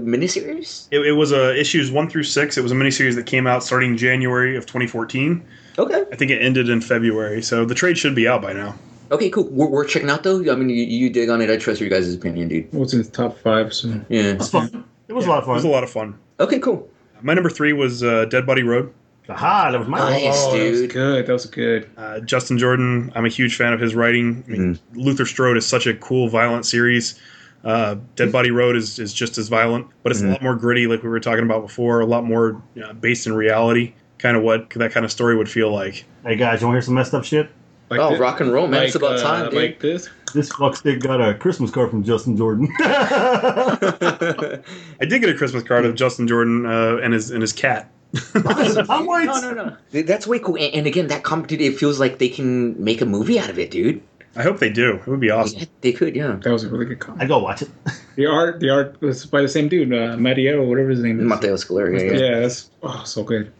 miniseries? 0.00 0.88
It, 0.90 1.00
it 1.06 1.12
was 1.12 1.32
uh, 1.32 1.54
issues 1.56 1.90
one 1.90 2.08
through 2.08 2.22
six. 2.22 2.56
It 2.56 2.62
was 2.62 2.72
a 2.72 2.74
miniseries 2.74 3.14
that 3.16 3.26
came 3.26 3.46
out 3.46 3.62
starting 3.62 3.96
January 3.96 4.56
of 4.56 4.64
2014. 4.64 5.44
Okay. 5.78 6.04
I 6.10 6.16
think 6.16 6.30
it 6.30 6.40
ended 6.40 6.70
in 6.70 6.80
February, 6.80 7.42
so 7.42 7.64
the 7.64 7.74
trade 7.74 7.98
should 7.98 8.14
be 8.14 8.26
out 8.26 8.40
by 8.40 8.54
now. 8.54 8.74
Okay, 9.10 9.30
cool. 9.30 9.48
We're, 9.48 9.68
we're 9.68 9.84
checking 9.84 10.10
out 10.10 10.22
though. 10.22 10.40
I 10.50 10.56
mean, 10.56 10.70
you, 10.70 10.84
you 10.84 11.10
dig 11.10 11.28
on 11.28 11.40
it. 11.40 11.50
I 11.50 11.56
trust 11.56 11.80
your 11.80 11.90
guys' 11.90 12.14
opinion, 12.14 12.48
dude. 12.48 12.72
What's 12.72 12.92
in 12.92 13.02
the 13.02 13.10
top 13.10 13.38
five? 13.38 13.72
So 13.72 14.00
Yeah. 14.08 14.38
It 15.08 15.14
was 15.14 15.24
fun. 15.26 15.42
It 15.42 15.46
was 15.46 15.46
a 15.46 15.48
lot 15.48 15.48
of 15.48 15.48
It 15.48 15.52
was 15.52 15.62
a 15.62 15.66
fun. 15.66 15.72
lot 15.72 15.84
of 15.84 15.90
fun. 15.90 16.18
Okay, 16.40 16.58
cool. 16.58 16.88
My 17.22 17.34
number 17.34 17.50
three 17.50 17.72
was 17.72 18.02
uh, 18.04 18.26
Dead 18.26 18.46
Body 18.46 18.62
Road. 18.62 18.92
Aha, 19.30 19.70
that 19.72 19.78
was 19.78 19.88
my 19.88 19.98
Nice. 19.98 20.34
oh, 20.38 20.56
that 20.56 20.70
was 20.70 20.86
good. 20.86 21.26
That 21.26 21.32
was 21.32 21.46
good. 21.46 21.90
Uh, 21.98 22.20
Justin 22.20 22.56
Jordan, 22.58 23.12
I'm 23.14 23.26
a 23.26 23.28
huge 23.28 23.56
fan 23.56 23.72
of 23.74 23.80
his 23.80 23.94
writing. 23.94 24.42
I 24.46 24.50
mean, 24.50 24.78
Luther 24.94 25.26
Strode 25.26 25.56
is 25.58 25.66
such 25.66 25.86
a 25.86 25.94
cool, 25.94 26.28
violent 26.28 26.64
series. 26.64 27.20
Uh, 27.64 27.96
Dead 28.16 28.30
Body 28.32 28.50
Road 28.50 28.76
is, 28.76 28.98
is 28.98 29.12
just 29.12 29.36
as 29.36 29.48
violent, 29.48 29.86
but 30.02 30.12
it's 30.12 30.22
a 30.22 30.28
lot 30.28 30.42
more 30.42 30.54
gritty, 30.54 30.86
like 30.86 31.02
we 31.02 31.08
were 31.10 31.20
talking 31.20 31.44
about 31.44 31.60
before, 31.60 32.00
a 32.00 32.06
lot 32.06 32.24
more 32.24 32.62
uh, 32.82 32.92
based 32.94 33.26
in 33.26 33.34
reality, 33.34 33.92
kind 34.18 34.36
of 34.36 34.42
what 34.44 34.70
that 34.70 34.92
kind 34.92 35.04
of 35.04 35.10
story 35.12 35.36
would 35.36 35.48
feel 35.50 35.70
like. 35.72 36.04
Hey 36.24 36.36
guys, 36.36 36.60
you 36.60 36.68
want 36.68 36.74
to 36.74 36.76
hear 36.76 36.82
some 36.82 36.94
messed 36.94 37.12
up 37.12 37.24
shit? 37.24 37.50
Like 37.90 38.00
Oh, 38.00 38.10
thi- 38.10 38.18
rock 38.18 38.40
and 38.40 38.52
roll, 38.52 38.66
man. 38.66 38.84
it's 38.84 38.94
like, 38.94 39.02
about 39.02 39.18
uh, 39.18 39.22
time, 39.22 39.50
dude. 39.50 39.62
Like 39.62 39.80
this. 39.80 40.08
This 40.34 40.50
fuckstick 40.50 41.00
got 41.00 41.20
a 41.20 41.34
Christmas 41.34 41.70
card 41.70 41.90
from 41.90 42.04
Justin 42.04 42.36
Jordan. 42.36 42.68
I 42.80 44.60
did 45.00 45.20
get 45.20 45.30
a 45.30 45.34
Christmas 45.34 45.62
card 45.62 45.86
of 45.86 45.94
Justin 45.94 46.28
Jordan 46.28 46.66
uh, 46.66 46.98
and 47.02 47.14
his 47.14 47.30
and 47.30 47.40
his 47.40 47.52
cat. 47.52 47.90
I'm 48.34 49.06
white. 49.06 49.26
no, 49.26 49.52
no, 49.52 49.52
no. 49.52 50.02
That's 50.02 50.26
way 50.26 50.38
cool. 50.38 50.56
And, 50.56 50.74
and 50.74 50.86
again, 50.86 51.06
that 51.08 51.22
comic, 51.22 51.46
dude, 51.46 51.60
it 51.60 51.78
feels 51.78 51.98
like 52.00 52.18
they 52.18 52.28
can 52.28 52.82
make 52.82 53.00
a 53.00 53.06
movie 53.06 53.38
out 53.38 53.50
of 53.50 53.58
it, 53.58 53.70
dude. 53.70 54.02
I 54.36 54.42
hope 54.42 54.58
they 54.60 54.70
do. 54.70 54.96
It 54.96 55.06
would 55.06 55.20
be 55.20 55.30
awesome. 55.30 55.60
Yeah, 55.60 55.64
they 55.80 55.92
could, 55.92 56.14
yeah. 56.14 56.38
That 56.42 56.50
was 56.50 56.62
a 56.62 56.68
really 56.68 56.84
good 56.84 57.00
comic. 57.00 57.22
I 57.22 57.26
go 57.26 57.38
watch 57.38 57.62
it. 57.62 57.70
The 58.16 58.26
art, 58.26 58.60
the 58.60 58.70
art 58.70 59.00
was 59.00 59.26
by 59.26 59.42
the 59.42 59.48
same 59.48 59.68
dude, 59.68 59.92
uh, 59.92 60.16
Matteo, 60.16 60.64
whatever 60.64 60.90
his 60.90 61.00
name 61.00 61.18
is. 61.18 61.26
Matteo 61.26 61.54
Scalera, 61.54 61.98
yeah. 61.98 62.18
Yeah, 62.18 62.40
that's 62.40 62.70
oh, 62.82 63.02
so 63.04 63.24
good. 63.24 63.52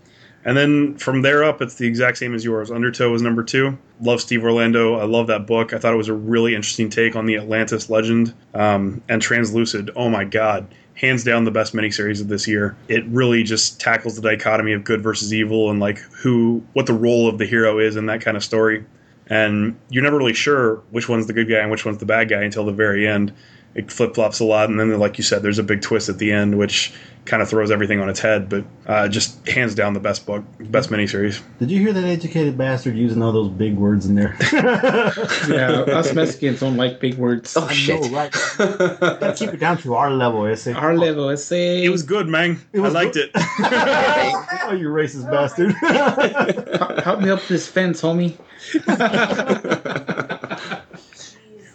And 0.49 0.57
then 0.57 0.97
from 0.97 1.21
there 1.21 1.45
up, 1.45 1.61
it's 1.61 1.75
the 1.75 1.87
exact 1.87 2.17
same 2.17 2.35
as 2.35 2.43
yours. 2.43 2.71
Undertow 2.71 3.13
was 3.13 3.21
number 3.21 3.43
two. 3.43 3.77
Love 4.01 4.23
Steve 4.23 4.43
Orlando. 4.43 4.99
I 4.99 5.05
love 5.05 5.27
that 5.27 5.47
book. 5.47 5.75
I 5.75 5.79
thought 5.79 5.93
it 5.93 5.99
was 5.99 6.09
a 6.09 6.15
really 6.15 6.55
interesting 6.55 6.89
take 6.89 7.17
on 7.17 7.27
the 7.27 7.37
Atlantis 7.37 7.91
legend. 7.91 8.33
Um, 8.55 9.03
and 9.11 9.21
Translucid. 9.21 9.91
Oh 9.95 10.09
my 10.09 10.25
God. 10.25 10.67
Hands 10.95 11.23
down 11.23 11.45
the 11.45 11.51
best 11.51 11.75
miniseries 11.75 12.23
of 12.23 12.29
this 12.29 12.49
year. 12.49 12.79
It 12.89 13.05
really 13.09 13.43
just 13.43 13.79
tackles 13.79 14.17
the 14.17 14.23
dichotomy 14.23 14.73
of 14.73 14.85
good 14.85 15.03
versus 15.03 15.35
evil 15.35 15.69
and 15.69 15.81
like 15.81 15.99
who, 15.99 16.65
what 16.73 16.87
the 16.87 16.95
role 16.95 17.29
of 17.29 17.37
the 17.37 17.45
hero 17.45 17.79
is 17.79 17.97
in 17.97 18.07
that 18.07 18.23
kind 18.23 18.35
of 18.35 18.43
story. 18.43 18.87
And 19.27 19.79
you're 19.91 20.03
never 20.03 20.17
really 20.17 20.33
sure 20.33 20.77
which 20.93 21.11
one's 21.11 21.27
the 21.27 21.35
good 21.35 21.51
guy 21.51 21.59
and 21.59 21.71
which 21.71 21.85
one's 21.85 21.99
the 21.99 22.07
bad 22.07 22.31
guy 22.31 22.43
until 22.43 22.65
the 22.65 22.73
very 22.73 23.07
end. 23.07 23.35
It 23.79 23.93
flip 23.93 24.17
flops 24.17 24.41
a 24.41 24.45
lot, 24.45 24.69
and 24.69 24.79
then, 24.81 24.99
like 24.99 25.19
you 25.19 25.25
said, 25.25 25.43
there's 25.43 25.61
a 25.61 25.63
big 25.63 25.83
twist 25.83 26.09
at 26.09 26.19
the 26.19 26.33
end, 26.33 26.59
which 26.59 26.93
kind 27.27 27.43
of 27.43 27.49
throws 27.49 27.71
everything 27.71 28.01
on 28.01 28.09
its 28.09 28.19
head. 28.19 28.49
But 28.49 28.65
uh, 28.87 29.07
just 29.07 29.47
hands 29.47 29.75
down 29.77 29.93
the 29.93 30.01
best 30.01 30.27
book, 30.27 30.43
best 30.59 30.91
miniseries. 30.91 31.41
Did 31.61 31.71
you 31.71 31.79
hear 31.79 31.93
that 31.93 32.03
educated 32.03 32.59
bastard 32.59 32.97
using 32.97 33.23
all 33.23 33.31
those 33.31 33.51
big 33.51 33.77
words 33.77 34.07
in 34.07 34.17
there? 34.17 34.37
Yeah, 35.49 35.83
us 35.97 36.13
Mexicans 36.13 36.61
don't 36.61 36.77
like 36.77 36.99
big 37.01 37.15
words. 37.15 37.57
Oh, 37.57 37.65
I 37.67 37.73
shit. 37.73 38.01
know, 38.03 38.09
right? 38.09 38.33
Gotta 38.59 39.35
keep 39.37 39.51
it 39.55 39.61
down 39.61 39.79
to 39.79 39.95
our 39.95 40.11
level, 40.11 40.45
essay. 40.47 40.73
Our 40.73 40.97
level 40.97 41.29
is 41.31 41.45
say 41.45 41.85
It 41.85 41.91
was 41.91 42.03
good, 42.03 42.29
man. 42.29 42.61
It 42.73 42.81
was 42.81 42.95
I 42.95 43.03
liked 43.05 43.15
good. 43.15 43.31
it. 43.35 43.43
oh, 44.65 44.73
you 44.73 44.89
racist 44.89 45.31
bastard! 45.31 45.73
help 47.05 47.21
me 47.21 47.31
up 47.31 47.47
this 47.47 47.69
fence, 47.69 48.03
homie. 48.03 48.37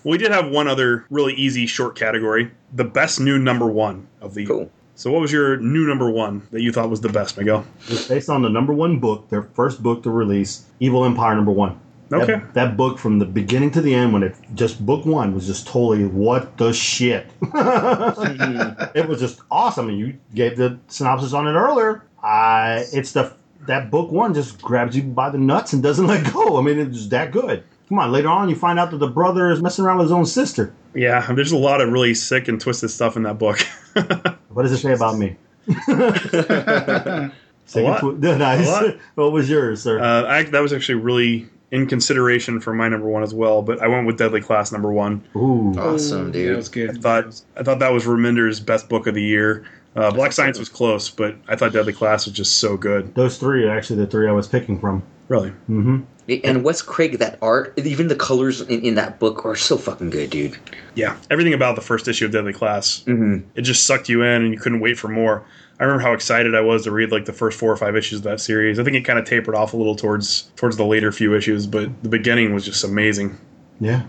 We 0.03 0.17
did 0.17 0.31
have 0.31 0.49
one 0.49 0.67
other 0.67 1.05
really 1.09 1.33
easy 1.33 1.65
short 1.65 1.95
category: 1.95 2.51
the 2.73 2.83
best 2.83 3.19
new 3.19 3.37
number 3.37 3.67
one 3.67 4.07
of 4.21 4.33
the 4.33 4.41
year. 4.41 4.47
Cool. 4.47 4.71
So, 4.95 5.11
what 5.11 5.21
was 5.21 5.31
your 5.31 5.57
new 5.57 5.87
number 5.87 6.09
one 6.09 6.47
that 6.51 6.61
you 6.61 6.71
thought 6.71 6.89
was 6.89 7.01
the 7.01 7.09
best, 7.09 7.37
Miguel? 7.37 7.65
It's 7.87 8.07
based 8.07 8.29
on 8.29 8.43
the 8.43 8.49
number 8.49 8.73
one 8.73 8.99
book, 8.99 9.27
their 9.29 9.41
first 9.41 9.81
book 9.81 10.03
to 10.03 10.11
release, 10.11 10.65
Evil 10.79 11.03
Empire 11.03 11.35
number 11.35 11.51
one. 11.51 11.79
Okay. 12.11 12.41
That, 12.53 12.77
book 12.77 12.99
from 12.99 13.17
the 13.17 13.25
beginning 13.25 13.71
to 13.71 13.81
the 13.81 13.93
end, 13.93 14.13
when 14.13 14.21
it 14.21 14.35
just 14.53 14.85
book 14.85 15.03
one 15.05 15.33
was 15.33 15.47
just 15.47 15.65
totally 15.65 16.05
what 16.05 16.57
the 16.57 16.71
shit. 16.71 17.25
it 17.41 19.07
was 19.07 19.19
just 19.19 19.41
awesome. 19.49 19.89
And 19.89 19.97
you 19.97 20.19
gave 20.35 20.57
the 20.57 20.77
synopsis 20.89 21.33
on 21.33 21.47
it 21.47 21.53
earlier. 21.53 22.03
I 22.21 22.85
it's 22.93 23.13
the 23.13 23.33
that 23.67 23.89
book 23.89 24.11
one 24.11 24.33
just 24.33 24.61
grabs 24.61 24.95
you 24.95 25.03
by 25.03 25.29
the 25.29 25.37
nuts 25.37 25.73
and 25.73 25.81
doesn't 25.81 26.05
let 26.05 26.31
go. 26.33 26.57
I 26.57 26.61
mean, 26.61 26.79
it's 26.79 26.97
just 26.97 27.09
that 27.11 27.31
good. 27.31 27.63
Come 27.93 27.99
on, 27.99 28.11
later 28.11 28.29
on 28.29 28.49
you 28.49 28.55
find 28.55 28.79
out 28.79 28.89
that 28.89 28.97
the 28.97 29.07
brother 29.07 29.51
is 29.51 29.61
messing 29.61 29.85
around 29.85 29.99
with 29.99 30.05
his 30.05 30.11
own 30.11 30.25
sister. 30.25 30.73
Yeah, 30.95 31.31
there's 31.31 31.51
a 31.51 31.57
lot 31.57 31.79
of 31.79 31.91
really 31.91 32.15
sick 32.15 32.47
and 32.47 32.59
twisted 32.59 32.89
stuff 32.89 33.15
in 33.15 33.21
that 33.21 33.37
book. 33.37 33.59
What 34.49 34.63
does 34.63 34.71
it 34.71 34.79
say 34.79 34.93
about 34.93 35.17
me? 35.17 35.35
Say 37.65 37.83
lot. 37.83 37.97
it 37.97 37.99
twi- 38.01 38.37
nice. 38.37 38.67
A 38.67 38.71
lot. 38.71 38.95
What 39.13 39.31
was 39.31 39.47
yours, 39.47 39.83
sir? 39.83 39.99
uh, 39.99 40.25
I, 40.27 40.43
that 40.43 40.59
was 40.59 40.73
actually 40.73 40.95
really 40.95 41.47
in 41.69 41.85
consideration 41.85 42.59
for 42.59 42.73
my 42.73 42.87
number 42.87 43.07
one 43.07 43.21
as 43.21 43.33
well, 43.33 43.61
but 43.61 43.79
I 43.79 43.87
went 43.87 44.07
with 44.07 44.17
Deadly 44.17 44.41
Class 44.41 44.71
number 44.71 44.91
one. 44.91 45.23
Ooh. 45.35 45.73
Awesome, 45.77 46.31
dude! 46.31 46.51
that 46.51 46.57
was 46.57 46.69
good. 46.69 46.97
I 46.97 46.99
thought 46.99 47.41
I 47.57 47.63
thought 47.63 47.77
that 47.79 47.91
was 47.93 48.05
Remender's 48.05 48.59
best 48.59 48.89
book 48.89 49.05
of 49.05 49.13
the 49.13 49.23
year. 49.23 49.65
Uh, 49.95 50.09
Black 50.11 50.31
Science 50.31 50.57
was 50.57 50.69
close, 50.69 51.11
but 51.11 51.35
I 51.47 51.55
thought 51.55 51.73
Deadly 51.73 51.93
Class 51.93 52.25
was 52.25 52.35
just 52.35 52.57
so 52.57 52.75
good. 52.75 53.13
Those 53.13 53.37
three 53.37 53.65
are 53.65 53.77
actually 53.77 53.97
the 53.97 54.07
three 54.07 54.27
I 54.27 54.31
was 54.31 54.47
picking 54.47 54.79
from. 54.79 55.03
Really. 55.33 55.49
Mm-hmm. 55.67 56.01
And 56.43 56.63
Wes 56.63 56.83
Craig, 56.83 57.17
that 57.17 57.39
art, 57.41 57.73
even 57.77 58.07
the 58.07 58.15
colors 58.15 58.61
in, 58.61 58.81
in 58.85 58.93
that 58.95 59.19
book 59.19 59.43
are 59.45 59.55
so 59.55 59.77
fucking 59.77 60.11
good, 60.11 60.29
dude. 60.29 60.57
Yeah, 60.93 61.17
everything 61.31 61.53
about 61.55 61.75
the 61.75 61.81
first 61.81 62.07
issue 62.07 62.25
of 62.25 62.31
Deadly 62.31 62.53
Class, 62.53 63.03
Mm-hmm. 63.07 63.39
it 63.55 63.63
just 63.63 63.87
sucked 63.87 64.09
you 64.09 64.21
in, 64.21 64.43
and 64.43 64.53
you 64.53 64.59
couldn't 64.59 64.79
wait 64.79 64.99
for 64.99 65.07
more. 65.07 65.43
I 65.79 65.85
remember 65.85 66.03
how 66.03 66.13
excited 66.13 66.53
I 66.53 66.61
was 66.61 66.83
to 66.83 66.91
read 66.91 67.11
like 67.11 67.25
the 67.25 67.33
first 67.33 67.57
four 67.59 67.71
or 67.71 67.75
five 67.77 67.95
issues 67.95 68.19
of 68.19 68.23
that 68.25 68.39
series. 68.41 68.77
I 68.77 68.83
think 68.83 68.95
it 68.95 69.01
kind 69.01 69.17
of 69.17 69.25
tapered 69.25 69.55
off 69.55 69.73
a 69.73 69.77
little 69.77 69.95
towards 69.95 70.43
towards 70.55 70.77
the 70.77 70.85
later 70.85 71.11
few 71.11 71.35
issues, 71.35 71.65
but 71.65 71.89
the 72.03 72.09
beginning 72.09 72.53
was 72.53 72.63
just 72.63 72.83
amazing. 72.83 73.35
Yeah. 73.79 74.03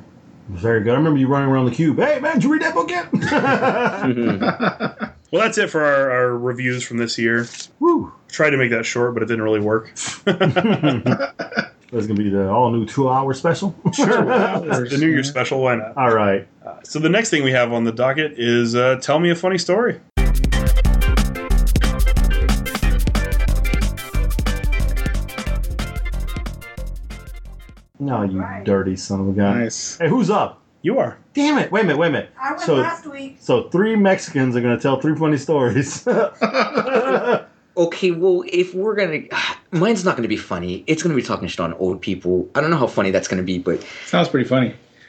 Very 0.51 0.83
good. 0.83 0.93
I 0.93 0.97
remember 0.97 1.19
you 1.19 1.27
running 1.27 1.49
around 1.49 1.65
the 1.65 1.71
cube. 1.75 1.97
Hey, 1.99 2.21
man, 2.21 2.35
did 2.35 2.45
you 2.45 2.53
read 2.53 2.61
that 2.63 2.75
book 2.75 2.91
yet? 2.91 3.09
Well, 5.33 5.43
that's 5.43 5.59
it 5.59 5.69
for 5.69 5.83
our, 5.83 6.11
our 6.13 6.39
reviews 6.39 6.85
from 6.85 6.99
this 6.99 7.19
year. 7.19 7.49
Woo. 7.81 8.13
Tried 8.35 8.51
to 8.51 8.57
make 8.57 8.71
that 8.73 8.85
short, 8.85 9.15
but 9.15 9.23
it 9.23 9.27
didn't 9.27 9.45
really 9.45 9.61
work. 9.61 9.93
That's 10.25 10.25
going 10.25 12.09
to 12.09 12.15
be 12.15 12.31
the 12.31 12.49
all 12.51 12.69
new 12.73 12.85
two 12.85 13.09
hour 13.09 13.33
special. 13.33 13.77
Sure. 13.95 14.09
The 14.25 14.97
New 14.99 15.07
Year 15.07 15.23
special, 15.23 15.61
why 15.63 15.77
not? 15.77 15.97
all 15.97 16.13
right. 16.13 16.49
So 16.83 16.99
the 16.99 17.09
next 17.09 17.31
thing 17.31 17.45
we 17.45 17.53
have 17.53 17.73
on 17.73 17.85
the 17.85 17.93
docket 17.93 18.33
is 18.37 18.75
uh, 18.75 18.97
tell 19.01 19.21
me 19.21 19.31
a 19.31 19.37
funny 19.37 19.57
story. 19.59 20.01
No, 28.01 28.23
you 28.23 28.45
dirty 28.65 28.97
son 28.97 29.21
of 29.21 29.29
a 29.29 29.33
gun. 29.33 29.61
Nice. 29.61 29.97
Hey, 29.99 30.09
who's 30.09 30.29
up? 30.31 30.61
You 30.83 30.99
are. 30.99 31.17
Damn 31.33 31.59
it. 31.59 31.73
Wait 31.73 31.81
a 31.83 31.85
minute. 31.85 31.99
Wait 31.99 32.09
a 32.09 32.11
minute. 32.11 32.31
I 32.39 32.51
went 32.51 32.61
So, 32.63 32.75
last 32.77 33.07
week. 33.07 33.37
so 33.41 33.69
three 33.71 33.97
Mexicans 33.97 34.55
are 34.57 34.61
going 34.61 34.77
to 34.77 34.83
tell 34.83 35.01
three 35.01 35.15
funny 35.17 35.39
stories. 35.39 36.05
Okay, 37.77 38.13
well, 38.13 38.45
if 38.47 38.75
we're 38.75 38.95
gonna, 38.95 39.23
mine's 39.73 40.05
not 40.05 40.17
gonna 40.17 40.29
be 40.29 40.37
funny. 40.37 40.85
It's 40.87 41.03
gonna 41.03 41.15
be 41.15 41.23
talking 41.23 41.49
shit 41.49 41.61
on 41.61 41.75
old 41.75 42.01
people. 42.01 42.49
I 42.55 42.61
don't 42.61 42.71
know 42.71 42.77
how 42.77 42.87
funny 42.87 43.11
that's 43.11 43.29
gonna 43.29 43.43
be, 43.43 43.59
but 43.59 43.85
Sounds 44.07 44.29
pretty 44.29 44.49
funny. 44.49 44.75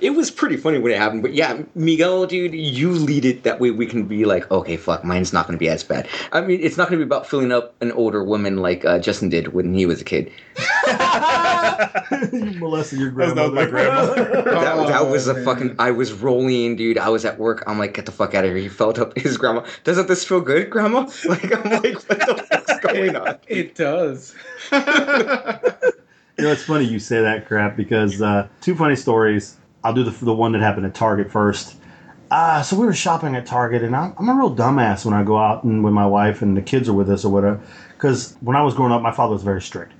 it 0.00 0.14
was 0.16 0.30
pretty 0.30 0.56
funny 0.56 0.78
when 0.78 0.90
it 0.90 0.98
happened. 0.98 1.20
But 1.22 1.34
yeah, 1.34 1.62
Miguel, 1.74 2.26
dude, 2.26 2.54
you 2.54 2.90
lead 2.92 3.26
it. 3.26 3.42
That 3.42 3.60
way 3.60 3.70
we 3.70 3.84
can 3.84 4.04
be 4.06 4.24
like, 4.24 4.50
okay, 4.50 4.76
fuck, 4.78 5.04
mine's 5.04 5.32
not 5.32 5.46
gonna 5.46 5.58
be 5.58 5.68
as 5.68 5.84
bad. 5.84 6.08
I 6.32 6.40
mean, 6.40 6.60
it's 6.62 6.76
not 6.76 6.88
gonna 6.88 6.98
be 6.98 7.02
about 7.02 7.26
filling 7.26 7.52
up 7.52 7.74
an 7.82 7.92
older 7.92 8.24
woman 8.24 8.58
like 8.58 8.84
uh, 8.84 8.98
Justin 8.98 9.28
did 9.28 9.52
when 9.52 9.74
he 9.74 9.84
was 9.84 10.00
a 10.00 10.04
kid. 10.04 10.32
you 12.32 12.58
molested 12.58 12.98
your 12.98 13.10
That 13.10 13.16
was 13.16 13.32
grandmother. 13.34 13.54
my 13.54 13.66
grandmother. 13.66 14.24
That, 14.44 14.44
that 14.88 15.00
Oh, 15.00 15.10
was 15.10 15.28
a 15.28 15.34
man. 15.34 15.44
fucking. 15.44 15.76
I 15.78 15.90
was 15.90 16.12
rolling, 16.12 16.76
dude. 16.76 16.98
I 16.98 17.08
was 17.08 17.24
at 17.24 17.38
work. 17.38 17.62
I'm 17.66 17.78
like, 17.78 17.94
get 17.94 18.06
the 18.06 18.12
fuck 18.12 18.34
out 18.34 18.44
of 18.44 18.50
here. 18.50 18.58
He 18.58 18.68
felt 18.68 18.98
up 18.98 19.16
his 19.16 19.36
grandma. 19.36 19.64
Doesn't 19.84 20.08
this 20.08 20.24
feel 20.24 20.40
good, 20.40 20.70
grandma? 20.70 21.08
Like, 21.28 21.44
I'm 21.54 21.70
like, 21.82 21.94
what 22.08 22.18
the 22.20 22.46
fuck's 22.50 22.80
going 22.80 23.16
on? 23.16 23.38
It 23.48 23.74
does. 23.74 24.34
You 24.72 26.44
know, 26.44 26.52
it's 26.52 26.62
funny 26.64 26.84
you 26.84 26.98
say 27.00 27.20
that 27.20 27.46
crap 27.48 27.76
because 27.76 28.22
uh, 28.22 28.46
two 28.60 28.76
funny 28.76 28.94
stories. 28.96 29.56
I'll 29.82 29.92
do 29.94 30.04
the, 30.04 30.10
the 30.24 30.34
one 30.34 30.52
that 30.52 30.60
happened 30.60 30.86
at 30.86 30.94
Target 30.94 31.30
first. 31.32 31.76
Uh, 32.30 32.62
so 32.62 32.78
we 32.78 32.84
were 32.86 32.92
shopping 32.92 33.34
at 33.34 33.46
Target, 33.46 33.82
and 33.82 33.96
I'm, 33.96 34.14
I'm 34.18 34.28
a 34.28 34.34
real 34.34 34.54
dumbass 34.54 35.04
when 35.04 35.14
I 35.14 35.22
go 35.24 35.36
out 35.38 35.64
and 35.64 35.82
with 35.82 35.94
my 35.94 36.06
wife 36.06 36.42
and 36.42 36.56
the 36.56 36.62
kids 36.62 36.88
are 36.88 36.92
with 36.92 37.10
us 37.10 37.24
or 37.24 37.32
whatever. 37.32 37.60
Because 37.96 38.36
when 38.40 38.54
I 38.54 38.62
was 38.62 38.74
growing 38.74 38.92
up, 38.92 39.02
my 39.02 39.10
father 39.12 39.32
was 39.32 39.42
very 39.42 39.62
strict. 39.62 39.92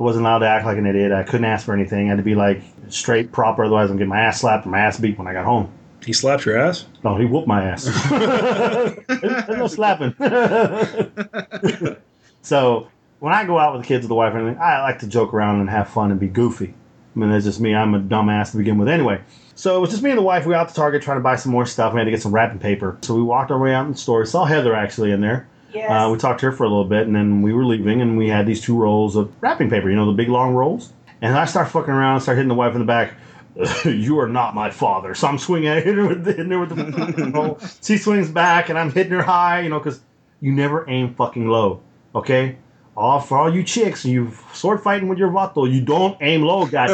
I 0.00 0.02
wasn't 0.02 0.24
allowed 0.24 0.38
to 0.38 0.48
act 0.48 0.64
like 0.64 0.78
an 0.78 0.86
idiot. 0.86 1.12
I 1.12 1.24
couldn't 1.24 1.44
ask 1.44 1.66
for 1.66 1.74
anything. 1.74 2.06
I 2.06 2.10
had 2.10 2.16
to 2.16 2.22
be 2.22 2.34
like 2.34 2.62
straight, 2.88 3.32
proper. 3.32 3.64
Otherwise, 3.64 3.90
I'm 3.90 3.98
getting 3.98 4.08
my 4.08 4.20
ass 4.20 4.40
slapped 4.40 4.64
or 4.66 4.70
my 4.70 4.80
ass 4.80 4.98
beat 4.98 5.18
when 5.18 5.26
I 5.26 5.34
got 5.34 5.44
home. 5.44 5.70
He 6.02 6.14
slapped 6.14 6.46
your 6.46 6.56
ass. 6.56 6.86
No, 7.04 7.16
he 7.16 7.26
whooped 7.26 7.46
my 7.46 7.64
ass. 7.64 7.84
There's 8.08 9.58
no 9.58 9.66
slapping. 9.66 10.14
so 12.42 12.88
when 13.18 13.34
I 13.34 13.44
go 13.44 13.58
out 13.58 13.74
with 13.74 13.82
the 13.82 13.88
kids 13.88 14.06
or 14.06 14.08
the 14.08 14.14
wife, 14.14 14.32
and 14.32 14.40
everything, 14.40 14.62
I 14.62 14.80
like 14.80 15.00
to 15.00 15.06
joke 15.06 15.34
around 15.34 15.60
and 15.60 15.68
have 15.68 15.90
fun 15.90 16.10
and 16.10 16.18
be 16.18 16.28
goofy. 16.28 16.72
I 17.14 17.18
mean, 17.18 17.30
that's 17.30 17.44
just 17.44 17.60
me. 17.60 17.74
I'm 17.74 17.92
a 17.92 18.00
dumbass 18.00 18.52
to 18.52 18.56
begin 18.56 18.78
with, 18.78 18.88
anyway. 18.88 19.20
So 19.54 19.76
it 19.76 19.80
was 19.80 19.90
just 19.90 20.02
me 20.02 20.08
and 20.08 20.18
the 20.18 20.22
wife. 20.22 20.46
We 20.46 20.54
were 20.54 20.58
out 20.58 20.70
to 20.70 20.74
Target 20.74 21.02
trying 21.02 21.18
to 21.18 21.22
buy 21.22 21.36
some 21.36 21.52
more 21.52 21.66
stuff. 21.66 21.92
We 21.92 21.98
had 22.00 22.06
to 22.06 22.10
get 22.10 22.22
some 22.22 22.34
wrapping 22.34 22.60
paper. 22.60 22.96
So 23.02 23.14
we 23.14 23.22
walked 23.22 23.50
our 23.50 23.58
way 23.58 23.74
out 23.74 23.84
in 23.84 23.92
the 23.92 23.98
store. 23.98 24.24
Saw 24.24 24.46
Heather 24.46 24.74
actually 24.74 25.12
in 25.12 25.20
there. 25.20 25.46
Yes. 25.72 25.90
Uh, 25.90 26.10
we 26.10 26.18
talked 26.18 26.40
to 26.40 26.46
her 26.46 26.52
for 26.52 26.64
a 26.64 26.68
little 26.68 26.84
bit, 26.84 27.06
and 27.06 27.14
then 27.14 27.42
we 27.42 27.52
were 27.52 27.64
leaving, 27.64 28.00
and 28.00 28.16
we 28.18 28.28
had 28.28 28.46
these 28.46 28.60
two 28.60 28.76
rolls 28.76 29.16
of 29.16 29.32
wrapping 29.40 29.70
paper. 29.70 29.88
You 29.90 29.96
know, 29.96 30.06
the 30.06 30.12
big 30.12 30.28
long 30.28 30.54
rolls. 30.54 30.92
And 31.22 31.36
I 31.36 31.44
start 31.44 31.68
fucking 31.68 31.92
around, 31.92 32.20
start 32.22 32.38
hitting 32.38 32.48
the 32.48 32.54
wife 32.54 32.72
in 32.74 32.80
the 32.80 32.86
back. 32.86 33.14
you 33.84 34.18
are 34.20 34.28
not 34.28 34.54
my 34.54 34.70
father. 34.70 35.14
So 35.14 35.26
I'm 35.28 35.38
swinging 35.38 35.68
at 35.68 35.84
her 35.84 36.06
with 36.08 36.24
the, 36.24 36.32
hitting 36.32 36.50
her 36.50 36.60
with 36.60 36.70
the 36.70 37.30
roll. 37.34 37.60
She 37.82 37.98
swings 37.98 38.30
back, 38.30 38.68
and 38.68 38.78
I'm 38.78 38.90
hitting 38.90 39.12
her 39.12 39.22
high. 39.22 39.60
You 39.60 39.68
know, 39.68 39.78
because 39.78 40.00
you 40.40 40.52
never 40.52 40.88
aim 40.88 41.14
fucking 41.14 41.46
low. 41.46 41.82
Okay. 42.14 42.56
All 42.96 43.20
for 43.20 43.38
all 43.38 43.54
you 43.54 43.62
chicks, 43.62 44.04
you 44.04 44.32
sword 44.52 44.82
fighting 44.82 45.08
with 45.08 45.16
your 45.16 45.30
vato, 45.30 45.70
you 45.70 45.80
don't 45.80 46.18
aim 46.20 46.42
low, 46.42 46.66
guys. 46.66 46.90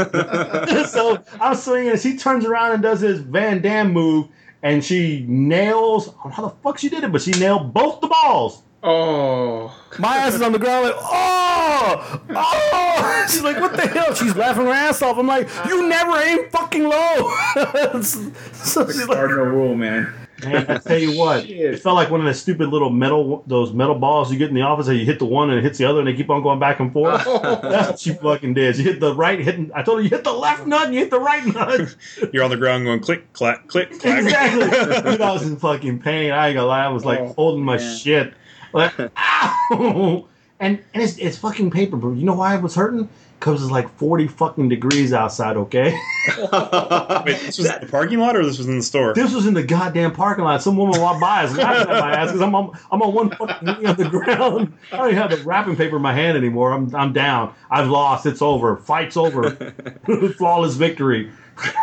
so 0.90 1.22
I'm 1.40 1.56
swinging, 1.56 1.90
and 1.90 2.00
she 2.00 2.16
turns 2.16 2.44
around 2.44 2.72
and 2.72 2.82
does 2.82 3.00
this 3.00 3.18
Van 3.18 3.60
Damme 3.60 3.92
move, 3.92 4.28
and 4.62 4.84
she 4.84 5.24
nails. 5.26 6.08
I 6.08 6.12
don't 6.12 6.24
know 6.26 6.30
how 6.30 6.42
the 6.42 6.54
fuck 6.62 6.78
she 6.78 6.90
did 6.90 7.02
it, 7.02 7.10
but 7.10 7.22
she 7.22 7.32
nailed 7.32 7.72
both 7.72 8.00
the 8.00 8.08
balls. 8.08 8.62
Oh. 8.88 9.76
My 9.98 10.16
ass 10.18 10.34
is 10.34 10.42
on 10.42 10.52
the 10.52 10.58
ground 10.58 10.86
like, 10.86 10.94
oh, 10.96 12.20
oh. 12.30 13.26
She's 13.30 13.42
like, 13.42 13.60
what 13.60 13.74
the 13.76 13.86
hell? 13.86 14.14
She's 14.14 14.36
laughing 14.36 14.66
her 14.66 14.72
ass 14.72 15.02
off. 15.02 15.18
I'm 15.18 15.26
like, 15.26 15.48
you 15.66 15.88
never 15.88 16.16
aim 16.18 16.48
fucking 16.50 16.84
low. 16.84 17.32
so 18.02 18.86
she's 18.86 19.08
like, 19.08 19.18
Cardinal 19.18 19.46
rule, 19.46 19.74
man. 19.74 20.12
man, 20.44 20.66
I 20.70 20.78
tell 20.78 20.98
you 20.98 21.18
what, 21.18 21.44
Shit. 21.46 21.74
it 21.74 21.80
felt 21.80 21.96
like 21.96 22.10
one 22.10 22.20
of 22.20 22.26
those 22.26 22.40
stupid 22.40 22.68
little 22.68 22.90
metal, 22.90 23.42
those 23.46 23.72
metal 23.72 23.94
balls 23.96 24.30
you 24.30 24.38
get 24.38 24.50
in 24.50 24.54
the 24.54 24.60
office. 24.60 24.86
And 24.86 24.98
you 24.98 25.04
hit 25.06 25.18
the 25.18 25.24
one 25.24 25.50
and 25.50 25.58
it 25.58 25.62
hits 25.64 25.78
the 25.78 25.86
other, 25.86 25.98
and 26.00 26.06
they 26.06 26.14
keep 26.14 26.30
on 26.30 26.42
going 26.42 26.60
back 26.60 26.78
and 26.78 26.92
forth. 26.92 27.24
Oh. 27.26 27.58
That's 27.68 27.88
what 27.90 27.98
she 27.98 28.12
fucking 28.12 28.54
did. 28.54 28.76
She 28.76 28.82
hit 28.84 29.00
the 29.00 29.14
right, 29.14 29.40
hitting. 29.40 29.70
I 29.74 29.82
told 29.82 29.98
her 29.98 30.02
you 30.04 30.10
hit 30.10 30.22
the 30.24 30.32
left 30.32 30.66
nut 30.66 30.84
and 30.86 30.94
you 30.94 31.00
hit 31.00 31.10
the 31.10 31.18
right 31.20 31.44
nut. 31.46 31.96
You're 32.32 32.44
on 32.44 32.50
the 32.50 32.56
ground 32.56 32.84
going 32.84 33.00
click, 33.00 33.32
clack, 33.32 33.66
click, 33.66 33.98
clack. 33.98 34.22
exactly. 34.22 35.10
Dude, 35.10 35.20
I 35.20 35.32
was 35.32 35.42
in 35.42 35.56
fucking 35.56 36.00
pain. 36.00 36.30
I 36.32 36.48
ain't 36.48 36.54
gonna 36.56 36.68
lie. 36.68 36.84
I 36.84 36.88
was 36.88 37.04
like 37.04 37.18
Oh, 37.20 37.32
holding 37.32 37.64
my 37.64 37.78
man. 37.78 37.96
shit. 37.96 38.34
Like, 38.72 38.92
ow! 39.16 40.26
And 40.58 40.82
and 40.94 41.02
it's 41.02 41.18
it's 41.18 41.38
fucking 41.38 41.70
paper, 41.70 41.96
bro. 41.96 42.12
You 42.12 42.24
know 42.24 42.34
why 42.34 42.54
I 42.54 42.56
was 42.56 42.74
hurting? 42.74 43.08
Because 43.38 43.62
it's 43.62 43.70
like 43.70 43.88
forty 43.98 44.26
fucking 44.26 44.68
degrees 44.70 45.12
outside. 45.12 45.56
Okay. 45.56 45.90
Wait, 46.38 47.38
this 47.42 47.58
was 47.58 47.66
in 47.66 47.80
the 47.80 47.88
parking 47.90 48.18
lot 48.18 48.34
or 48.34 48.44
this 48.44 48.56
was 48.58 48.66
in 48.66 48.76
the 48.76 48.82
store? 48.82 49.12
This 49.14 49.34
was 49.34 49.46
in 49.46 49.52
the 49.54 49.62
goddamn 49.62 50.12
parking 50.12 50.44
lot. 50.44 50.62
Some 50.62 50.76
woman 50.76 51.00
walked 51.00 51.20
by, 51.20 51.44
is 51.44 51.56
laughing 51.56 51.92
at 51.92 52.00
my 52.00 52.12
ass 52.12 52.28
because 52.28 52.40
I'm 52.40 52.54
on, 52.54 52.76
I'm 52.90 53.02
on 53.02 53.12
one 53.14 53.30
fucking 53.30 53.66
knee 53.66 53.84
on 53.86 53.96
the 53.96 54.08
ground. 54.08 54.72
I 54.90 54.96
don't 54.96 55.08
even 55.08 55.18
have 55.18 55.30
the 55.30 55.36
wrapping 55.44 55.76
paper 55.76 55.96
in 55.96 56.02
my 56.02 56.14
hand 56.14 56.36
anymore. 56.38 56.72
I'm 56.72 56.94
I'm 56.94 57.12
down. 57.12 57.54
I've 57.70 57.88
lost. 57.88 58.24
It's 58.24 58.40
over. 58.40 58.76
Fight's 58.76 59.16
over. 59.16 59.50
Flawless 60.38 60.74
victory. 60.74 61.30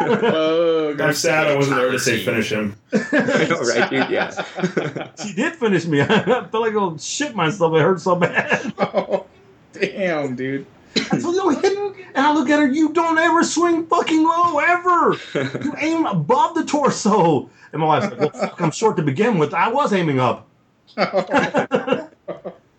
Oh, 0.01 0.95
I'm 0.99 1.13
sad 1.13 1.47
I 1.47 1.55
wasn't 1.55 1.77
there 1.77 1.91
to 1.91 1.99
say 1.99 2.23
finish 2.23 2.51
him. 2.51 2.75
I 2.93 3.47
know, 3.49 3.59
right, 3.61 3.89
dude? 3.89 4.09
Yeah. 4.09 5.09
She 5.23 5.33
did 5.33 5.55
finish 5.55 5.85
me. 5.85 6.01
I 6.01 6.07
felt 6.23 6.53
like 6.53 6.73
I'll 6.75 6.97
shit 6.97 7.35
myself. 7.35 7.73
It 7.75 7.81
hurt 7.81 8.01
so 8.01 8.15
bad. 8.15 8.73
Oh, 8.77 9.25
damn, 9.73 10.35
dude. 10.35 10.65
I 11.11 11.19
told 11.19 11.35
you, 11.35 11.49
hitting, 11.49 12.05
and 12.13 12.25
I 12.25 12.33
look 12.33 12.49
at 12.49 12.59
her. 12.59 12.67
You 12.67 12.93
don't 12.93 13.17
ever 13.17 13.43
swing 13.43 13.87
fucking 13.87 14.23
low 14.23 14.59
ever. 14.59 15.17
You 15.33 15.73
aim 15.79 16.05
above 16.05 16.53
the 16.55 16.65
torso. 16.65 17.49
And 17.71 17.81
my 17.81 17.87
wife's 17.87 18.11
like, 18.11 18.19
"Well, 18.19 18.29
fuck, 18.29 18.61
I'm 18.61 18.69
short 18.71 18.97
to 18.97 19.03
begin 19.03 19.39
with. 19.39 19.53
I 19.55 19.69
was 19.69 19.91
aiming 19.93 20.19
up." 20.19 20.47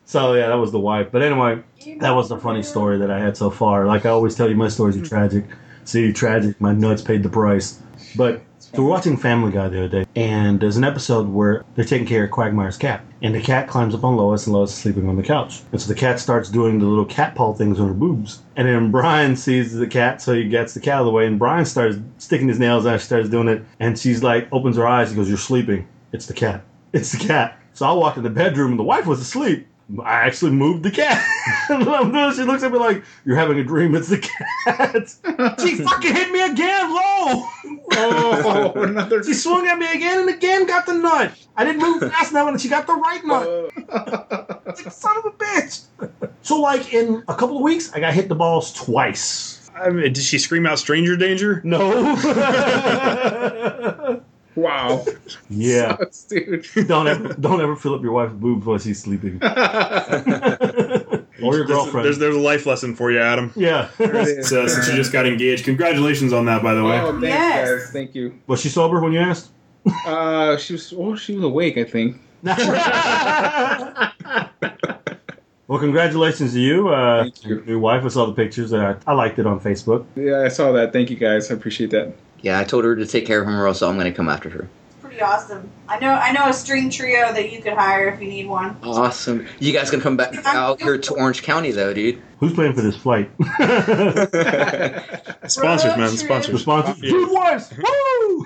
so 0.04 0.34
yeah, 0.34 0.46
that 0.46 0.54
was 0.54 0.70
the 0.70 0.78
wife. 0.78 1.08
But 1.10 1.22
anyway, 1.22 1.60
that 1.98 2.12
was 2.12 2.28
the 2.28 2.38
funny 2.38 2.62
story 2.62 2.98
that 2.98 3.10
I 3.10 3.18
had 3.18 3.36
so 3.36 3.50
far. 3.50 3.86
Like 3.86 4.06
I 4.06 4.10
always 4.10 4.36
tell 4.36 4.48
you, 4.48 4.54
my 4.54 4.68
stories 4.68 4.96
are 4.96 5.04
tragic. 5.04 5.44
See, 5.84 6.12
tragic. 6.12 6.60
My 6.60 6.72
nuts 6.72 7.02
paid 7.02 7.22
the 7.22 7.28
price. 7.28 7.80
But 8.16 8.42
so 8.58 8.82
we're 8.82 8.88
watching 8.88 9.16
Family 9.16 9.52
Guy 9.52 9.68
the 9.68 9.84
other 9.84 9.88
day, 9.88 10.06
and 10.16 10.58
there's 10.58 10.76
an 10.76 10.84
episode 10.84 11.28
where 11.28 11.64
they're 11.74 11.84
taking 11.84 12.06
care 12.06 12.24
of 12.24 12.30
Quagmire's 12.30 12.76
cat, 12.76 13.04
and 13.22 13.34
the 13.34 13.40
cat 13.40 13.68
climbs 13.68 13.94
up 13.94 14.02
on 14.02 14.16
Lois, 14.16 14.46
and 14.46 14.54
Lois 14.54 14.70
is 14.70 14.76
sleeping 14.76 15.08
on 15.08 15.16
the 15.16 15.22
couch, 15.22 15.62
and 15.70 15.80
so 15.80 15.92
the 15.92 15.98
cat 15.98 16.18
starts 16.18 16.48
doing 16.48 16.78
the 16.78 16.86
little 16.86 17.04
cat 17.04 17.34
paw 17.34 17.52
things 17.52 17.78
on 17.78 17.88
her 17.88 17.94
boobs, 17.94 18.42
and 18.56 18.66
then 18.66 18.90
Brian 18.90 19.36
sees 19.36 19.74
the 19.74 19.86
cat, 19.86 20.22
so 20.22 20.34
he 20.34 20.48
gets 20.48 20.74
the 20.74 20.80
cat 20.80 20.94
out 20.94 21.00
of 21.00 21.06
the 21.06 21.12
way, 21.12 21.26
and 21.26 21.38
Brian 21.38 21.64
starts 21.64 21.98
sticking 22.18 22.48
his 22.48 22.58
nails 22.58 22.86
out, 22.86 23.00
she 23.00 23.06
starts 23.06 23.28
doing 23.28 23.48
it, 23.48 23.62
and 23.78 23.98
she's 23.98 24.22
like, 24.22 24.48
opens 24.50 24.76
her 24.76 24.86
eyes, 24.86 25.08
and 25.08 25.16
goes, 25.16 25.28
"You're 25.28 25.38
sleeping. 25.38 25.86
It's 26.12 26.26
the 26.26 26.34
cat. 26.34 26.62
It's 26.92 27.12
the 27.12 27.24
cat." 27.24 27.58
So 27.74 27.86
I 27.86 27.92
walked 27.92 28.16
in 28.16 28.22
the 28.22 28.30
bedroom, 28.30 28.70
and 28.72 28.78
the 28.78 28.84
wife 28.84 29.06
was 29.06 29.20
asleep. 29.20 29.66
I 30.02 30.20
actually 30.20 30.52
moved 30.52 30.82
the 30.82 30.90
cat. 30.90 31.22
she 32.34 32.42
looks 32.42 32.62
at 32.62 32.72
me 32.72 32.78
like, 32.78 33.04
"You're 33.24 33.36
having 33.36 33.58
a 33.58 33.64
dream. 33.64 33.94
It's 33.94 34.08
the 34.08 34.18
cat." 34.18 35.60
she 35.60 35.76
fucking 35.76 36.14
hit 36.14 36.32
me 36.32 36.40
again, 36.40 36.90
low. 36.90 37.46
Oh, 37.92 38.72
another. 38.82 39.22
She 39.22 39.34
swung 39.34 39.66
at 39.66 39.78
me 39.78 39.92
again 39.92 40.20
and 40.20 40.30
again, 40.30 40.66
got 40.66 40.86
the 40.86 40.94
nut. 40.94 41.32
I 41.56 41.64
didn't 41.64 41.82
move 41.82 42.00
fast 42.00 42.32
enough, 42.32 42.48
and 42.48 42.60
she 42.60 42.68
got 42.68 42.86
the 42.86 42.94
right 42.94 43.24
nut. 43.24 43.72
It's 44.66 44.84
like, 44.84 44.92
son 44.92 45.18
of 45.18 45.26
a 45.26 45.30
bitch. 45.32 45.84
So, 46.40 46.60
like 46.60 46.94
in 46.94 47.22
a 47.28 47.34
couple 47.34 47.58
of 47.58 47.62
weeks, 47.62 47.92
I 47.92 48.00
got 48.00 48.14
hit 48.14 48.28
the 48.28 48.34
balls 48.34 48.72
twice. 48.72 49.70
I 49.74 49.90
mean, 49.90 50.12
did 50.12 50.22
she 50.22 50.38
scream 50.38 50.66
out 50.66 50.78
stranger 50.78 51.16
danger? 51.16 51.60
No. 51.62 52.16
Wow. 54.56 55.04
yeah. 55.50 55.96
dude. 56.28 56.66
Don't 56.86 57.08
ever, 57.08 57.34
don't 57.34 57.60
ever 57.60 57.76
fill 57.76 57.94
up 57.94 58.02
your 58.02 58.12
wife's 58.12 58.34
boobs 58.34 58.66
while 58.66 58.78
she's 58.78 59.00
sleeping, 59.02 59.38
or 59.42 59.54
your 61.56 61.64
girlfriend. 61.64 62.04
There's, 62.06 62.18
there's 62.18 62.36
a 62.36 62.40
life 62.40 62.66
lesson 62.66 62.94
for 62.94 63.10
you, 63.10 63.20
Adam. 63.20 63.52
yeah. 63.56 63.88
So, 64.42 64.66
since 64.66 64.88
you 64.88 64.94
just 64.94 65.12
got 65.12 65.26
engaged, 65.26 65.64
congratulations 65.64 66.32
on 66.32 66.44
that, 66.46 66.62
by 66.62 66.74
the 66.74 66.84
way. 66.84 67.00
Oh, 67.00 67.12
thanks, 67.12 67.26
Yes. 67.28 67.68
guys. 67.84 67.92
Thank 67.92 68.14
you. 68.14 68.38
Was 68.46 68.60
she 68.60 68.68
sober 68.68 69.00
when 69.00 69.12
you 69.12 69.20
asked? 69.20 69.50
Uh, 70.06 70.56
she 70.56 70.74
was. 70.74 70.92
Oh, 70.96 71.14
she 71.16 71.34
was 71.34 71.44
awake. 71.44 71.76
I 71.76 71.84
think. 71.84 72.20
well, 75.66 75.78
congratulations 75.78 76.52
to 76.52 76.60
you. 76.60 76.88
Uh, 76.88 77.22
Thank 77.24 77.44
you. 77.44 77.62
Your 77.66 77.78
wife. 77.78 78.04
I 78.04 78.08
saw 78.08 78.26
the 78.26 78.32
pictures. 78.32 78.72
I, 78.72 78.96
I 79.06 79.12
liked 79.14 79.38
it 79.38 79.46
on 79.46 79.60
Facebook. 79.60 80.04
Yeah, 80.16 80.42
I 80.42 80.48
saw 80.48 80.72
that. 80.72 80.92
Thank 80.92 81.10
you, 81.10 81.16
guys. 81.16 81.50
I 81.50 81.54
appreciate 81.54 81.90
that. 81.90 82.12
Yeah, 82.44 82.58
I 82.60 82.64
told 82.64 82.84
her 82.84 82.94
to 82.94 83.06
take 83.06 83.24
care 83.26 83.40
of 83.40 83.48
him, 83.48 83.54
or 83.58 83.66
else 83.66 83.80
I'm 83.80 83.94
going 83.94 84.04
to 84.04 84.12
come 84.12 84.28
after 84.28 84.50
her. 84.50 84.68
Pretty 85.00 85.18
awesome. 85.22 85.70
I 85.88 85.98
know. 85.98 86.10
I 86.12 86.30
know 86.32 86.46
a 86.46 86.52
string 86.52 86.90
trio 86.90 87.32
that 87.32 87.50
you 87.50 87.62
could 87.62 87.72
hire 87.72 88.08
if 88.08 88.20
you 88.20 88.28
need 88.28 88.46
one. 88.46 88.76
Awesome. 88.82 89.46
You 89.60 89.72
guys 89.72 89.90
gonna 89.90 90.02
come 90.02 90.16
back 90.16 90.34
out 90.44 90.82
here 90.82 90.98
to 90.98 91.14
Orange 91.14 91.42
County, 91.42 91.70
though, 91.70 91.94
dude? 91.94 92.20
Who's 92.40 92.52
paying 92.54 92.72
for 92.74 92.82
this 92.82 92.96
flight? 92.96 93.30
Sponsors, 95.46 95.92
man. 95.92 96.00
Road 96.00 96.10
the 96.10 96.16
Sponsors. 96.16 96.60
sponsor. 96.62 96.94
Yeah. 97.06 97.12
Food 97.12 97.30
Wars. 97.30 97.72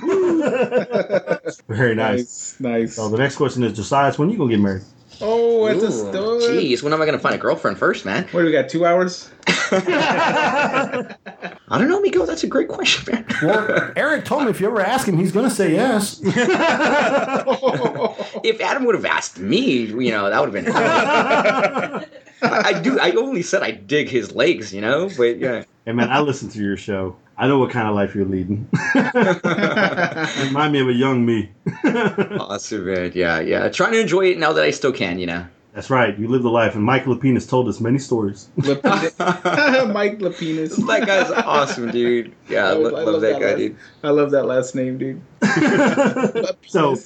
Woo! 0.03 1.39
Very 1.69 1.95
nice. 1.95 2.57
Nice. 2.61 2.61
Nice. 2.61 2.95
So 2.97 3.09
the 3.09 3.19
next 3.19 3.37
question 3.37 3.63
is, 3.63 3.73
Josiah, 3.73 4.13
when 4.15 4.29
you 4.31 4.37
gonna 4.37 4.51
get 4.51 4.61
married? 4.61 4.83
Oh, 5.21 5.67
it's 5.67 5.83
a 5.83 5.87
Ooh, 5.87 5.91
story. 5.91 6.65
Jeez, 6.65 6.83
when 6.83 6.93
am 6.93 7.01
I 7.01 7.07
gonna 7.07 7.19
find 7.19 7.35
a 7.35 7.39
girlfriend 7.39 7.79
first, 7.79 8.05
man? 8.05 8.25
What 8.31 8.41
do 8.41 8.47
we 8.47 8.53
got? 8.53 8.69
Two 8.69 8.85
hours? 8.85 9.31
I 11.71 11.79
don't 11.79 11.89
know, 11.89 12.01
Miko. 12.01 12.27
That's 12.27 12.45
a 12.45 12.47
great 12.47 12.69
question, 12.69 13.13
man. 13.13 13.25
Well, 13.43 13.93
Eric 13.95 14.25
told 14.25 14.45
me 14.45 14.51
if 14.51 14.61
you 14.61 14.67
ever 14.67 14.81
ask 14.81 15.07
him, 15.07 15.17
he's 15.17 15.31
gonna 15.33 15.51
say 15.51 15.73
yes. 15.73 16.21
if 16.25 16.37
Adam 18.61 18.85
would 18.85 18.97
have 18.97 19.05
asked 19.05 19.39
me, 19.39 19.85
you 19.85 20.11
know, 20.11 20.29
that 20.29 20.41
would 20.41 20.53
have 20.53 20.65
been. 20.65 20.73
I, 20.75 22.05
I 22.43 22.81
do. 22.81 22.99
I 22.99 23.13
only 23.13 23.43
said 23.43 23.63
I 23.63 23.71
dig 23.73 24.09
his 24.09 24.35
legs, 24.35 24.75
you 24.75 24.81
know, 24.81 25.09
but 25.17 25.39
yeah. 25.39 25.65
hey 25.85 25.93
man, 25.93 26.11
I 26.11 26.21
listen 26.21 26.49
to 26.51 26.59
your 26.59 26.77
show. 26.77 27.15
I 27.37 27.47
know 27.47 27.59
what 27.59 27.71
kind 27.71 27.87
of 27.87 27.95
life 27.95 28.17
you're 28.17 28.25
leading. 28.25 28.69
Remind 28.95 30.73
me 30.73 30.81
of 30.81 30.89
a 30.89 30.93
young 30.93 31.25
me. 31.25 31.51
Awesome, 31.85 32.87
man. 32.87 33.13
Yeah, 33.15 33.39
yeah. 33.39 33.69
Trying 33.69 33.93
to 33.93 34.01
enjoy 34.01 34.33
it 34.33 34.39
now 34.39 34.53
that 34.53 34.65
I 34.65 34.71
still 34.71 34.93
can, 34.93 35.21
you 35.21 35.27
know. 35.27 35.47
That's 35.79 35.91
right. 35.91 36.19
You 36.19 36.27
live 36.27 36.43
the 36.43 36.51
life, 36.51 36.75
and 36.75 36.83
Mike 36.83 37.05
Lapinus 37.05 37.49
told 37.49 37.69
us 37.69 37.79
many 37.81 38.01
stories. 38.01 38.49
Lapine- 38.59 39.93
Mike 39.93 40.19
Lapinus. 40.19 40.75
that 40.89 41.07
guy's 41.07 41.31
awesome, 41.31 41.93
dude. 41.93 42.35
Yeah, 42.49 42.65
I, 42.67 42.71
I 42.71 42.73
lo- 42.73 42.91
love 42.91 43.07
love 43.07 43.21
that 43.21 43.35
that 43.35 43.41
guy, 43.41 43.47
last- 43.51 43.59
dude. 43.59 43.77
I 44.03 44.11
love 44.11 44.31
that 44.33 44.43
last 44.47 44.75
name, 44.75 44.99
dude. 44.99 45.23
so, 46.67 46.97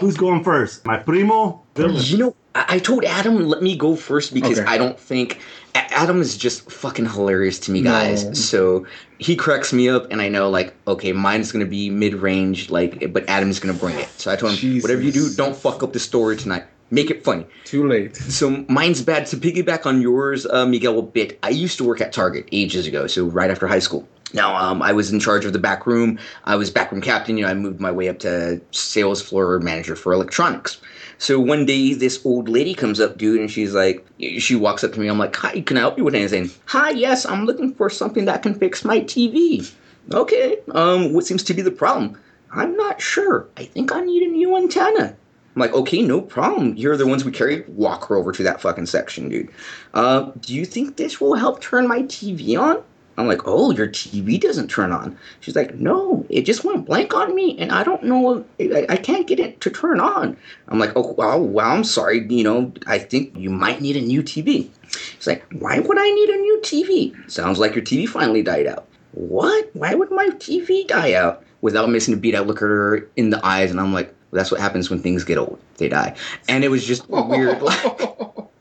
who's 0.00 0.16
going 0.16 0.42
first? 0.42 0.84
My 0.84 0.96
primo. 0.98 1.62
You 1.76 2.16
know, 2.18 2.36
I, 2.56 2.64
I 2.70 2.78
told 2.80 3.04
Adam 3.04 3.36
let 3.48 3.62
me 3.62 3.76
go 3.76 3.94
first 3.94 4.34
because 4.34 4.58
Okay. 4.58 4.68
I 4.68 4.76
don't 4.76 4.98
think 4.98 5.38
Adam 5.76 6.20
is 6.20 6.36
just 6.36 6.68
fucking 6.72 7.06
hilarious 7.06 7.60
to 7.60 7.70
me, 7.70 7.80
No. 7.80 7.90
guys. 7.92 8.48
So 8.48 8.86
he 9.18 9.36
cracks 9.36 9.72
me 9.72 9.88
up, 9.88 10.10
and 10.10 10.20
I 10.20 10.28
know 10.28 10.50
like 10.50 10.74
okay, 10.88 11.12
mine's 11.12 11.52
gonna 11.52 11.64
be 11.64 11.90
mid 11.90 12.14
range, 12.14 12.70
like, 12.70 13.12
but 13.12 13.28
Adam's 13.28 13.60
gonna 13.60 13.72
bring 13.78 13.96
it. 14.00 14.08
So 14.18 14.32
I 14.32 14.36
told 14.36 14.50
him, 14.52 14.58
Jesus. 14.58 14.82
whatever 14.82 15.02
you 15.02 15.12
do, 15.12 15.32
don't 15.36 15.54
fuck 15.56 15.84
up 15.84 15.92
the 15.92 16.00
story 16.00 16.36
tonight. 16.36 16.64
Make 16.94 17.10
it 17.10 17.24
funny. 17.24 17.44
Too 17.64 17.88
late. 17.88 18.16
So 18.34 18.64
mine's 18.68 19.02
bad. 19.02 19.26
To 19.26 19.36
piggyback 19.36 19.84
on 19.84 20.00
yours, 20.00 20.46
uh, 20.46 20.64
Miguel, 20.64 20.98
a 20.98 21.02
bit. 21.02 21.38
I 21.42 21.48
used 21.48 21.76
to 21.78 21.84
work 21.84 22.00
at 22.00 22.12
Target 22.12 22.48
ages 22.52 22.86
ago, 22.86 23.06
so 23.08 23.24
right 23.24 23.50
after 23.50 23.66
high 23.66 23.80
school. 23.80 24.06
Now, 24.32 24.56
um, 24.56 24.80
I 24.82 24.92
was 24.92 25.12
in 25.12 25.18
charge 25.20 25.44
of 25.44 25.52
the 25.52 25.58
back 25.58 25.86
room. 25.86 26.18
I 26.44 26.56
was 26.56 26.70
back 26.70 26.92
room 26.92 27.00
captain. 27.00 27.36
You 27.36 27.44
know, 27.44 27.50
I 27.50 27.54
moved 27.54 27.80
my 27.80 27.90
way 27.90 28.08
up 28.08 28.20
to 28.20 28.60
sales 28.70 29.20
floor 29.22 29.58
manager 29.58 29.96
for 29.96 30.12
electronics. 30.12 30.80
So 31.18 31.40
one 31.40 31.66
day, 31.66 31.94
this 31.94 32.24
old 32.24 32.48
lady 32.48 32.74
comes 32.74 33.00
up, 33.00 33.18
dude, 33.18 33.40
and 33.40 33.50
she's 33.50 33.74
like, 33.74 34.06
she 34.38 34.54
walks 34.54 34.84
up 34.84 34.92
to 34.92 35.00
me. 35.00 35.08
I'm 35.08 35.18
like, 35.18 35.34
hi, 35.34 35.60
can 35.62 35.76
I 35.76 35.80
help 35.80 35.98
you 35.98 36.04
with 36.04 36.14
anything? 36.14 36.50
Hi, 36.66 36.90
yes, 36.90 37.26
I'm 37.26 37.44
looking 37.44 37.74
for 37.74 37.90
something 37.90 38.24
that 38.26 38.42
can 38.42 38.54
fix 38.54 38.84
my 38.84 39.00
TV. 39.00 39.72
Okay, 40.12 40.58
um, 40.72 41.12
what 41.12 41.26
seems 41.26 41.42
to 41.44 41.54
be 41.54 41.62
the 41.62 41.70
problem? 41.70 42.20
I'm 42.52 42.76
not 42.76 43.00
sure. 43.00 43.48
I 43.56 43.64
think 43.64 43.92
I 43.92 44.00
need 44.00 44.22
a 44.22 44.30
new 44.30 44.56
antenna. 44.56 45.16
I'm 45.54 45.60
like, 45.60 45.72
okay, 45.72 46.02
no 46.02 46.20
problem. 46.20 46.76
Are 46.84 46.96
the 46.96 47.06
ones 47.06 47.24
we 47.24 47.30
carry. 47.30 47.62
Walk 47.68 48.08
her 48.08 48.16
over 48.16 48.32
to 48.32 48.42
that 48.42 48.60
fucking 48.60 48.86
section, 48.86 49.28
dude. 49.28 49.50
Uh, 49.92 50.32
do 50.40 50.54
you 50.54 50.64
think 50.64 50.96
this 50.96 51.20
will 51.20 51.34
help 51.34 51.60
turn 51.60 51.86
my 51.86 52.02
TV 52.02 52.58
on? 52.58 52.82
I'm 53.16 53.28
like, 53.28 53.42
oh, 53.46 53.70
your 53.70 53.86
TV 53.86 54.40
doesn't 54.40 54.68
turn 54.68 54.90
on. 54.90 55.16
She's 55.40 55.54
like, 55.54 55.76
no, 55.76 56.26
it 56.28 56.42
just 56.42 56.64
went 56.64 56.86
blank 56.86 57.14
on 57.14 57.34
me, 57.34 57.56
and 57.58 57.70
I 57.70 57.84
don't 57.84 58.02
know, 58.02 58.44
I, 58.58 58.86
I 58.88 58.96
can't 58.96 59.26
get 59.26 59.38
it 59.38 59.60
to 59.60 59.70
turn 59.70 60.00
on. 60.00 60.36
I'm 60.68 60.80
like, 60.80 60.92
oh, 60.96 61.12
well, 61.12 61.70
I'm 61.70 61.84
sorry, 61.84 62.26
you 62.28 62.42
know, 62.42 62.72
I 62.88 62.98
think 62.98 63.36
you 63.36 63.50
might 63.50 63.80
need 63.80 63.96
a 63.96 64.00
new 64.00 64.22
TV. 64.22 64.68
She's 64.88 65.26
like, 65.28 65.44
why 65.52 65.78
would 65.78 65.98
I 65.98 66.10
need 66.10 66.28
a 66.30 66.36
new 66.36 66.60
TV? 66.62 67.30
Sounds 67.30 67.60
like 67.60 67.76
your 67.76 67.84
TV 67.84 68.08
finally 68.08 68.42
died 68.42 68.66
out. 68.66 68.88
What? 69.12 69.70
Why 69.74 69.94
would 69.94 70.10
my 70.10 70.30
TV 70.30 70.86
die 70.86 71.14
out? 71.14 71.44
Without 71.60 71.88
missing 71.88 72.14
a 72.14 72.16
beat, 72.16 72.34
I 72.34 72.40
look 72.40 72.58
her 72.58 73.08
in 73.14 73.30
the 73.30 73.44
eyes, 73.46 73.70
and 73.70 73.80
I'm 73.80 73.92
like, 73.92 74.12
that's 74.34 74.50
what 74.50 74.60
happens 74.60 74.90
when 74.90 75.00
things 75.00 75.24
get 75.24 75.38
old. 75.38 75.58
They 75.76 75.88
die. 75.88 76.16
And 76.48 76.64
it 76.64 76.68
was 76.68 76.84
just 76.84 77.08
weird. 77.08 77.62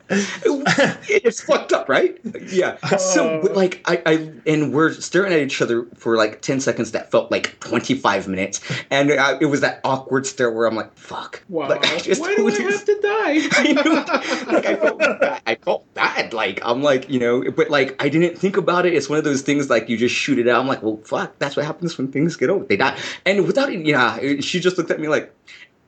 it's 0.09 1.41
fucked 1.41 1.73
up, 1.73 1.89
right? 1.89 2.19
Yeah. 2.47 2.77
So, 2.97 3.39
like, 3.53 3.81
I, 3.85 4.01
I, 4.05 4.31
and 4.45 4.73
we're 4.73 4.93
staring 4.93 5.33
at 5.33 5.39
each 5.39 5.61
other 5.61 5.85
for 5.95 6.17
like 6.17 6.41
10 6.41 6.59
seconds 6.59 6.91
that 6.91 7.09
felt 7.09 7.31
like 7.31 7.59
25 7.59 8.27
minutes. 8.27 8.61
And 8.91 9.11
uh, 9.11 9.37
it 9.41 9.45
was 9.47 9.61
that 9.61 9.81
awkward 9.83 10.27
stare 10.27 10.51
where 10.51 10.67
I'm 10.67 10.75
like, 10.75 10.95
fuck. 10.95 11.43
Wow. 11.49 11.69
Like, 11.69 11.85
I 11.85 11.99
just 11.99 12.21
Why 12.21 12.35
do 12.35 12.47
I 12.47 12.51
have 12.51 12.85
to 12.85 12.99
die? 13.01 13.47
I 13.51 13.73
knew, 13.73 14.53
like 14.53 14.65
I 14.65 14.75
felt 14.75 14.99
bad. 14.99 15.41
I 15.47 15.55
felt 15.55 15.93
bad. 15.93 16.33
Like 16.33 16.59
I'm 16.63 16.81
like 16.81 17.09
you 17.09 17.19
know, 17.19 17.49
but 17.51 17.69
like 17.69 18.01
I 18.03 18.09
didn't 18.09 18.37
think 18.37 18.57
about 18.57 18.85
it. 18.85 18.93
It's 18.93 19.09
one 19.09 19.17
of 19.17 19.23
those 19.23 19.41
things 19.41 19.69
like 19.69 19.89
you 19.89 19.97
just 19.97 20.15
shoot 20.15 20.37
it 20.39 20.47
out. 20.47 20.59
I'm 20.59 20.67
like, 20.67 20.83
well, 20.83 20.97
fuck. 21.05 21.37
That's 21.39 21.55
what 21.55 21.65
happens 21.65 21.97
when 21.97 22.11
things 22.11 22.35
get 22.35 22.49
old. 22.49 22.69
They 22.69 22.77
die. 22.77 22.97
And 23.25 23.45
without 23.45 23.71
it, 23.71 23.85
yeah, 23.85 24.19
she 24.41 24.59
just 24.59 24.77
looked 24.77 24.91
at 24.91 24.99
me 24.99 25.07
like. 25.07 25.33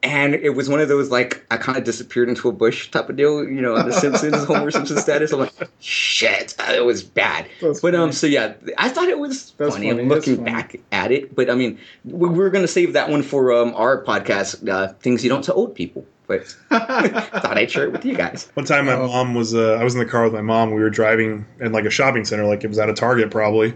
And 0.06 0.36
it 0.36 0.52
was 0.52 0.70
one 0.70 0.80
of 0.80 0.88
those 0.88 1.10
like 1.10 1.46
I 1.50 1.58
kind 1.58 1.78
of 1.78 1.84
disappeared 1.84 2.30
into 2.30 2.48
a 2.48 2.52
bush 2.52 2.92
type 2.92 3.10
of 3.10 3.16
deal, 3.16 3.44
you 3.44 3.60
know, 3.62 3.76
on 3.76 3.88
the 3.90 3.94
Simpsons, 3.94 4.44
Homer 4.46 4.70
Simpson 4.70 4.98
status. 4.98 5.32
I'm 5.32 5.40
like, 5.40 5.54
shit, 5.80 6.56
it 6.70 6.86
was 6.86 7.04
bad. 7.04 7.48
That's 7.60 7.82
but 7.82 7.96
um, 7.96 8.12
so 8.12 8.28
yeah, 8.28 8.54
I 8.78 8.90
thought 8.90 9.10
it 9.10 9.18
was 9.18 9.52
That's 9.52 9.74
funny. 9.74 9.90
funny, 9.90 10.02
I'm 10.02 10.08
looking 10.08 10.38
funny. 10.38 10.52
back 10.52 10.76
at 10.92 11.12
it, 11.12 11.36
but 11.36 11.50
I 11.50 11.56
mean, 11.56 11.80
we 12.06 12.30
we 12.30 12.38
we're 12.38 12.50
gonna 12.52 12.68
save 12.68 12.94
that 12.94 13.10
one 13.10 13.24
for 13.24 13.52
um 13.52 13.74
our 13.76 14.04
podcast, 14.04 14.68
uh, 14.70 14.94
things 15.00 15.24
you 15.24 15.30
don't 15.30 15.44
tell 15.44 15.56
old 15.56 15.76
people. 15.76 16.06
But 16.28 16.48
thought 16.70 17.58
I'd 17.58 17.70
share 17.70 17.86
it 17.86 17.92
with 17.92 18.04
you 18.06 18.16
guys. 18.16 18.50
One 18.56 18.66
time, 18.66 18.86
my 18.88 18.96
mom 18.96 19.36
was. 19.36 19.54
Uh, 19.54 19.74
I 19.74 19.84
was 19.84 19.94
in 19.94 20.00
the 20.00 20.06
car 20.06 20.24
with 20.24 20.34
my 20.34 20.42
mom. 20.42 20.72
We 20.72 20.82
were 20.82 20.90
driving 20.90 21.46
in 21.60 21.72
like 21.72 21.86
a 21.86 21.90
shopping 21.92 22.26
center, 22.26 22.46
like 22.46 22.64
it 22.64 22.68
was 22.68 22.80
at 22.80 22.90
a 22.90 22.94
Target 22.94 23.32
probably. 23.32 23.74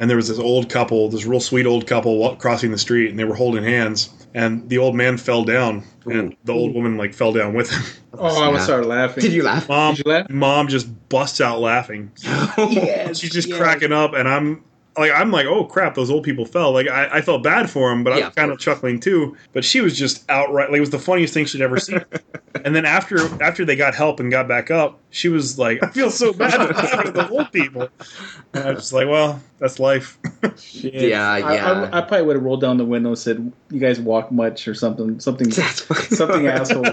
And 0.00 0.08
there 0.08 0.16
was 0.16 0.28
this 0.28 0.38
old 0.38 0.70
couple, 0.70 1.10
this 1.10 1.26
real 1.26 1.40
sweet 1.40 1.66
old 1.66 1.86
couple, 1.86 2.34
crossing 2.36 2.70
the 2.70 2.78
street, 2.78 3.10
and 3.10 3.18
they 3.18 3.24
were 3.24 3.34
holding 3.34 3.62
hands. 3.62 4.08
And 4.34 4.68
the 4.68 4.78
old 4.78 4.94
man 4.94 5.18
fell 5.18 5.44
down, 5.44 5.84
and 6.06 6.32
Ooh. 6.32 6.36
the 6.44 6.52
old 6.52 6.74
woman 6.74 6.96
like 6.96 7.12
fell 7.12 7.32
down 7.32 7.52
with 7.52 7.70
him. 7.70 7.82
oh, 8.18 8.42
I 8.42 8.48
would 8.48 8.56
Snap. 8.56 8.64
start 8.64 8.86
laughing. 8.86 9.20
Did 9.22 9.32
you 9.32 9.42
laugh? 9.42 9.68
Mom, 9.68 9.94
Did 9.94 10.06
you 10.06 10.12
laugh? 10.12 10.30
mom 10.30 10.68
just 10.68 11.08
busts 11.10 11.40
out 11.40 11.60
laughing. 11.60 12.10
yes, 12.24 13.18
She's 13.20 13.30
just 13.30 13.48
yes. 13.48 13.58
cracking 13.58 13.92
up, 13.92 14.14
and 14.14 14.26
I'm 14.28 14.64
like, 14.96 15.10
I'm 15.12 15.30
like, 15.30 15.46
oh 15.46 15.64
crap, 15.64 15.94
those 15.94 16.10
old 16.10 16.24
people 16.24 16.44
fell. 16.44 16.72
Like 16.72 16.88
I, 16.88 17.18
I 17.18 17.20
felt 17.22 17.42
bad 17.42 17.70
for 17.70 17.90
them, 17.90 18.04
but 18.04 18.18
Yeah, 18.18 18.26
I'm 18.26 18.32
kind 18.32 18.50
of 18.50 18.58
chuckling 18.58 19.00
too. 19.00 19.36
But 19.52 19.64
she 19.64 19.80
was 19.80 19.96
just 19.96 20.28
outright 20.30 20.70
like 20.70 20.78
it 20.78 20.80
was 20.80 20.90
the 20.90 20.98
funniest 20.98 21.32
thing 21.34 21.46
she'd 21.46 21.62
ever 21.62 21.78
seen. 21.78 22.04
and 22.64 22.74
then 22.74 22.84
after 22.84 23.18
after 23.42 23.64
they 23.64 23.76
got 23.76 23.94
help 23.94 24.20
and 24.20 24.30
got 24.30 24.48
back 24.48 24.70
up, 24.70 25.00
she 25.10 25.28
was 25.28 25.58
like, 25.58 25.82
I 25.82 25.88
feel 25.90 26.10
so 26.10 26.32
bad 26.32 26.52
for 26.76 27.10
the 27.10 27.28
old 27.30 27.50
people. 27.52 27.88
And 28.52 28.64
I 28.64 28.70
was 28.72 28.80
just 28.80 28.92
like, 28.92 29.08
well, 29.08 29.40
that's 29.58 29.78
life. 29.78 30.18
Shit. 30.58 30.94
Yeah, 30.94 31.30
I, 31.30 31.54
yeah. 31.54 31.90
I, 31.92 31.98
I 31.98 32.00
probably 32.02 32.26
would 32.26 32.36
have 32.36 32.44
rolled 32.44 32.60
down 32.60 32.76
the 32.76 32.84
window 32.84 33.10
and 33.10 33.18
said, 33.18 33.52
"You 33.70 33.80
guys 33.80 34.00
walk 34.00 34.30
much 34.30 34.68
or 34.68 34.74
something, 34.74 35.20
something, 35.20 35.48
That's 35.50 36.16
something 36.16 36.46
asshole." 36.46 36.84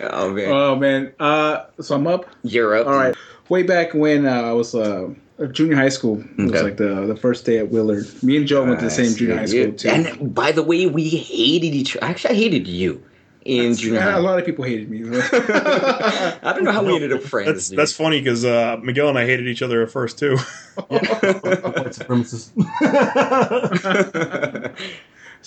Oh 0.00 0.30
man, 0.30 0.50
oh 0.50 0.76
man. 0.76 1.12
Uh, 1.18 1.64
so 1.80 1.94
I'm 1.96 2.06
up. 2.06 2.26
you're 2.42 2.76
up. 2.76 2.86
All 2.86 2.94
right. 2.94 3.16
Way 3.48 3.62
back 3.62 3.94
when 3.94 4.26
uh, 4.26 4.42
I 4.42 4.52
was 4.52 4.74
uh, 4.74 5.08
junior 5.46 5.76
high 5.76 5.88
school, 5.88 6.20
it 6.20 6.38
was 6.42 6.50
Okay. 6.52 6.62
like 6.62 6.76
the 6.78 7.06
the 7.06 7.16
first 7.16 7.44
day 7.46 7.58
at 7.58 7.70
Willard. 7.70 8.06
Me 8.22 8.36
and 8.36 8.46
Joe 8.46 8.64
went 8.64 8.80
to 8.80 8.84
the 8.86 8.90
same 8.90 9.14
junior 9.14 9.36
high 9.36 9.46
school 9.46 9.72
too. 9.72 9.88
And 9.88 10.34
by 10.34 10.50
the 10.52 10.62
way, 10.62 10.86
we 10.86 11.08
hated 11.08 11.74
each 11.74 11.96
other. 11.96 12.06
Actually, 12.06 12.34
I 12.34 12.38
hated 12.38 12.66
you 12.66 13.02
in 13.44 13.74
junior 13.76 14.00
Yeah, 14.00 14.18
a 14.18 14.20
lot 14.20 14.38
of 14.38 14.44
people 14.44 14.64
hated 14.64 14.90
me. 14.90 15.02
I 15.32 16.52
don't 16.54 16.64
know 16.64 16.72
how 16.72 16.82
we 16.82 16.94
ended 16.96 17.12
up 17.12 17.22
friends. 17.22 17.46
That's 17.48 17.68
that's 17.70 17.92
funny 17.92 18.20
because 18.20 18.44
uh, 18.44 18.78
Miguel 18.82 19.08
and 19.08 19.18
I 19.18 19.26
hated 19.26 19.46
each 19.46 19.62
other 19.62 19.80
at 19.82 19.90
first 19.90 20.18
too. 20.18 20.36
White 20.88 21.02
supremacist. 21.94 22.50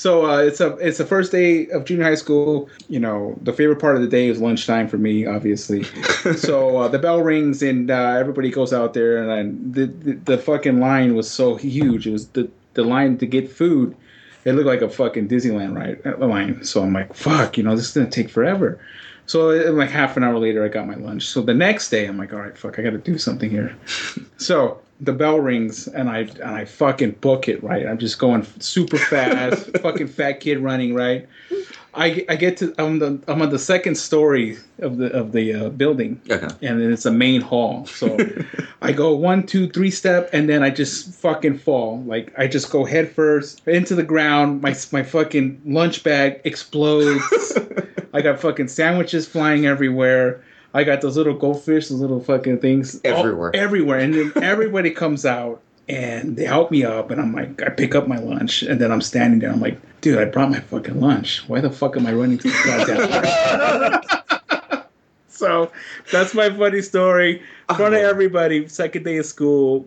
So 0.02 0.26
uh, 0.26 0.40
it's 0.40 0.60
a 0.60 0.76
it's 0.78 0.98
the 0.98 1.06
first 1.06 1.32
day 1.32 1.68
of 1.68 1.86
junior 1.86 2.06
high 2.06 2.16
school. 2.16 2.68
You 2.90 3.00
know, 3.00 3.38
the 3.44 3.54
favorite 3.54 3.80
part 3.80 3.98
of 3.98 4.02
the 4.02 4.08
day 4.08 4.30
is 4.30 4.42
lunchtime 4.42 4.88
for 4.88 4.98
me, 4.98 5.28
obviously. 5.28 5.84
so 6.38 6.78
uh, 6.78 6.88
the 6.88 6.98
bell 6.98 7.22
rings 7.22 7.62
and 7.62 7.92
uh, 7.92 8.16
everybody 8.20 8.50
goes 8.50 8.74
out 8.74 8.96
there, 8.96 9.30
and 9.30 9.76
the, 9.76 9.86
the 9.86 10.14
the 10.14 10.38
fucking 10.40 10.80
line 10.80 11.14
was 11.14 11.30
so 11.30 11.54
huge. 11.54 12.08
It 12.08 12.14
was 12.14 12.30
the 12.30 12.50
the 12.74 12.84
line 12.84 13.20
to 13.20 13.28
get 13.28 13.52
food. 13.52 13.96
It 14.44 14.54
looked 14.54 14.66
like 14.66 14.82
a 14.82 14.90
fucking 14.90 15.28
Disneyland 15.30 15.78
right 15.78 16.04
uh, 16.04 16.26
line. 16.26 16.64
So 16.64 16.82
I'm 16.82 16.94
like, 16.94 17.14
fuck, 17.14 17.56
you 17.56 17.64
know, 17.64 17.76
this 17.76 17.90
is 17.90 17.94
gonna 17.94 18.10
take 18.10 18.32
forever. 18.32 18.80
So 19.28 19.52
uh, 19.52 19.72
like 19.72 19.92
half 19.92 20.18
an 20.18 20.24
hour 20.24 20.40
later, 20.40 20.66
I 20.66 20.70
got 20.70 20.88
my 20.88 20.96
lunch. 20.96 21.28
So 21.28 21.44
the 21.44 21.54
next 21.54 21.92
day, 21.92 22.08
I'm 22.08 22.18
like, 22.18 22.34
all 22.34 22.40
right, 22.40 22.58
fuck, 22.58 22.80
I 22.80 22.82
got 22.82 22.90
to 22.90 22.98
do 22.98 23.20
something 23.20 23.52
here. 23.52 23.78
so 24.38 24.82
the 25.02 25.14
bell 25.14 25.40
rings, 25.40 25.88
and 25.88 26.10
I 26.10 26.20
and 26.20 26.44
I 26.44 26.66
fucking 26.66 27.12
book 27.22 27.48
it 27.48 27.64
right. 27.64 27.86
I'm 27.88 27.98
just 27.98 28.20
going 28.20 28.46
super 28.60 28.98
fast, 28.98 29.76
fucking 29.82 30.08
fat 30.08 30.40
kid 30.40 30.60
running 30.60 30.94
right. 30.94 31.28
I, 31.94 32.26
I 32.30 32.38
get 32.38 32.56
to 32.58 32.74
I'm 32.78 33.00
the 33.00 33.20
I'm 33.28 33.42
on 33.42 33.50
the 33.50 33.60
second 33.60 33.96
story 33.96 34.58
of 34.80 34.98
the 34.98 35.12
of 35.12 35.34
the 35.34 35.54
uh, 35.54 35.70
building, 35.70 36.22
Okay. 36.30 36.48
and 36.66 36.80
it's 36.82 37.06
a 37.06 37.12
main 37.12 37.42
hall. 37.42 37.86
So 37.88 38.18
I 38.82 38.94
go 38.94 39.14
one, 39.14 39.46
two, 39.46 39.68
three 39.70 39.92
step, 39.92 40.30
and 40.32 40.48
then 40.48 40.64
I 40.64 40.70
just 40.70 41.14
fucking 41.16 41.58
fall. 41.58 42.02
Like 42.04 42.32
I 42.38 42.48
just 42.48 42.70
go 42.70 42.86
head 42.86 43.12
first 43.12 43.68
into 43.68 43.96
the 43.96 44.04
ground. 44.04 44.62
My 44.62 44.74
my 44.94 45.04
fucking 45.04 45.62
lunch 45.66 46.04
bag 46.04 46.40
explodes. 46.46 47.58
I 48.14 48.22
got 48.22 48.40
fucking 48.40 48.68
sandwiches 48.70 49.28
flying 49.28 49.66
everywhere. 49.66 50.44
I 50.74 50.84
got 50.84 51.02
those 51.02 51.18
little 51.18 51.34
goldfish, 51.34 51.90
those 51.90 52.00
little 52.00 52.20
fucking 52.22 52.60
things 52.60 52.96
all- 53.04 53.12
Everywhere. 53.18 53.56
everywhere, 53.56 54.00
and 54.00 54.14
then 54.14 54.32
everybody 54.44 54.92
comes 54.92 55.26
out 55.26 55.62
and 55.90 56.38
they 56.38 56.46
help 56.46 56.72
me 56.72 56.86
up, 56.86 57.12
and 57.12 57.20
I'm 57.20 57.34
like, 57.34 57.62
I 57.62 57.70
pick 57.70 57.96
up 57.96 58.08
my 58.08 58.18
lunch, 58.18 58.62
and 58.64 58.80
then 58.80 58.92
I'm 58.92 59.02
standing 59.02 59.40
there. 59.40 59.52
I'm 59.52 59.60
like, 59.60 59.78
dude, 60.00 60.18
I 60.20 60.26
brought 60.26 60.50
my 60.52 60.60
fucking 60.62 61.02
lunch. 61.02 61.44
Why 61.50 61.60
the 61.60 61.70
fuck 61.72 61.98
am 61.98 62.08
I 62.08 62.14
running 62.14 62.38
to 62.38 62.48
the 62.50 64.02
goddamn? 64.08 64.84
so 65.28 65.72
that's 66.12 66.34
my 66.34 66.50
funny 66.50 66.82
story 66.82 67.42
in 67.70 67.76
front 67.76 67.96
of 67.96 68.02
Oh. 68.02 68.10
everybody. 68.10 68.68
Second 68.70 69.04
day 69.04 69.18
of 69.18 69.26
school. 69.26 69.86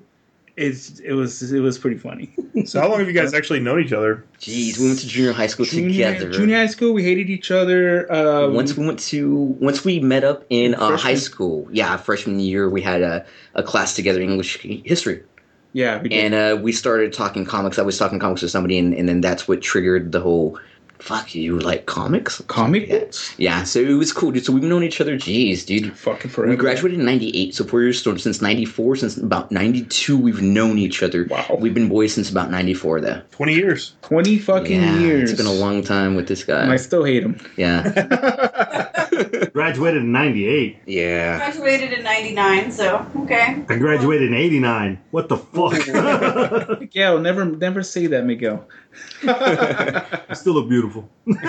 It's, 0.56 1.00
it 1.00 1.12
was 1.14 1.52
it 1.52 1.60
was 1.60 1.78
pretty 1.78 1.98
funny. 1.98 2.32
So 2.66 2.80
how 2.80 2.88
long 2.88 3.00
have 3.00 3.08
you 3.08 3.12
guys 3.12 3.34
actually 3.34 3.58
known 3.58 3.80
each 3.82 3.92
other? 3.92 4.24
Jeez, 4.38 4.78
we 4.78 4.86
went 4.86 5.00
to 5.00 5.08
junior 5.08 5.32
high 5.32 5.48
school 5.48 5.66
Junior, 5.66 6.12
together. 6.14 6.30
junior 6.30 6.56
high 6.56 6.66
school, 6.66 6.92
we 6.94 7.02
hated 7.02 7.28
each 7.28 7.50
other. 7.50 8.10
Um, 8.10 8.54
once 8.54 8.76
we 8.76 8.86
went 8.86 9.00
to 9.00 9.36
once 9.60 9.84
we 9.84 9.98
met 9.98 10.22
up 10.22 10.44
in 10.50 10.76
uh, 10.76 10.96
high 10.96 11.16
school, 11.16 11.66
yeah, 11.72 11.96
freshman 11.96 12.38
year 12.38 12.70
we 12.70 12.80
had 12.80 13.02
a, 13.02 13.26
a 13.56 13.62
class 13.64 13.94
together, 13.96 14.20
English 14.20 14.58
history, 14.84 15.24
yeah, 15.72 16.00
we 16.00 16.08
did. 16.08 16.32
and 16.32 16.34
uh, 16.34 16.62
we 16.62 16.70
started 16.70 17.12
talking 17.12 17.44
comics. 17.44 17.78
I 17.78 17.82
was 17.82 17.98
talking 17.98 18.20
comics 18.20 18.40
with 18.42 18.52
somebody, 18.52 18.78
and, 18.78 18.94
and 18.94 19.08
then 19.08 19.20
that's 19.20 19.48
what 19.48 19.60
triggered 19.60 20.12
the 20.12 20.20
whole 20.20 20.58
fuck 21.04 21.34
you 21.34 21.58
like 21.58 21.84
comics? 21.84 22.40
Comic 22.46 22.88
Yeah. 22.88 22.98
books? 23.00 23.34
Yeah, 23.36 23.64
so 23.64 23.78
it 23.80 23.92
was 23.92 24.10
cool, 24.12 24.30
dude. 24.30 24.44
So 24.44 24.52
we've 24.52 24.62
known 24.62 24.82
each 24.82 25.00
other, 25.02 25.16
jeez, 25.18 25.66
dude. 25.66 25.92
Fucking 25.96 26.30
forever. 26.30 26.50
We 26.50 26.56
graduated 26.56 26.98
in 26.98 27.04
'98, 27.04 27.54
so 27.54 27.64
four 27.64 27.82
years 27.82 28.02
so 28.02 28.16
since 28.16 28.40
'94. 28.40 28.96
Since 28.96 29.18
about 29.18 29.52
'92, 29.52 30.16
we've 30.16 30.40
known 30.40 30.78
each 30.78 31.02
other. 31.02 31.26
Wow. 31.28 31.58
We've 31.60 31.74
been 31.74 31.88
boys 31.90 32.14
since 32.14 32.30
about 32.30 32.50
'94, 32.50 33.00
though. 33.02 33.20
Twenty 33.32 33.54
years. 33.54 33.92
20 34.02 34.38
fucking 34.38 34.82
yeah, 34.82 34.98
years. 34.98 35.30
It's 35.30 35.36
been 35.36 35.46
a 35.46 35.52
long 35.52 35.82
time 35.82 36.14
with 36.14 36.26
this 36.28 36.42
guy. 36.44 36.62
And 36.62 36.72
I 36.72 36.76
still 36.76 37.04
hate 37.04 37.22
him. 37.22 37.38
Yeah, 37.56 37.82
Graduated 39.52 40.02
in 40.02 40.12
'98. 40.12 40.78
yeah. 40.86 41.36
Graduated 41.38 41.92
in 41.92 42.02
'99, 42.04 42.72
so 42.72 43.06
okay. 43.18 43.64
I 43.68 43.76
graduated 43.78 44.28
in 44.28 44.34
'89. 44.34 45.00
What 45.10 45.28
the 45.28 45.36
fuck? 45.36 45.72
Miguel, 46.80 47.18
never 47.18 47.44
never 47.44 47.82
say 47.82 48.06
that, 48.08 48.24
Miguel. 48.24 48.66
I 49.22 50.34
still 50.34 50.54
look 50.54 50.68
beautiful. 50.68 51.08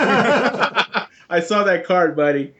I 1.29 1.39
saw 1.43 1.63
that 1.63 1.85
card, 1.85 2.15
buddy. 2.15 2.53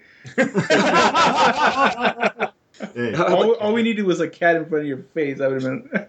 Hey. 2.93 3.13
All, 3.15 3.53
all 3.55 3.73
we 3.73 3.83
needed 3.83 4.05
was 4.05 4.19
a 4.19 4.27
cat 4.27 4.57
in 4.57 4.65
front 4.65 4.81
of 4.83 4.87
your 4.87 4.97
face. 5.13 5.39
I 5.39 5.47
would 5.47 5.61
have 5.63 5.91
been. 5.91 6.07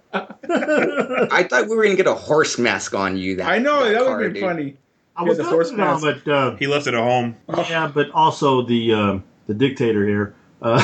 I 1.30 1.44
thought 1.44 1.68
we 1.68 1.76
were 1.76 1.84
gonna 1.84 1.94
get 1.96 2.08
a 2.08 2.14
horse 2.14 2.58
mask 2.58 2.92
on 2.94 3.16
you. 3.16 3.36
That 3.36 3.48
I 3.48 3.58
know 3.58 3.84
that 3.84 4.00
would 4.00 4.06
card, 4.08 4.22
have 4.24 4.32
been 4.32 4.42
dude. 4.42 4.50
funny. 4.50 4.76
I 5.16 5.22
was 5.22 5.38
the 5.38 5.44
the 5.44 5.48
horse 5.50 5.70
now, 5.72 5.98
but 6.00 6.26
uh, 6.28 6.56
He 6.56 6.66
left 6.66 6.86
it 6.86 6.94
at 6.94 7.00
home. 7.00 7.36
yeah, 7.48 7.90
but 7.92 8.10
also 8.10 8.62
the 8.62 8.92
um 8.92 9.24
the 9.46 9.54
dictator 9.54 10.06
here. 10.06 10.34
Uh, 10.62 10.80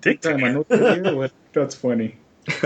Dick. 0.00 0.22
Sorry, 0.22 0.38
my 0.40 0.52
notes 0.52 0.70
are 0.72 0.94
here. 0.94 1.14
What? 1.16 1.32
That's 1.52 1.74
funny. 1.74 2.16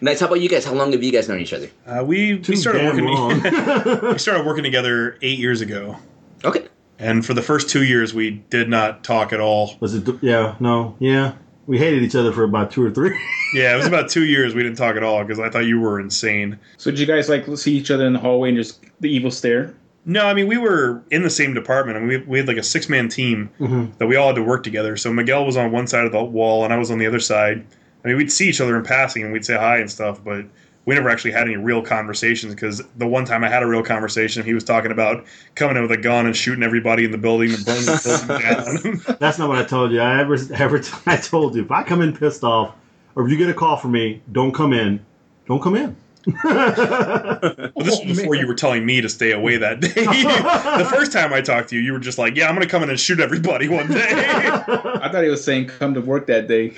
Nice. 0.00 0.20
How 0.20 0.26
about 0.26 0.40
you 0.40 0.48
guys? 0.48 0.64
How 0.64 0.74
long 0.74 0.92
have 0.92 1.02
you 1.02 1.10
guys 1.10 1.28
known 1.28 1.40
each 1.40 1.52
other? 1.52 1.68
Uh, 1.84 2.04
we 2.04 2.38
Too 2.38 2.52
we 2.52 2.56
started 2.56 2.84
working. 2.84 3.04
we 4.12 4.18
started 4.18 4.46
working 4.46 4.62
together 4.62 5.18
eight 5.22 5.40
years 5.40 5.60
ago, 5.60 5.96
Okay. 6.44 6.68
and 7.00 7.26
for 7.26 7.34
the 7.34 7.42
first 7.42 7.68
two 7.68 7.82
years, 7.82 8.14
we 8.14 8.30
did 8.30 8.68
not 8.68 9.02
talk 9.02 9.32
at 9.32 9.40
all. 9.40 9.74
was 9.80 9.94
it? 9.96 10.08
Yeah, 10.22 10.54
no, 10.60 10.94
yeah. 11.00 11.32
We 11.68 11.78
hated 11.78 12.02
each 12.02 12.16
other 12.16 12.32
for 12.32 12.42
about 12.44 12.70
two 12.72 12.84
or 12.84 12.90
three. 12.90 13.16
Yeah, 13.54 13.72
it 13.72 13.78
was 13.78 13.86
about 13.86 14.10
two 14.10 14.26
years 14.26 14.54
we 14.54 14.62
didn't 14.62 14.76
talk 14.76 14.94
at 14.96 15.02
all 15.02 15.22
because 15.24 15.38
I 15.40 15.48
thought 15.48 15.64
you 15.64 15.80
were 15.80 15.98
insane. 15.98 16.58
So 16.76 16.90
did 16.90 17.00
you 17.00 17.06
guys 17.06 17.30
like 17.30 17.46
see 17.56 17.72
each 17.78 17.90
other 17.90 18.06
in 18.06 18.12
the 18.12 18.18
hallway 18.18 18.50
and 18.50 18.58
just 18.58 18.78
the 19.00 19.08
evil 19.10 19.30
stare? 19.30 19.74
No, 20.04 20.26
I 20.26 20.34
mean 20.34 20.48
we 20.48 20.58
were 20.58 21.00
in 21.10 21.22
the 21.22 21.30
same 21.30 21.54
department, 21.54 21.96
and 21.96 22.06
we 22.06 22.18
we 22.18 22.36
had 22.40 22.46
like 22.46 22.58
a 22.58 22.62
six 22.62 22.90
man 22.90 23.08
team 23.08 23.48
Mhm. 23.58 23.96
that 23.96 24.06
we 24.06 24.16
all 24.16 24.26
had 24.26 24.36
to 24.36 24.42
work 24.42 24.64
together. 24.64 24.98
So 24.98 25.10
Miguel 25.14 25.46
was 25.46 25.56
on 25.56 25.72
one 25.72 25.86
side 25.86 26.04
of 26.04 26.12
the 26.12 26.22
wall, 26.22 26.62
and 26.64 26.74
I 26.74 26.76
was 26.76 26.90
on 26.90 26.98
the 26.98 27.06
other 27.06 27.20
side. 27.20 27.64
I 28.04 28.08
mean, 28.08 28.18
we'd 28.18 28.30
see 28.30 28.50
each 28.50 28.60
other 28.60 28.76
in 28.76 28.82
passing, 28.84 29.22
and 29.22 29.32
we'd 29.32 29.46
say 29.46 29.56
hi 29.56 29.78
and 29.78 29.90
stuff, 29.90 30.22
but 30.22 30.44
we 30.88 30.94
never 30.94 31.10
actually 31.10 31.32
had 31.32 31.42
any 31.42 31.56
real 31.56 31.82
conversations. 31.82 32.54
Because 32.54 32.82
the 32.96 33.06
one 33.06 33.26
time 33.26 33.44
I 33.44 33.50
had 33.50 33.62
a 33.62 33.66
real 33.66 33.82
conversation, 33.82 34.42
he 34.42 34.54
was 34.54 34.64
talking 34.64 34.90
about 34.90 35.22
coming 35.54 35.76
in 35.76 35.82
with 35.82 35.92
a 35.92 35.98
gun 35.98 36.24
and 36.24 36.34
shooting 36.34 36.64
everybody 36.64 37.04
in 37.04 37.10
the 37.10 37.18
building 37.18 37.52
and 37.52 37.62
burning 37.62 37.84
the 37.84 38.00
building 38.26 39.04
down. 39.06 39.16
That's 39.20 39.38
not 39.38 39.50
what 39.50 39.58
I 39.58 39.64
told 39.64 39.92
you. 39.92 40.00
I 40.00 40.18
ever, 40.18 40.38
ever, 40.54 40.80
I 41.06 41.18
told 41.18 41.56
you 41.56 41.62
if 41.62 41.70
I 41.70 41.82
come 41.82 42.00
in 42.00 42.16
pissed 42.16 42.42
off, 42.42 42.74
or 43.16 43.26
if 43.26 43.30
you 43.30 43.36
get 43.36 43.50
a 43.50 43.54
call 43.54 43.76
from 43.76 43.92
me, 43.92 44.22
don't 44.32 44.54
come 44.54 44.72
in. 44.72 45.04
Don't 45.46 45.60
come 45.60 45.76
in. 45.76 45.94
But 46.42 47.74
this 47.76 48.00
was 48.00 48.16
before 48.16 48.34
you 48.36 48.46
were 48.46 48.54
telling 48.54 48.86
me 48.86 49.02
to 49.02 49.10
stay 49.10 49.32
away 49.32 49.58
that 49.58 49.80
day. 49.80 49.88
the 49.88 50.88
first 50.90 51.12
time 51.12 51.34
I 51.34 51.42
talked 51.42 51.68
to 51.68 51.76
you, 51.76 51.82
you 51.82 51.92
were 51.92 51.98
just 51.98 52.18
like, 52.18 52.34
"Yeah, 52.34 52.48
I'm 52.48 52.54
going 52.54 52.66
to 52.66 52.70
come 52.70 52.82
in 52.82 52.90
and 52.90 52.98
shoot 53.00 53.20
everybody 53.20 53.68
one 53.68 53.88
day." 53.88 54.08
I 54.10 55.08
thought 55.10 55.22
he 55.22 55.30
was 55.30 55.44
saying 55.44 55.66
come 55.66 55.94
to 55.94 56.00
work 56.00 56.26
that 56.26 56.48
day. 56.48 56.70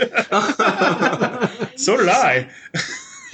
so 1.77 1.97
did 1.97 2.09
I. 2.09 2.49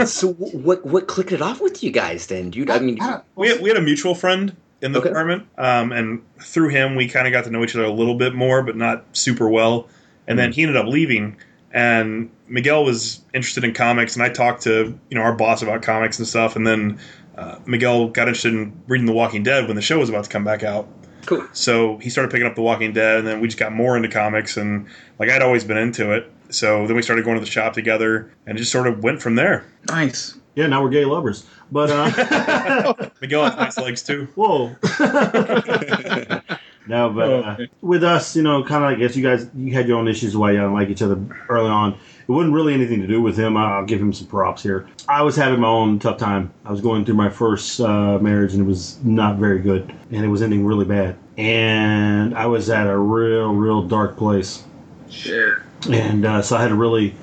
so 0.04 0.32
what 0.34 0.84
what 0.84 1.06
clicked 1.06 1.32
it 1.32 1.40
off 1.40 1.60
with 1.60 1.82
you 1.82 1.90
guys 1.90 2.26
then, 2.26 2.50
dude? 2.50 2.70
I 2.70 2.78
mean, 2.80 2.98
We 3.34 3.48
had, 3.48 3.60
we 3.62 3.68
had 3.70 3.78
a 3.78 3.82
mutual 3.82 4.14
friend 4.14 4.54
in 4.82 4.92
the 4.92 4.98
Okay. 4.98 5.08
department, 5.08 5.46
um, 5.56 5.90
and 5.92 6.22
through 6.40 6.68
him, 6.68 6.96
we 6.96 7.08
kind 7.08 7.26
of 7.26 7.32
got 7.32 7.44
to 7.44 7.50
know 7.50 7.64
each 7.64 7.74
other 7.74 7.84
a 7.84 7.90
little 7.90 8.14
bit 8.16 8.34
more, 8.34 8.62
but 8.62 8.76
not 8.76 9.04
super 9.12 9.48
well. 9.48 9.88
And 10.28 10.38
then 10.38 10.52
he 10.52 10.62
ended 10.62 10.76
up 10.76 10.86
leaving, 10.86 11.36
and 11.72 12.30
Miguel 12.48 12.84
was 12.84 13.20
interested 13.32 13.62
in 13.64 13.72
comics, 13.72 14.14
and 14.16 14.22
I 14.22 14.28
talked 14.28 14.62
to 14.64 14.98
you 15.08 15.16
know 15.16 15.22
our 15.22 15.32
boss 15.34 15.62
about 15.62 15.82
comics 15.82 16.18
and 16.18 16.26
stuff, 16.26 16.56
and 16.56 16.66
then 16.66 16.98
uh, 17.38 17.56
Miguel 17.64 18.08
got 18.08 18.28
interested 18.28 18.52
in 18.52 18.72
reading 18.88 19.06
The 19.06 19.12
Walking 19.12 19.42
Dead 19.42 19.66
when 19.66 19.76
the 19.76 19.82
show 19.82 19.98
was 19.98 20.08
about 20.08 20.24
to 20.24 20.30
come 20.30 20.42
back 20.44 20.62
out. 20.62 20.88
cool. 21.26 21.46
So 21.52 21.98
he 21.98 22.10
started 22.10 22.30
picking 22.32 22.46
up 22.46 22.54
The 22.56 22.62
Walking 22.62 22.92
Dead, 22.92 23.18
and 23.18 23.26
then 23.26 23.40
we 23.40 23.46
just 23.48 23.58
got 23.58 23.72
more 23.72 23.96
into 23.96 24.08
comics, 24.08 24.56
and 24.56 24.86
like 25.18 25.30
I'd 25.30 25.42
always 25.42 25.64
been 25.64 25.76
into 25.78 26.12
it. 26.12 26.30
So 26.50 26.86
then 26.86 26.96
we 26.96 27.02
started 27.02 27.24
going 27.24 27.36
to 27.36 27.44
the 27.44 27.50
shop 27.50 27.72
together, 27.72 28.30
and 28.46 28.56
it 28.56 28.60
just 28.60 28.72
sort 28.72 28.86
of 28.86 29.02
went 29.02 29.20
from 29.22 29.34
there. 29.34 29.64
Nice. 29.88 30.36
yeah, 30.54 30.66
now 30.66 30.82
we're 30.82 30.90
gay 30.90 31.04
lovers. 31.04 31.46
But 31.72 31.90
uh, 31.90 33.08
Miguel 33.20 33.44
has 33.44 33.56
nice 33.56 33.76
legs 33.78 34.02
too. 34.02 34.28
whoa. 34.34 34.68
no, 36.86 37.10
but 37.10 37.28
Oh, 37.28 37.42
uh, 37.44 37.56
with 37.82 38.04
us, 38.04 38.36
you 38.36 38.42
know, 38.42 38.62
kind 38.62 38.84
of, 38.84 38.90
I 38.90 38.94
guess 38.94 39.16
you 39.16 39.22
guys, 39.22 39.48
you 39.56 39.72
had 39.74 39.88
your 39.88 39.98
own 39.98 40.06
issues 40.08 40.36
why 40.36 40.52
you 40.52 40.58
didn't 40.58 40.74
like 40.74 40.88
each 40.88 41.02
other 41.02 41.18
early 41.48 41.68
on. 41.68 41.94
It 41.94 42.32
wasn't 42.32 42.54
really 42.54 42.74
anything 42.74 43.00
to 43.00 43.06
do 43.06 43.20
with 43.22 43.36
him. 43.38 43.56
I'll 43.56 43.84
give 43.84 44.00
him 44.00 44.12
some 44.12 44.26
props 44.26 44.62
here. 44.62 44.88
I 45.08 45.22
was 45.22 45.36
having 45.36 45.60
my 45.60 45.68
own 45.68 45.98
tough 45.98 46.18
time. 46.18 46.52
I 46.64 46.70
was 46.72 46.80
going 46.80 47.04
through 47.04 47.14
my 47.14 47.28
first 47.28 47.80
uh, 47.80 48.18
marriage, 48.18 48.52
and 48.52 48.62
it 48.62 48.66
was 48.66 48.98
not 49.04 49.36
very 49.36 49.60
good, 49.60 49.92
and 50.10 50.24
it 50.24 50.28
was 50.28 50.42
ending 50.42 50.64
really 50.66 50.84
bad. 50.84 51.16
And 51.38 52.36
I 52.36 52.46
was 52.46 52.70
at 52.70 52.86
a 52.86 52.96
real, 52.96 53.52
real 53.52 53.82
dark 53.82 54.16
place. 54.16 54.64
Shit. 55.08 55.54
And 55.90 56.24
uh, 56.24 56.42
so 56.42 56.56
I 56.56 56.62
had 56.62 56.68
to 56.68 56.74
really 56.74 57.14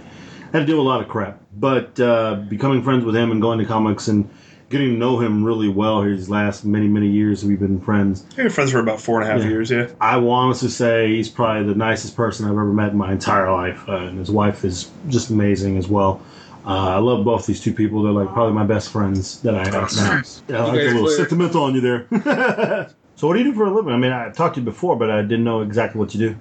had 0.52 0.60
to 0.60 0.66
deal 0.66 0.78
with 0.78 0.86
a 0.86 0.90
lot 0.90 1.02
of 1.02 1.08
crap. 1.08 1.40
But 1.56 2.00
uh, 2.00 2.36
becoming 2.50 2.84
friends 2.84 3.06
with 3.06 3.16
him 3.16 3.32
and 3.32 3.42
going 3.42 3.60
to 3.60 3.66
comics 3.66 4.08
and 4.08 4.30
getting 4.70 4.90
to 4.90 4.98
know 4.98 5.20
him 5.20 5.44
really 5.44 5.68
well 5.70 6.02
here 6.02 6.16
these 6.16 6.30
last 6.30 6.66
many 6.66 6.88
many 6.88 7.08
years 7.08 7.46
we've 7.46 7.60
been 7.60 7.80
friends. 7.80 8.26
We've 8.30 8.38
been 8.38 8.50
friends 8.50 8.72
for 8.72 8.80
about 8.80 9.00
four 9.00 9.22
and 9.22 9.30
a 9.30 9.32
half 9.34 9.44
Yeah. 9.44 9.50
years. 9.50 9.70
Yeah. 9.70 9.88
I 10.02 10.18
will 10.18 10.32
honestly 10.32 10.70
say 10.70 11.16
he's 11.16 11.30
probably 11.30 11.68
the 11.72 11.76
nicest 11.78 12.16
person 12.16 12.46
I've 12.46 12.52
ever 12.54 12.74
met 12.74 12.92
in 12.92 12.98
my 12.98 13.12
entire 13.12 13.52
life, 13.52 13.84
uh, 13.88 13.98
and 13.98 14.18
his 14.18 14.32
wife 14.32 14.66
is 14.66 14.90
just 15.10 15.30
amazing 15.30 15.78
as 15.78 15.88
well. 15.88 16.22
Uh, 16.66 16.96
I 16.96 16.98
love 16.98 17.24
both 17.26 17.46
these 17.46 17.60
two 17.62 17.74
people. 17.74 18.02
They're 18.02 18.14
like 18.14 18.32
probably 18.34 18.54
my 18.54 18.64
best 18.66 18.90
friends 18.90 19.42
that 19.42 19.54
I 19.54 19.66
have 19.68 19.94
now. 19.96 20.22
Yeah, 20.48 20.64
I 20.64 20.68
like 20.70 20.80
a 20.80 20.84
little 20.86 21.04
were- 21.04 21.10
sentimental 21.12 21.64
on 21.64 21.76
you 21.76 21.82
there. 21.82 22.08
so 23.16 23.28
what 23.28 23.34
do 23.34 23.40
you 23.40 23.52
do 23.52 23.54
for 23.54 23.66
a 23.66 23.72
living? 23.72 23.94
I 23.94 23.98
mean, 23.98 24.12
I've 24.14 24.36
talked 24.36 24.56
to 24.56 24.62
you 24.62 24.66
before, 24.66 24.96
but 24.96 25.12
I 25.12 25.22
didn't 25.22 25.44
know 25.44 25.62
exactly 25.62 26.00
what 26.00 26.16
you 26.16 26.30
do. 26.30 26.36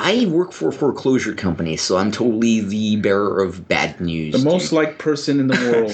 I 0.00 0.26
work 0.26 0.52
for 0.52 0.68
a 0.68 0.72
foreclosure 0.72 1.34
company, 1.34 1.76
so 1.76 1.96
I'm 1.96 2.12
totally 2.12 2.60
the 2.60 2.94
bearer 2.96 3.42
of 3.42 3.66
bad 3.66 4.00
news. 4.00 4.32
The 4.32 4.48
most 4.48 4.70
dude. 4.70 4.72
liked 4.72 4.98
person 4.98 5.40
in 5.40 5.48
the 5.48 5.56
world. 5.72 5.92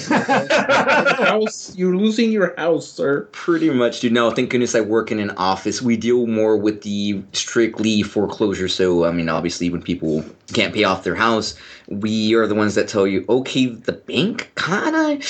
house, 1.27 1.75
you're 1.75 1.97
losing 1.97 2.31
your 2.31 2.55
house, 2.59 2.87
sir. 2.87 3.23
Pretty 3.33 3.71
much, 3.71 4.01
dude. 4.01 4.13
No, 4.13 4.31
thank 4.31 4.51
goodness 4.51 4.75
I 4.75 4.83
work 4.83 5.11
in 5.11 5.19
an 5.19 5.31
office. 5.31 5.81
We 5.81 5.97
deal 5.97 6.27
more 6.27 6.55
with 6.59 6.83
the 6.83 7.23
strictly 7.33 8.03
foreclosure. 8.03 8.69
So, 8.69 9.07
I 9.07 9.11
mean, 9.11 9.31
obviously, 9.31 9.71
when 9.71 9.81
people 9.81 10.23
can't 10.53 10.75
pay 10.75 10.85
off 10.85 11.03
their 11.03 11.15
house, 11.15 11.55
we 11.89 12.35
are 12.35 12.47
the 12.47 12.55
ones 12.55 12.75
that 12.75 12.89
tell 12.89 13.07
you, 13.07 13.25
okay, 13.27 13.67
the 13.67 13.93
bank 13.93 14.53
kind 14.55 14.95
of 14.95 15.25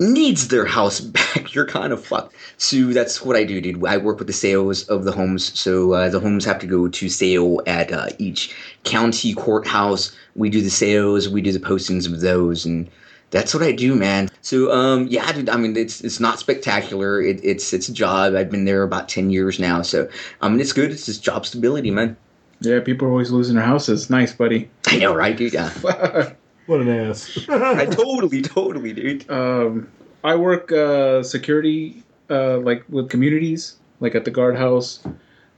needs 0.00 0.48
their 0.48 0.64
house 0.64 1.00
back. 1.00 1.54
You're 1.54 1.66
kind 1.66 1.92
of 1.92 2.04
fucked. 2.04 2.34
So 2.58 2.92
that's 2.92 3.22
what 3.22 3.36
I 3.36 3.44
do, 3.44 3.60
dude. 3.60 3.84
I 3.84 3.96
work 3.96 4.18
with 4.18 4.26
the 4.26 4.32
sales 4.32 4.84
of 4.88 5.04
the 5.04 5.12
homes. 5.12 5.58
So 5.58 5.92
uh, 5.92 6.08
the 6.08 6.20
homes 6.20 6.44
have 6.44 6.58
to 6.60 6.66
go 6.66 6.88
to 6.88 7.08
sale 7.08 7.60
at 7.66 7.92
uh, 7.92 8.08
each 8.18 8.54
county 8.84 9.34
courthouse. 9.34 10.14
We 10.34 10.50
do 10.50 10.60
the 10.60 10.70
sales. 10.70 11.28
We 11.28 11.42
do 11.42 11.52
the 11.52 11.60
postings 11.60 12.06
of 12.06 12.20
those, 12.20 12.64
and 12.64 12.90
that's 13.30 13.54
what 13.54 13.62
I 13.62 13.72
do, 13.72 13.94
man. 13.94 14.28
So, 14.42 14.72
um, 14.72 15.06
yeah, 15.08 15.30
dude. 15.32 15.48
I 15.48 15.56
mean, 15.56 15.76
it's 15.76 16.00
it's 16.02 16.20
not 16.20 16.38
spectacular. 16.38 17.20
It, 17.20 17.40
it's 17.44 17.72
it's 17.72 17.88
a 17.88 17.92
job. 17.92 18.34
I've 18.34 18.50
been 18.50 18.64
there 18.64 18.82
about 18.82 19.08
ten 19.08 19.30
years 19.30 19.58
now, 19.58 19.82
so 19.82 20.08
I 20.40 20.48
mean, 20.48 20.60
it's 20.60 20.72
good. 20.72 20.90
It's 20.90 21.06
just 21.06 21.22
job 21.22 21.46
stability, 21.46 21.90
man. 21.90 22.16
Yeah, 22.60 22.80
people 22.80 23.08
are 23.08 23.10
always 23.10 23.30
losing 23.30 23.56
their 23.56 23.64
houses. 23.64 24.08
Nice, 24.08 24.32
buddy. 24.32 24.70
I 24.86 24.98
know, 24.98 25.14
right, 25.14 25.36
dude? 25.36 25.52
Yeah. 25.52 26.32
What 26.66 26.80
an 26.80 26.88
ass! 26.88 27.38
I 27.48 27.86
totally, 27.86 28.42
totally, 28.42 28.92
dude. 28.92 29.30
um, 29.30 29.88
I 30.24 30.36
work 30.36 30.70
uh, 30.70 31.22
security, 31.22 32.02
uh, 32.30 32.58
like 32.58 32.84
with 32.88 33.10
communities, 33.10 33.76
like 34.00 34.14
at 34.14 34.24
the 34.24 34.30
guardhouse. 34.30 35.04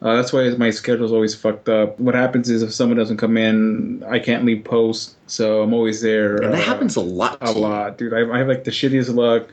Uh, 0.02 0.16
that's 0.16 0.32
why 0.32 0.48
my 0.50 0.70
schedule's 0.70 1.12
always 1.12 1.34
fucked 1.34 1.68
up. 1.68 1.98
What 1.98 2.14
happens 2.14 2.50
is 2.50 2.62
if 2.62 2.72
someone 2.74 2.98
doesn't 2.98 3.16
come 3.16 3.36
in, 3.36 4.02
I 4.04 4.18
can't 4.18 4.44
leave 4.44 4.64
post, 4.64 5.16
so 5.26 5.62
I'm 5.62 5.72
always 5.72 6.02
there. 6.02 6.36
And 6.36 6.52
that 6.52 6.60
uh, 6.60 6.64
happens 6.64 6.96
a 6.96 7.00
lot. 7.00 7.38
a 7.40 7.52
lot, 7.52 7.96
dude. 7.96 8.12
I, 8.12 8.30
I 8.30 8.38
have 8.38 8.48
like 8.48 8.64
the 8.64 8.70
shittiest 8.70 9.14
luck. 9.14 9.48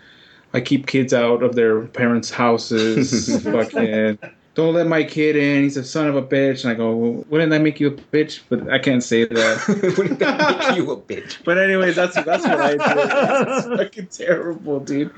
I 0.53 0.59
keep 0.59 0.87
kids 0.87 1.13
out 1.13 1.43
of 1.43 1.55
their 1.55 1.81
parents' 1.81 2.31
houses. 2.31 3.41
fucking 3.43 4.19
don't 4.53 4.73
let 4.73 4.87
my 4.87 5.03
kid 5.03 5.35
in. 5.35 5.63
He's 5.63 5.77
a 5.77 5.83
son 5.83 6.07
of 6.07 6.15
a 6.15 6.21
bitch. 6.21 6.63
And 6.63 6.71
I 6.71 6.75
go, 6.75 6.95
well, 6.95 7.25
wouldn't 7.29 7.51
that 7.51 7.61
make 7.61 7.79
you 7.79 7.87
a 7.87 7.91
bitch? 7.91 8.41
But 8.49 8.69
I 8.69 8.79
can't 8.79 9.03
say 9.03 9.25
that. 9.25 9.95
Wouldn't 9.97 10.19
that 10.19 10.59
make 10.59 10.77
you 10.77 10.91
a 10.91 10.97
bitch? 10.97 11.37
But 11.45 11.57
anyway, 11.57 11.91
that's 11.91 12.15
that's 12.15 12.43
what 12.43 12.59
I 12.59 12.71
do. 12.73 12.77
It's 12.81 13.67
fucking 13.67 14.07
terrible, 14.07 14.79
dude. 14.79 15.11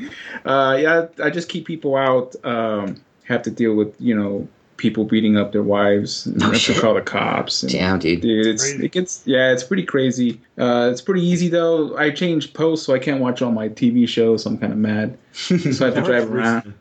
Uh, 0.46 0.78
yeah, 0.80 1.08
I 1.24 1.30
just 1.30 1.50
keep 1.50 1.66
people 1.66 1.96
out. 1.96 2.36
Um, 2.46 3.02
have 3.26 3.42
to 3.44 3.52
deal 3.52 3.74
with 3.76 3.96
you 4.00 4.16
know 4.16 4.48
people 4.78 5.06
beating 5.06 5.38
up 5.38 5.52
their 5.52 5.64
wives. 5.64 6.26
And 6.26 6.38
No 6.38 6.52
have 6.52 6.62
to 6.62 6.80
call 6.80 6.94
the 6.94 7.02
cops. 7.02 7.64
And, 7.64 7.72
Damn, 7.72 8.00
dude. 8.00 8.22
Dude, 8.22 8.46
it's 8.46 8.70
it 8.70 8.92
gets 8.92 9.24
yeah, 9.26 9.52
it's 9.52 9.64
pretty 9.64 9.84
crazy. 9.84 10.40
Uh, 10.58 10.90
it's 10.92 11.02
pretty 11.02 11.26
easy 11.26 11.50
though. 11.50 11.98
I 11.98 12.12
changed 12.12 12.54
posts, 12.54 12.86
so 12.86 12.94
I 12.94 13.00
can't 13.00 13.20
watch 13.20 13.42
all 13.42 13.52
my 13.52 13.70
TV 13.70 14.08
shows. 14.08 14.44
So 14.44 14.52
I'm 14.52 14.58
kind 14.58 14.74
of 14.74 14.80
mad. 14.80 15.18
So 15.34 15.56
I 15.56 15.90
have 15.90 15.96
to 15.96 16.02
drive 16.02 16.32
around. 16.32 16.74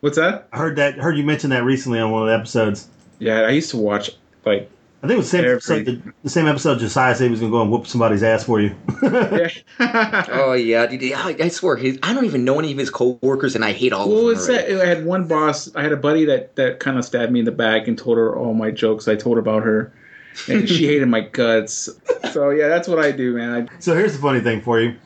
What's 0.00 0.16
that? 0.16 0.48
I 0.52 0.58
heard 0.58 0.76
that. 0.76 0.94
Heard 0.98 1.16
you 1.16 1.24
mention 1.24 1.50
that 1.50 1.64
recently 1.64 1.98
on 1.98 2.10
one 2.10 2.22
of 2.22 2.28
the 2.28 2.34
episodes. 2.34 2.88
Yeah, 3.18 3.40
I 3.42 3.50
used 3.50 3.70
to 3.70 3.76
watch 3.78 4.10
like 4.44 4.70
I 5.02 5.06
think 5.08 5.14
it 5.14 5.18
was 5.18 5.30
the 5.30 5.38
same 5.38 5.44
Every- 5.44 5.52
episode. 5.56 5.84
The, 5.86 6.12
the 6.24 6.30
same 6.30 6.46
episode. 6.46 6.78
Josiah 6.78 7.14
said 7.14 7.24
he 7.24 7.30
was 7.30 7.40
going 7.40 7.52
to 7.52 7.56
go 7.58 7.62
and 7.62 7.70
whoop 7.70 7.86
somebody's 7.86 8.22
ass 8.22 8.44
for 8.44 8.60
you. 8.60 8.74
yeah. 9.02 9.48
Oh 10.32 10.52
yeah, 10.52 10.86
dude, 10.86 11.12
I, 11.12 11.36
I 11.44 11.48
swear, 11.48 11.76
his, 11.76 11.98
I 12.02 12.12
don't 12.14 12.24
even 12.24 12.44
know 12.44 12.58
any 12.58 12.72
of 12.72 12.78
his 12.78 12.90
coworkers, 12.90 13.54
and 13.54 13.64
I 13.64 13.72
hate 13.72 13.92
all 13.92 14.08
Well, 14.08 14.18
of 14.18 14.24
them. 14.26 14.34
it's 14.36 14.48
already. 14.48 14.74
that 14.74 14.82
I 14.82 14.86
had 14.88 15.04
one 15.06 15.26
boss. 15.28 15.74
I 15.74 15.82
had 15.82 15.92
a 15.92 15.96
buddy 15.96 16.24
that 16.26 16.56
that 16.56 16.80
kind 16.80 16.98
of 16.98 17.04
stabbed 17.04 17.32
me 17.32 17.40
in 17.40 17.44
the 17.44 17.52
back 17.52 17.88
and 17.88 17.96
told 17.98 18.16
her 18.18 18.34
all 18.36 18.54
my 18.54 18.70
jokes 18.70 19.08
I 19.08 19.16
told 19.16 19.38
about 19.38 19.62
her, 19.64 19.92
and 20.48 20.68
she 20.68 20.86
hated 20.88 21.08
my 21.08 21.20
guts. 21.20 21.88
So 22.32 22.50
yeah, 22.50 22.68
that's 22.68 22.86
what 22.88 22.98
I 22.98 23.12
do, 23.12 23.34
man. 23.34 23.68
so 23.78 23.94
here's 23.94 24.12
the 24.14 24.18
funny 24.20 24.40
thing 24.40 24.60
for 24.62 24.80
you. 24.80 24.96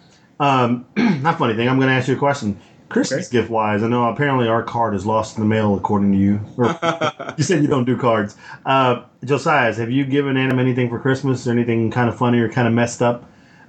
Um, 0.40 0.86
not 0.96 1.38
funny 1.38 1.54
thing. 1.54 1.68
I'm 1.68 1.76
going 1.76 1.88
to 1.88 1.94
ask 1.94 2.08
you 2.08 2.14
a 2.16 2.18
question. 2.18 2.58
Christmas 2.90 3.28
Okay. 3.28 3.38
gift 3.38 3.50
wise, 3.50 3.82
I 3.82 3.88
know 3.88 4.04
apparently 4.08 4.48
our 4.48 4.62
card 4.62 4.94
is 4.94 5.06
lost 5.06 5.36
in 5.36 5.42
the 5.42 5.48
mail, 5.48 5.74
according 5.76 6.12
to 6.12 6.18
you. 6.18 6.40
Or, 6.58 6.78
you 7.38 7.44
said 7.44 7.62
you 7.62 7.68
don't 7.68 7.84
do 7.84 7.96
cards. 7.96 8.36
Uh, 8.66 9.04
Josiah, 9.24 9.72
have 9.72 9.90
you 9.90 10.04
given 10.04 10.36
Adam 10.36 10.58
anything 10.58 10.90
for 10.90 10.98
Christmas 10.98 11.46
or 11.46 11.52
anything 11.52 11.90
kind 11.90 12.08
of 12.08 12.18
funny 12.18 12.38
or 12.40 12.48
kind 12.50 12.68
of 12.68 12.74
messed 12.74 13.00
up? 13.00 13.24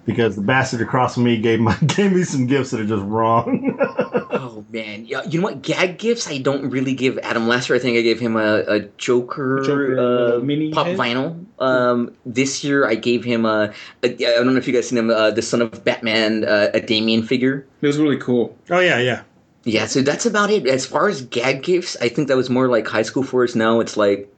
Because 0.05 0.35
the 0.35 0.41
bastard 0.41 0.81
across 0.81 1.13
from 1.13 1.23
me 1.23 1.37
gave 1.37 1.59
my 1.59 1.77
gave 1.85 2.11
me 2.11 2.23
some 2.23 2.47
gifts 2.47 2.71
that 2.71 2.81
are 2.81 2.85
just 2.85 3.03
wrong. 3.03 3.77
Oh 4.33 4.65
man, 4.71 5.05
yeah. 5.05 5.23
You 5.23 5.39
know 5.39 5.45
what? 5.45 5.61
Gag 5.61 5.99
gifts 5.99 6.27
I 6.27 6.39
don't 6.39 6.69
really 6.71 6.93
give 6.95 7.19
Adam. 7.19 7.47
Last 7.47 7.69
year 7.69 7.75
I 7.75 7.79
think 7.79 7.97
I 7.97 8.01
gave 8.01 8.19
him 8.19 8.35
a, 8.35 8.63
a 8.67 8.79
Joker, 8.97 9.61
Joker, 9.63 9.99
uh, 9.99 10.37
uh, 10.37 10.39
mini 10.39 10.71
pop 10.71 10.87
head? 10.87 10.97
vinyl. 10.97 11.45
Um, 11.59 12.15
this 12.25 12.63
year 12.63 12.87
I 12.87 12.95
gave 12.95 13.23
him 13.23 13.45
a, 13.45 13.71
a. 14.01 14.07
I 14.07 14.43
don't 14.43 14.47
know 14.47 14.57
if 14.57 14.67
you 14.67 14.73
guys 14.73 14.89
seen 14.89 14.97
him. 14.97 15.11
Uh, 15.11 15.29
the 15.29 15.43
son 15.43 15.61
of 15.61 15.83
Batman, 15.83 16.43
uh, 16.43 16.71
a 16.73 16.81
Damian 16.81 17.21
figure. 17.21 17.67
It 17.81 17.87
was 17.87 17.99
really 17.99 18.17
cool. 18.17 18.57
Oh 18.71 18.79
yeah, 18.79 18.97
yeah. 18.97 19.23
Yeah, 19.63 19.85
so 19.85 20.01
that's 20.01 20.25
about 20.25 20.49
it. 20.49 20.65
As 20.65 20.87
far 20.87 21.07
as 21.07 21.21
gag 21.21 21.61
gifts, 21.61 21.95
I 22.01 22.09
think 22.09 22.27
that 22.27 22.37
was 22.37 22.49
more 22.49 22.67
like 22.67 22.87
high 22.87 23.03
school 23.03 23.23
for 23.23 23.43
us. 23.43 23.53
Now 23.53 23.79
it's 23.79 23.95
like, 23.95 24.33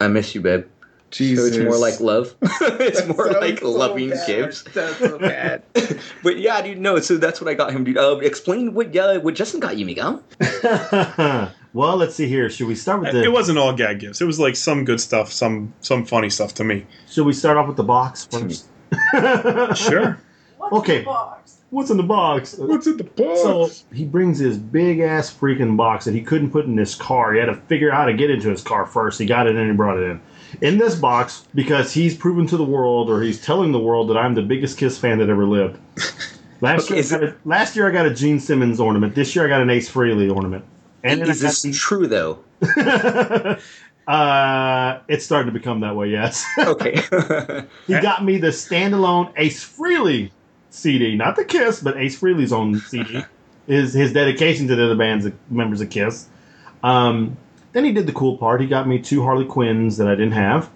I 0.00 0.08
miss 0.08 0.34
you, 0.34 0.40
babe. 0.40 0.64
Jesus, 1.12 1.54
So 1.54 1.60
it's 1.60 1.64
more 1.64 1.78
like 1.78 2.00
love. 2.00 2.34
it's 2.42 3.06
more 3.06 3.30
Sounds 3.30 3.40
like 3.40 3.58
so 3.60 3.70
loving 3.70 4.10
bad. 4.10 4.26
gifts. 4.26 4.62
That's 4.62 4.96
so 4.98 5.18
bad. 5.18 5.62
but 6.22 6.38
yeah, 6.38 6.60
dude, 6.62 6.78
no. 6.78 6.98
So 7.00 7.16
that's 7.18 7.40
what 7.40 7.48
I 7.48 7.54
got 7.54 7.72
him, 7.72 7.84
dude. 7.84 7.98
Uh, 7.98 8.18
explain 8.18 8.74
what 8.74 8.96
uh, 8.96 9.20
what 9.20 9.34
Justin 9.34 9.60
got 9.60 9.76
you, 9.76 9.86
Miguel. 9.86 10.22
well, 11.72 11.96
let's 11.96 12.14
see 12.14 12.26
here. 12.28 12.50
Should 12.50 12.66
we 12.66 12.74
start 12.74 13.00
with 13.00 13.12
the? 13.12 13.22
It 13.22 13.32
wasn't 13.32 13.58
all 13.58 13.72
gag 13.74 14.00
gifts. 14.00 14.20
It 14.20 14.24
was 14.24 14.40
like 14.40 14.56
some 14.56 14.84
good 14.84 15.00
stuff, 15.00 15.30
some 15.30 15.72
some 15.80 16.04
funny 16.04 16.30
stuff 16.30 16.54
to 16.54 16.64
me. 16.64 16.86
Should 17.08 17.26
we 17.26 17.32
start 17.32 17.56
off 17.56 17.68
with 17.68 17.76
the 17.76 17.84
box 17.84 18.24
first? 18.26 18.66
Sure. 19.76 20.18
What's 20.58 20.72
Okay. 20.74 20.98
in 20.98 21.02
the 21.02 21.04
box? 21.06 21.58
What's 21.70 21.90
in 21.90 21.96
the 21.96 22.02
box? 22.02 22.54
What's 22.58 22.86
in 22.86 22.98
the 22.98 23.04
box? 23.04 23.40
So 23.40 23.70
he 23.94 24.04
brings 24.04 24.38
his 24.38 24.58
big 24.58 25.00
ass 25.00 25.34
freaking 25.34 25.76
box 25.76 26.04
that 26.04 26.14
he 26.14 26.20
couldn't 26.20 26.50
put 26.50 26.66
in 26.66 26.76
his 26.76 26.94
car. 26.94 27.32
He 27.32 27.40
had 27.40 27.46
to 27.46 27.54
figure 27.54 27.90
out 27.90 27.96
how 27.96 28.04
to 28.06 28.12
get 28.14 28.30
into 28.30 28.50
his 28.50 28.62
car 28.62 28.84
first. 28.86 29.18
He 29.18 29.24
got 29.26 29.46
it 29.46 29.56
and 29.56 29.70
he 29.70 29.74
brought 29.76 29.96
it 29.98 30.02
in. 30.10 30.20
In 30.60 30.78
this 30.78 30.94
box, 30.94 31.46
because 31.54 31.92
he's 31.92 32.16
proven 32.16 32.46
to 32.48 32.56
the 32.56 32.64
world, 32.64 33.08
or 33.10 33.22
he's 33.22 33.40
telling 33.40 33.72
the 33.72 33.78
world 33.78 34.10
that 34.10 34.16
I'm 34.16 34.34
the 34.34 34.42
biggest 34.42 34.78
Kiss 34.78 34.98
fan 34.98 35.18
that 35.18 35.28
ever 35.28 35.46
lived. 35.46 35.78
Last 36.60 36.84
Okay, 36.84 36.94
year, 36.94 37.00
is 37.00 37.12
I 37.12 37.18
got 37.18 37.28
a, 37.28 37.36
last 37.44 37.74
year 37.74 37.88
I 37.88 37.90
got 37.90 38.06
a 38.06 38.14
Gene 38.14 38.38
Simmons 38.38 38.78
ornament. 38.78 39.16
This 39.16 39.34
year 39.34 39.44
I 39.44 39.48
got 39.48 39.62
an 39.62 39.70
Ace 39.70 39.90
Frehley 39.90 40.32
ornament. 40.32 40.64
And 41.02 41.20
Is 41.22 41.40
this 41.40 41.64
got 41.64 41.74
true 41.74 42.06
though? 42.06 42.38
uh, 44.06 45.00
it's 45.08 45.24
starting 45.24 45.52
to 45.52 45.58
become 45.58 45.80
that 45.80 45.96
way. 45.96 46.08
Yes. 46.10 46.44
Okay. 46.58 47.02
He 47.88 47.98
got 48.00 48.24
me 48.24 48.38
the 48.38 48.48
standalone 48.48 49.32
Ace 49.36 49.64
Frehley 49.64 50.30
CD, 50.70 51.16
not 51.16 51.34
the 51.34 51.44
Kiss, 51.44 51.80
but 51.80 51.96
Ace 51.96 52.20
Frehley's 52.20 52.52
own 52.52 52.78
CD. 52.78 53.24
Is 53.66 53.92
his 53.92 54.12
dedication 54.12 54.68
to 54.68 54.76
the 54.76 54.84
other 54.84 54.96
band's 54.96 55.26
members 55.50 55.80
of 55.80 55.90
Kiss. 55.90 56.28
Um, 56.84 57.36
then 57.72 57.84
he 57.84 57.92
did 57.92 58.06
the 58.06 58.12
cool 58.12 58.36
part. 58.36 58.60
He 58.60 58.66
got 58.66 58.86
me 58.88 58.98
two 58.98 59.22
Harley 59.22 59.44
Quinns 59.44 59.96
that 59.96 60.08
I 60.08 60.12
didn't 60.14 60.32
have 60.32 60.70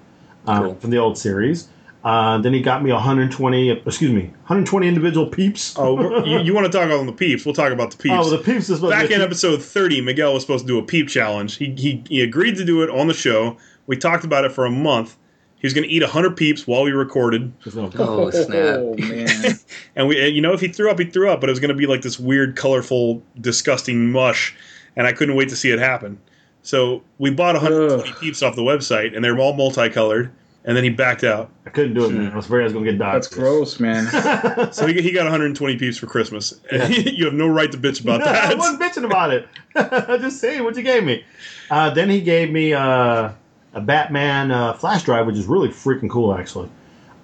uh, 0.46 0.62
Cool. 0.62 0.74
from 0.76 0.90
the 0.90 0.98
old 0.98 1.18
series. 1.18 1.68
Uh, 2.04 2.38
then 2.38 2.54
he 2.54 2.60
got 2.60 2.84
me 2.84 2.92
120, 2.92 3.70
excuse 3.70 4.12
me, 4.12 4.22
120 4.46 4.86
individual 4.86 5.26
peeps. 5.26 5.74
Oh, 5.76 6.24
you, 6.24 6.38
you 6.38 6.54
want 6.54 6.64
to 6.64 6.70
talk 6.72 6.86
about 6.86 7.04
the 7.04 7.12
peeps? 7.12 7.44
We'll 7.44 7.54
talk 7.54 7.72
about 7.72 7.90
the 7.90 7.96
peeps. 7.96 8.14
Oh, 8.16 8.30
the 8.30 8.38
peeps 8.38 8.70
is 8.70 8.80
Back 8.80 9.08
to 9.08 9.14
in 9.14 9.20
episode 9.22 9.60
30, 9.60 10.02
Miguel 10.02 10.32
was 10.32 10.44
supposed 10.44 10.66
to 10.66 10.72
do 10.72 10.78
a 10.78 10.82
peep 10.84 11.08
challenge. 11.08 11.56
He, 11.56 11.74
he, 11.76 12.04
he 12.08 12.20
agreed 12.22 12.56
to 12.58 12.64
do 12.64 12.82
it 12.82 12.90
on 12.90 13.08
the 13.08 13.14
show. 13.14 13.56
We 13.88 13.96
talked 13.96 14.22
about 14.24 14.44
it 14.44 14.52
for 14.52 14.64
a 14.66 14.70
month. 14.70 15.16
He 15.56 15.66
was 15.66 15.74
going 15.74 15.82
to 15.88 15.92
eat 15.92 16.02
100 16.02 16.36
peeps 16.36 16.64
while 16.64 16.84
we 16.84 16.92
recorded. 16.92 17.52
Oh, 17.98 18.30
snap. 18.30 18.76
Oh 18.78 18.94
man. 18.98 19.58
And 19.96 20.06
we, 20.06 20.24
and, 20.24 20.36
you 20.36 20.42
know, 20.42 20.52
if 20.52 20.60
he 20.60 20.68
threw 20.68 20.90
up, 20.90 20.98
he 21.00 21.06
threw 21.06 21.28
up, 21.30 21.40
but 21.40 21.48
it 21.48 21.52
was 21.52 21.58
going 21.60 21.70
to 21.70 21.74
be 21.74 21.86
like 21.86 22.02
this 22.02 22.20
weird, 22.20 22.54
colorful, 22.54 23.22
disgusting 23.40 24.12
mush. 24.12 24.54
And 24.94 25.06
I 25.08 25.12
couldn't 25.12 25.34
wait 25.34 25.48
to 25.48 25.56
see 25.56 25.70
it 25.70 25.78
happen. 25.80 26.20
So 26.66 27.04
we 27.18 27.30
bought 27.30 27.54
120 27.54 28.10
Ugh. 28.10 28.16
peeps 28.18 28.42
off 28.42 28.56
the 28.56 28.62
website, 28.62 29.14
and 29.14 29.24
they're 29.24 29.38
all 29.38 29.52
multicolored. 29.52 30.32
And 30.64 30.76
then 30.76 30.82
he 30.82 30.90
backed 30.90 31.22
out. 31.22 31.48
I 31.64 31.70
couldn't 31.70 31.94
do 31.94 32.06
it, 32.06 32.10
man. 32.10 32.32
I 32.32 32.34
was 32.34 32.46
afraid 32.46 32.62
I 32.62 32.64
was 32.64 32.72
going 32.72 32.86
to 32.86 32.90
get 32.90 33.00
doxxed. 33.00 33.12
That's 33.12 33.28
gross, 33.28 33.78
man. 33.78 34.72
So 34.72 34.88
he, 34.88 35.00
he 35.00 35.12
got 35.12 35.22
120 35.22 35.76
peeps 35.76 35.96
for 35.96 36.08
Christmas. 36.08 36.60
And 36.72 36.92
you 36.92 37.24
have 37.24 37.34
no 37.34 37.46
right 37.46 37.70
to 37.70 37.78
bitch 37.78 38.00
about 38.00 38.20
I 38.20 38.32
that. 38.48 38.58
wasn't 38.58 38.82
bitching 38.82 39.04
about 39.04 39.32
it. 39.32 39.46
I 39.76 40.18
just 40.18 40.40
saying 40.40 40.64
what 40.64 40.74
you 40.74 40.82
gave 40.82 41.04
me. 41.04 41.24
Uh, 41.70 41.90
then 41.90 42.10
he 42.10 42.20
gave 42.20 42.50
me 42.50 42.72
uh, 42.72 43.30
a 43.74 43.80
Batman 43.80 44.50
uh, 44.50 44.72
flash 44.72 45.04
drive, 45.04 45.26
which 45.26 45.36
is 45.36 45.46
really 45.46 45.68
freaking 45.68 46.10
cool, 46.10 46.34
actually. 46.34 46.68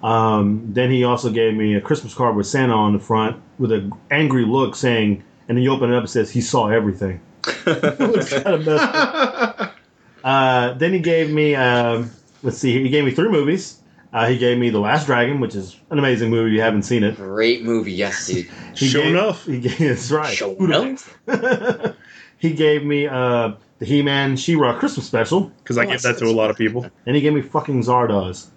Um, 0.01 0.69
then 0.71 0.89
he 0.89 1.03
also 1.03 1.29
gave 1.29 1.53
me 1.53 1.75
a 1.75 1.81
Christmas 1.81 2.13
card 2.13 2.37
with 2.37 2.47
Santa 2.47 2.73
on 2.73 2.93
the 2.93 2.99
front 2.99 3.41
with 3.59 3.73
an 3.73 3.91
angry 4.09 4.45
look 4.45 4.73
saying, 4.73 5.21
and 5.49 5.57
then 5.57 5.63
you 5.65 5.73
open 5.73 5.91
it 5.91 5.97
up, 5.97 6.05
it 6.05 6.07
says, 6.07 6.31
he 6.31 6.39
saw 6.39 6.69
everything. 6.69 7.19
It 7.47 7.99
was 8.15 8.29
kind 8.29 8.47
of 8.47 8.65
messed 8.65 8.95
up. 8.95 9.75
Uh, 10.23 10.73
then 10.75 10.93
he 10.93 10.99
gave 10.99 11.29
me, 11.31 11.53
um, 11.53 12.09
let's 12.43 12.57
see, 12.57 12.81
he 12.81 12.87
gave 12.87 13.03
me 13.03 13.11
three 13.11 13.27
movies. 13.27 13.79
Uh, 14.13 14.25
he 14.25 14.37
gave 14.37 14.57
me 14.57 14.69
The 14.69 14.79
Last 14.79 15.05
Dragon, 15.05 15.41
which 15.41 15.53
is 15.53 15.75
an 15.89 15.99
amazing 15.99 16.29
movie. 16.29 16.51
if 16.51 16.55
You 16.55 16.61
haven't 16.61 16.83
seen 16.83 17.03
it. 17.03 17.17
Great 17.17 17.63
movie, 17.65 17.91
yes, 17.91 18.27
dude. 18.27 18.47
He 18.73 18.87
Sure 18.87 19.01
gave- 19.01 19.11
enough. 19.11 19.45
He 19.45 19.59
gave, 19.59 19.77
that's 19.79 20.09
right. 20.11 20.33
Show 20.33 20.55
Who'da 20.55 20.81
enough. 21.27 21.95
he 22.37 22.53
gave 22.53 22.85
me 22.85 23.05
uh, 23.05 23.51
the 23.79 23.85
He-Man 23.85 24.37
She-Ra 24.37 24.79
Christmas 24.79 25.05
special, 25.05 25.51
Because 25.57 25.77
I 25.77 25.85
give 25.87 26.01
that 26.03 26.17
to 26.19 26.25
a 26.25 26.31
lot 26.31 26.49
of 26.49 26.55
people. 26.57 26.85
and 27.05 27.15
he 27.17 27.21
gave 27.21 27.33
me 27.33 27.41
fucking 27.41 27.81
Zardoz. 27.83 28.47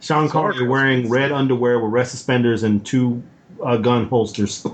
Sean 0.00 0.28
Connery 0.28 0.66
wearing 0.66 1.08
red 1.08 1.30
underwear 1.30 1.78
with 1.78 1.92
red 1.92 2.08
suspenders 2.08 2.64
and 2.64 2.84
two 2.84 3.22
uh, 3.64 3.76
gun 3.76 4.06
holsters. 4.08 4.66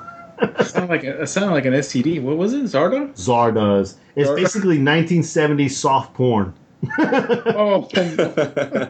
Sound 0.64 0.88
like 0.88 1.04
a, 1.04 1.22
it 1.22 1.26
sounded 1.28 1.52
like 1.52 1.64
an 1.64 1.72
STD. 1.74 2.20
What 2.22 2.36
was 2.36 2.52
it? 2.52 2.64
Zardo? 2.64 3.12
Zardoz. 3.14 3.94
It's 4.14 4.28
Zardoz. 4.30 4.36
basically 4.36 4.78
1970s 4.78 5.70
soft 5.72 6.14
porn. 6.14 6.54
Oh, 6.98 7.88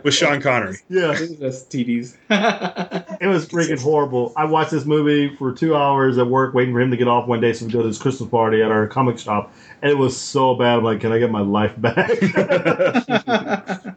With 0.02 0.12
Sean 0.12 0.43
Connery. 0.43 0.77
Yeah, 0.89 1.14
STDs. 1.14 2.16
it 3.20 3.27
was 3.27 3.47
freaking 3.48 3.81
horrible. 3.81 4.32
I 4.36 4.44
watched 4.44 4.73
this 4.73 4.85
movie 4.85 5.35
for 5.36 5.52
two 5.52 5.77
hours 5.77 6.18
at 6.18 6.27
work, 6.27 6.52
waiting 6.52 6.74
for 6.74 6.81
him 6.81 6.90
to 6.90 6.97
get 6.97 7.06
off 7.09 7.27
one 7.28 7.40
day 7.40 7.52
so 7.52 7.64
we 7.64 7.73
go 7.73 7.82
to 7.82 7.89
this 7.89 7.98
Christmas 7.98 8.28
party 8.28 8.60
at 8.60 8.70
our 8.70 8.86
comic 8.89 9.18
shop, 9.18 9.52
and 9.82 9.90
it 9.90 9.97
was 9.97 10.16
so 10.20 10.55
bad. 10.56 10.78
I'm 10.78 10.85
like, 10.85 11.01
can 11.01 11.12
I 11.12 11.18
get 11.18 11.31
my 11.31 11.40
life 11.40 11.73
back? 11.81 12.10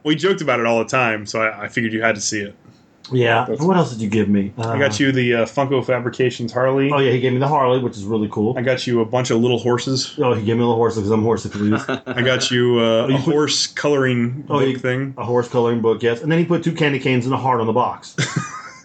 We 0.04 0.14
joked 0.14 0.40
about 0.40 0.60
it 0.60 0.66
all 0.66 0.78
the 0.78 0.86
time, 0.88 1.26
so 1.26 1.42
I, 1.42 1.64
I 1.64 1.68
figured 1.68 1.92
you 1.92 2.00
had 2.00 2.14
to 2.14 2.20
see 2.22 2.40
it. 2.40 2.54
Yeah. 3.12 3.46
What 3.48 3.76
else 3.76 3.90
did 3.92 4.00
you 4.00 4.08
give 4.08 4.28
me? 4.28 4.52
Uh, 4.58 4.68
I 4.70 4.78
got 4.78 4.98
you 5.00 5.12
the 5.12 5.34
uh, 5.34 5.44
Funko 5.44 5.84
Fabrications 5.84 6.52
Harley. 6.52 6.90
Oh 6.92 6.98
yeah, 6.98 7.10
he 7.12 7.20
gave 7.20 7.32
me 7.32 7.38
the 7.38 7.48
Harley, 7.48 7.78
which 7.78 7.96
is 7.96 8.04
really 8.04 8.28
cool. 8.30 8.56
I 8.58 8.62
got 8.62 8.86
you 8.86 9.00
a 9.00 9.04
bunch 9.04 9.30
of 9.30 9.38
little 9.40 9.58
horses. 9.58 10.14
Oh, 10.18 10.34
he 10.34 10.44
gave 10.44 10.56
me 10.56 10.62
a 10.62 10.66
little 10.66 10.76
horse 10.76 10.94
because 10.96 11.10
I'm 11.10 11.22
horse 11.22 11.46
please. 11.46 11.82
I 11.88 12.22
got 12.22 12.50
you 12.50 12.78
uh, 12.80 13.06
you 13.08 13.14
a 13.16 13.18
put- 13.18 13.32
horse 13.34 13.66
coloring 13.66 14.44
Oh, 14.48 14.58
book 14.60 14.68
you- 14.68 14.78
thing. 14.78 15.14
a 15.18 15.24
horse 15.24 15.48
coloring 15.48 15.80
book, 15.80 16.02
yes. 16.02 16.22
And 16.22 16.30
then 16.30 16.38
he 16.38 16.44
put 16.44 16.62
two 16.64 16.72
candy 16.72 16.98
canes 16.98 17.24
and 17.26 17.34
a 17.34 17.38
heart 17.38 17.60
on 17.60 17.66
the 17.66 17.72
box. 17.72 18.16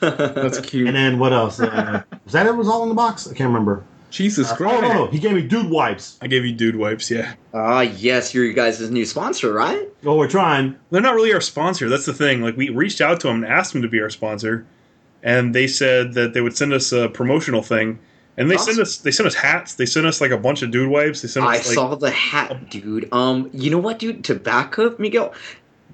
That's 0.00 0.60
cute. 0.60 0.86
And 0.88 0.96
then 0.96 1.18
what 1.18 1.32
else? 1.32 1.60
Uh, 1.60 2.02
was 2.24 2.32
that 2.32 2.46
it? 2.46 2.56
Was 2.56 2.68
all 2.68 2.82
in 2.82 2.88
the 2.88 2.94
box? 2.94 3.26
I 3.28 3.34
can't 3.34 3.48
remember. 3.48 3.84
Jesus 4.14 4.50
Oh 4.52 4.56
Christ. 4.56 4.82
no, 4.82 4.88
no, 4.92 5.06
he 5.08 5.18
gave 5.18 5.32
me 5.32 5.42
dude 5.42 5.68
wipes. 5.68 6.16
I 6.22 6.28
gave 6.28 6.44
you 6.46 6.52
dude 6.52 6.76
wipes, 6.76 7.10
yeah. 7.10 7.34
Ah, 7.52 7.80
yes, 7.80 8.32
you're 8.32 8.44
you 8.44 8.52
guys' 8.52 8.88
new 8.90 9.04
sponsor, 9.04 9.52
right? 9.52 9.88
Well, 10.04 10.16
we're 10.16 10.28
trying. 10.28 10.76
They're 10.90 11.00
not 11.00 11.14
really 11.14 11.32
our 11.32 11.40
sponsor. 11.40 11.88
That's 11.88 12.06
the 12.06 12.14
thing. 12.14 12.40
Like 12.40 12.56
we 12.56 12.68
reached 12.70 13.00
out 13.00 13.20
to 13.20 13.26
them 13.26 13.42
and 13.42 13.52
asked 13.52 13.72
them 13.72 13.82
to 13.82 13.88
be 13.88 14.00
our 14.00 14.10
sponsor, 14.10 14.66
and 15.22 15.54
they 15.54 15.66
said 15.66 16.14
that 16.14 16.32
they 16.32 16.40
would 16.40 16.56
send 16.56 16.72
us 16.72 16.92
a 16.92 17.08
promotional 17.08 17.62
thing. 17.62 17.98
And 18.36 18.50
they 18.50 18.54
Awesome. 18.56 18.74
sent 18.74 18.86
us 18.86 18.96
they 18.98 19.10
sent 19.10 19.26
us 19.26 19.34
hats. 19.34 19.74
They 19.74 19.86
sent 19.86 20.06
us 20.06 20.20
like 20.20 20.30
a 20.30 20.38
bunch 20.38 20.62
of 20.62 20.70
dude 20.70 20.88
wipes. 20.90 21.22
They 21.22 21.28
sent 21.28 21.44
I 21.46 21.54
like 21.56 21.62
saw 21.62 21.94
the 21.96 22.10
hat, 22.10 22.70
dude. 22.70 23.08
Um, 23.12 23.50
you 23.52 23.70
know 23.70 23.78
what, 23.78 23.98
dude? 23.98 24.24
To 24.24 24.34
back 24.34 24.78
up, 24.78 24.98
Miguel, 25.00 25.32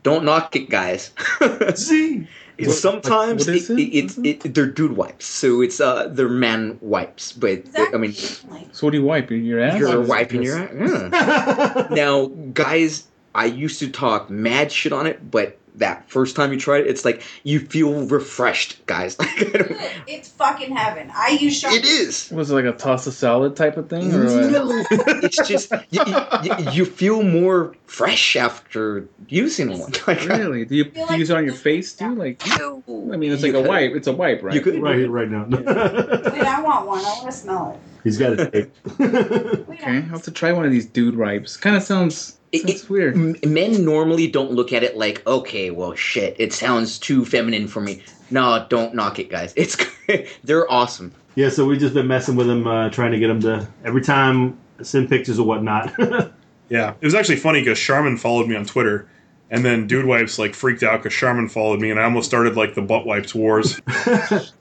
don't 0.03 0.25
knock 0.25 0.57
it, 0.57 0.69
guys. 0.71 1.11
See, 1.75 2.27
It's 2.61 2.69
What- 2.69 2.77
sometimes 3.03 3.47
what 3.47 3.57
is 3.57 3.71
it, 3.71 3.79
it? 3.79 3.83
it, 3.83 3.99
it's 3.99 4.19
it, 4.45 4.55
they're 4.55 4.67
dude 4.67 4.97
wipes, 4.97 5.27
so 5.27 5.61
it's 5.63 5.81
uh 5.81 6.09
they're 6.09 6.29
man 6.29 6.79
wipes, 6.81 7.33
but 7.33 7.51
Is 7.51 7.73
that 7.73 7.95
I 7.95 7.97
mean 7.99 8.13
So 8.13 8.87
what 8.87 8.91
do 8.91 8.99
you 8.99 9.05
wipe? 9.05 9.31
Your 9.31 9.61
ass? 9.61 9.79
you're 9.79 10.01
wiping 10.03 10.43
your 10.43 10.59
ass. 10.59 10.71
Yeah. 10.75 11.87
now, 11.91 12.27
guys, 12.53 13.05
I 13.35 13.47
used 13.47 13.79
to 13.81 13.89
talk 13.91 14.29
mad 14.31 14.71
shit 14.73 14.93
on 14.93 15.07
it, 15.07 15.31
but 15.31 15.59
that 15.81 16.09
first 16.09 16.37
time 16.37 16.53
you 16.53 16.59
try 16.59 16.79
it, 16.79 16.87
it's 16.87 17.05
like 17.05 17.23
you 17.43 17.61
feel 17.61 18.07
refreshed, 18.07 18.85
guys. 18.87 19.17
Like 19.19 19.29
I 19.55 19.59
don't, 19.59 19.77
It's 20.07 20.29
fucking 20.31 20.75
heaven. 20.75 21.11
I 21.15 21.31
use 21.41 21.59
sharp. 21.59 21.75
it 21.75 21.85
is. 21.85 22.31
Was 22.31 22.51
it 22.51 22.55
like 22.55 22.65
a 22.65 22.73
toss 22.73 23.07
of 23.07 23.13
salad 23.15 23.57
type 23.57 23.77
of 23.77 23.91
thing? 23.91 24.13
Or 24.15 24.25
what? 24.25 24.51
No, 24.51 24.85
it's 25.23 25.47
just 25.49 25.73
you, 25.91 26.01
you, 26.43 26.71
you 26.73 26.85
feel 26.85 27.23
more 27.23 27.75
fresh 27.87 28.37
after 28.37 29.07
using 29.29 29.79
one. 29.79 29.93
Like, 30.07 30.25
Really? 30.27 30.65
Do 30.65 30.77
you, 30.77 30.85
do 30.85 31.01
you 31.01 31.07
like 31.07 31.19
use 31.19 31.31
it 31.31 31.37
on 31.37 31.45
your 31.45 31.55
face 31.55 31.93
too? 31.93 32.15
Like, 32.15 32.45
you- 32.47 32.83
I 33.13 33.17
mean, 33.17 33.33
it's 33.33 33.43
you 33.43 33.53
like 33.53 33.59
a 33.59 33.63
could- 33.63 33.69
wipe. 33.69 33.93
It's 33.93 34.07
a 34.07 34.13
wipe, 34.13 34.43
right? 34.43 34.55
You 34.55 34.61
could 34.61 34.81
right 34.81 34.97
here, 34.99 35.11
right 35.11 35.29
now. 35.29 35.45
Wait, 35.49 35.67
I 35.67 36.61
want 36.63 36.87
one. 36.87 36.99
I 37.01 37.03
want 37.03 37.27
to 37.27 37.33
smell 37.33 37.73
it. 37.73 37.81
He's 38.05 38.17
got 38.19 38.39
a 38.39 38.51
tape. 38.51 38.71
Wait, 38.99 39.15
Okay, 39.15 39.97
I'll 39.97 40.03
have 40.03 40.23
to 40.23 40.31
try 40.31 40.53
one 40.53 40.65
of 40.65 40.71
these 40.73 40.87
dude 40.87 41.17
wipes. 41.17 41.57
Kind 41.57 41.77
of 41.77 41.83
sounds, 41.83 42.39
It- 42.53 42.63
sounds 42.63 42.85
it- 42.85 42.91
weird. 42.91 43.15
M- 43.15 43.37
Men 43.47 43.85
normally 43.85 44.27
don't 44.27 44.53
look 44.53 44.73
at 44.73 44.83
it 44.83 44.97
like, 44.97 45.27
okay, 45.27 45.71
well, 45.71 45.95
shit, 45.95 46.37
it 46.39 46.53
sounds 46.53 46.99
too 46.99 47.25
feminine 47.25 47.69
for 47.69 47.81
me. 47.81 48.03
No, 48.31 48.67
don't 48.69 48.95
knock 48.95 49.19
it, 49.19 49.29
guys. 49.31 49.53
It's 49.57 49.77
they're 50.45 50.71
awesome. 50.71 51.13
yeah, 51.35 51.49
so 51.49 51.65
we've 51.67 51.81
just 51.81 51.95
been 51.95 52.07
messing 52.09 52.37
with 52.37 52.47
them, 52.47 52.67
uh, 52.67 52.89
trying 52.91 53.13
to 53.13 53.19
get 53.19 53.29
them 53.29 53.41
to 53.43 53.69
every 53.85 54.03
time 54.03 54.59
send 54.83 55.09
pictures 55.09 55.39
or 55.39 55.47
whatnot. 55.47 55.93
Yeah, 56.71 56.95
it 57.01 57.05
was 57.05 57.17
actually 57.17 57.35
funny 57.39 57.63
because 57.63 57.81
Charmin 57.81 58.17
followed 58.17 58.47
me 58.47 58.55
on 58.55 58.65
Twitter, 58.65 59.09
and 59.51 59.65
then 59.65 59.89
Dude 59.89 60.07
Wipes 60.07 60.39
like 60.39 60.55
freaked 60.55 60.85
out 60.85 61.03
because 61.03 61.19
Charmin 61.19 61.49
followed 61.49 61.81
me, 61.81 61.91
and 61.91 61.99
I 61.99 62.05
almost 62.05 62.29
started 62.29 62.57
like 62.57 62.77
the 62.77 62.81
butt 62.83 63.05
wipes 63.07 63.35
wars. 63.35 63.81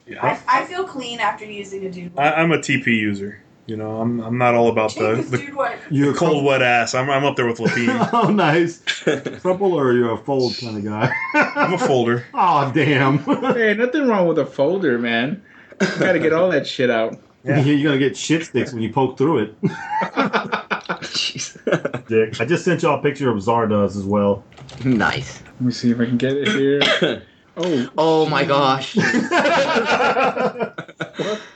Yeah, 0.08 0.20
I, 0.20 0.40
I 0.48 0.64
feel 0.64 0.82
clean 0.82 1.20
after 1.20 1.44
using 1.44 1.86
a 1.86 1.88
dude 1.92 2.18
I. 2.18 2.32
I'm 2.32 2.50
a 2.50 2.58
TP 2.58 2.86
user. 2.86 3.40
You 3.70 3.76
know, 3.76 4.00
I'm 4.00 4.18
I'm 4.18 4.36
not 4.36 4.56
all 4.56 4.66
about 4.66 4.96
the, 4.96 5.22
the, 5.22 5.78
you're 5.90 6.12
the 6.12 6.18
cold 6.18 6.44
wet 6.44 6.60
ass. 6.60 6.92
I'm 6.92 7.08
I'm 7.08 7.24
up 7.24 7.36
there 7.36 7.46
with 7.46 7.58
Lapine. 7.58 8.08
oh, 8.12 8.28
nice. 8.28 8.82
Crumple 9.42 9.74
or 9.74 9.92
you're 9.92 10.12
a 10.12 10.18
fold 10.18 10.56
kind 10.60 10.76
of 10.76 10.84
guy? 10.84 11.12
I'm 11.34 11.74
a 11.74 11.78
folder. 11.78 12.26
oh, 12.34 12.72
damn. 12.74 13.18
Hey, 13.18 13.74
nothing 13.74 14.08
wrong 14.08 14.26
with 14.26 14.40
a 14.40 14.44
folder, 14.44 14.98
man. 14.98 15.40
You 15.80 15.86
gotta 16.00 16.18
get 16.18 16.32
all 16.32 16.50
that 16.50 16.66
shit 16.66 16.90
out. 16.90 17.16
Yeah. 17.44 17.60
You're 17.60 17.92
gonna 17.92 18.00
get 18.00 18.16
shit 18.16 18.44
sticks 18.44 18.72
when 18.72 18.82
you 18.82 18.92
poke 18.92 19.16
through 19.16 19.38
it. 19.38 19.62
Jeez. 21.06 22.08
Dick. 22.08 22.40
I 22.40 22.44
just 22.46 22.64
sent 22.64 22.82
y'all 22.82 22.98
a 22.98 23.02
picture 23.02 23.30
of 23.30 23.36
Zardoz 23.36 23.96
as 23.96 24.02
well. 24.02 24.42
nice. 24.84 25.44
Let 25.44 25.60
me 25.60 25.70
see 25.70 25.92
if 25.92 26.00
I 26.00 26.06
can 26.06 26.16
get 26.16 26.32
it 26.32 26.48
here. 26.48 27.22
Oh, 27.56 27.90
Oh 27.98 28.26
my 28.26 28.44
gosh. 28.44 28.96
what 28.96 29.04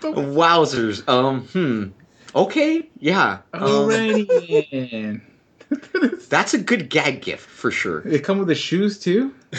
the? 0.01 0.12
Wowzers. 0.12 1.09
Um. 1.09 1.43
Hmm. 1.47 2.03
Okay. 2.35 2.89
Yeah. 2.98 3.39
Um, 3.52 3.62
Alrighty, 3.62 4.90
man. 4.90 5.23
that's 6.28 6.55
a 6.55 6.59
good 6.59 6.90
gag 6.90 7.23
gift 7.23 7.48
for 7.48 7.70
sure. 7.70 8.01
They 8.02 8.19
come 8.19 8.39
with 8.39 8.48
the 8.48 8.55
shoes 8.55 8.98
too. 8.98 9.35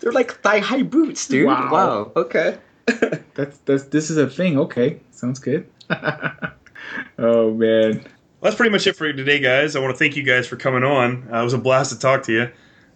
They're 0.00 0.12
like 0.12 0.32
thigh 0.42 0.58
high 0.60 0.82
boots, 0.82 1.26
dude. 1.26 1.46
Wow. 1.46 1.72
Wow. 1.72 2.12
Okay. 2.16 2.58
That's 3.34 3.58
that's 3.64 3.84
this 3.84 4.10
is 4.10 4.16
a 4.16 4.28
thing. 4.28 4.58
Okay, 4.58 5.00
sounds 5.10 5.38
good. 5.40 5.68
oh 7.18 7.52
man, 7.54 8.04
That's 8.40 8.54
pretty 8.54 8.70
much 8.70 8.86
it 8.86 8.94
for 8.94 9.12
today, 9.12 9.40
guys. 9.40 9.74
I 9.74 9.80
want 9.80 9.92
to 9.94 9.98
thank 9.98 10.16
you 10.16 10.22
guys 10.22 10.46
for 10.46 10.56
coming 10.56 10.84
on. 10.84 11.28
Uh, 11.32 11.40
it 11.40 11.44
was 11.44 11.52
a 11.52 11.58
blast 11.58 11.92
to 11.92 11.98
talk 11.98 12.22
to 12.24 12.32
you. 12.32 12.50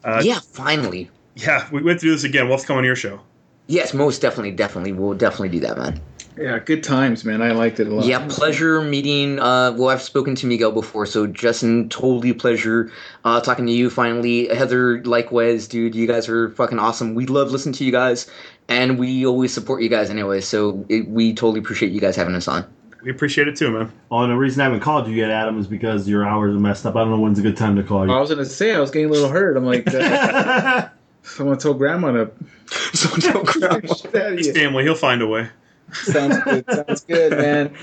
Uh, 0.04 0.22
yeah. 0.24 0.38
Finally. 0.52 1.10
yeah, 1.34 1.68
we 1.72 1.82
went 1.82 2.00
through 2.00 2.12
this 2.12 2.24
again. 2.24 2.46
We'll 2.46 2.56
have 2.56 2.62
to 2.62 2.66
come 2.68 2.78
on 2.78 2.84
your 2.84 2.96
show. 2.96 3.20
Yes. 3.66 3.92
Most 3.94 4.22
definitely. 4.22 4.52
Definitely. 4.52 4.92
We'll 4.92 5.14
definitely 5.14 5.50
do 5.50 5.60
that, 5.60 5.76
man. 5.76 6.00
Yeah, 6.36 6.58
good 6.58 6.82
times, 6.82 7.24
man. 7.24 7.42
I 7.42 7.52
liked 7.52 7.80
it 7.80 7.86
a 7.86 7.94
lot. 7.94 8.04
Yeah, 8.04 8.26
pleasure 8.28 8.80
meeting. 8.82 9.38
Uh, 9.38 9.72
well, 9.72 9.88
I've 9.88 10.02
spoken 10.02 10.34
to 10.36 10.46
Miguel 10.46 10.72
before, 10.72 11.06
so 11.06 11.26
Justin, 11.26 11.88
totally 11.88 12.32
pleasure 12.32 12.90
uh, 13.24 13.40
talking 13.40 13.66
to 13.66 13.72
you. 13.72 13.90
Finally, 13.90 14.48
Heather, 14.48 15.02
likewise, 15.04 15.66
dude. 15.68 15.94
You 15.94 16.06
guys 16.06 16.28
are 16.28 16.50
fucking 16.50 16.78
awesome. 16.78 17.14
We 17.14 17.26
love 17.26 17.50
listening 17.50 17.74
to 17.74 17.84
you 17.84 17.92
guys, 17.92 18.30
and 18.68 18.98
we 18.98 19.26
always 19.26 19.52
support 19.52 19.82
you 19.82 19.88
guys 19.88 20.10
anyway. 20.10 20.40
So 20.40 20.84
it, 20.88 21.08
we 21.08 21.34
totally 21.34 21.60
appreciate 21.60 21.92
you 21.92 22.00
guys 22.00 22.16
having 22.16 22.34
us 22.34 22.48
on. 22.48 22.64
We 23.02 23.10
appreciate 23.10 23.48
it 23.48 23.56
too, 23.56 23.70
man. 23.70 23.92
Oh, 24.10 24.18
and 24.18 24.30
the 24.30 24.36
reason 24.36 24.60
I 24.60 24.64
haven't 24.64 24.80
called 24.80 25.08
you 25.08 25.14
yet, 25.14 25.30
Adam, 25.30 25.58
is 25.58 25.66
because 25.66 26.06
your 26.08 26.28
hours 26.28 26.54
are 26.54 26.60
messed 26.60 26.84
up. 26.84 26.96
I 26.96 27.00
don't 27.00 27.10
know 27.10 27.18
when's 27.18 27.38
a 27.38 27.42
good 27.42 27.56
time 27.56 27.76
to 27.76 27.82
call 27.82 28.06
you. 28.06 28.12
I 28.12 28.20
was 28.20 28.30
gonna 28.30 28.44
say 28.44 28.74
I 28.74 28.80
was 28.80 28.90
getting 28.90 29.08
a 29.08 29.12
little 29.12 29.30
hurt. 29.30 29.56
I'm 29.56 29.64
like, 29.64 29.88
uh, 29.92 30.88
someone 31.22 31.58
told 31.58 31.78
grandma 31.78 32.12
to. 32.12 32.30
Someone 32.92 33.20
don't 33.20 33.46
cry. 33.46 33.80
Shit 33.80 34.14
out 34.14 34.38
His 34.38 34.50
family, 34.52 34.84
he'll 34.84 34.94
find 34.94 35.22
a 35.22 35.26
way. 35.26 35.48
Sounds 35.92 36.38
good. 36.44 36.64
Sounds 36.70 37.04
good, 37.04 37.32
man. 37.32 37.74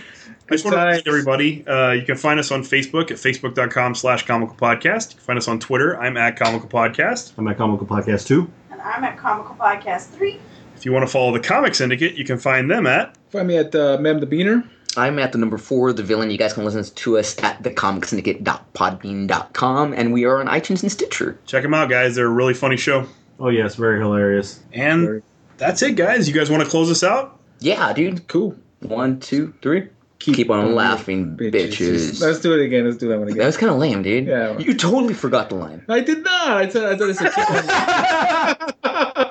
I 0.49 0.53
just 0.53 0.63
want 0.63 0.75
to 0.75 0.79
remind 0.81 1.05
everybody, 1.07 1.67
uh, 1.67 1.91
you 1.91 2.03
can 2.03 2.15
find 2.15 2.39
us 2.39 2.51
on 2.51 2.61
Facebook 2.63 3.11
at 3.11 3.17
facebook.com 3.17 3.95
slash 3.95 4.25
comical 4.25 4.55
podcast. 4.55 5.11
You 5.11 5.17
can 5.17 5.25
find 5.25 5.37
us 5.37 5.45
on 5.47 5.59
Twitter. 5.59 5.99
I'm 5.99 6.15
at 6.15 6.37
comical 6.37 6.69
podcast. 6.69 7.33
I'm 7.37 7.45
at 7.49 7.57
Comical 7.57 7.85
Podcast 7.85 8.27
too. 8.27 8.49
And 8.71 8.79
I'm 8.81 9.03
at 9.03 9.17
Comical 9.17 9.55
Podcast 9.55 10.07
3. 10.11 10.39
If 10.75 10.85
you 10.85 10.93
want 10.93 11.05
to 11.05 11.11
follow 11.11 11.33
the 11.33 11.39
Comic 11.41 11.75
Syndicate, 11.75 12.15
you 12.15 12.23
can 12.23 12.37
find 12.37 12.71
them 12.71 12.87
at 12.87 13.17
Find 13.29 13.47
me 13.47 13.57
at 13.57 13.75
uh, 13.75 13.97
Mem 13.99 14.19
the 14.19 14.27
Beaner. 14.27 14.67
I'm 14.95 15.19
at 15.19 15.31
the 15.31 15.37
number 15.37 15.57
four, 15.57 15.91
the 15.93 16.03
villain. 16.03 16.31
You 16.31 16.37
guys 16.37 16.53
can 16.53 16.65
listen 16.65 16.83
to 16.95 17.17
us 17.17 17.37
at 17.43 17.61
thecomicssyndicate.podbean.com, 17.63 19.93
and 19.93 20.13
we 20.13 20.25
are 20.25 20.39
on 20.39 20.47
iTunes 20.47 20.81
and 20.81 20.91
Stitcher. 20.91 21.37
check 21.45 21.63
them 21.63 21.73
out, 21.73 21.89
guys. 21.89 22.15
They're 22.15 22.25
a 22.25 22.29
really 22.29 22.53
funny 22.53 22.77
show. 22.77 23.07
Oh 23.39 23.49
yes, 23.49 23.75
very 23.75 23.99
hilarious. 23.99 24.59
And 24.73 25.21
that's 25.57 25.81
it, 25.83 25.95
guys. 25.95 26.27
You 26.27 26.33
guys 26.33 26.49
want 26.49 26.63
to 26.63 26.69
close 26.69 26.89
us 26.89 27.03
out? 27.03 27.36
Yeah, 27.59 27.93
dude. 27.93 28.27
Cool. 28.27 28.55
One, 28.81 29.19
two, 29.19 29.53
three. 29.61 29.89
Keep, 30.19 30.49
on 30.49 30.73
laughing, 30.75 31.37
bitches. 31.37 32.19
Let's 32.21 32.39
do 32.39 32.51
it 32.53 32.65
again. 32.65 32.85
Let's 32.85 32.97
do 32.97 33.07
that 33.09 33.19
one 33.19 33.27
again. 33.27 33.37
That 33.37 33.45
was 33.45 33.55
kind 33.55 33.71
of 33.71 33.77
lame, 33.77 34.01
dude. 34.01 34.25
Yeah. 34.25 34.57
You 34.57 34.73
totally 34.73 35.13
forgot 35.13 35.49
the 35.49 35.55
line. 35.55 35.85
I 35.87 35.99
did 35.99 36.23
not. 36.23 36.57
I 36.57 36.67
said 36.67 36.83
I 36.85 36.97
thought 36.97 37.09
it's 37.09 37.21
a 37.21 37.23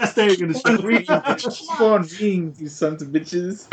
That's 0.01 0.12
staying 0.12 0.40
in 0.40 0.53
the 0.53 0.59
show. 0.59 1.51
keep 1.51 1.81
on 1.81 2.09
rings, 2.20 2.61
you 2.61 2.69
sons 2.69 3.03
of 3.03 3.09
bitches. 3.09 3.66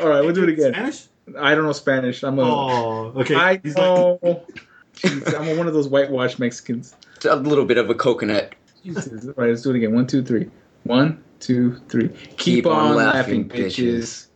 All 0.00 0.08
right, 0.08 0.20
we'll 0.22 0.34
do 0.34 0.44
it 0.44 0.50
again. 0.50 0.74
Spanish? 0.74 1.06
I 1.38 1.54
don't 1.54 1.64
know 1.64 1.72
Spanish. 1.72 2.22
I'm 2.22 2.38
a. 2.38 2.42
Oh, 2.42 3.12
okay. 3.16 3.34
I 3.34 3.60
He's 3.62 3.76
like, 3.76 3.84
know. 3.84 4.18
Jeez, 4.96 5.40
I'm 5.40 5.56
one 5.56 5.66
of 5.66 5.72
those 5.72 5.88
whitewashed 5.88 6.38
Mexicans. 6.38 6.94
It's 7.16 7.24
a 7.24 7.34
little 7.34 7.64
bit 7.64 7.78
of 7.78 7.88
a 7.88 7.94
coconut. 7.94 8.54
Jesus. 8.84 9.24
All 9.26 9.34
right, 9.36 9.48
let's 9.48 9.62
do 9.62 9.70
it 9.70 9.76
again. 9.76 9.94
One, 9.94 10.06
two, 10.06 10.22
three. 10.22 10.50
One, 10.84 11.22
two, 11.42 11.76
three. 11.88 12.08
Keep, 12.36 12.66
on, 12.66 12.96
laughing, 12.96 13.48
bitches. 13.48 14.28